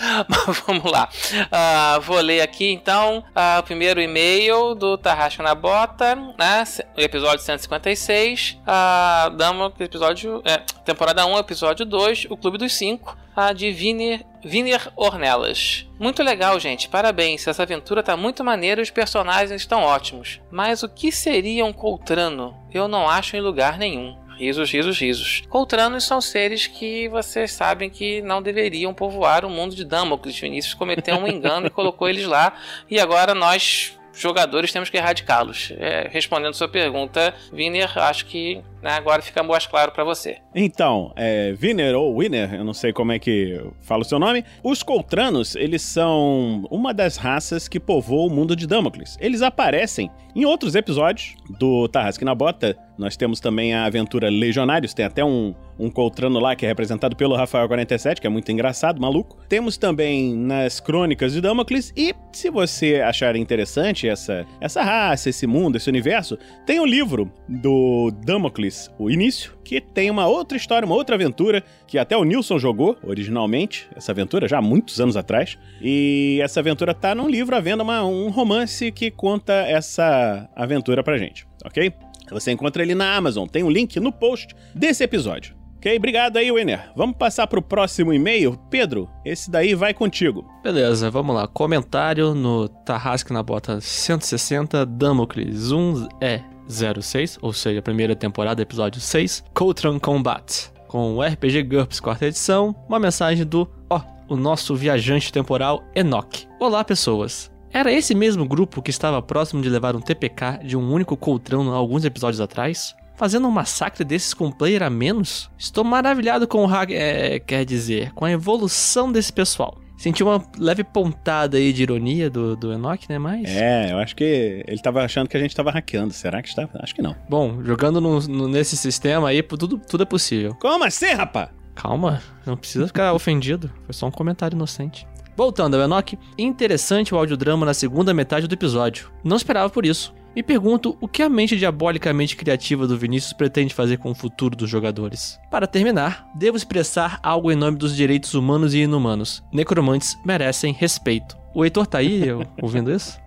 Mas 0.28 0.58
vamos 0.66 0.90
lá. 0.90 1.08
Uh, 1.34 2.00
vou 2.00 2.18
ler 2.20 2.40
aqui 2.40 2.70
então 2.70 3.18
uh, 3.18 3.60
o 3.60 3.62
primeiro 3.62 4.00
e-mail 4.00 4.74
do 4.74 4.96
Tarrasca 4.96 5.42
na 5.42 5.54
Bota, 5.54 6.14
né? 6.38 6.64
Episódio 6.96 7.44
156. 7.44 8.58
Uh, 8.60 9.30
damos 9.36 9.72
episódio. 9.78 10.42
É, 10.44 10.58
temporada 10.84 11.26
1, 11.26 11.38
episódio 11.38 11.84
2, 11.84 12.26
o 12.30 12.36
Clube 12.36 12.58
dos 12.58 12.72
Cinco, 12.72 13.16
uh, 13.36 13.54
de 13.54 13.70
Viner, 13.72 14.24
Viner 14.42 14.90
Ornelas. 14.96 15.86
Muito 15.98 16.22
legal, 16.22 16.58
gente. 16.58 16.88
Parabéns. 16.88 17.46
Essa 17.46 17.62
aventura 17.62 18.02
tá 18.02 18.16
muito 18.16 18.42
maneira 18.42 18.80
e 18.80 18.84
os 18.84 18.90
personagens 18.90 19.60
estão 19.60 19.82
ótimos. 19.82 20.40
Mas 20.50 20.82
o 20.82 20.88
que 20.88 21.12
seria 21.12 21.64
um 21.64 21.72
Coltrano? 21.72 22.56
Eu 22.72 22.88
não 22.88 23.08
acho 23.08 23.36
em 23.36 23.40
lugar 23.40 23.78
nenhum. 23.78 24.16
Risos, 24.40 24.70
risos, 24.70 24.98
risos. 24.98 25.42
Coltranos 25.50 26.04
são 26.04 26.18
seres 26.18 26.66
que 26.66 27.10
vocês 27.10 27.52
sabem 27.52 27.90
que 27.90 28.22
não 28.22 28.40
deveriam 28.40 28.94
povoar 28.94 29.44
o 29.44 29.50
mundo 29.50 29.74
de 29.74 29.84
Damocles. 29.84 30.38
Vinícius 30.38 30.72
cometeu 30.72 31.14
um 31.16 31.28
engano 31.28 31.66
e 31.66 31.70
colocou 31.70 32.08
eles 32.08 32.24
lá. 32.24 32.54
E 32.88 32.98
agora 32.98 33.34
nós 33.34 33.98
jogadores 34.14 34.72
temos 34.72 34.88
que 34.88 34.96
erradicá-los. 34.96 35.74
É, 35.76 36.08
respondendo 36.10 36.54
sua 36.54 36.68
pergunta, 36.68 37.34
Viner, 37.52 37.98
acho 37.98 38.24
que 38.24 38.62
né, 38.82 38.92
agora 38.92 39.22
fica 39.22 39.42
mais 39.42 39.66
claro 39.66 39.92
para 39.92 40.04
você. 40.04 40.38
Então, 40.54 41.12
é, 41.16 41.52
Viner 41.52 41.94
ou 41.94 42.18
Winner, 42.18 42.54
eu 42.54 42.64
não 42.64 42.74
sei 42.74 42.92
como 42.92 43.12
é 43.12 43.18
que 43.18 43.60
fala 43.80 44.02
o 44.02 44.04
seu 44.04 44.18
nome. 44.18 44.44
Os 44.62 44.82
Coltranos, 44.82 45.54
eles 45.54 45.82
são 45.82 46.66
uma 46.70 46.92
das 46.92 47.16
raças 47.16 47.68
que 47.68 47.78
povoam 47.78 48.26
o 48.26 48.30
mundo 48.30 48.56
de 48.56 48.66
Damocles. 48.66 49.16
Eles 49.20 49.42
aparecem 49.42 50.10
em 50.34 50.44
outros 50.44 50.74
episódios 50.74 51.34
do 51.58 51.88
Tarrasque 51.88 52.24
na 52.24 52.34
Bota. 52.34 52.76
Nós 52.96 53.16
temos 53.16 53.40
também 53.40 53.74
a 53.74 53.84
aventura 53.84 54.28
Legionários, 54.28 54.92
tem 54.92 55.06
até 55.06 55.24
um, 55.24 55.54
um 55.78 55.90
Coltrano 55.90 56.38
lá 56.38 56.54
que 56.54 56.66
é 56.66 56.68
representado 56.68 57.16
pelo 57.16 57.34
Rafael 57.34 57.66
47, 57.66 58.20
que 58.20 58.26
é 58.26 58.30
muito 58.30 58.52
engraçado, 58.52 59.00
maluco. 59.00 59.38
Temos 59.48 59.78
também 59.78 60.36
nas 60.36 60.80
Crônicas 60.80 61.32
de 61.32 61.40
Damocles 61.40 61.92
e 61.96 62.14
se 62.32 62.50
você 62.50 62.96
achar 62.96 63.34
interessante 63.36 64.06
essa, 64.06 64.46
essa 64.60 64.82
raça, 64.82 65.30
esse 65.30 65.46
mundo, 65.46 65.76
esse 65.76 65.88
universo, 65.88 66.38
tem 66.66 66.78
o 66.78 66.82
um 66.82 66.86
livro 66.86 67.32
do 67.48 68.12
Damocles, 68.24 68.69
o 68.98 69.10
início, 69.10 69.52
que 69.64 69.80
tem 69.80 70.10
uma 70.10 70.26
outra 70.26 70.56
história, 70.56 70.86
uma 70.86 70.94
outra 70.94 71.14
aventura 71.14 71.62
que 71.86 71.98
até 71.98 72.16
o 72.16 72.24
Nilson 72.24 72.58
jogou 72.58 72.96
originalmente, 73.02 73.88
essa 73.94 74.12
aventura 74.12 74.48
já 74.48 74.58
há 74.58 74.62
muitos 74.62 75.00
anos 75.00 75.16
atrás. 75.16 75.58
E 75.80 76.38
essa 76.42 76.60
aventura 76.60 76.94
tá 76.94 77.14
num 77.14 77.28
livro 77.28 77.54
à 77.54 77.60
venda, 77.60 77.82
uma, 77.82 78.04
um 78.04 78.30
romance 78.30 78.90
que 78.92 79.10
conta 79.10 79.52
essa 79.52 80.48
aventura 80.54 81.02
pra 81.02 81.18
gente, 81.18 81.46
ok? 81.64 81.92
Você 82.30 82.52
encontra 82.52 82.82
ele 82.82 82.94
na 82.94 83.16
Amazon, 83.16 83.46
tem 83.46 83.62
um 83.62 83.70
link 83.70 83.98
no 83.98 84.12
post 84.12 84.54
desse 84.74 85.02
episódio. 85.02 85.60
Ok, 85.80 85.96
obrigado 85.96 86.36
aí, 86.36 86.52
Winner. 86.52 86.92
Vamos 86.94 87.16
passar 87.16 87.46
pro 87.46 87.62
próximo 87.62 88.12
e-mail. 88.12 88.54
Pedro, 88.68 89.08
esse 89.24 89.50
daí 89.50 89.74
vai 89.74 89.94
contigo. 89.94 90.44
Beleza, 90.62 91.10
vamos 91.10 91.34
lá. 91.34 91.48
Comentário 91.48 92.34
no 92.34 92.68
Tarrasque 92.68 93.32
na 93.32 93.42
Bota 93.42 93.80
160, 93.80 94.84
Damocles 94.84 95.72
1 95.72 96.08
é 96.20 96.42
06, 96.70 97.38
ou 97.42 97.52
seja, 97.52 97.82
primeira 97.82 98.14
temporada, 98.14 98.62
episódio 98.62 99.00
6, 99.00 99.44
Coltran 99.52 99.98
Combat, 99.98 100.70
com 100.88 101.16
o 101.16 101.22
RPG 101.22 101.64
GURPS 101.64 102.00
quarta 102.00 102.26
edição, 102.26 102.74
uma 102.88 102.98
mensagem 102.98 103.44
do, 103.44 103.68
ó, 103.88 104.00
o 104.28 104.36
nosso 104.36 104.74
viajante 104.74 105.32
temporal 105.32 105.82
Enoch. 105.94 106.46
Olá, 106.58 106.84
pessoas. 106.84 107.50
Era 107.72 107.92
esse 107.92 108.14
mesmo 108.14 108.44
grupo 108.44 108.82
que 108.82 108.90
estava 108.90 109.22
próximo 109.22 109.62
de 109.62 109.68
levar 109.68 109.94
um 109.94 110.00
TPK 110.00 110.64
de 110.64 110.76
um 110.76 110.92
único 110.92 111.16
Coltrão 111.16 111.72
alguns 111.72 112.04
episódios 112.04 112.40
atrás? 112.40 112.94
Fazendo 113.16 113.46
um 113.46 113.50
massacre 113.50 114.02
desses 114.02 114.32
com 114.32 114.46
um 114.46 114.50
player 114.50 114.82
a 114.82 114.90
menos? 114.90 115.50
Estou 115.58 115.84
maravilhado 115.84 116.48
com 116.48 116.64
o 116.64 116.66
hack, 116.66 116.90
é, 116.90 117.38
quer 117.38 117.64
dizer, 117.64 118.12
com 118.12 118.24
a 118.24 118.30
evolução 118.32 119.12
desse 119.12 119.32
pessoal. 119.32 119.78
Senti 120.00 120.22
uma 120.22 120.42
leve 120.58 120.82
pontada 120.82 121.58
aí 121.58 121.74
de 121.74 121.82
ironia 121.82 122.30
do, 122.30 122.56
do 122.56 122.72
Enoch, 122.72 123.04
né? 123.06 123.18
Mas. 123.18 123.50
É, 123.50 123.92
eu 123.92 123.98
acho 123.98 124.16
que 124.16 124.64
ele 124.66 124.80
tava 124.80 125.04
achando 125.04 125.28
que 125.28 125.36
a 125.36 125.40
gente 125.40 125.54
tava 125.54 125.70
hackeando. 125.70 126.14
Será 126.14 126.40
que 126.40 126.48
estava? 126.48 126.70
Acho 126.82 126.94
que 126.94 127.02
não. 127.02 127.14
Bom, 127.28 127.62
jogando 127.62 128.00
no, 128.00 128.18
no, 128.20 128.48
nesse 128.48 128.78
sistema 128.78 129.28
aí, 129.28 129.42
tudo, 129.42 129.76
tudo 129.76 130.02
é 130.02 130.06
possível. 130.06 130.56
Como 130.58 130.84
assim, 130.84 131.12
rapá? 131.12 131.50
Calma, 131.74 132.22
não 132.46 132.56
precisa 132.56 132.86
ficar 132.86 133.12
ofendido. 133.14 133.70
Foi 133.84 133.92
só 133.92 134.06
um 134.06 134.10
comentário 134.10 134.56
inocente. 134.56 135.06
Voltando 135.36 135.76
ao 135.76 135.82
Enoch, 135.82 136.18
interessante 136.38 137.14
o 137.14 137.18
audiodrama 137.18 137.66
na 137.66 137.74
segunda 137.74 138.14
metade 138.14 138.48
do 138.48 138.54
episódio. 138.54 139.10
Não 139.22 139.36
esperava 139.36 139.68
por 139.68 139.84
isso. 139.84 140.14
Me 140.34 140.42
pergunto 140.42 140.96
o 141.00 141.08
que 141.08 141.22
a 141.22 141.28
mente 141.28 141.56
diabolicamente 141.56 142.36
criativa 142.36 142.86
do 142.86 142.96
Vinícius 142.96 143.32
pretende 143.32 143.74
fazer 143.74 143.96
com 143.96 144.10
o 144.10 144.14
futuro 144.14 144.56
dos 144.56 144.70
jogadores. 144.70 145.40
Para 145.50 145.66
terminar, 145.66 146.30
devo 146.34 146.56
expressar 146.56 147.18
algo 147.22 147.50
em 147.50 147.56
nome 147.56 147.76
dos 147.76 147.96
direitos 147.96 148.34
humanos 148.34 148.72
e 148.72 148.78
inumanos. 148.78 149.42
Necromantes 149.52 150.16
merecem 150.24 150.72
respeito. 150.72 151.36
O 151.52 151.64
Heitor 151.64 151.86
tá 151.86 151.98
aí 151.98 152.22
ouvindo 152.62 152.92
isso? 152.92 153.18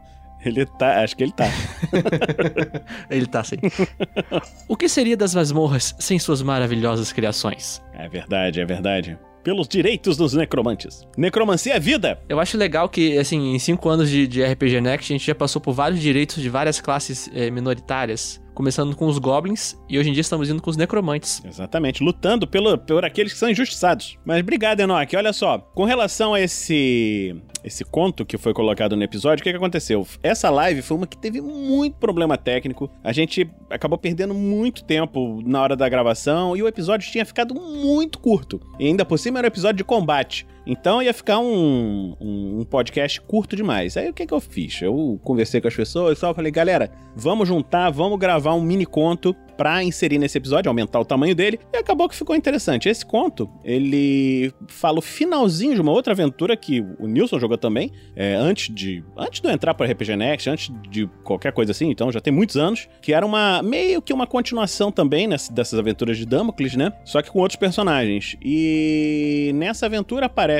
Ele 0.46 0.66
tá, 0.66 1.02
acho 1.02 1.16
que 1.16 1.24
ele 1.24 1.32
tá. 1.32 1.46
ele 3.10 3.26
tá 3.26 3.44
sim. 3.44 3.58
o 4.68 4.76
que 4.76 4.90
seria 4.90 5.16
das 5.16 5.34
masmorras 5.34 5.96
sem 6.00 6.20
suas 6.20 6.42
maravilhosas 6.42 7.14
criações? 7.14 7.82
É 7.94 8.10
verdade, 8.10 8.60
é 8.60 8.66
verdade 8.66 9.18
pelos 9.44 9.68
direitos 9.68 10.18
dos 10.18 10.34
necromantes. 10.34 11.06
Necromancia 11.18 11.74
é 11.74 11.80
vida! 11.80 12.20
Eu 12.30 12.40
acho 12.40 12.58
legal 12.58 12.88
que, 12.90 13.18
assim, 13.18 13.54
em 13.54 13.60
cinco 13.60 13.90
anos 13.90 14.10
de, 14.10 14.26
de 14.28 14.44
RPG 14.44 14.82
Next, 14.82 15.12
a 15.12 15.18
gente 15.18 15.28
já 15.28 15.36
passou 15.36 15.62
por 15.62 15.74
vários 15.74 16.00
direitos 16.00 16.42
de 16.42 16.50
várias 16.50 16.80
classes 16.80 17.30
é, 17.34 17.52
minoritárias 17.52 18.43
começando 18.54 18.96
com 18.96 19.08
os 19.08 19.18
goblins 19.18 19.76
e 19.90 19.98
hoje 19.98 20.10
em 20.10 20.14
dia 20.14 20.22
estamos 20.22 20.50
indo 20.50 20.62
com 20.62 20.70
os 20.70 20.78
necromantes. 20.78 21.42
Exatamente, 21.46 22.04
lutando 22.04 22.48
pelo, 22.48 22.78
por 22.78 23.04
aqueles 23.04 23.34
que 23.34 23.40
são 23.40 23.50
injustiçados. 23.50 24.18
Mas 24.26 24.42
obrigado, 24.42 24.80
Enoch. 24.80 25.16
Olha 25.16 25.34
só, 25.34 25.58
com 25.58 25.84
relação 25.84 26.34
a 26.34 26.40
esse 26.40 27.36
esse 27.64 27.86
conto 27.86 28.26
que 28.26 28.38
foi 28.38 28.54
colocado 28.54 28.96
no 28.96 29.04
episódio, 29.04 29.42
o 29.42 29.44
que, 29.44 29.50
que 29.50 29.58
aconteceu? 29.58 30.06
Essa 30.22 30.50
live 30.50 30.82
foi 30.82 30.98
uma 30.98 31.08
que 31.08 31.18
teve 31.18 31.40
muito 31.40 31.96
problema 31.96 32.38
técnico. 32.38 32.92
A 33.04 33.14
gente 33.14 33.50
acabou 33.70 33.98
perdendo 33.98 34.34
muito 34.34 34.84
tempo 34.84 35.42
na 35.46 35.62
hora 35.62 35.76
da 35.76 35.88
gravação 35.88 36.58
e 36.58 36.62
o 36.62 36.68
episódio 36.68 37.10
tinha 37.10 37.26
ficado 37.26 37.56
muito 37.56 38.20
curto. 38.20 38.60
E 38.78 38.88
ainda 38.88 39.06
por 39.06 39.18
cima 39.18 39.40
era 39.40 39.48
um 39.48 39.48
episódio 39.48 39.78
de 39.78 39.84
combate. 39.84 40.46
Então 40.66 41.02
ia 41.02 41.14
ficar 41.14 41.40
um, 41.40 42.16
um, 42.20 42.60
um, 42.60 42.64
podcast 42.64 43.20
curto 43.22 43.56
demais. 43.56 43.98
Aí 43.98 44.10
o 44.10 44.14
que, 44.14 44.26
que 44.26 44.34
eu 44.34 44.40
fiz? 44.40 44.82
Eu 44.82 45.20
conversei 45.24 45.60
com 45.60 45.68
as 45.68 45.76
pessoas 45.76 46.18
e 46.18 46.20
só 46.22 46.34
falei, 46.34 46.52
galera, 46.52 46.90
vamos 47.16 47.48
juntar, 47.48 47.90
vamos 47.90 48.18
gravar 48.18 48.54
um 48.54 48.62
mini 48.62 48.86
conto 48.86 49.36
para 49.58 49.84
inserir 49.84 50.18
nesse 50.18 50.38
episódio, 50.38 50.70
aumentar 50.70 51.00
o 51.00 51.06
tamanho 51.06 51.36
dele, 51.36 51.60
e 51.72 51.78
acabou 51.78 52.10
que 52.10 52.16
ficou 52.16 52.36
interessante. 52.36 52.90
Esse 52.90 53.06
conto, 53.06 53.50
ele 53.64 54.52
fala 54.68 55.00
o 55.00 55.02
finalzinho 55.02 55.76
de 55.76 55.82
uma 55.82 55.92
outra 55.92 56.14
aventura 56.14 56.58
que 56.58 56.82
o 57.00 57.08
Nilson 57.08 57.40
jogou 57.40 57.58
também, 57.58 57.92
é, 58.16 58.34
antes 58.34 58.74
de 58.74 59.04
antes 59.18 59.42
de 59.42 59.48
eu 59.48 59.52
entrar 59.52 59.74
para 59.74 59.92
RPG 59.92 60.16
Next, 60.16 60.50
antes 60.50 60.72
de 60.90 61.08
qualquer 61.24 61.52
coisa 61.54 61.72
assim, 61.72 61.90
então 61.90 62.12
já 62.12 62.20
tem 62.20 62.34
muitos 62.34 62.58
anos, 62.58 62.88
que 63.02 63.14
era 63.14 63.26
uma 63.26 63.62
meio 63.62 64.02
que 64.02 64.14
uma 64.14 64.26
continuação 64.26 64.92
também 64.92 65.28
nessa, 65.28 65.54
dessas 65.54 65.78
aventuras 65.78 66.18
de 66.18 66.26
Damocles, 66.26 66.76
né? 66.76 66.92
Só 67.06 67.22
que 67.22 67.32
com 67.32 67.40
outros 67.40 67.58
personagens. 67.58 68.36
E 68.42 69.52
nessa 69.56 69.86
aventura 69.86 70.26
aparece 70.26 70.53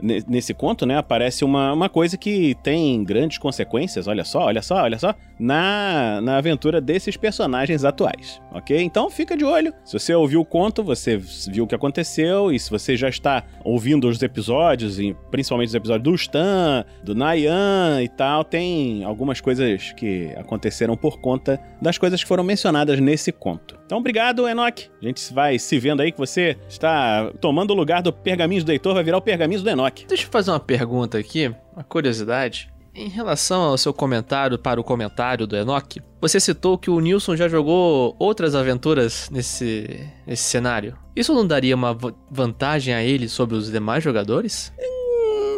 nesse 0.00 0.52
conto, 0.52 0.84
né, 0.84 0.96
aparece 0.96 1.44
uma, 1.44 1.72
uma 1.72 1.88
coisa 1.88 2.16
que 2.16 2.56
tem 2.62 3.02
grandes 3.04 3.38
consequências, 3.38 4.06
olha 4.06 4.24
só, 4.24 4.46
olha 4.46 4.62
só, 4.62 4.76
olha 4.82 4.98
só, 4.98 5.14
na, 5.38 6.20
na 6.20 6.36
aventura 6.36 6.80
desses 6.80 7.16
personagens 7.16 7.84
atuais. 7.84 8.40
ok? 8.52 8.80
Então 8.80 9.10
fica 9.10 9.36
de 9.36 9.44
olho. 9.44 9.72
Se 9.84 9.98
você 9.98 10.14
ouviu 10.14 10.40
o 10.40 10.44
conto, 10.44 10.82
você 10.82 11.16
viu 11.50 11.64
o 11.64 11.66
que 11.66 11.74
aconteceu, 11.74 12.52
e 12.52 12.58
se 12.58 12.70
você 12.70 12.96
já 12.96 13.08
está 13.08 13.44
ouvindo 13.64 14.08
os 14.08 14.22
episódios, 14.22 14.98
e 14.98 15.16
principalmente 15.30 15.68
os 15.68 15.74
episódios 15.74 16.04
do 16.04 16.14
Stan, 16.14 16.84
do 17.02 17.14
Nayan 17.14 18.02
e 18.02 18.08
tal, 18.08 18.44
tem 18.44 19.04
algumas 19.04 19.40
coisas 19.40 19.92
que 19.92 20.32
aconteceram 20.36 20.96
por 20.96 21.20
conta 21.20 21.60
das 21.80 21.98
coisas 21.98 22.22
que 22.22 22.28
foram 22.28 22.44
mencionadas 22.44 23.00
nesse 23.00 23.32
conto. 23.32 23.82
Então, 23.84 23.98
obrigado, 23.98 24.48
Enoch. 24.48 24.90
A 25.02 25.04
gente 25.04 25.34
vai 25.34 25.58
se 25.58 25.78
vendo 25.78 26.00
aí 26.00 26.10
que 26.10 26.18
você 26.18 26.56
está 26.66 27.30
tomando 27.40 27.72
o 27.72 27.74
lugar 27.74 28.00
do 28.00 28.12
Pergaminhos 28.12 28.64
do 28.64 28.72
Heitor, 28.72 28.94
vai 28.94 29.04
virar 29.04 29.18
o 29.18 29.21
Pergaminhos 29.24 29.62
do 29.62 29.70
Enoch. 29.70 30.04
Deixa 30.06 30.24
eu 30.26 30.30
fazer 30.30 30.50
uma 30.50 30.60
pergunta 30.60 31.18
aqui, 31.18 31.54
uma 31.74 31.84
curiosidade. 31.84 32.70
Em 32.94 33.08
relação 33.08 33.62
ao 33.62 33.78
seu 33.78 33.94
comentário 33.94 34.58
para 34.58 34.78
o 34.78 34.84
comentário 34.84 35.46
do 35.46 35.56
Enoch, 35.56 35.98
você 36.20 36.38
citou 36.38 36.76
que 36.76 36.90
o 36.90 37.00
Nilson 37.00 37.34
já 37.36 37.48
jogou 37.48 38.14
outras 38.18 38.54
aventuras 38.54 39.30
nesse, 39.30 40.06
nesse 40.26 40.42
cenário. 40.42 40.94
Isso 41.16 41.32
não 41.32 41.46
daria 41.46 41.74
uma 41.74 41.94
va- 41.94 42.12
vantagem 42.30 42.92
a 42.92 43.02
ele 43.02 43.30
sobre 43.30 43.56
os 43.56 43.70
demais 43.70 44.04
jogadores? 44.04 44.70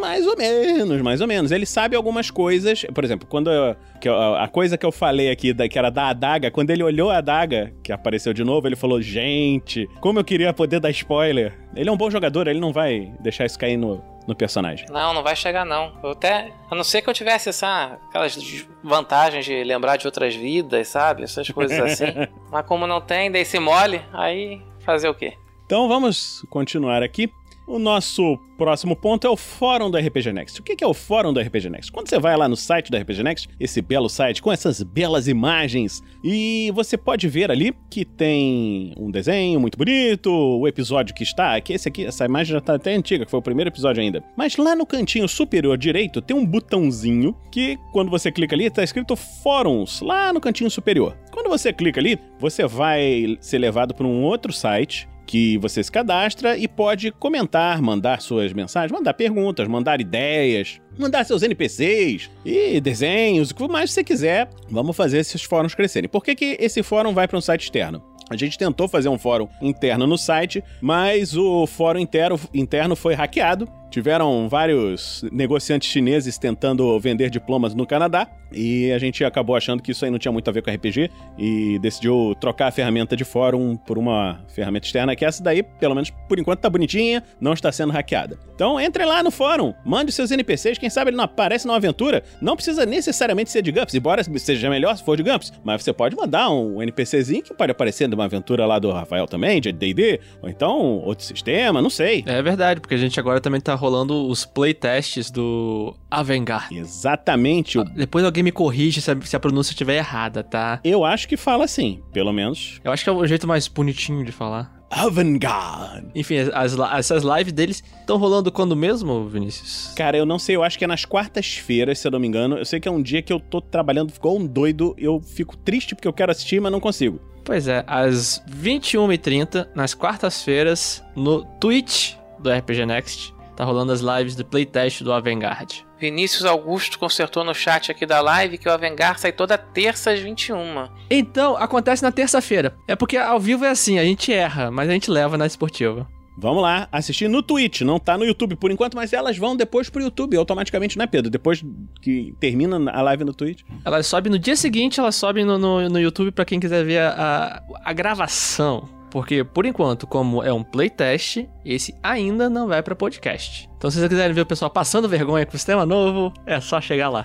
Mais 0.05 0.27
ou 0.27 0.37
menos, 0.37 1.01
mais 1.03 1.21
ou 1.21 1.27
menos. 1.27 1.51
Ele 1.51 1.65
sabe 1.67 1.97
algumas 1.97 2.31
coisas. 2.31 2.85
Por 2.95 3.03
exemplo, 3.05 3.27
quando 3.29 3.51
eu- 3.51 3.75
que 4.01 4.09
eu- 4.09 4.35
a 4.37 4.47
coisa 4.49 4.77
que 4.77 4.85
eu 4.85 4.93
falei 4.93 5.31
aqui, 5.31 5.53
da, 5.53 5.69
que 5.69 5.79
era 5.79 5.91
da 5.91 6.09
adaga, 6.09 6.51
quando 6.51 6.71
ele 6.71 6.83
olhou 6.83 7.11
a 7.11 7.19
adaga, 7.19 7.73
que 7.83 7.91
apareceu 7.93 8.33
de 8.33 8.45
novo, 8.45 8.67
ele 8.69 8.77
falou: 8.77 9.01
Gente, 9.01 9.89
como 10.01 10.19
eu 10.19 10.25
queria 10.25 10.53
poder 10.53 10.81
dar 10.81 10.91
spoiler. 10.91 11.59
Ele 11.75 11.89
é 11.89 11.93
um 11.93 11.97
bom 11.97 12.11
jogador, 12.11 12.47
ele 12.47 12.61
não 12.61 12.73
vai 12.73 13.13
deixar 13.21 13.47
isso 13.47 13.59
cair 13.59 13.77
no, 13.77 14.01
no 14.29 14.35
personagem. 14.37 14.87
Não, 14.91 15.13
não 15.13 15.23
vai 15.25 15.35
chegar 15.35 15.65
não. 15.65 15.93
Eu 16.05 16.11
até, 16.11 16.53
a 16.71 16.75
não 16.75 16.85
ser 16.85 17.03
que 17.03 17.11
eu 17.11 17.15
tivesse 17.15 17.49
essa, 17.49 17.99
aquelas 18.09 18.37
vantagens 18.83 19.45
de 19.45 19.65
lembrar 19.65 19.97
de 19.97 20.07
outras 20.07 20.35
vidas, 20.37 20.87
sabe? 20.89 21.23
Essas 21.25 21.49
coisas 21.51 21.79
assim. 21.81 22.13
Mas 22.53 22.65
como 22.67 22.87
não 22.87 23.01
tem, 23.01 23.31
daí 23.31 23.45
se 23.45 23.59
mole, 23.59 24.01
aí 24.13 24.61
fazer 24.85 25.09
o 25.09 25.15
quê? 25.15 25.33
Então 25.67 25.89
vamos 25.89 26.45
continuar 26.51 27.03
aqui. 27.03 27.33
O 27.67 27.79
nosso 27.79 28.39
próximo 28.59 28.95
ponto 28.95 29.27
é 29.27 29.31
o 29.31 29.37
fórum 29.37 29.91
do 29.91 29.97
RPG 29.97 30.33
Next. 30.33 30.61
O 30.61 30.63
que 30.63 30.85
é 30.85 30.87
o 30.87 30.93
fórum 30.93 31.33
do 31.33 31.41
RPG 31.41 31.71
Next? 31.71 31.91
Quando 31.91 32.09
você 32.09 32.19
vai 32.19 32.37
lá 32.37 32.47
no 32.47 32.57
site 32.57 32.91
do 32.91 32.97
RPG 32.97 33.23
Next, 33.23 33.49
esse 33.59 33.81
belo 33.81 34.09
site 34.09 34.43
com 34.43 34.53
essas 34.53 34.83
belas 34.83 35.29
imagens, 35.29 36.03
e 36.23 36.71
você 36.75 36.97
pode 36.97 37.27
ver 37.27 37.51
ali 37.51 37.75
que 37.89 38.05
tem 38.05 38.93
um 38.99 39.11
desenho 39.11 39.59
muito 39.59 39.79
bonito, 39.79 40.31
o 40.31 40.69
episódio 40.69 41.15
que 41.15 41.23
está, 41.23 41.59
que 41.61 41.73
esse 41.73 41.89
aqui, 41.89 42.05
essa 42.05 42.27
imagem 42.27 42.53
já 42.53 42.59
está 42.59 42.75
até 42.75 42.95
antiga, 42.95 43.25
que 43.25 43.31
foi 43.31 43.41
o 43.41 43.43
primeiro 43.43 43.71
episódio 43.71 44.03
ainda. 44.03 44.23
Mas 44.37 44.59
lá 44.59 44.77
no 44.77 44.85
cantinho 44.85 45.27
superior 45.27 45.79
direito 45.79 46.21
tem 46.21 46.37
um 46.37 46.45
botãozinho 46.45 47.35
que 47.51 47.79
quando 47.93 48.11
você 48.11 48.31
clica 48.31 48.55
ali 48.55 48.67
está 48.67 48.85
escrito 48.85 49.17
fóruns, 49.17 50.03
lá 50.03 50.35
no 50.35 50.41
cantinho 50.41 50.71
superior. 50.71 51.17
Quando 51.33 51.49
você 51.49 51.73
clica 51.73 51.99
ali, 51.99 52.19
você 52.39 52.67
vai 52.67 53.39
ser 53.41 53.59
levado 53.59 53.95
para 53.95 54.07
um 54.07 54.23
outro 54.23 54.53
site 54.53 55.09
que 55.27 55.59
você 55.59 55.83
se 55.83 55.91
cadastra 55.91 56.57
e 56.57 56.69
pode 56.69 57.11
comentar, 57.13 57.81
mandar 57.81 58.21
suas 58.21 58.53
mensagens, 58.53 58.93
mandar 58.93 59.15
perguntas, 59.15 59.67
mandar 59.67 60.01
ideias, 60.01 60.81
mandar 60.99 61.25
seus 61.25 61.43
NPCs 61.43 62.31
e 62.45 62.81
desenhos, 62.81 63.51
o 63.51 63.55
que 63.55 63.69
mais 63.69 63.93
você 63.93 64.05
quiser. 64.05 64.49
Vamos 64.71 64.97
fazer 64.97 65.19
esses 65.19 65.43
fóruns 65.43 65.75
crescerem. 65.75 66.09
Por 66.09 66.23
que, 66.23 66.35
que 66.35 66.57
esse 66.61 66.83
fórum 66.83 67.13
vai 67.13 67.27
para 67.27 67.39
um 67.39 67.41
site 67.41 67.65
externo? 67.65 68.03
A 68.31 68.37
gente 68.37 68.57
tentou 68.57 68.89
fazer 68.89 69.09
um 69.09 69.19
fórum 69.19 69.49
interno 69.61 70.07
no 70.07 70.17
site, 70.17 70.65
mas 70.81 71.37
o 71.37 71.67
fórum 71.67 71.99
interno, 71.99 72.41
interno 72.55 72.97
foi 72.97 73.15
hackeado. 73.15 73.69
Tiveram 73.95 74.49
vários 74.49 75.25
negociantes 75.31 75.89
chineses 75.89 76.37
tentando 76.37 76.99
vender 76.99 77.31
diplomas 77.31 77.77
no 77.77 77.87
Canadá 77.87 78.27
e 78.53 78.91
a 78.91 78.99
gente 78.99 79.25
acabou 79.25 79.55
achando 79.55 79.81
que 79.81 79.93
isso 79.93 80.05
aí 80.05 80.11
não 80.11 80.19
tinha 80.19 80.33
muito 80.33 80.49
a 80.49 80.53
ver 80.53 80.63
com 80.63 80.71
RPG 80.71 81.09
e 81.39 81.79
decidiu 81.79 82.35
trocar 82.41 82.67
a 82.67 82.71
ferramenta 82.73 83.17
de 83.17 83.25
fórum 83.25 83.77
por 83.77 83.97
uma 83.97 84.45
ferramenta 84.49 84.87
externa, 84.87 85.15
que 85.15 85.25
essa 85.25 85.41
daí, 85.41 85.63
pelo 85.63 85.95
menos 85.95 86.11
por 86.29 86.41
enquanto, 86.41 86.59
tá 86.59 86.69
bonitinha, 86.69 87.23
não 87.41 87.53
está 87.53 87.71
sendo 87.71 87.93
hackeada. 87.93 88.37
Então 88.53 88.81
entre 88.81 89.05
lá 89.05 89.23
no 89.23 89.31
fórum, 89.31 89.73
mande 89.85 90.11
seus 90.11 90.33
NPCs, 90.33 90.77
quem 90.77 90.91
sabe 90.91 91.11
ele 91.11 91.17
não 91.17 91.25
aparece 91.25 91.65
numa 91.65 91.77
aventura. 91.77 92.25
Não 92.43 92.57
precisa 92.57 92.85
necessariamente 92.85 93.53
ser 93.53 93.63
de 93.63 93.71
GURPS, 93.71 93.95
embora 93.95 94.25
seja 94.25 94.69
melhor 94.69 94.97
se 94.97 95.05
for 95.05 95.17
de 95.17 95.23
GURPS, 95.23 95.53
mas 95.63 95.85
você 95.85 95.93
pode 95.93 96.17
mandar 96.17 96.51
um 96.51 96.83
NPCzinho 96.83 97.45
que 97.45 97.55
pode 97.55 97.71
aparecer 97.71 98.09
numa 98.09 98.25
aventura 98.25 98.67
lá 98.67 98.81
do 98.81 98.91
Rafael 98.91 99.29
também, 99.29 99.61
de 99.61 99.71
D&D, 99.71 100.19
ou 100.43 100.49
então 100.49 100.99
outro 100.99 101.25
sistema, 101.25 101.81
não 101.81 101.91
sei. 101.91 102.25
É 102.27 102.43
verdade, 102.43 102.81
porque 102.81 102.97
a 102.97 102.99
gente 102.99 103.21
agora 103.21 103.41
também 103.41 103.61
tá 103.61 103.84
rolando 103.85 104.27
os 104.27 104.47
playtests 104.47 105.31
do 105.31 105.95
Avengar. 106.11 106.69
Exatamente. 106.73 107.79
O... 107.79 107.85
Depois 107.85 108.25
alguém 108.25 108.43
me 108.43 108.51
corrige 108.51 109.03
se 109.03 109.11
a, 109.11 109.21
se 109.21 109.37
a 109.37 109.41
pronúncia 109.41 109.73
estiver 109.73 109.97
errada, 109.97 110.43
tá? 110.43 110.81
Eu 110.83 111.05
acho 111.05 111.29
que 111.29 111.37
fala 111.37 111.65
assim, 111.65 112.01
pelo 112.13 112.33
menos. 112.33 112.81
Eu 112.83 112.91
acho 112.91 113.05
que 113.05 113.11
é 113.11 113.13
o 113.13 113.27
jeito 113.27 113.47
mais 113.47 113.69
bonitinho 113.69 114.25
de 114.25 114.33
falar. 114.33 114.73
Avant-garde. 114.91 116.07
Enfim, 116.15 116.37
as, 116.55 116.75
essas 116.97 117.25
lives 117.25 117.53
deles 117.53 117.83
estão 118.01 118.17
rolando 118.17 118.51
quando 118.51 118.75
mesmo, 118.75 119.29
Vinícius? 119.29 119.93
Cara, 119.95 120.17
eu 120.17 120.25
não 120.25 120.39
sei, 120.39 120.57
eu 120.57 120.63
acho 120.63 120.79
que 120.79 120.85
é 120.85 120.87
nas 120.87 121.05
quartas-feiras, 121.05 121.99
se 121.99 122.07
eu 122.07 122.13
não 122.13 122.21
me 122.21 122.29
engano. 122.29 122.57
Eu 122.57 122.65
sei 122.65 122.81
que 122.81 122.89
é 122.89 122.91
um 122.91 123.03
dia 123.03 123.21
que 123.21 123.33
eu 123.33 123.41
tô 123.41 123.61
trabalhando, 123.61 124.13
ficou 124.13 124.39
um 124.39 124.47
doido, 124.47 124.95
eu 124.97 125.21
fico 125.21 125.57
triste 125.57 125.95
porque 125.95 126.09
eu 126.09 126.13
quero 126.13 126.33
assistir, 126.33 126.61
mas 126.61 126.73
não 126.73 126.81
consigo. 126.81 127.21
Pois 127.45 127.69
é, 127.69 127.85
às 127.87 128.43
21h30, 128.49 129.69
nas 129.75 129.93
quartas-feiras, 129.93 131.05
no 131.15 131.45
Twitch 131.61 132.15
do 132.39 132.51
RPG 132.51 132.87
Next, 132.87 133.34
tá 133.57 133.65
rolando 133.65 133.93
as 133.93 134.01
lives 134.01 134.35
do 134.35 134.45
playtest 134.45 135.03
do 135.03 135.13
Avengard. 135.13 135.87
Vinícius 135.99 136.45
Augusto 136.45 136.99
consertou 136.99 137.45
no 137.45 137.55
chat 137.55 137.91
aqui 137.91 138.05
da 138.05 138.21
live 138.21 138.59
que 138.59 138.69
o 138.69 138.73
Avengar 138.73 139.19
sai 139.19 139.33
toda 139.33 139.57
terça 139.57 140.11
às 140.11 140.21
21. 140.21 140.89
Então, 141.09 141.57
acontece 141.57 142.03
na 142.03 142.13
terça-feira. 142.13 142.77
É 142.87 142.95
porque 142.95 143.17
ao 143.17 143.41
vivo 143.41 143.65
é 143.65 143.71
assim, 143.71 143.99
a 143.99 144.05
gente 144.05 144.33
erra, 144.33 144.71
mas 144.71 144.89
a 144.89 144.93
gente 144.93 145.11
leva 145.11 145.39
na 145.39 145.47
esportiva. 145.47 146.07
Vamos 146.37 146.63
lá, 146.63 146.89
assistir 146.91 147.29
no 147.29 147.43
Twitch, 147.43 147.83
não 147.83 147.99
tá 148.01 148.19
no 148.19 148.25
YouTube 148.25 148.57
por 148.57 148.71
enquanto, 148.71 148.97
mas 148.97 149.13
elas 149.13 149.39
vão 149.39 149.57
depois 149.57 149.89
pro 149.89 150.03
YouTube 150.03 150.37
automaticamente, 150.37 150.99
né, 150.99 151.07
Pedro? 151.07 151.31
Depois 151.31 151.65
que 152.03 152.35
termina 152.41 152.91
a 152.91 153.03
live 153.03 153.25
no 153.25 153.33
Twitch. 153.33 153.63
Elas 153.85 154.07
sobem 154.07 154.33
no 154.33 154.39
dia 154.39 154.57
seguinte, 154.57 154.99
elas 154.99 155.15
sobem 155.15 155.45
no, 155.45 155.57
no, 155.59 155.89
no 155.89 156.01
YouTube 156.01 156.33
para 156.33 156.45
quem 156.45 156.59
quiser 156.59 156.85
ver 156.85 156.99
a, 156.99 157.63
a, 157.85 157.91
a 157.91 157.93
gravação. 157.93 158.89
Porque, 159.11 159.45
por 159.45 159.65
enquanto, 159.65 160.09
como 160.09 160.43
é 160.43 160.53
um 160.53 160.65
playtest, 160.65 161.47
esse 161.65 161.95
ainda 162.03 162.49
não 162.49 162.67
vai 162.69 162.83
para 162.83 162.95
podcast. 162.95 163.69
Então, 163.85 163.91
se 163.91 163.99
vocês 163.99 164.09
quiserem 164.09 164.33
ver 164.33 164.41
o 164.41 164.47
pessoal 164.47 164.71
passando 164.71 165.07
vergonha 165.07 165.45
com 165.45 165.55
o 165.55 165.59
sistema 165.59 165.85
novo, 165.85 166.33
é 166.47 166.59
só 166.59 166.81
chegar 166.81 167.11
lá. 167.11 167.23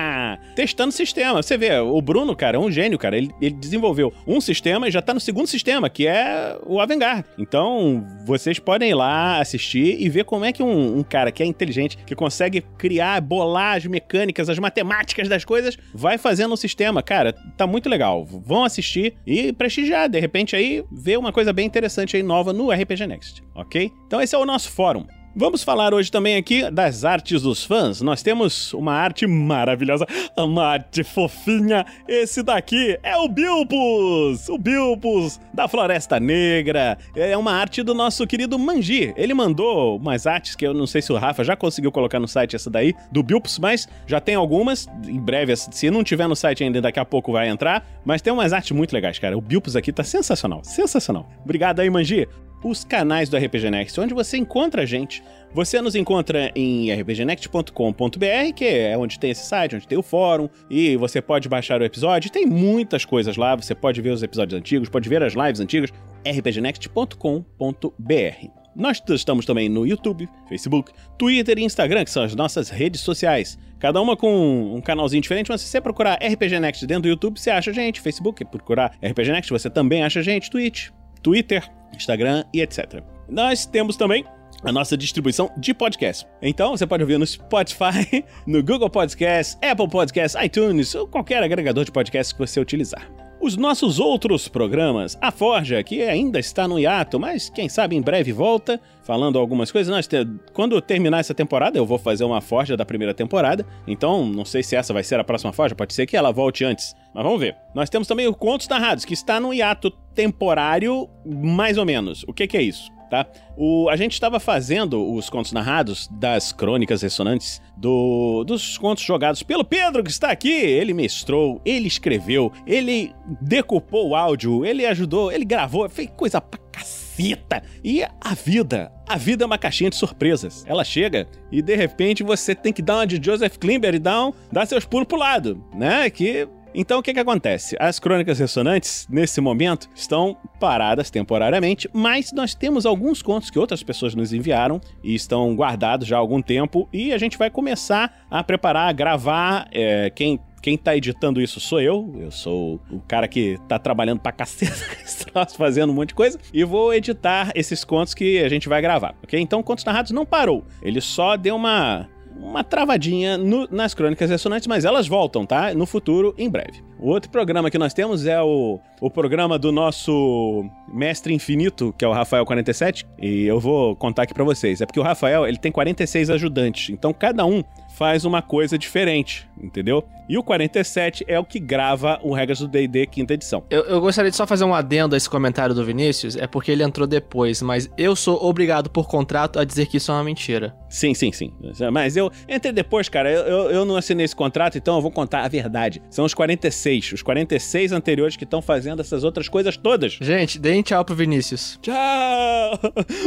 Testando 0.56 0.90
sistema. 0.90 1.42
Você 1.42 1.58
vê, 1.58 1.78
o 1.80 2.00
Bruno, 2.00 2.34
cara, 2.34 2.56
é 2.56 2.58
um 2.58 2.70
gênio, 2.70 2.98
cara. 2.98 3.18
Ele, 3.18 3.30
ele 3.42 3.54
desenvolveu 3.54 4.10
um 4.26 4.40
sistema 4.40 4.88
e 4.88 4.90
já 4.90 5.02
tá 5.02 5.12
no 5.12 5.20
segundo 5.20 5.46
sistema, 5.46 5.90
que 5.90 6.06
é 6.06 6.58
o 6.64 6.80
Avengar. 6.80 7.26
Então, 7.36 8.06
vocês 8.24 8.58
podem 8.58 8.88
ir 8.88 8.94
lá 8.94 9.38
assistir 9.38 10.00
e 10.00 10.08
ver 10.08 10.24
como 10.24 10.46
é 10.46 10.52
que 10.52 10.62
um, 10.62 10.96
um 10.96 11.02
cara 11.02 11.30
que 11.30 11.42
é 11.42 11.46
inteligente, 11.46 11.98
que 12.06 12.14
consegue 12.14 12.62
criar, 12.78 13.20
bolar 13.20 13.76
as 13.76 13.84
mecânicas, 13.84 14.48
as 14.48 14.58
matemáticas 14.58 15.28
das 15.28 15.44
coisas, 15.44 15.76
vai 15.92 16.16
fazendo 16.16 16.54
um 16.54 16.56
sistema. 16.56 17.02
Cara, 17.02 17.34
tá 17.54 17.66
muito 17.66 17.86
legal. 17.86 18.24
Vão 18.24 18.64
assistir 18.64 19.14
e 19.26 19.52
prestigiar. 19.52 20.08
De 20.08 20.18
repente, 20.18 20.56
aí, 20.56 20.82
ver 20.90 21.18
uma 21.18 21.32
coisa 21.32 21.52
bem 21.52 21.66
interessante 21.66 22.16
aí, 22.16 22.22
nova 22.22 22.54
no 22.54 22.70
RPG 22.70 23.06
Next, 23.06 23.42
ok? 23.54 23.77
Então, 24.06 24.20
esse 24.20 24.34
é 24.34 24.38
o 24.38 24.46
nosso 24.46 24.70
fórum. 24.70 25.04
Vamos 25.40 25.62
falar 25.62 25.94
hoje 25.94 26.10
também 26.10 26.34
aqui 26.34 26.68
das 26.68 27.04
artes 27.04 27.42
dos 27.42 27.64
fãs. 27.64 28.00
Nós 28.00 28.22
temos 28.22 28.72
uma 28.72 28.92
arte 28.92 29.24
maravilhosa, 29.24 30.04
uma 30.36 30.66
arte 30.66 31.04
fofinha. 31.04 31.86
Esse 32.08 32.42
daqui 32.42 32.98
é 33.04 33.16
o 33.16 33.28
Bilpus, 33.28 34.48
o 34.48 34.58
Bilpus 34.58 35.38
da 35.54 35.68
Floresta 35.68 36.18
Negra. 36.18 36.98
É 37.14 37.36
uma 37.36 37.52
arte 37.52 37.84
do 37.84 37.94
nosso 37.94 38.26
querido 38.26 38.58
Manji. 38.58 39.14
Ele 39.16 39.32
mandou 39.32 39.98
umas 39.98 40.26
artes 40.26 40.56
que 40.56 40.66
eu 40.66 40.74
não 40.74 40.88
sei 40.88 41.02
se 41.02 41.12
o 41.12 41.16
Rafa 41.16 41.44
já 41.44 41.54
conseguiu 41.54 41.92
colocar 41.92 42.18
no 42.18 42.26
site 42.26 42.56
essa 42.56 42.68
daí, 42.68 42.92
do 43.12 43.22
Bilpus, 43.22 43.60
mas 43.60 43.86
já 44.08 44.20
tem 44.20 44.34
algumas. 44.34 44.88
Em 45.06 45.20
breve, 45.20 45.54
se 45.56 45.88
não 45.88 46.02
tiver 46.02 46.26
no 46.26 46.34
site 46.34 46.64
ainda, 46.64 46.80
daqui 46.80 46.98
a 46.98 47.04
pouco 47.04 47.30
vai 47.30 47.48
entrar. 47.48 47.86
Mas 48.04 48.20
tem 48.20 48.32
umas 48.32 48.52
artes 48.52 48.72
muito 48.72 48.92
legais, 48.92 49.20
cara. 49.20 49.38
O 49.38 49.40
Bilpus 49.40 49.76
aqui 49.76 49.92
tá 49.92 50.02
sensacional, 50.02 50.64
sensacional. 50.64 51.28
Obrigado 51.44 51.78
aí, 51.78 51.88
Manji 51.88 52.26
os 52.62 52.84
canais 52.84 53.28
do 53.28 53.36
RPG 53.36 53.70
Next, 53.70 54.00
onde 54.00 54.14
você 54.14 54.36
encontra 54.36 54.82
a 54.82 54.86
gente. 54.86 55.22
Você 55.54 55.80
nos 55.80 55.94
encontra 55.94 56.52
em 56.54 56.92
rpgnext.com.br, 56.92 58.52
que 58.54 58.64
é 58.64 58.98
onde 58.98 59.18
tem 59.18 59.30
esse 59.30 59.46
site, 59.46 59.76
onde 59.76 59.88
tem 59.88 59.96
o 59.96 60.02
fórum, 60.02 60.48
e 60.68 60.96
você 60.96 61.22
pode 61.22 61.48
baixar 61.48 61.80
o 61.80 61.84
episódio. 61.84 62.30
Tem 62.30 62.44
muitas 62.44 63.04
coisas 63.04 63.36
lá, 63.36 63.56
você 63.56 63.74
pode 63.74 64.02
ver 64.02 64.10
os 64.10 64.22
episódios 64.22 64.58
antigos, 64.58 64.88
pode 64.88 65.08
ver 65.08 65.22
as 65.22 65.34
lives 65.34 65.60
antigas, 65.60 65.90
rpgnext.com.br. 66.26 68.48
Nós 68.76 69.02
estamos 69.08 69.44
também 69.44 69.68
no 69.68 69.84
YouTube, 69.84 70.28
Facebook, 70.48 70.92
Twitter 71.18 71.58
e 71.58 71.64
Instagram, 71.64 72.04
que 72.04 72.12
são 72.12 72.22
as 72.22 72.36
nossas 72.36 72.68
redes 72.68 73.00
sociais. 73.00 73.58
Cada 73.80 74.00
uma 74.00 74.16
com 74.16 74.74
um 74.74 74.80
canalzinho 74.80 75.20
diferente, 75.20 75.50
mas 75.50 75.62
se 75.62 75.68
você 75.68 75.80
procurar 75.80 76.18
RPG 76.22 76.60
Next 76.60 76.86
dentro 76.86 77.02
do 77.02 77.08
YouTube, 77.08 77.40
você 77.40 77.50
acha 77.50 77.70
a 77.70 77.74
gente. 77.74 78.00
Facebook, 78.00 78.44
procurar 78.44 78.96
RPG 79.02 79.32
Next, 79.32 79.50
você 79.50 79.68
também 79.68 80.04
acha 80.04 80.20
a 80.20 80.22
gente. 80.22 80.48
Twitch, 80.48 80.90
Twitter, 81.22 81.68
Instagram 81.94 82.44
e 82.52 82.60
etc. 82.60 83.02
Nós 83.28 83.66
temos 83.66 83.96
também 83.96 84.24
a 84.62 84.72
nossa 84.72 84.96
distribuição 84.96 85.50
de 85.56 85.72
podcast. 85.72 86.26
Então 86.42 86.76
você 86.76 86.86
pode 86.86 87.02
ouvir 87.02 87.18
no 87.18 87.26
Spotify, 87.26 88.24
no 88.46 88.62
Google 88.62 88.90
Podcast, 88.90 89.56
Apple 89.64 89.88
Podcast, 89.88 90.36
iTunes 90.44 90.94
ou 90.94 91.06
qualquer 91.06 91.42
agregador 91.42 91.84
de 91.84 91.92
podcast 91.92 92.34
que 92.34 92.40
você 92.40 92.60
utilizar. 92.60 93.27
Os 93.40 93.56
nossos 93.56 94.00
outros 94.00 94.48
programas. 94.48 95.16
A 95.20 95.30
Forja, 95.30 95.80
que 95.84 96.02
ainda 96.02 96.40
está 96.40 96.66
no 96.66 96.78
hiato, 96.78 97.20
mas 97.20 97.48
quem 97.48 97.68
sabe 97.68 97.94
em 97.94 98.02
breve 98.02 98.32
volta, 98.32 98.80
falando 99.04 99.38
algumas 99.38 99.70
coisas. 99.70 99.94
Nós 99.94 100.08
te... 100.08 100.26
Quando 100.52 100.80
terminar 100.82 101.20
essa 101.20 101.32
temporada, 101.32 101.78
eu 101.78 101.86
vou 101.86 101.98
fazer 101.98 102.24
uma 102.24 102.40
Forja 102.40 102.76
da 102.76 102.84
primeira 102.84 103.14
temporada. 103.14 103.64
Então, 103.86 104.26
não 104.26 104.44
sei 104.44 104.64
se 104.64 104.74
essa 104.74 104.92
vai 104.92 105.04
ser 105.04 105.20
a 105.20 105.24
próxima 105.24 105.52
Forja, 105.52 105.76
pode 105.76 105.94
ser 105.94 106.04
que 106.06 106.16
ela 106.16 106.32
volte 106.32 106.64
antes. 106.64 106.96
Mas 107.14 107.22
vamos 107.22 107.38
ver. 107.38 107.56
Nós 107.74 107.88
temos 107.88 108.08
também 108.08 108.26
o 108.26 108.34
Contos 108.34 108.66
Narrados, 108.66 109.04
que 109.04 109.14
está 109.14 109.38
no 109.38 109.54
hiato 109.54 109.90
temporário, 110.14 111.08
mais 111.24 111.78
ou 111.78 111.84
menos. 111.84 112.24
O 112.26 112.32
que, 112.32 112.46
que 112.48 112.56
é 112.56 112.62
isso? 112.62 112.90
Tá? 113.08 113.26
O, 113.56 113.88
a 113.88 113.96
gente 113.96 114.12
estava 114.12 114.38
fazendo 114.38 115.14
os 115.14 115.30
contos 115.30 115.52
narrados 115.52 116.08
das 116.12 116.52
crônicas 116.52 117.00
ressonantes 117.00 117.62
do, 117.76 118.44
dos 118.44 118.76
contos 118.76 119.02
jogados 119.02 119.42
pelo 119.42 119.64
Pedro, 119.64 120.04
que 120.04 120.10
está 120.10 120.30
aqui. 120.30 120.52
Ele 120.52 120.92
mestrou, 120.92 121.60
ele 121.64 121.88
escreveu, 121.88 122.52
ele 122.66 123.14
decupou 123.40 124.10
o 124.10 124.14
áudio, 124.14 124.64
ele 124.64 124.84
ajudou, 124.84 125.32
ele 125.32 125.44
gravou, 125.44 125.88
fez 125.88 126.10
coisa 126.16 126.40
pra 126.40 126.60
caceta. 126.70 127.62
E 127.82 128.02
a 128.02 128.34
vida, 128.34 128.92
a 129.06 129.16
vida 129.16 129.44
é 129.44 129.46
uma 129.46 129.58
caixinha 129.58 129.90
de 129.90 129.96
surpresas. 129.96 130.64
Ela 130.66 130.84
chega 130.84 131.26
e 131.50 131.62
de 131.62 131.74
repente 131.74 132.22
você 132.22 132.54
tem 132.54 132.72
que 132.72 132.82
dar 132.82 132.96
uma 132.96 133.06
de 133.06 133.20
Joseph 133.22 133.56
Klimber 133.56 133.94
e 133.94 133.98
dar, 133.98 134.26
um, 134.26 134.32
dar 134.52 134.66
seus 134.66 134.84
pulos 134.84 135.08
pro 135.08 135.18
lado, 135.18 135.64
né? 135.74 136.10
Que 136.10 136.46
então 136.80 137.00
o 137.00 137.02
que, 137.02 137.12
que 137.12 137.18
acontece? 137.18 137.76
As 137.80 137.98
crônicas 137.98 138.38
ressonantes, 138.38 139.06
nesse 139.10 139.40
momento, 139.40 139.90
estão 139.94 140.36
paradas 140.60 141.10
temporariamente, 141.10 141.90
mas 141.92 142.32
nós 142.32 142.54
temos 142.54 142.86
alguns 142.86 143.20
contos 143.20 143.50
que 143.50 143.58
outras 143.58 143.82
pessoas 143.82 144.14
nos 144.14 144.32
enviaram 144.32 144.80
e 145.02 145.12
estão 145.12 145.56
guardados 145.56 146.06
já 146.06 146.16
há 146.16 146.20
algum 146.20 146.40
tempo, 146.40 146.88
e 146.92 147.12
a 147.12 147.18
gente 147.18 147.36
vai 147.36 147.50
começar 147.50 148.24
a 148.30 148.44
preparar, 148.44 148.88
a 148.88 148.92
gravar. 148.92 149.68
É, 149.72 150.08
quem 150.14 150.38
quem 150.60 150.76
tá 150.76 150.96
editando 150.96 151.40
isso 151.40 151.60
sou 151.60 151.80
eu. 151.80 152.14
Eu 152.18 152.30
sou 152.30 152.80
o 152.90 153.00
cara 153.00 153.28
que 153.28 153.58
tá 153.68 153.78
trabalhando 153.78 154.20
pra 154.20 154.32
caceta 154.32 154.74
fazendo 155.56 155.90
um 155.90 155.94
monte 155.94 156.08
de 156.08 156.14
coisa. 156.14 156.38
E 156.52 156.64
vou 156.64 156.92
editar 156.92 157.52
esses 157.54 157.84
contos 157.84 158.14
que 158.14 158.42
a 158.42 158.48
gente 158.48 158.68
vai 158.68 158.82
gravar, 158.82 159.14
ok? 159.22 159.40
Então, 159.40 159.62
Contos 159.62 159.84
Narrados 159.84 160.10
não 160.10 160.26
parou. 160.26 160.64
Ele 160.82 161.00
só 161.00 161.36
deu 161.36 161.56
uma 161.56 162.08
uma 162.40 162.62
travadinha 162.62 163.36
no, 163.36 163.68
nas 163.70 163.94
crônicas 163.94 164.30
ressonantes, 164.30 164.66
mas 164.66 164.84
elas 164.84 165.06
voltam, 165.06 165.44
tá? 165.44 165.74
No 165.74 165.86
futuro, 165.86 166.34
em 166.38 166.48
breve. 166.48 166.82
O 166.98 167.08
outro 167.08 167.30
programa 167.30 167.70
que 167.70 167.78
nós 167.78 167.94
temos 167.94 168.26
é 168.26 168.40
o, 168.40 168.80
o 169.00 169.10
programa 169.10 169.58
do 169.58 169.70
nosso 169.70 170.64
mestre 170.92 171.32
infinito, 171.32 171.94
que 171.96 172.04
é 172.04 172.08
o 172.08 172.12
Rafael 172.12 172.44
47, 172.44 173.06
e 173.20 173.44
eu 173.44 173.60
vou 173.60 173.94
contar 173.96 174.22
aqui 174.22 174.34
para 174.34 174.44
vocês. 174.44 174.80
É 174.80 174.86
porque 174.86 174.98
o 174.98 175.02
Rafael, 175.02 175.46
ele 175.46 175.58
tem 175.58 175.70
46 175.70 176.30
ajudantes, 176.30 176.90
então 176.90 177.12
cada 177.12 177.44
um 177.46 177.62
faz 177.94 178.24
uma 178.24 178.42
coisa 178.42 178.78
diferente, 178.78 179.47
entendeu? 179.62 180.04
E 180.28 180.36
o 180.36 180.42
47 180.42 181.24
é 181.26 181.38
o 181.38 181.44
que 181.44 181.58
grava 181.58 182.20
o 182.22 182.32
Regras 182.34 182.58
do 182.58 182.68
D&D 182.68 183.06
quinta 183.06 183.34
edição. 183.34 183.64
Eu, 183.70 183.82
eu, 183.84 184.00
gostaria 184.00 184.30
de 184.30 184.36
só 184.36 184.46
fazer 184.46 184.64
um 184.64 184.74
adendo 184.74 185.14
a 185.14 185.18
esse 185.18 185.28
comentário 185.28 185.74
do 185.74 185.84
Vinícius, 185.84 186.36
é 186.36 186.46
porque 186.46 186.70
ele 186.70 186.82
entrou 186.82 187.06
depois, 187.06 187.62
mas 187.62 187.90
eu 187.96 188.14
sou 188.14 188.44
obrigado 188.44 188.90
por 188.90 189.08
contrato 189.08 189.58
a 189.58 189.64
dizer 189.64 189.86
que 189.86 189.96
isso 189.96 190.10
é 190.10 190.14
uma 190.14 190.24
mentira. 190.24 190.74
Sim, 190.88 191.14
sim, 191.14 191.32
sim. 191.32 191.52
Mas 191.92 192.16
eu 192.16 192.30
entrei 192.48 192.72
depois, 192.72 193.08
cara, 193.08 193.30
eu, 193.30 193.42
eu, 193.42 193.70
eu 193.70 193.84
não 193.84 193.96
assinei 193.96 194.24
esse 194.24 194.36
contrato, 194.36 194.76
então 194.76 194.96
eu 194.96 195.02
vou 195.02 195.10
contar 195.10 195.44
a 195.44 195.48
verdade. 195.48 196.02
São 196.10 196.24
os 196.24 196.34
46, 196.34 197.12
os 197.12 197.22
46 197.22 197.92
anteriores 197.92 198.36
que 198.36 198.44
estão 198.44 198.60
fazendo 198.60 199.00
essas 199.00 199.24
outras 199.24 199.48
coisas 199.48 199.76
todas. 199.76 200.18
Gente, 200.20 200.58
deem 200.58 200.82
tchau 200.82 201.04
pro 201.04 201.14
Vinícius. 201.14 201.78
Tchau! 201.82 202.78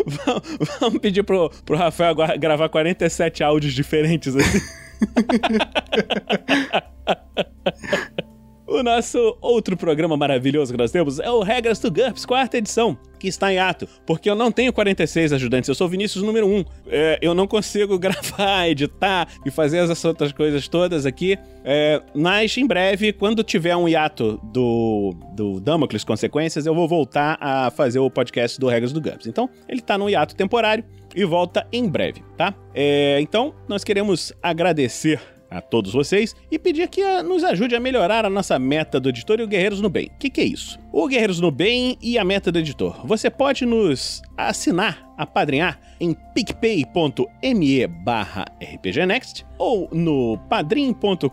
Vamos 0.79 0.99
pedir 0.99 1.23
pro, 1.23 1.49
pro 1.65 1.77
Rafael 1.77 2.15
gravar 2.39 2.69
47 2.69 3.43
áudios 3.43 3.73
diferentes 3.73 4.35
assim. 4.35 4.59
O 8.71 8.81
nosso 8.81 9.37
outro 9.41 9.75
programa 9.75 10.15
maravilhoso 10.15 10.71
que 10.71 10.77
nós 10.77 10.91
temos 10.91 11.19
é 11.19 11.29
o 11.29 11.41
Regras 11.41 11.77
do 11.77 11.91
GURPS, 11.91 12.25
quarta 12.25 12.57
edição, 12.57 12.97
que 13.19 13.27
está 13.27 13.51
em 13.51 13.59
ato, 13.59 13.85
porque 14.07 14.29
eu 14.29 14.35
não 14.35 14.49
tenho 14.49 14.71
46 14.71 15.33
ajudantes, 15.33 15.67
eu 15.67 15.75
sou 15.75 15.89
Vinícius 15.89 16.23
número 16.23 16.47
1. 16.47 16.65
É, 16.87 17.19
eu 17.21 17.35
não 17.35 17.47
consigo 17.47 17.99
gravar, 17.99 18.69
editar 18.69 19.27
e 19.45 19.51
fazer 19.51 19.79
essas 19.79 20.05
outras 20.05 20.31
coisas 20.31 20.69
todas 20.69 21.05
aqui. 21.05 21.37
É, 21.65 22.01
mas 22.15 22.57
em 22.57 22.65
breve, 22.65 23.11
quando 23.11 23.43
tiver 23.43 23.75
um 23.75 23.89
hiato 23.89 24.39
do, 24.53 25.13
do 25.33 25.59
Damocles 25.59 26.05
Consequências, 26.05 26.65
eu 26.65 26.73
vou 26.73 26.87
voltar 26.87 27.37
a 27.41 27.69
fazer 27.71 27.99
o 27.99 28.09
podcast 28.09 28.57
do 28.57 28.69
Regras 28.69 28.93
do 28.93 29.01
GURPS. 29.01 29.27
Então, 29.27 29.49
ele 29.67 29.81
está 29.81 29.97
no 29.97 30.09
hiato 30.09 30.33
temporário 30.33 30.85
e 31.15 31.25
volta 31.25 31.67
em 31.71 31.87
breve, 31.87 32.23
tá? 32.37 32.53
É, 32.73 33.19
então, 33.21 33.53
nós 33.67 33.83
queremos 33.83 34.33
agradecer 34.41 35.19
a 35.51 35.59
todos 35.59 35.91
vocês 35.91 36.33
e 36.49 36.57
pedir 36.57 36.87
que 36.87 37.01
a, 37.01 37.21
nos 37.21 37.43
ajude 37.43 37.75
a 37.75 37.79
melhorar 37.79 38.25
a 38.25 38.29
nossa 38.29 38.57
meta 38.57 39.01
do 39.01 39.09
editor 39.09 39.41
e 39.41 39.43
o 39.43 39.47
Guerreiros 39.47 39.81
no 39.81 39.89
Bem. 39.89 40.09
O 40.15 40.17
que, 40.17 40.29
que 40.29 40.39
é 40.39 40.45
isso? 40.45 40.79
O 40.93 41.07
Guerreiros 41.07 41.41
no 41.41 41.51
Bem 41.51 41.97
e 42.01 42.17
a 42.17 42.23
meta 42.23 42.51
do 42.51 42.57
editor. 42.57 43.05
Você 43.05 43.29
pode 43.29 43.65
nos 43.65 44.21
assinar, 44.37 45.13
apadrinhar 45.17 45.77
em 45.99 46.15
picpay.me 46.33 47.87
barra 47.87 48.45
rpgnext 48.61 49.45
ou 49.57 49.89
no 49.91 50.37
padrim.com.br 50.49 51.27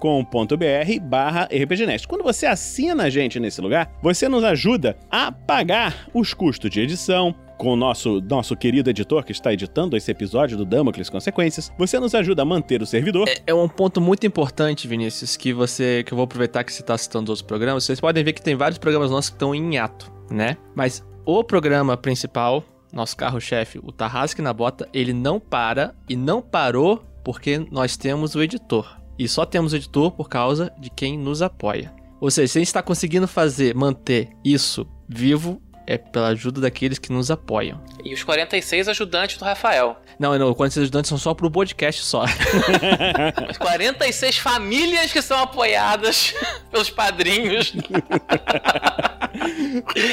barra 1.03 1.49
rpgnext. 1.53 2.09
Quando 2.09 2.25
você 2.25 2.47
assina 2.47 3.05
a 3.05 3.11
gente 3.11 3.39
nesse 3.39 3.61
lugar, 3.61 3.89
você 4.03 4.29
nos 4.29 4.43
ajuda 4.43 4.97
a 5.09 5.31
pagar 5.31 6.09
os 6.13 6.35
custos 6.35 6.71
de 6.71 6.81
edição, 6.81 7.35
com 7.59 7.73
o 7.73 7.77
nosso, 7.77 8.21
nosso 8.21 8.57
querido 8.57 8.89
editor 8.89 9.25
que 9.25 9.33
está 9.33 9.53
editando 9.53 9.97
esse 9.97 10.11
episódio 10.11 10.57
do 10.57 10.65
Damocles 10.65 11.11
Consequências, 11.11 11.73
você 11.77 11.99
nos 11.99 12.15
ajuda 12.15 12.43
a 12.43 12.45
manter 12.45 12.81
o 12.81 12.87
servidor. 12.87 13.29
É, 13.29 13.43
é 13.49 13.55
um 13.55 13.69
ponto 13.69 14.01
muito 14.01 14.27
importante, 14.27 14.87
Vinícius, 14.87 15.37
que 15.37 15.53
você 15.53 16.05
que 16.07 16.13
eu 16.13 16.17
vou 16.17 16.25
aproveitar 16.25 16.63
que 16.63 16.73
você 16.73 16.81
está 16.81 16.97
citando 16.97 17.33
outros 17.33 17.47
programas. 17.47 17.85
Vocês 17.85 18.01
podem 18.01 18.23
ver 18.23 18.33
que 18.33 18.41
tem 18.41 18.55
vários 18.55 18.79
programas 18.79 19.11
nossos 19.11 19.31
que 19.31 19.35
estão 19.35 19.55
em 19.55 19.77
ato, 19.77 20.11
né? 20.31 20.57
Mas 20.75 21.05
o 21.27 21.43
programa 21.43 21.97
principal, 21.97 22.63
nosso 22.93 23.17
carro-chefe, 23.17 23.81
o 23.83 23.91
Tarrasque 23.91 24.41
na 24.41 24.53
Bota, 24.53 24.89
ele 24.95 25.13
não 25.13 25.41
para 25.41 25.95
e 26.09 26.15
não 26.15 26.41
parou 26.41 27.05
porque 27.25 27.59
nós 27.71 27.97
temos 27.97 28.35
o 28.37 28.43
editor. 28.43 28.97
E 29.19 29.27
só 29.29 29.45
temos 29.45 29.73
o 29.73 29.77
editor 29.77 30.13
por 30.13 30.29
causa 30.29 30.73
de 30.79 30.89
quem 30.89 31.19
nos 31.19 31.43
apoia. 31.43 31.93
Ou 32.21 32.31
seja, 32.31 32.53
se 32.53 32.59
a 32.59 32.61
gente 32.61 32.69
está 32.69 32.83
conseguindo 32.83 33.27
fazer, 33.27 33.75
manter 33.75 34.31
isso 34.45 34.87
vivo, 35.09 35.61
é 35.89 35.97
pela 35.97 36.28
ajuda 36.28 36.60
daqueles 36.60 36.98
que 36.98 37.10
nos 37.10 37.31
apoiam. 37.31 37.81
E 38.05 38.12
os 38.12 38.23
46 38.23 38.89
ajudantes 38.89 39.39
do 39.39 39.44
Rafael. 39.47 39.97
Não, 40.19 40.39
não, 40.39 40.52
46 40.52 40.82
ajudantes 40.85 41.09
são 41.09 41.16
só 41.16 41.32
pro 41.32 41.51
podcast 41.51 42.05
só. 42.05 42.24
As 43.48 43.56
46 43.56 44.36
famílias 44.36 45.10
que 45.10 45.23
são 45.23 45.39
apoiadas 45.39 46.35
pelos 46.70 46.90
padrinhos. 46.90 47.73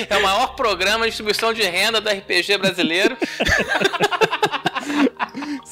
é 0.09 0.17
o 0.17 0.23
maior 0.23 0.55
programa 0.55 1.03
de 1.03 1.09
distribuição 1.09 1.53
de 1.53 1.63
renda 1.63 1.99
do 1.99 2.09
RPG 2.09 2.57
brasileiro. 2.57 3.17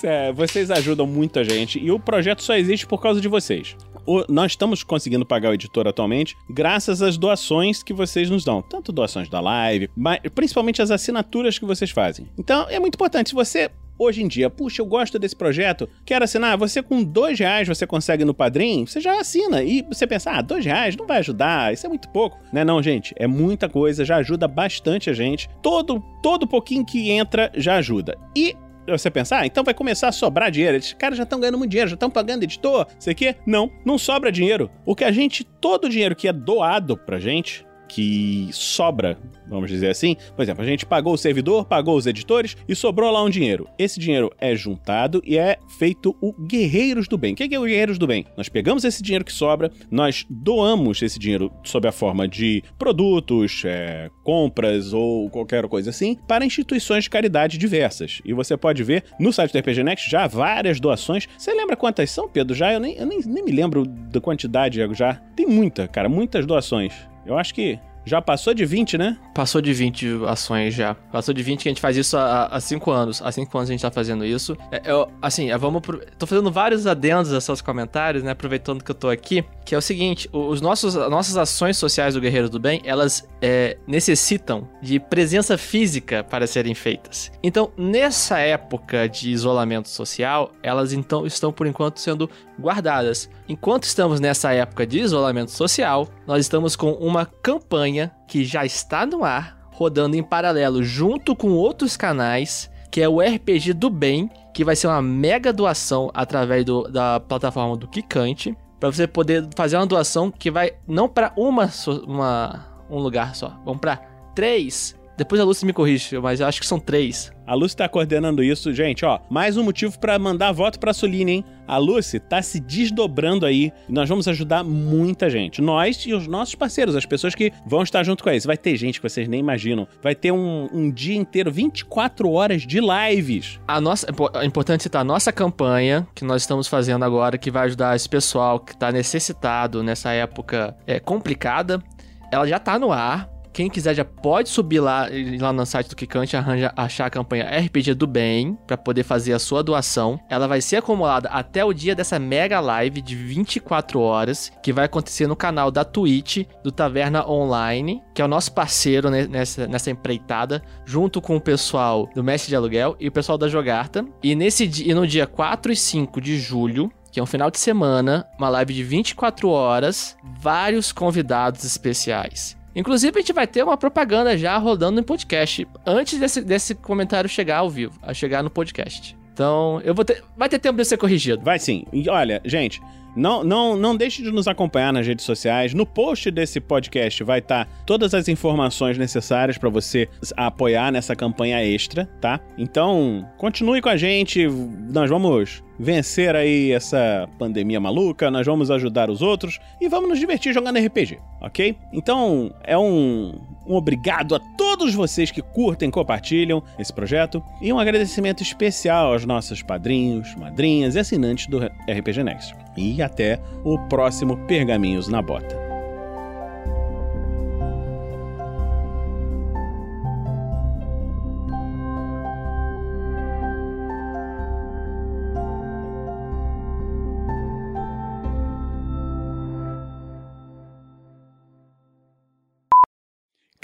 É, 0.03 0.33
vocês 0.33 0.69
ajudam 0.69 1.07
muito 1.07 1.39
a 1.39 1.45
gente 1.45 1.79
e 1.79 1.89
o 1.89 1.97
projeto 1.97 2.43
só 2.43 2.55
existe 2.55 2.85
por 2.85 3.01
causa 3.01 3.21
de 3.21 3.29
vocês 3.29 3.77
o, 4.05 4.23
nós 4.29 4.53
estamos 4.53 4.83
conseguindo 4.83 5.25
pagar 5.25 5.49
o 5.49 5.53
editor 5.53 5.87
atualmente 5.87 6.35
graças 6.49 7.01
às 7.01 7.17
doações 7.17 7.83
que 7.83 7.93
vocês 7.93 8.29
nos 8.29 8.43
dão. 8.43 8.61
Tanto 8.61 8.91
doações 8.91 9.29
da 9.29 9.39
live, 9.39 9.89
mas 9.95 10.19
principalmente 10.33 10.81
as 10.81 10.91
assinaturas 10.91 11.57
que 11.57 11.65
vocês 11.65 11.91
fazem. 11.91 12.27
Então 12.37 12.67
é 12.69 12.79
muito 12.79 12.95
importante. 12.95 13.29
Se 13.29 13.35
você 13.35 13.69
hoje 13.97 14.23
em 14.23 14.27
dia, 14.27 14.49
puxa, 14.49 14.81
eu 14.81 14.85
gosto 14.85 15.17
desse 15.19 15.35
projeto, 15.35 15.89
quero 16.05 16.23
assinar, 16.23 16.57
você 16.57 16.81
com 16.81 17.03
dois 17.03 17.39
reais 17.39 17.67
você 17.67 17.85
consegue 17.85 18.25
no 18.25 18.33
Padrim, 18.33 18.85
você 18.85 18.99
já 18.99 19.19
assina. 19.19 19.63
E 19.63 19.81
você 19.83 20.05
pensa, 20.07 20.31
ah, 20.31 20.41
dois 20.41 20.65
reais 20.65 20.95
não 20.95 21.05
vai 21.05 21.19
ajudar, 21.19 21.73
isso 21.73 21.85
é 21.85 21.89
muito 21.89 22.09
pouco. 22.09 22.39
Não 22.51 22.61
é 22.61 22.65
não, 22.65 22.81
gente, 22.81 23.13
é 23.17 23.27
muita 23.27 23.69
coisa, 23.69 24.05
já 24.05 24.17
ajuda 24.17 24.47
bastante 24.47 25.09
a 25.09 25.13
gente. 25.13 25.49
Todo, 25.61 26.03
todo 26.21 26.47
pouquinho 26.47 26.85
que 26.85 27.11
entra 27.11 27.51
já 27.55 27.75
ajuda. 27.75 28.17
E 28.35 28.55
você 28.87 29.09
pensar, 29.09 29.39
ah, 29.39 29.45
então 29.45 29.63
vai 29.63 29.73
começar 29.73 30.09
a 30.09 30.11
sobrar 30.11 30.51
dinheiro. 30.51 30.77
Esses 30.77 30.93
caras 30.93 31.17
já 31.17 31.23
estão 31.23 31.39
ganhando 31.39 31.57
muito 31.57 31.71
dinheiro, 31.71 31.89
já 31.89 31.95
estão 31.95 32.09
pagando 32.09 32.43
editor, 32.43 32.87
sei 32.99 33.13
que. 33.13 33.35
Não, 33.45 33.71
não 33.85 33.97
sobra 33.97 34.31
dinheiro. 34.31 34.69
O 34.85 34.95
que 34.95 35.03
a 35.03 35.11
gente, 35.11 35.43
todo 35.43 35.85
o 35.85 35.89
dinheiro 35.89 36.15
que 36.15 36.27
é 36.27 36.33
doado 36.33 36.97
pra 36.97 37.19
gente, 37.19 37.65
que 37.93 38.49
sobra, 38.51 39.19
vamos 39.47 39.69
dizer 39.69 39.91
assim. 39.91 40.15
Por 40.35 40.41
exemplo, 40.41 40.63
a 40.63 40.65
gente 40.65 40.83
pagou 40.83 41.13
o 41.13 41.17
servidor, 41.17 41.65
pagou 41.65 41.95
os 41.95 42.07
editores 42.07 42.57
e 42.67 42.75
sobrou 42.75 43.11
lá 43.11 43.23
um 43.23 43.29
dinheiro. 43.29 43.69
Esse 43.77 43.99
dinheiro 43.99 44.31
é 44.39 44.55
juntado 44.55 45.21
e 45.23 45.37
é 45.37 45.59
feito 45.77 46.15
o 46.19 46.33
Guerreiros 46.33 47.07
do 47.07 47.19
Bem. 47.19 47.33
O 47.33 47.35
que 47.35 47.53
é 47.53 47.59
o 47.59 47.63
Guerreiros 47.63 47.99
do 47.99 48.07
Bem? 48.07 48.25
Nós 48.35 48.49
pegamos 48.49 48.83
esse 48.83 49.03
dinheiro 49.03 49.23
que 49.23 49.31
sobra, 49.31 49.71
nós 49.91 50.25
doamos 50.27 51.03
esse 51.03 51.19
dinheiro 51.19 51.51
sob 51.63 51.87
a 51.87 51.91
forma 51.91 52.27
de 52.27 52.63
produtos, 52.79 53.61
é, 53.63 54.09
compras 54.23 54.91
ou 54.91 55.29
qualquer 55.29 55.67
coisa 55.67 55.91
assim 55.91 56.17
para 56.27 56.43
instituições 56.43 57.03
de 57.03 57.11
caridade 57.11 57.59
diversas. 57.59 58.21
E 58.25 58.33
você 58.33 58.57
pode 58.57 58.83
ver 58.83 59.03
no 59.19 59.31
site 59.31 59.53
do 59.53 59.59
RPG 59.59 59.83
Next 59.83 60.09
já 60.09 60.25
várias 60.25 60.79
doações. 60.79 61.27
Você 61.37 61.53
lembra 61.53 61.75
quantas 61.75 62.09
são, 62.09 62.27
Pedro? 62.27 62.55
Já 62.55 62.73
eu 62.73 62.79
nem, 62.79 62.95
eu 62.95 63.05
nem, 63.05 63.19
nem 63.19 63.43
me 63.43 63.51
lembro 63.51 63.85
da 63.85 64.19
quantidade 64.19 64.79
já. 64.93 65.13
Tem 65.35 65.45
muita, 65.45 65.87
cara, 65.87 66.09
muitas 66.09 66.47
doações. 66.47 67.12
Eu 67.25 67.37
acho 67.37 67.53
que 67.53 67.79
já 68.05 68.21
passou 68.21 68.53
de 68.53 68.65
20, 68.65 68.97
né? 68.97 69.17
Passou 69.33 69.61
de 69.61 69.73
20 69.73 70.25
ações 70.27 70.73
já. 70.73 70.93
Passou 70.93 71.33
de 71.33 71.41
20 71.41 71.63
que 71.63 71.69
a 71.69 71.71
gente 71.71 71.81
faz 71.81 71.97
isso 71.97 72.17
há 72.17 72.59
5 72.59 72.91
anos. 72.91 73.21
Há 73.21 73.31
5 73.31 73.57
anos 73.57 73.69
a 73.69 73.73
gente 73.73 73.81
tá 73.81 73.91
fazendo 73.91 74.25
isso. 74.25 74.55
É, 74.71 74.81
eu, 74.85 75.09
assim, 75.21 75.51
é, 75.51 75.57
vamos. 75.57 75.81
Pro... 75.81 76.01
Tô 76.17 76.25
fazendo 76.25 76.51
vários 76.51 76.85
adendos 76.85 77.33
a 77.33 77.41
seus 77.41 77.61
comentários, 77.61 78.23
né? 78.23 78.31
Aproveitando 78.31 78.83
que 78.83 78.91
eu 78.91 78.95
tô 78.95 79.09
aqui. 79.09 79.43
Que 79.65 79.75
é 79.75 79.77
o 79.77 79.81
seguinte: 79.81 80.29
os 80.31 80.61
nossos, 80.61 80.95
as 80.95 81.09
nossas 81.09 81.37
ações 81.37 81.77
sociais 81.77 82.13
do 82.13 82.21
Guerreiro 82.21 82.49
do 82.49 82.59
Bem, 82.59 82.81
elas 82.85 83.27
é, 83.41 83.77
necessitam 83.87 84.67
de 84.81 84.99
presença 84.99 85.57
física 85.57 86.23
para 86.23 86.45
serem 86.47 86.73
feitas. 86.73 87.31
Então, 87.41 87.71
nessa 87.77 88.39
época 88.39 89.07
de 89.09 89.31
isolamento 89.31 89.89
social, 89.89 90.51
elas 90.61 90.93
então 90.93 91.25
estão 91.25 91.51
por 91.51 91.67
enquanto 91.67 91.99
sendo 91.99 92.29
guardadas. 92.59 93.29
Enquanto 93.47 93.83
estamos 93.83 94.19
nessa 94.19 94.53
época 94.53 94.85
de 94.85 94.99
isolamento 94.99 95.51
social, 95.51 96.07
nós 96.27 96.41
estamos 96.41 96.75
com 96.75 96.91
uma 96.93 97.25
campanha 97.25 98.11
que 98.33 98.43
já 98.43 98.65
está 98.65 99.05
no 99.05 99.23
ar, 99.23 99.69
rodando 99.73 100.17
em 100.17 100.23
paralelo 100.23 100.81
junto 100.81 101.35
com 101.35 101.51
outros 101.51 101.95
canais, 101.95 102.67
que 102.89 102.99
é 102.99 103.07
o 103.07 103.21
RPG 103.21 103.73
do 103.73 103.91
Bem, 103.91 104.27
que 104.51 104.63
vai 104.63 104.75
ser 104.75 104.87
uma 104.87 105.03
mega 105.03 105.53
doação 105.53 106.09
através 106.15 106.65
do, 106.65 106.81
da 106.89 107.19
plataforma 107.19 107.77
do 107.77 107.87
Kikante, 107.87 108.57
para 108.79 108.91
você 108.91 109.05
poder 109.05 109.47
fazer 109.55 109.77
uma 109.77 109.85
doação 109.85 110.31
que 110.31 110.49
vai 110.49 110.73
não 110.87 111.07
para 111.07 111.31
uma, 111.37 111.69
uma 112.07 112.65
um 112.89 112.97
lugar 112.97 113.35
só, 113.35 113.55
vão 113.63 113.77
para 113.77 113.97
três 114.33 114.95
depois 115.23 115.39
a 115.39 115.45
Lucy 115.45 115.65
me 115.65 115.71
corrige, 115.71 116.19
mas 116.19 116.41
eu 116.41 116.47
acho 116.47 116.59
que 116.59 116.67
são 116.67 116.77
três. 116.77 117.31
A 117.47 117.53
Lucy 117.53 117.77
tá 117.77 117.87
coordenando 117.87 118.43
isso, 118.43 118.73
gente, 118.73 119.05
ó. 119.05 119.19
Mais 119.29 119.55
um 119.55 119.63
motivo 119.63 119.97
para 119.97 120.19
mandar 120.19 120.51
voto 120.51 120.77
pra 120.77 120.93
Suline, 120.93 121.31
hein? 121.31 121.45
A 121.65 121.77
Lucy 121.77 122.19
tá 122.19 122.41
se 122.41 122.59
desdobrando 122.59 123.45
aí 123.45 123.71
e 123.87 123.91
nós 123.91 124.09
vamos 124.09 124.27
ajudar 124.27 124.65
muita 124.65 125.29
gente. 125.29 125.61
Nós 125.61 126.05
e 126.05 126.13
os 126.13 126.27
nossos 126.27 126.55
parceiros, 126.55 126.93
as 126.93 127.05
pessoas 127.05 127.33
que 127.33 127.53
vão 127.65 127.83
estar 127.83 128.03
junto 128.03 128.21
com 128.21 128.29
eles. 128.29 128.45
Vai 128.45 128.57
ter 128.57 128.75
gente 128.75 128.99
que 128.99 129.09
vocês 129.09 129.25
nem 129.29 129.39
imaginam. 129.39 129.87
Vai 130.01 130.13
ter 130.13 130.33
um, 130.33 130.67
um 130.73 130.91
dia 130.91 131.15
inteiro, 131.15 131.49
24 131.49 132.29
horas 132.29 132.63
de 132.63 132.81
lives. 132.81 133.61
A 133.65 133.79
nossa, 133.79 134.07
é 134.35 134.45
importante 134.45 134.83
citar 134.83 135.01
a 135.01 135.05
nossa 135.05 135.31
campanha 135.31 136.05
que 136.13 136.25
nós 136.25 136.41
estamos 136.41 136.67
fazendo 136.67 137.05
agora, 137.05 137.37
que 137.37 137.49
vai 137.49 137.63
ajudar 137.67 137.95
esse 137.95 138.09
pessoal 138.09 138.59
que 138.59 138.75
tá 138.75 138.91
necessitado 138.91 139.81
nessa 139.81 140.11
época 140.11 140.75
é, 140.85 140.99
complicada. 140.99 141.81
Ela 142.29 142.47
já 142.47 142.59
tá 142.59 142.79
no 142.79 142.91
ar, 142.91 143.32
quem 143.53 143.69
quiser 143.69 143.93
já 143.93 144.03
pode 144.03 144.49
subir 144.49 144.79
lá, 144.79 145.07
lá 145.39 145.53
no 145.53 145.65
site 145.65 145.89
do 145.89 145.95
Kikante 145.95 146.35
arranja, 146.35 146.73
achar 146.75 147.05
a 147.05 147.09
campanha 147.09 147.45
RPG 147.45 147.93
do 147.93 148.07
Bem 148.07 148.57
para 148.65 148.75
poder 148.75 149.03
fazer 149.03 149.33
a 149.33 149.39
sua 149.39 149.63
doação. 149.63 150.19
Ela 150.27 150.47
vai 150.47 150.59
ser 150.59 150.77
acumulada 150.77 151.29
até 151.29 151.63
o 151.63 151.71
dia 151.71 151.95
dessa 151.95 152.17
mega 152.17 152.59
live 152.59 153.01
de 153.01 153.15
24 153.15 153.99
horas, 153.99 154.51
que 154.63 154.73
vai 154.73 154.85
acontecer 154.85 155.27
no 155.27 155.35
canal 155.35 155.69
da 155.69 155.85
Twitch 155.85 156.45
do 156.63 156.71
Taverna 156.71 157.29
Online, 157.29 158.01
que 158.13 158.21
é 158.21 158.25
o 158.25 158.27
nosso 158.27 158.51
parceiro 158.53 159.09
nessa, 159.09 159.67
nessa 159.67 159.91
empreitada, 159.91 160.63
junto 160.83 161.21
com 161.21 161.35
o 161.35 161.41
pessoal 161.41 162.09
do 162.15 162.23
Mestre 162.23 162.49
de 162.49 162.55
Aluguel 162.55 162.95
e 162.99 163.07
o 163.07 163.11
pessoal 163.11 163.37
da 163.37 163.47
Jogarta. 163.47 164.03
E 164.23 164.35
nesse 164.35 164.63
e 164.83 164.93
no 164.93 165.05
dia 165.05 165.27
4 165.27 165.71
e 165.71 165.75
5 165.75 166.19
de 166.19 166.39
julho, 166.39 166.91
que 167.11 167.19
é 167.19 167.23
um 167.23 167.27
final 167.27 167.51
de 167.51 167.59
semana, 167.59 168.25
uma 168.39 168.49
live 168.49 168.73
de 168.73 168.83
24 168.83 169.47
horas, 169.47 170.17
vários 170.39 170.91
convidados 170.91 171.63
especiais. 171.63 172.57
Inclusive, 172.75 173.17
a 173.17 173.21
gente 173.21 173.33
vai 173.33 173.45
ter 173.45 173.63
uma 173.63 173.77
propaganda 173.77 174.37
já 174.37 174.57
rodando 174.57 174.97
no 174.97 175.03
podcast 175.03 175.67
antes 175.85 176.19
desse, 176.19 176.41
desse 176.41 176.75
comentário 176.75 177.29
chegar 177.29 177.57
ao 177.57 177.69
vivo, 177.69 177.99
a 178.01 178.13
chegar 178.13 178.41
no 178.43 178.49
podcast. 178.49 179.15
Então, 179.33 179.81
eu 179.83 179.93
vou 179.93 180.05
ter. 180.05 180.23
Vai 180.37 180.47
ter 180.47 180.59
tempo 180.59 180.77
de 180.77 180.85
ser 180.85 180.97
corrigido. 180.97 181.43
Vai 181.43 181.59
sim. 181.59 181.85
Olha, 182.09 182.41
gente, 182.45 182.81
não, 183.15 183.43
não, 183.43 183.75
não 183.75 183.95
deixe 183.95 184.23
de 184.23 184.31
nos 184.31 184.47
acompanhar 184.47 184.91
nas 184.91 185.05
redes 185.05 185.25
sociais. 185.25 185.73
No 185.73 185.85
post 185.85 186.29
desse 186.31 186.59
podcast 186.59 187.23
vai 187.23 187.39
estar 187.39 187.65
tá 187.65 187.71
todas 187.85 188.13
as 188.13 188.27
informações 188.27 188.97
necessárias 188.97 189.57
para 189.57 189.69
você 189.69 190.09
apoiar 190.35 190.91
nessa 190.91 191.15
campanha 191.15 191.63
extra, 191.63 192.05
tá? 192.19 192.39
Então, 192.57 193.27
continue 193.37 193.81
com 193.81 193.89
a 193.89 193.97
gente. 193.97 194.47
Nós 194.47 195.09
vamos 195.09 195.63
vencer 195.77 196.35
aí 196.35 196.71
essa 196.71 197.27
pandemia 197.37 197.79
maluca, 197.79 198.29
nós 198.29 198.45
vamos 198.45 198.69
ajudar 198.69 199.09
os 199.09 199.21
outros 199.21 199.59
e 199.81 199.87
vamos 199.89 200.09
nos 200.09 200.19
divertir 200.19 200.53
jogando 200.53 200.79
RPG, 200.79 201.19
ok? 201.41 201.75
Então, 201.91 202.53
é 202.63 202.77
um, 202.77 203.33
um 203.65 203.75
obrigado 203.75 204.35
a 204.35 204.39
todos 204.57 204.93
vocês 204.93 205.31
que 205.31 205.41
curtem 205.41 205.89
e 205.89 205.91
compartilham 205.91 206.63
esse 206.77 206.93
projeto 206.93 207.43
e 207.61 207.73
um 207.73 207.79
agradecimento 207.79 208.43
especial 208.43 209.13
aos 209.13 209.25
nossos 209.25 209.61
padrinhos, 209.61 210.35
madrinhas 210.35 210.95
e 210.95 210.99
assinantes 210.99 211.47
do 211.47 211.59
RPG 211.59 212.23
Next. 212.23 212.55
E 212.75 213.01
até 213.01 213.39
o 213.63 213.77
próximo 213.87 214.37
Pergaminhos 214.47 215.07
na 215.07 215.21
Bota. 215.21 215.63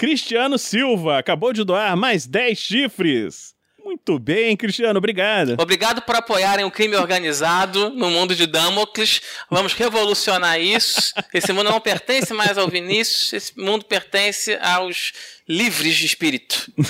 Cristiano 0.00 0.56
Silva 0.56 1.18
acabou 1.18 1.52
de 1.52 1.62
doar 1.62 1.94
mais 1.94 2.26
10 2.26 2.58
chifres. 2.58 3.54
Muito 3.90 4.20
bem, 4.20 4.56
Cristiano, 4.56 4.98
obrigado. 4.98 5.56
Obrigado 5.58 6.02
por 6.02 6.14
apoiarem 6.14 6.64
o 6.64 6.70
crime 6.70 6.94
organizado 6.94 7.90
no 7.90 8.08
mundo 8.08 8.36
de 8.36 8.46
Damocles. 8.46 9.20
Vamos 9.50 9.72
revolucionar 9.72 10.60
isso. 10.60 11.12
Esse 11.34 11.52
mundo 11.52 11.70
não 11.70 11.80
pertence 11.80 12.32
mais 12.32 12.56
ao 12.56 12.68
Vinícius, 12.68 13.32
esse 13.32 13.58
mundo 13.58 13.84
pertence 13.84 14.56
aos 14.62 15.12
livres 15.48 15.96
de 15.96 16.06
espírito. 16.06 16.72